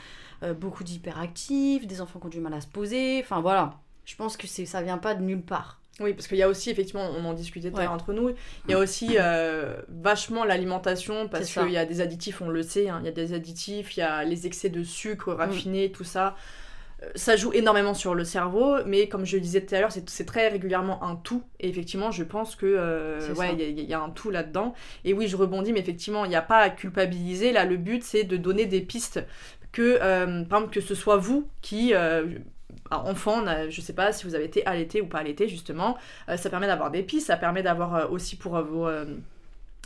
euh, 0.44 0.54
beaucoup 0.54 0.84
d'hyperactifs, 0.84 1.88
des 1.88 2.02
enfants 2.02 2.20
qui 2.20 2.26
ont 2.28 2.30
du 2.30 2.40
mal 2.40 2.54
à 2.54 2.62
se 2.62 2.68
poser. 2.68 3.20
Enfin 3.24 3.42
voilà, 3.42 3.80
je 4.06 4.16
pense 4.16 4.38
que 4.38 4.46
ça 4.48 4.82
vient 4.84 5.00
pas 5.00 5.16
de 5.16 5.24
nulle 5.24 5.42
part. 5.42 5.82
Oui, 6.02 6.14
parce 6.14 6.28
qu'il 6.28 6.38
y 6.38 6.44
a 6.44 6.50
aussi, 6.50 6.70
effectivement, 6.70 7.10
on 7.18 7.24
en 7.24 7.34
discutait 7.34 7.70
tout 7.72 7.78
à 7.78 7.80
Ouais. 7.80 7.86
l'heure 7.86 7.94
entre 7.94 8.12
nous, 8.12 8.30
il 8.66 8.72
y 8.72 8.74
a 8.74 8.80
aussi 8.80 9.16
euh, 9.18 9.78
vachement 9.88 10.44
l'alimentation, 10.44 11.30
parce 11.30 11.52
qu'il 11.54 11.72
y 11.72 11.78
a 11.78 11.86
des 11.86 12.02
additifs, 12.02 12.42
on 12.42 12.50
le 12.50 12.64
sait, 12.64 12.90
hein, 12.90 13.00
il 13.02 13.06
y 13.06 13.10
a 13.10 13.14
des 13.14 13.34
additifs, 13.34 13.96
il 13.96 14.02
y 14.02 14.04
a 14.04 14.24
les 14.26 14.46
excès 14.46 14.68
de 14.70 14.84
sucre 14.84 15.32
raffiné, 15.34 15.92
tout 15.92 16.04
ça. 16.04 16.36
ça 17.16 17.36
joue 17.36 17.54
énormément 17.54 17.94
sur 17.94 18.16
le 18.16 18.24
cerveau, 18.24 18.78
mais 18.86 19.08
comme 19.08 19.26
je 19.26 19.36
le 19.36 19.42
disais 19.42 19.62
tout 19.62 19.76
à 19.76 19.80
l'heure, 19.80 19.92
c'est 19.92 20.26
très 20.26 20.48
régulièrement 20.50 21.04
un 21.04 21.16
tout. 21.18 21.44
Et 21.60 21.70
effectivement, 21.70 22.12
je 22.12 22.24
pense 22.24 22.56
que 22.56 22.66
euh, 22.66 23.34
ouais, 23.36 23.54
il 23.54 23.60
y, 23.60 23.64
a- 23.64 23.68
il 23.68 23.90
y 23.90 23.94
a 23.94 24.02
un 24.02 24.10
tout 24.10 24.32
là-dedans. 24.32 24.74
Et 25.04 25.14
oui, 25.14 25.28
je 25.28 25.36
rebondis, 25.38 25.72
mais 25.74 25.82
effectivement, 25.82 26.26
il 26.26 26.30
n'y 26.30 26.36
a 26.36 26.42
pas 26.42 26.60
à 26.60 26.70
culpabiliser. 26.70 27.52
Là, 27.52 27.66
le 27.66 27.78
but, 27.78 28.04
c'est 28.04 28.24
de 28.24 28.38
donner 28.38 28.66
des 28.66 28.82
pistes 28.82 29.24
que, 29.72 30.00
euh, 30.02 30.44
par 30.46 30.60
exemple, 30.60 30.74
que 30.74 30.82
ce 30.82 30.96
soit 30.96 31.18
vous 31.18 31.48
qui 31.62 31.94
enfant, 32.92 33.42
n'a- 33.42 33.70
je 33.70 33.82
sais 33.82 33.94
pas 33.94 34.12
si 34.14 34.26
vous 34.26 34.36
avez 34.36 34.46
été 34.46 34.66
allaité 34.66 35.02
ou 35.02 35.08
pas 35.08 35.20
allaité 35.20 35.48
justement, 35.48 35.98
euh, 36.30 36.38
ça 36.38 36.50
permet 36.50 36.68
d'avoir 36.68 36.92
des 36.92 37.04
pistes, 37.04 37.28
ça 37.28 37.38
permet 37.38 37.64
d'avoir 37.64 37.96
euh, 37.96 38.08
aussi 38.08 38.36
pour 38.38 38.56
euh, 38.58 38.64
vos 38.64 38.88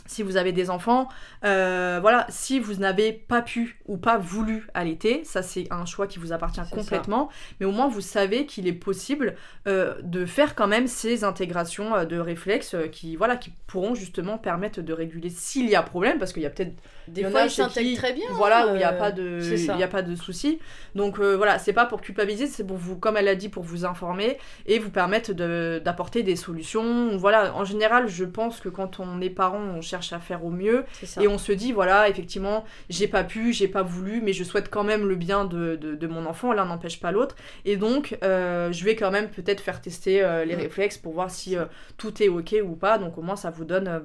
si 0.06 0.22
vous 0.22 0.36
avez 0.36 0.52
des 0.52 0.70
enfants, 0.70 1.08
euh, 1.44 1.98
voilà, 2.00 2.26
si 2.28 2.58
vous 2.58 2.74
n'avez 2.74 3.12
pas 3.12 3.42
pu 3.42 3.78
ou 3.86 3.96
pas 3.96 4.18
voulu 4.18 4.66
allaiter, 4.74 5.22
ça 5.24 5.42
c'est 5.42 5.66
un 5.70 5.84
choix 5.86 6.06
qui 6.06 6.18
vous 6.18 6.32
appartient 6.32 6.60
complètement, 6.70 7.28
mais 7.60 7.66
au 7.66 7.70
moins 7.70 7.88
vous 7.88 8.00
savez 8.00 8.44
qu'il 8.46 8.66
est 8.66 8.72
possible 8.72 9.36
euh, 9.68 9.94
de 10.02 10.26
faire 10.26 10.54
quand 10.54 10.66
même 10.66 10.86
ces 10.88 11.22
intégrations 11.24 11.94
euh, 11.94 12.04
de 12.04 12.18
réflexes 12.18 12.74
qui, 12.90 13.14
voilà, 13.16 13.36
qui 13.36 13.52
pourront 13.66 13.94
justement 13.94 14.36
permettre 14.38 14.80
de 14.80 14.92
réguler 14.92 15.30
s'il 15.30 15.68
y 15.68 15.76
a 15.76 15.82
problème, 15.82 16.18
parce 16.18 16.32
qu'il 16.32 16.42
y 16.42 16.46
a 16.46 16.50
peut-être 16.50 16.72
Des 17.08 17.22
fois, 17.30 17.42
ils 17.44 17.50
s'intègrent 17.50 17.96
très 17.96 18.12
bien. 18.12 18.26
Voilà, 18.32 18.66
où 18.68 18.74
il 18.74 18.78
n'y 18.78 18.84
a 18.84 18.92
pas 18.92 19.12
de, 19.12 19.38
il 19.74 19.78
y 19.80 19.82
a 19.84 19.88
pas 19.88 20.02
de 20.02 20.14
souci. 20.16 20.58
Donc 20.94 21.18
voilà, 21.20 21.58
c'est 21.58 21.72
pas 21.72 21.86
pour 21.86 22.00
culpabiliser, 22.00 22.46
c'est 22.46 22.64
pour 22.66 22.76
vous, 22.76 22.96
comme 22.96 23.16
elle 23.16 23.28
a 23.28 23.34
dit, 23.36 23.48
pour 23.48 23.62
vous 23.62 23.84
informer 23.84 24.38
et 24.66 24.78
vous 24.78 24.90
permettre 24.90 25.32
de- 25.32 25.80
d'apporter 25.84 26.22
des 26.22 26.36
solutions. 26.36 27.16
Voilà, 27.16 27.54
en 27.54 27.64
général, 27.64 28.08
je 28.08 28.24
pense 28.24 28.60
que 28.60 28.68
quand 28.68 29.00
on 29.00 29.20
est 29.20 29.30
parent, 29.30 29.60
on 29.60 29.82
cherche 29.90 30.12
à 30.12 30.20
faire 30.20 30.44
au 30.44 30.50
mieux 30.50 30.84
et 31.22 31.28
on 31.28 31.38
se 31.38 31.52
dit, 31.52 31.72
voilà, 31.72 32.08
effectivement, 32.08 32.64
j'ai 32.88 33.08
pas 33.08 33.24
pu, 33.24 33.52
j'ai 33.52 33.68
pas 33.68 33.82
voulu, 33.82 34.20
mais 34.22 34.32
je 34.32 34.44
souhaite 34.44 34.70
quand 34.70 34.84
même 34.84 35.06
le 35.08 35.16
bien 35.16 35.44
de, 35.44 35.76
de- 35.76 35.94
de 35.94 36.06
mon 36.06 36.26
enfant, 36.26 36.52
l'un 36.52 36.64
n'empêche 36.66 37.00
pas 37.00 37.12
l'autre. 37.12 37.34
Et 37.64 37.76
donc, 37.76 38.16
euh, 38.22 38.70
je 38.72 38.84
vais 38.84 38.96
quand 38.96 39.10
même 39.10 39.28
peut-être 39.30 39.60
faire 39.60 39.80
tester 39.80 40.22
euh, 40.22 40.44
les 40.44 40.54
réflexes 40.54 40.98
pour 40.98 41.12
voir 41.12 41.30
si 41.30 41.56
euh, 41.56 41.64
tout 41.96 42.22
est 42.22 42.28
ok 42.28 42.54
ou 42.64 42.76
pas. 42.76 42.98
Donc 42.98 43.18
au 43.18 43.22
moins, 43.22 43.36
ça 43.36 43.50
vous 43.50 43.64
donne... 43.64 44.02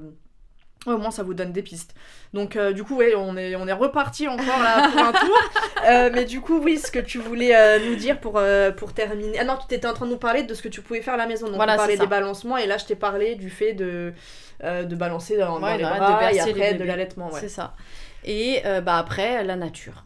au 0.87 0.97
moins 0.97 1.09
ça 1.11 1.23
vous 1.23 1.33
donne 1.33 1.51
des 1.51 1.63
pistes. 1.63 1.95
Donc 2.33 2.55
euh, 2.55 2.71
du 2.71 2.83
coup 2.83 2.95
ouais, 2.97 3.15
on 3.15 3.35
est, 3.37 3.55
on 3.55 3.67
est 3.67 3.73
reparti 3.73 4.27
encore 4.27 4.59
là 4.59 4.89
pour 4.91 5.01
un 5.01 5.11
tour. 5.13 5.37
Euh, 5.85 6.09
mais 6.11 6.25
du 6.25 6.41
coup 6.41 6.59
oui, 6.63 6.79
ce 6.79 6.89
que 6.91 6.97
tu 6.97 7.19
voulais 7.19 7.55
euh, 7.55 7.77
nous 7.87 7.95
dire 7.95 8.19
pour, 8.19 8.41
pour 8.75 8.93
terminer. 8.93 9.37
Ah 9.39 9.43
non, 9.43 9.55
tu 9.69 9.75
étais 9.75 9.85
en 9.85 9.93
train 9.93 10.07
de 10.07 10.11
nous 10.11 10.17
parler 10.17 10.41
de 10.41 10.51
ce 10.55 10.63
que 10.63 10.67
tu 10.67 10.81
pouvais 10.81 11.01
faire 11.03 11.13
à 11.13 11.17
la 11.17 11.27
maison. 11.27 11.45
Donc 11.45 11.57
Voilà, 11.57 11.73
on 11.75 11.77
parlait 11.77 11.97
des 11.97 12.07
balancements 12.07 12.57
et 12.57 12.65
là 12.65 12.77
je 12.79 12.85
t'ai 12.85 12.95
parlé 12.95 13.35
du 13.35 13.51
fait 13.51 13.73
de, 13.73 14.11
euh, 14.63 14.83
de 14.83 14.95
balancer 14.95 15.37
dans, 15.37 15.59
dans 15.59 15.65
Ouais, 15.65 15.77
les 15.77 15.83
là, 15.83 16.29
de 16.31 16.35
et 16.35 16.39
après 16.39 16.73
de 16.75 16.83
l'allaitement. 16.83 17.29
Ouais. 17.31 17.39
C'est 17.39 17.49
ça. 17.49 17.75
Et 18.23 18.61
euh, 18.65 18.81
bah 18.81 18.97
après, 18.97 19.43
la 19.43 19.55
nature. 19.55 20.05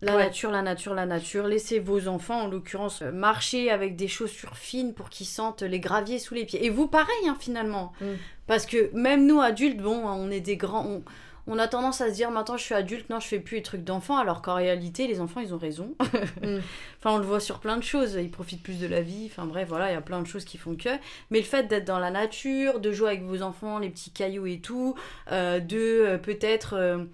La 0.00 0.16
Ouais. 0.16 0.24
nature, 0.24 0.50
la 0.50 0.62
nature, 0.62 0.94
la 0.94 1.06
nature. 1.06 1.46
Laissez 1.46 1.80
vos 1.80 2.06
enfants, 2.06 2.42
en 2.42 2.48
l'occurrence, 2.48 3.02
euh, 3.02 3.10
marcher 3.10 3.70
avec 3.70 3.96
des 3.96 4.06
chaussures 4.08 4.56
fines 4.56 4.94
pour 4.94 5.10
qu'ils 5.10 5.26
sentent 5.26 5.62
les 5.62 5.80
graviers 5.80 6.18
sous 6.20 6.34
les 6.34 6.44
pieds. 6.44 6.64
Et 6.64 6.70
vous, 6.70 6.86
pareil, 6.86 7.28
hein, 7.28 7.36
finalement. 7.40 7.92
Mm. 8.00 8.06
Parce 8.46 8.64
que 8.64 8.90
même 8.94 9.26
nous, 9.26 9.40
adultes, 9.40 9.78
bon, 9.78 10.02
on 10.06 10.30
est 10.30 10.40
des 10.40 10.56
grands... 10.56 10.86
On... 10.86 11.02
on 11.48 11.58
a 11.58 11.66
tendance 11.66 12.00
à 12.00 12.08
se 12.08 12.14
dire 12.14 12.30
maintenant 12.30 12.56
je 12.56 12.62
suis 12.62 12.74
adulte, 12.74 13.10
non 13.10 13.18
je 13.20 13.26
fais 13.26 13.40
plus 13.40 13.56
les 13.56 13.62
trucs 13.62 13.82
d'enfant, 13.82 14.18
alors 14.18 14.42
qu'en 14.42 14.54
réalité 14.54 15.06
les 15.06 15.20
enfants 15.20 15.40
ils 15.40 15.54
ont 15.54 15.58
raison. 15.58 15.94
Mm. 16.42 16.58
Enfin 16.98 17.16
on 17.16 17.18
le 17.18 17.24
voit 17.24 17.40
sur 17.40 17.58
plein 17.58 17.76
de 17.76 17.82
choses, 17.82 18.14
ils 18.14 18.30
profitent 18.30 18.62
plus 18.62 18.78
de 18.78 18.86
la 18.86 19.00
vie, 19.00 19.28
enfin 19.30 19.44
bref 19.44 19.68
voilà, 19.68 19.90
il 19.90 19.94
y 19.94 19.96
a 19.96 20.00
plein 20.00 20.20
de 20.20 20.26
choses 20.26 20.44
qui 20.44 20.56
font 20.56 20.76
que. 20.76 20.88
Mais 21.30 21.38
le 21.38 21.44
fait 21.44 21.64
d'être 21.64 21.84
dans 21.84 21.98
la 21.98 22.10
nature, 22.10 22.80
de 22.80 22.92
jouer 22.92 23.08
avec 23.08 23.22
vos 23.22 23.42
enfants, 23.42 23.78
les 23.78 23.88
petits 23.88 24.10
cailloux 24.10 24.46
et 24.46 24.60
tout, 24.60 24.94
euh, 25.32 25.58
de 25.58 25.76
euh, 25.78 26.18
peut-être 26.18 26.74
euh, 26.74 27.04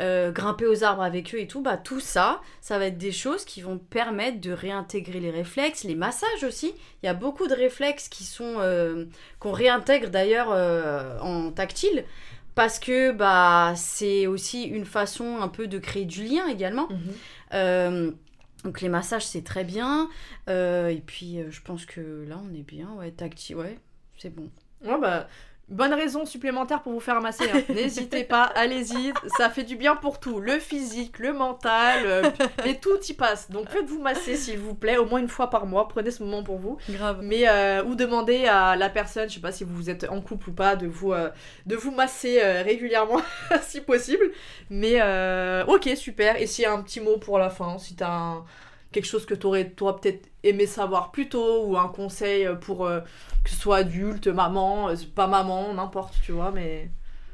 euh, 0.00 0.32
grimper 0.32 0.66
aux 0.66 0.82
arbres 0.82 1.02
avec 1.02 1.32
eux 1.36 1.38
et 1.38 1.46
tout, 1.46 1.60
bah 1.60 1.76
tout 1.76 2.00
ça, 2.00 2.40
ça 2.60 2.78
va 2.80 2.86
être 2.86 2.98
des 2.98 3.12
choses 3.12 3.44
qui 3.44 3.62
vont 3.62 3.78
permettre 3.78 4.40
de 4.40 4.50
réintégrer 4.50 5.20
les 5.20 5.30
réflexes, 5.30 5.84
les 5.84 5.94
massages 5.94 6.42
aussi. 6.42 6.74
Il 7.02 7.06
y 7.06 7.08
a 7.08 7.14
beaucoup 7.14 7.46
de 7.46 7.54
réflexes 7.54 8.08
qui 8.08 8.24
sont 8.24 8.56
euh, 8.58 9.04
qu'on 9.38 9.52
réintègre 9.52 10.10
d'ailleurs 10.10 10.48
euh, 10.50 11.16
en 11.20 11.52
tactile 11.52 12.04
parce 12.54 12.78
que 12.78 13.12
bah 13.12 13.74
c'est 13.76 14.26
aussi 14.26 14.64
une 14.64 14.84
façon 14.84 15.38
un 15.40 15.48
peu 15.48 15.66
de 15.66 15.78
créer 15.78 16.04
du 16.04 16.24
lien 16.24 16.46
également. 16.48 16.88
Mhm. 16.90 16.98
Euh, 17.54 18.12
donc 18.64 18.80
les 18.80 18.88
massages 18.88 19.26
c'est 19.26 19.44
très 19.44 19.64
bien 19.64 20.08
Euh, 20.48 20.88
et 20.88 21.00
puis 21.00 21.38
euh, 21.40 21.50
je 21.50 21.60
pense 21.62 21.86
que 21.86 22.24
là 22.28 22.38
on 22.44 22.54
est 22.54 22.62
bien 22.62 22.92
ouais 22.94 23.10
tactile 23.10 23.56
ouais 23.56 23.78
c'est 24.18 24.34
bon. 24.34 24.50
Ouais, 24.84 24.98
bah, 25.00 25.28
bonne 25.68 25.94
raison 25.94 26.24
supplémentaire 26.26 26.82
pour 26.82 26.92
vous 26.92 27.00
faire 27.00 27.20
masser. 27.20 27.44
hein. 27.52 27.62
N'hésitez 27.74 28.24
pas, 28.24 28.42
allez-y. 28.42 29.12
Ça 29.38 29.48
fait 29.50 29.62
du 29.64 29.76
bien 29.76 29.96
pour 29.96 30.20
tout. 30.20 30.40
Le 30.40 30.58
physique, 30.58 31.18
le 31.18 31.32
mental, 31.32 32.02
euh, 32.04 32.30
mais 32.64 32.74
tout 32.74 33.00
y 33.08 33.12
passe. 33.14 33.50
Donc 33.50 33.68
faites-vous 33.70 34.00
masser 34.00 34.36
s'il 34.36 34.58
vous 34.58 34.74
plaît, 34.74 34.96
au 34.98 35.06
moins 35.06 35.20
une 35.20 35.28
fois 35.28 35.50
par 35.50 35.66
mois. 35.66 35.88
Prenez 35.88 36.10
ce 36.10 36.22
moment 36.22 36.42
pour 36.42 36.58
vous. 36.58 36.76
Grave. 36.90 37.20
Mais 37.22 37.48
euh, 37.48 37.82
ou 37.84 37.94
demandez 37.94 38.46
à 38.46 38.76
la 38.76 38.88
personne, 38.90 39.28
je 39.28 39.34
sais 39.34 39.40
pas 39.40 39.52
si 39.52 39.64
vous 39.64 39.88
êtes 39.90 40.04
en 40.10 40.20
couple 40.20 40.50
ou 40.50 40.52
pas, 40.52 40.76
de 40.76 40.86
vous 40.86 41.12
euh, 41.12 41.30
de 41.66 41.76
vous 41.76 41.90
masser 41.90 42.40
régulièrement 42.62 43.20
si 43.62 43.80
possible. 43.80 44.30
Mais 44.70 45.00
ok 45.66 45.90
super. 45.96 46.40
Et 46.40 46.46
s'il 46.46 46.62
y 46.64 46.66
a 46.66 46.72
un 46.72 46.82
petit 46.82 47.00
mot 47.00 47.16
pour 47.18 47.38
la 47.38 47.50
fin, 47.50 47.78
si 47.78 47.96
t'as 47.96 48.10
un- 48.10 48.44
quelque 48.94 49.04
chose 49.06 49.26
que 49.26 49.34
t'aurais 49.34 49.68
toi 49.70 50.00
peut-être 50.00 50.26
aimé 50.42 50.66
savoir 50.66 51.10
plus 51.12 51.28
tôt 51.28 51.64
ou 51.66 51.76
un 51.76 51.88
conseil 51.88 52.48
pour 52.62 52.86
euh, 52.86 53.00
que 53.44 53.50
ce 53.50 53.56
soit 53.56 53.78
adulte, 53.78 54.28
maman, 54.28 54.88
euh, 54.88 54.94
pas 55.14 55.26
maman, 55.26 55.74
n'importe, 55.74 56.14
tu 56.22 56.32
vois. 56.32 56.50
Mais 56.52 56.88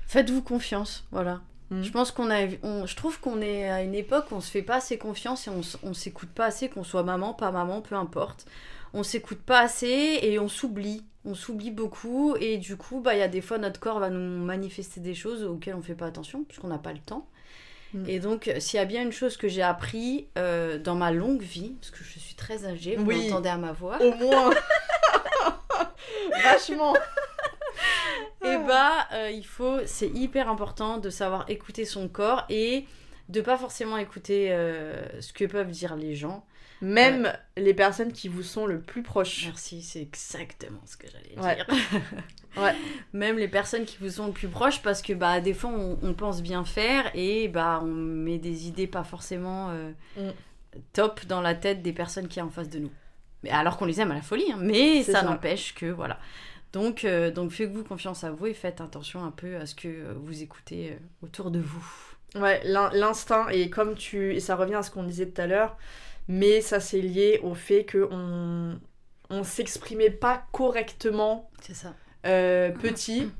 Faites-vous 0.08 0.42
confiance 0.42 1.04
voilà. 1.12 1.40
Mm. 1.70 1.82
Je 1.82 1.90
pense 1.92 2.10
qu'on 2.10 2.30
a 2.32 2.46
on- 2.64 2.86
je 2.86 2.96
trouve 2.96 3.20
qu'on 3.20 3.40
est 3.40 3.68
à 3.70 3.82
une 3.84 3.94
époque 3.94 4.26
où 4.32 4.34
on 4.36 4.40
se 4.40 4.50
fait 4.50 4.62
pas 4.62 4.76
assez 4.76 4.98
confiance 4.98 5.46
et 5.46 5.50
on, 5.50 5.60
on 5.88 5.94
s'écoute 5.94 6.30
pas 6.30 6.46
assez 6.46 6.68
qu'on 6.68 6.82
soit 6.82 7.04
maman 7.04 7.32
pas 7.34 7.52
maman 7.52 7.80
peu 7.80 7.94
importe. 7.94 8.46
On 8.92 9.04
s'écoute 9.04 9.38
pas 9.38 9.60
assez 9.60 10.18
et 10.22 10.40
on 10.40 10.48
s'oublie. 10.48 11.04
On 11.24 11.34
s'oublie 11.34 11.70
beaucoup 11.70 12.34
et 12.40 12.56
du 12.58 12.76
coup, 12.76 13.00
bah, 13.00 13.14
il 13.14 13.18
y 13.20 13.22
a 13.22 13.28
des 13.28 13.42
fois 13.42 13.58
notre 13.58 13.78
corps 13.78 14.00
va 14.00 14.08
nous 14.10 14.44
manifester 14.44 15.00
des 15.00 15.14
choses 15.14 15.44
auxquelles 15.44 15.74
on 15.76 15.82
fait 15.82 15.94
pas 15.94 16.06
attention 16.06 16.42
puisqu'on 16.44 16.68
n'a 16.68 16.78
pas 16.78 16.92
le 16.94 16.98
temps. 16.98 17.26
Mm. 17.92 18.08
Et 18.08 18.20
donc, 18.20 18.50
s'il 18.58 18.78
y 18.78 18.80
a 18.82 18.84
bien 18.86 19.02
une 19.02 19.12
chose 19.12 19.36
que 19.36 19.48
j'ai 19.48 19.62
appris 19.62 20.28
euh, 20.38 20.78
dans 20.78 20.94
ma 20.94 21.10
longue 21.10 21.42
vie, 21.42 21.74
parce 21.80 21.90
que 21.90 22.04
je 22.04 22.18
suis 22.18 22.34
très 22.34 22.64
âgée, 22.64 22.96
vous 22.96 23.04
Oui. 23.06 23.28
m'entendez 23.28 23.48
à 23.48 23.56
ma 23.56 23.72
voix, 23.72 24.00
au 24.00 24.12
moins 24.14 24.50
vachement. 26.44 26.94
et 28.44 28.56
bah, 28.66 29.06
euh, 29.12 29.30
il 29.30 29.44
faut, 29.46 29.78
c'est 29.86 30.08
hyper 30.08 30.48
important 30.48 30.98
de 30.98 31.10
savoir 31.10 31.44
écouter 31.48 31.84
son 31.84 32.08
corps 32.08 32.44
et 32.48 32.86
de 33.28 33.40
pas 33.40 33.56
forcément 33.56 33.96
écouter 33.96 34.48
euh, 34.50 35.20
ce 35.20 35.32
que 35.32 35.44
peuvent 35.44 35.70
dire 35.70 35.96
les 35.96 36.14
gens. 36.14 36.44
Même 36.82 37.32
les 37.56 37.74
personnes 37.74 38.12
qui 38.12 38.28
vous 38.28 38.42
sont 38.42 38.66
le 38.66 38.80
plus 38.80 39.02
proches. 39.02 39.44
Merci, 39.46 39.82
c'est 39.82 40.00
exactement 40.00 40.80
ce 40.86 40.96
que 40.96 41.06
j'allais 41.08 41.38
Ouais. 41.46 41.56
dire. 41.56 41.66
Ouais. 42.56 42.74
Même 43.12 43.38
les 43.38 43.46
personnes 43.46 43.84
qui 43.84 43.96
vous 44.00 44.08
sont 44.10 44.26
le 44.26 44.32
plus 44.32 44.48
proches, 44.48 44.82
parce 44.82 45.02
que 45.02 45.12
bah 45.12 45.40
des 45.40 45.54
fois 45.54 45.70
on, 45.70 45.98
on 46.02 46.14
pense 46.14 46.42
bien 46.42 46.64
faire 46.64 47.08
et 47.14 47.46
bah 47.46 47.78
on 47.80 47.86
met 47.86 48.38
des 48.38 48.66
idées 48.66 48.88
pas 48.88 49.04
forcément 49.04 49.68
euh, 49.70 49.92
Mm. 50.16 50.30
top 50.92 51.24
dans 51.26 51.40
la 51.40 51.54
tête 51.54 51.80
des 51.82 51.92
personnes 51.92 52.26
qui 52.26 52.40
est 52.40 52.42
en 52.42 52.50
face 52.50 52.68
de 52.68 52.80
nous. 52.80 52.90
Mais 53.44 53.50
alors 53.50 53.76
qu'on 53.76 53.84
les 53.86 54.00
aime 54.00 54.10
à 54.10 54.14
la 54.14 54.20
folie, 54.22 54.50
hein. 54.52 54.58
mais 54.60 55.04
ça, 55.04 55.12
ça. 55.12 55.22
n'empêche 55.22 55.74
que 55.76 55.86
voilà. 55.86 56.18
Donc 56.72 57.04
euh, 57.04 57.30
donc 57.30 57.52
faites-vous 57.52 57.84
confiance 57.84 58.24
à 58.24 58.32
vous 58.32 58.46
et 58.46 58.54
faites 58.54 58.80
attention 58.80 59.24
un 59.24 59.30
peu 59.30 59.54
à 59.56 59.66
ce 59.66 59.76
que 59.76 59.86
euh, 59.88 60.14
vous 60.16 60.42
écoutez 60.42 60.98
autour 61.22 61.52
de 61.52 61.60
vous. 61.60 61.86
Ouais, 62.34 62.60
l'in- 62.64 62.90
l'instinct, 62.92 63.48
et 63.50 63.70
comme 63.70 63.94
tu. 63.94 64.34
Et 64.34 64.40
ça 64.40 64.56
revient 64.56 64.74
à 64.76 64.82
ce 64.82 64.90
qu'on 64.90 65.02
disait 65.04 65.26
tout 65.28 65.40
à 65.40 65.46
l'heure, 65.46 65.76
mais 66.28 66.60
ça 66.60 66.80
c'est 66.80 67.00
lié 67.00 67.40
au 67.42 67.54
fait 67.54 67.84
que 67.84 68.08
on, 68.10 68.78
on 69.30 69.42
s'exprimait 69.44 70.10
pas 70.10 70.44
correctement 70.52 71.50
C'est 71.60 71.74
ça. 71.74 71.94
euh, 72.26 72.70
petit, 72.70 73.30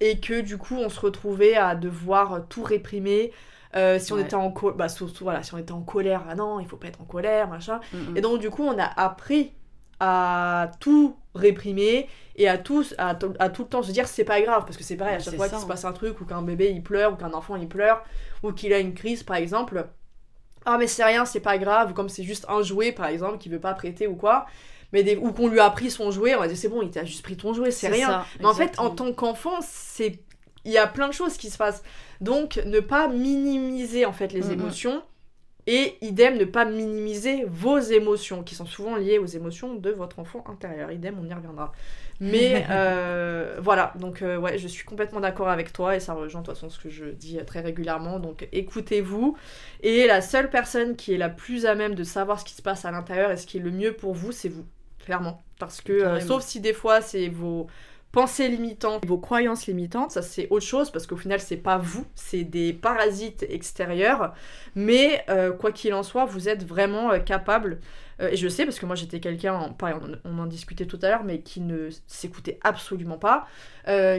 et 0.00 0.20
que 0.20 0.40
du 0.40 0.58
coup 0.58 0.76
on 0.76 0.88
se 0.88 1.00
retrouvait 1.00 1.54
à 1.56 1.74
devoir 1.74 2.46
tout 2.48 2.62
réprimer. 2.62 3.32
Euh, 3.76 3.98
si 3.98 4.12
on 4.14 4.18
était 4.18 4.34
en 4.34 4.50
co- 4.50 4.72
bah, 4.72 4.88
surtout, 4.88 5.24
voilà, 5.24 5.42
si 5.42 5.52
on 5.54 5.58
était 5.58 5.72
en 5.72 5.82
colère, 5.82 6.24
ah 6.28 6.34
non, 6.34 6.58
il 6.58 6.66
faut 6.66 6.78
pas 6.78 6.86
être 6.86 7.02
en 7.02 7.04
colère, 7.04 7.48
machin. 7.48 7.80
Mm, 7.92 8.12
mm. 8.12 8.16
Et 8.16 8.20
donc 8.22 8.40
du 8.40 8.48
coup, 8.50 8.62
on 8.64 8.78
a 8.78 8.84
appris 8.84 9.52
à 10.00 10.70
tout 10.80 11.16
réprimer 11.34 12.08
et 12.36 12.48
à 12.48 12.56
tout, 12.56 12.84
à, 12.98 13.10
à 13.40 13.48
tout 13.50 13.62
le 13.64 13.68
temps 13.68 13.82
se 13.82 13.90
dire 13.92 14.06
c'est 14.06 14.24
pas 14.24 14.40
grave 14.40 14.64
parce 14.64 14.76
que 14.76 14.84
c'est 14.84 14.96
pareil 14.96 15.16
à 15.16 15.18
chaque 15.18 15.34
fois 15.34 15.48
qu'il 15.48 15.58
se 15.58 15.64
hein. 15.64 15.68
passe 15.68 15.84
un 15.84 15.92
truc 15.92 16.20
ou 16.20 16.24
qu'un 16.24 16.42
bébé 16.42 16.70
il 16.70 16.82
pleure 16.82 17.12
ou 17.14 17.16
qu'un 17.16 17.32
enfant 17.32 17.56
il 17.56 17.68
pleure 17.68 18.02
ou 18.44 18.52
qu'il 18.52 18.72
a 18.72 18.78
une 18.78 18.94
crise 18.94 19.24
par 19.24 19.36
exemple 19.36 19.86
ah 20.70 20.76
mais 20.78 20.86
c'est 20.86 21.04
rien 21.04 21.24
c'est 21.24 21.40
pas 21.40 21.58
grave 21.58 21.90
ou 21.90 21.94
comme 21.94 22.08
c'est 22.08 22.24
juste 22.32 22.44
un 22.48 22.62
jouet 22.62 22.92
par 22.92 23.06
exemple 23.06 23.38
qui 23.38 23.48
veut 23.48 23.60
pas 23.60 23.74
prêter 23.74 24.06
ou 24.06 24.16
quoi 24.16 24.46
mais 24.92 25.02
des, 25.02 25.16
ou 25.16 25.32
qu'on 25.32 25.48
lui 25.48 25.60
a 25.60 25.70
pris 25.70 25.90
son 25.90 26.10
jouet 26.10 26.34
on 26.36 26.40
va 26.40 26.48
dire 26.48 26.56
c'est 26.56 26.68
bon 26.68 26.82
il 26.82 26.90
t'a 26.90 27.04
juste 27.04 27.22
pris 27.22 27.36
ton 27.36 27.52
jouet 27.54 27.70
c'est 27.70 27.88
rien 27.88 28.08
ça, 28.08 28.26
mais 28.40 28.46
en 28.46 28.54
fait, 28.54 28.78
en 28.78 28.90
tant 28.90 29.12
qu'enfant, 29.12 29.58
c'est 29.62 30.20
il 30.64 30.72
y 30.72 30.78
a 30.78 30.86
plein 30.86 31.08
de 31.08 31.14
choses 31.14 31.36
qui 31.38 31.50
se 31.50 31.56
passent. 31.56 31.82
Donc, 32.20 32.60
ne 32.66 32.80
pas 32.80 33.08
minimiser 33.08 34.04
en 34.04 34.12
fait 34.12 34.32
les 34.32 34.46
Mhm. 34.46 34.52
émotions 34.52 35.02
Et 35.66 35.96
idem, 36.00 36.38
ne 36.38 36.44
pas 36.46 36.64
minimiser 36.64 37.44
vos 37.46 37.78
émotions, 37.78 38.42
qui 38.42 38.54
sont 38.54 38.66
souvent 38.66 38.96
liées 38.96 39.18
aux 39.18 39.26
émotions 39.26 39.74
de 39.74 39.90
votre 39.90 40.18
enfant 40.18 40.42
intérieur. 40.48 40.90
Idem, 40.90 41.16
on 41.20 41.26
y 41.28 41.34
reviendra. 41.34 41.72
Mais 42.20 42.66
euh, 42.70 43.56
voilà, 43.60 43.92
donc 43.98 44.22
euh, 44.22 44.36
ouais, 44.36 44.58
je 44.58 44.68
suis 44.68 44.84
complètement 44.84 45.20
d'accord 45.20 45.48
avec 45.48 45.72
toi 45.72 45.96
et 45.96 46.00
ça 46.00 46.14
rejoint 46.14 46.40
de 46.40 46.46
toute 46.46 46.54
façon 46.54 46.68
ce 46.68 46.78
que 46.78 46.90
je 46.90 47.06
dis 47.06 47.38
très 47.46 47.60
régulièrement. 47.60 48.18
Donc 48.18 48.48
écoutez-vous. 48.52 49.36
Et 49.82 50.06
la 50.06 50.20
seule 50.20 50.50
personne 50.50 50.96
qui 50.96 51.14
est 51.14 51.18
la 51.18 51.28
plus 51.28 51.66
à 51.66 51.74
même 51.74 51.94
de 51.94 52.04
savoir 52.04 52.40
ce 52.40 52.44
qui 52.44 52.54
se 52.54 52.62
passe 52.62 52.84
à 52.84 52.90
l'intérieur 52.90 53.30
et 53.30 53.36
ce 53.36 53.46
qui 53.46 53.58
est 53.58 53.62
le 53.62 53.70
mieux 53.70 53.92
pour 53.92 54.14
vous, 54.14 54.32
c'est 54.32 54.48
vous, 54.48 54.66
clairement. 55.04 55.42
Parce 55.58 55.80
que, 55.80 55.92
euh, 55.92 56.20
sauf 56.20 56.42
si 56.42 56.60
des 56.60 56.72
fois 56.72 57.00
c'est 57.00 57.28
vos 57.28 57.66
pensées 58.12 58.48
limitantes, 58.48 59.04
vos 59.06 59.18
croyances 59.18 59.66
limitantes, 59.66 60.12
ça 60.12 60.22
c'est 60.22 60.48
autre 60.50 60.64
chose 60.64 60.90
parce 60.90 61.06
qu'au 61.06 61.16
final 61.16 61.40
c'est 61.40 61.56
pas 61.56 61.78
vous, 61.78 62.06
c'est 62.14 62.44
des 62.44 62.72
parasites 62.72 63.44
extérieurs. 63.48 64.34
Mais 64.74 65.24
euh, 65.28 65.52
quoi 65.52 65.72
qu'il 65.72 65.94
en 65.94 66.02
soit, 66.02 66.24
vous 66.24 66.48
êtes 66.48 66.64
vraiment 66.64 67.12
euh, 67.12 67.18
capable. 67.18 67.80
Euh, 68.20 68.30
et 68.30 68.36
je 68.36 68.48
sais 68.48 68.64
parce 68.64 68.78
que 68.78 68.86
moi 68.86 68.96
j'étais 68.96 69.20
quelqu'un, 69.20 69.74
on, 69.80 70.18
on, 70.24 70.38
en 70.38 70.46
discutait 70.46 70.86
tout 70.86 70.98
à 71.02 71.08
l'heure, 71.08 71.24
mais 71.24 71.40
qui 71.40 71.60
ne 71.60 71.88
s'écoutait 72.06 72.58
absolument 72.62 73.18
pas, 73.18 73.46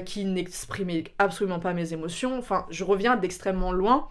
qui 0.05 0.25
n'exprimait 0.25 1.03
absolument 1.19 1.59
pas 1.59 1.73
mes 1.73 1.93
émotions. 1.93 2.37
Enfin, 2.37 2.65
je 2.69 2.83
reviens 2.83 3.15
d'extrêmement 3.17 3.71
loin. 3.71 4.07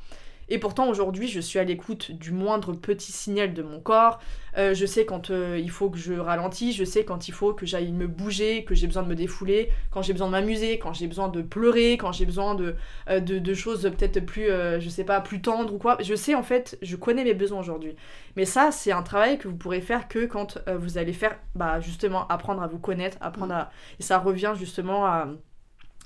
Et 0.49 0.59
pourtant, 0.59 0.88
aujourd'hui, 0.88 1.28
je 1.28 1.40
suis 1.40 1.59
à 1.59 1.64
l'écoute 1.64 2.11
du 2.11 2.32
moindre 2.32 2.72
petit 2.72 3.12
signal 3.12 3.53
de 3.53 3.62
mon 3.62 3.80
corps. 3.80 4.18
Euh, 4.57 4.74
je 4.74 4.86
sais 4.86 5.05
quand 5.05 5.30
euh, 5.30 5.59
il 5.61 5.70
faut 5.70 5.90
que 5.90 5.99
je 5.99 6.14
ralentisse, 6.14 6.74
je 6.74 6.84
sais 6.84 7.05
quand 7.05 7.28
il 7.28 7.32
faut 7.32 7.53
que 7.53 7.66
j'aille 7.66 7.92
me 7.92 8.07
bouger, 8.07 8.64
que 8.64 8.74
j'ai 8.74 8.86
besoin 8.86 9.03
de 9.03 9.09
me 9.09 9.14
défouler, 9.14 9.70
quand 9.90 10.03
j'ai 10.03 10.12
besoin 10.12 10.28
de 10.28 10.32
m'amuser, 10.32 10.78
quand 10.78 10.94
j'ai 10.94 11.07
besoin 11.07 11.28
de 11.28 11.42
pleurer, 11.42 11.92
quand 11.92 12.12
j'ai 12.12 12.24
besoin 12.24 12.55
de, 12.55 12.74
euh, 13.11 13.20
de, 13.20 13.55
choses 13.55 13.82
peut-être 13.82 14.24
plus, 14.24 14.46
je 14.46 14.88
sais 14.88 15.05
pas, 15.05 15.20
plus 15.20 15.40
tendres 15.40 15.74
ou 15.74 15.78
quoi. 15.78 15.99
Je 16.01 16.14
sais 16.14 16.34
en 16.34 16.42
fait, 16.42 16.78
je 16.80 16.96
connais 16.96 17.24
mes 17.24 17.34
besoins 17.34 17.61
aujourd'hui. 17.61 17.94
Mais 18.36 18.44
ça, 18.44 18.70
c'est 18.72 18.92
un 18.92 19.03
travail 19.03 19.38
que 19.38 19.49
vous 19.49 19.57
pourrez 19.57 19.80
faire 19.80 20.09
que 20.09 20.26
quand 20.26 20.59
vous 20.78 20.99
allez 20.99 21.12
faire, 21.12 21.36
bah, 21.55 21.80
justement, 21.80 22.26
apprendre 22.28 22.62
à 22.62 22.66
vous 22.66 22.78
connaître, 22.78 23.18
apprendre 23.20 23.55
à. 23.55 23.70
Et 23.99 24.03
ça 24.03 24.18
revient 24.18 24.55
justement 24.57 25.07
à 25.07 25.28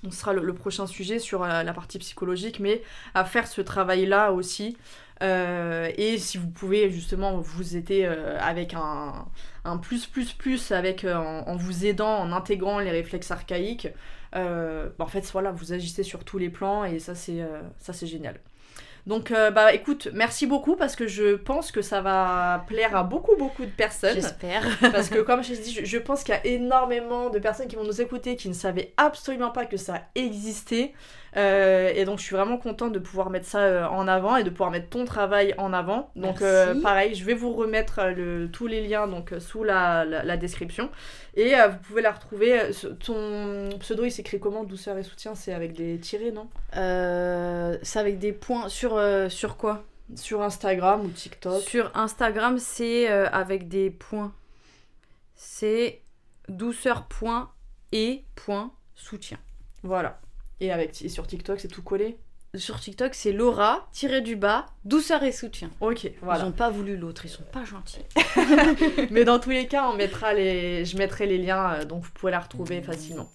on 0.07 0.11
sera 0.11 0.33
le, 0.33 0.55
prochain 0.55 0.87
sujet 0.87 1.19
sur 1.19 1.43
euh, 1.43 1.63
la 1.63 1.73
partie 1.73 1.99
psychologique, 1.99 2.61
mais 2.61 2.83
à 3.15 3.25
faire 3.25 3.47
ce 3.47 3.61
travail-là 3.61 4.33
aussi. 4.33 4.77
Euh, 5.23 5.91
et 5.97 6.19
si 6.19 6.37
vous 6.39 6.49
pouvez 6.49 6.91
justement 6.91 7.39
vous 7.39 7.77
aider 7.77 8.05
euh, 8.05 8.37
avec 8.41 8.75
un, 8.75 9.27
plus 9.81 10.07
plus 10.07 10.33
plus 10.33 10.73
avec 10.73 11.05
en, 11.05 11.57
vous 11.57 11.87
aidant 11.87 12.19
en 12.19 12.33
intégrant 12.33 12.81
les 12.81 12.91
réflexes 12.91 13.31
archaïques 13.31 13.87
bah, 14.33 14.91
en 14.99 15.07
fait 15.07 15.21
voilà 15.31 15.53
vous 15.53 15.73
agissez 15.73 16.03
sur 16.03 16.25
tous 16.25 16.39
les 16.39 16.51
plans 16.51 16.85
et 16.85 16.99
ça 16.99 17.15
c'est 17.15 17.47
ça 17.79 17.93
c'est 17.93 18.09
génial 18.09 18.41
donc, 19.07 19.33
euh, 19.33 19.51
bah 19.51 19.75
écoute, 19.75 20.09
merci 20.13 20.47
beaucoup 20.47 20.77
parce 20.77 20.95
que 20.95 21.09
je 21.09 21.35
pense 21.35 21.73
que 21.73 21.83
ça 21.83 22.01
va 22.01 22.65
plaire 22.69 22.95
à 22.95 23.03
beaucoup, 23.03 23.37
beaucoup 23.37 23.65
de 23.65 23.71
personnes. 23.71 24.15
J'espère. 24.15 24.65
parce 24.93 25.09
que, 25.09 25.19
comme 25.21 25.43
je 25.43 25.55
dis, 25.55 25.73
je, 25.73 25.85
je 25.85 25.99
pense 25.99 26.23
qu'il 26.23 26.35
y 26.35 26.39
a 26.39 26.47
énormément 26.47 27.29
de 27.29 27.39
personnes 27.41 27.67
qui 27.67 27.75
vont 27.75 27.85
nous 27.85 28.01
écouter 28.01 28.37
qui 28.37 28.49
ne 28.49 28.55
savaient 28.55 28.93
absolument 28.97 29.51
pas 29.51 29.67
que 29.67 29.77
ça 29.77 30.03
existait. 30.15 30.93
Euh, 31.37 31.91
et 31.95 32.05
donc 32.05 32.18
je 32.18 32.24
suis 32.24 32.37
vraiment 32.37 32.59
contente 32.59 32.93
de 32.93 32.99
pouvoir 32.99 33.30
mettre 33.30 33.47
ça 33.47 33.61
euh, 33.61 33.87
en 33.87 34.07
avant 34.07 34.37
et 34.37 34.45
de 34.45 34.51
pouvoir 34.51 34.70
mettre 34.70 34.91
ton 34.91 35.05
travail 35.05 35.55
en 35.57 35.72
avant. 35.72 36.11
Donc 36.14 36.43
euh, 36.43 36.80
pareil, 36.83 37.14
je 37.14 37.24
vais 37.24 37.35
vous 37.35 37.53
remettre 37.53 38.03
le, 38.14 38.51
tous 38.51 38.66
les 38.66 38.87
liens 38.87 39.07
donc, 39.07 39.33
sous 39.39 39.64
la, 39.64 40.05
la, 40.05 40.37
description. 40.37 40.91
Et 41.35 41.55
vous 41.55 41.78
pouvez 41.78 42.03
la 42.03 42.12
retrouver. 42.12 42.61
Ton 43.05 43.70
pseudo 43.80 44.05
il 44.05 44.11
s'écrit 44.11 44.41
comment? 44.41 44.64
Douceur 44.64 44.99
et 44.99 45.03
soutien 45.03 45.35
C'est 45.35 45.53
avec 45.53 45.72
des 45.72 45.99
tirés, 45.99 46.33
non? 46.33 46.49
C'est 46.72 47.99
avec 47.99 48.18
des 48.18 48.33
points. 48.33 48.68
Sur, 48.68 49.01
sur 49.30 49.57
quoi? 49.57 49.85
Sur 50.14 50.43
Instagram 50.43 51.07
ou 51.07 51.09
TikTok 51.09 51.62
Sur 51.62 51.91
Instagram, 51.97 52.59
c'est 52.59 53.09
avec 53.09 53.68
des 53.68 53.91
points. 53.91 54.35
C'est 55.35 56.03
douceur 56.49 57.07
point 57.07 57.51
et 57.93 58.24
point 58.35 58.72
soutien. 58.95 59.39
Voilà. 59.83 60.20
Et, 60.61 60.71
avec, 60.71 60.95
sur 60.95 61.27
TikTok, 61.27 61.61
c'est 61.61 61.69
tout 61.69 61.83
collé 61.83 62.19
sur 62.55 62.79
TikTok, 62.79 63.15
c'est 63.15 63.33
Laura, 63.33 63.89
tiré 63.93 64.21
du 64.21 64.37
bas, 64.37 64.67
douceur 64.85 65.23
et 65.23 65.33
soutien. 65.33 65.71
Ok, 65.81 66.11
voilà. 66.21 66.41
Ils 66.41 66.45
n'ont 66.45 66.53
pas 66.53 66.69
voulu 66.69 66.99
l'autre, 66.99 67.25
ils 67.25 67.31
sont 67.31 67.45
pas 67.51 67.65
gentils. 67.65 68.05
Mais 69.11 69.25
dans 69.25 69.39
tous 69.39 69.51
les 69.51 69.67
cas, 69.67 69.89
on 69.89 69.95
mettra 69.95 70.35
les... 70.35 70.85
je 70.85 70.99
mettrai 70.99 71.27
les 71.27 71.39
liens, 71.39 71.73
euh, 71.73 71.85
donc 71.87 72.03
vous 72.03 72.11
pouvez 72.13 72.31
la 72.31 72.41
retrouver 72.41 72.83
facilement. 72.83 73.31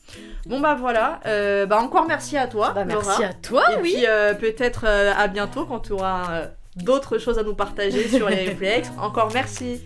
Bon 0.45 0.59
bah 0.59 0.75
voilà, 0.75 1.19
euh, 1.25 1.65
bah 1.65 1.79
encore 1.81 2.07
merci 2.07 2.37
à 2.37 2.45
toi. 2.45 2.73
Bah, 2.73 2.85
merci 2.85 3.23
à 3.23 3.33
toi, 3.33 3.63
et 3.73 3.81
oui. 3.81 3.93
puis 3.95 4.05
euh, 4.05 4.35
peut-être 4.35 4.85
à 4.85 5.27
bientôt 5.27 5.65
quand 5.65 5.79
tu 5.79 5.93
auras 5.93 6.49
d'autres 6.75 7.17
choses 7.17 7.39
à 7.39 7.43
nous 7.43 7.55
partager 7.55 8.07
sur 8.07 8.29
les 8.29 8.45
réflexes. 8.45 8.91
Encore 8.99 9.31
merci. 9.33 9.81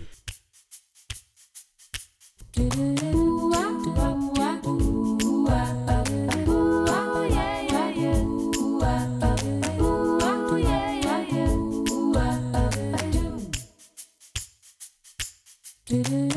do 15.92 16.31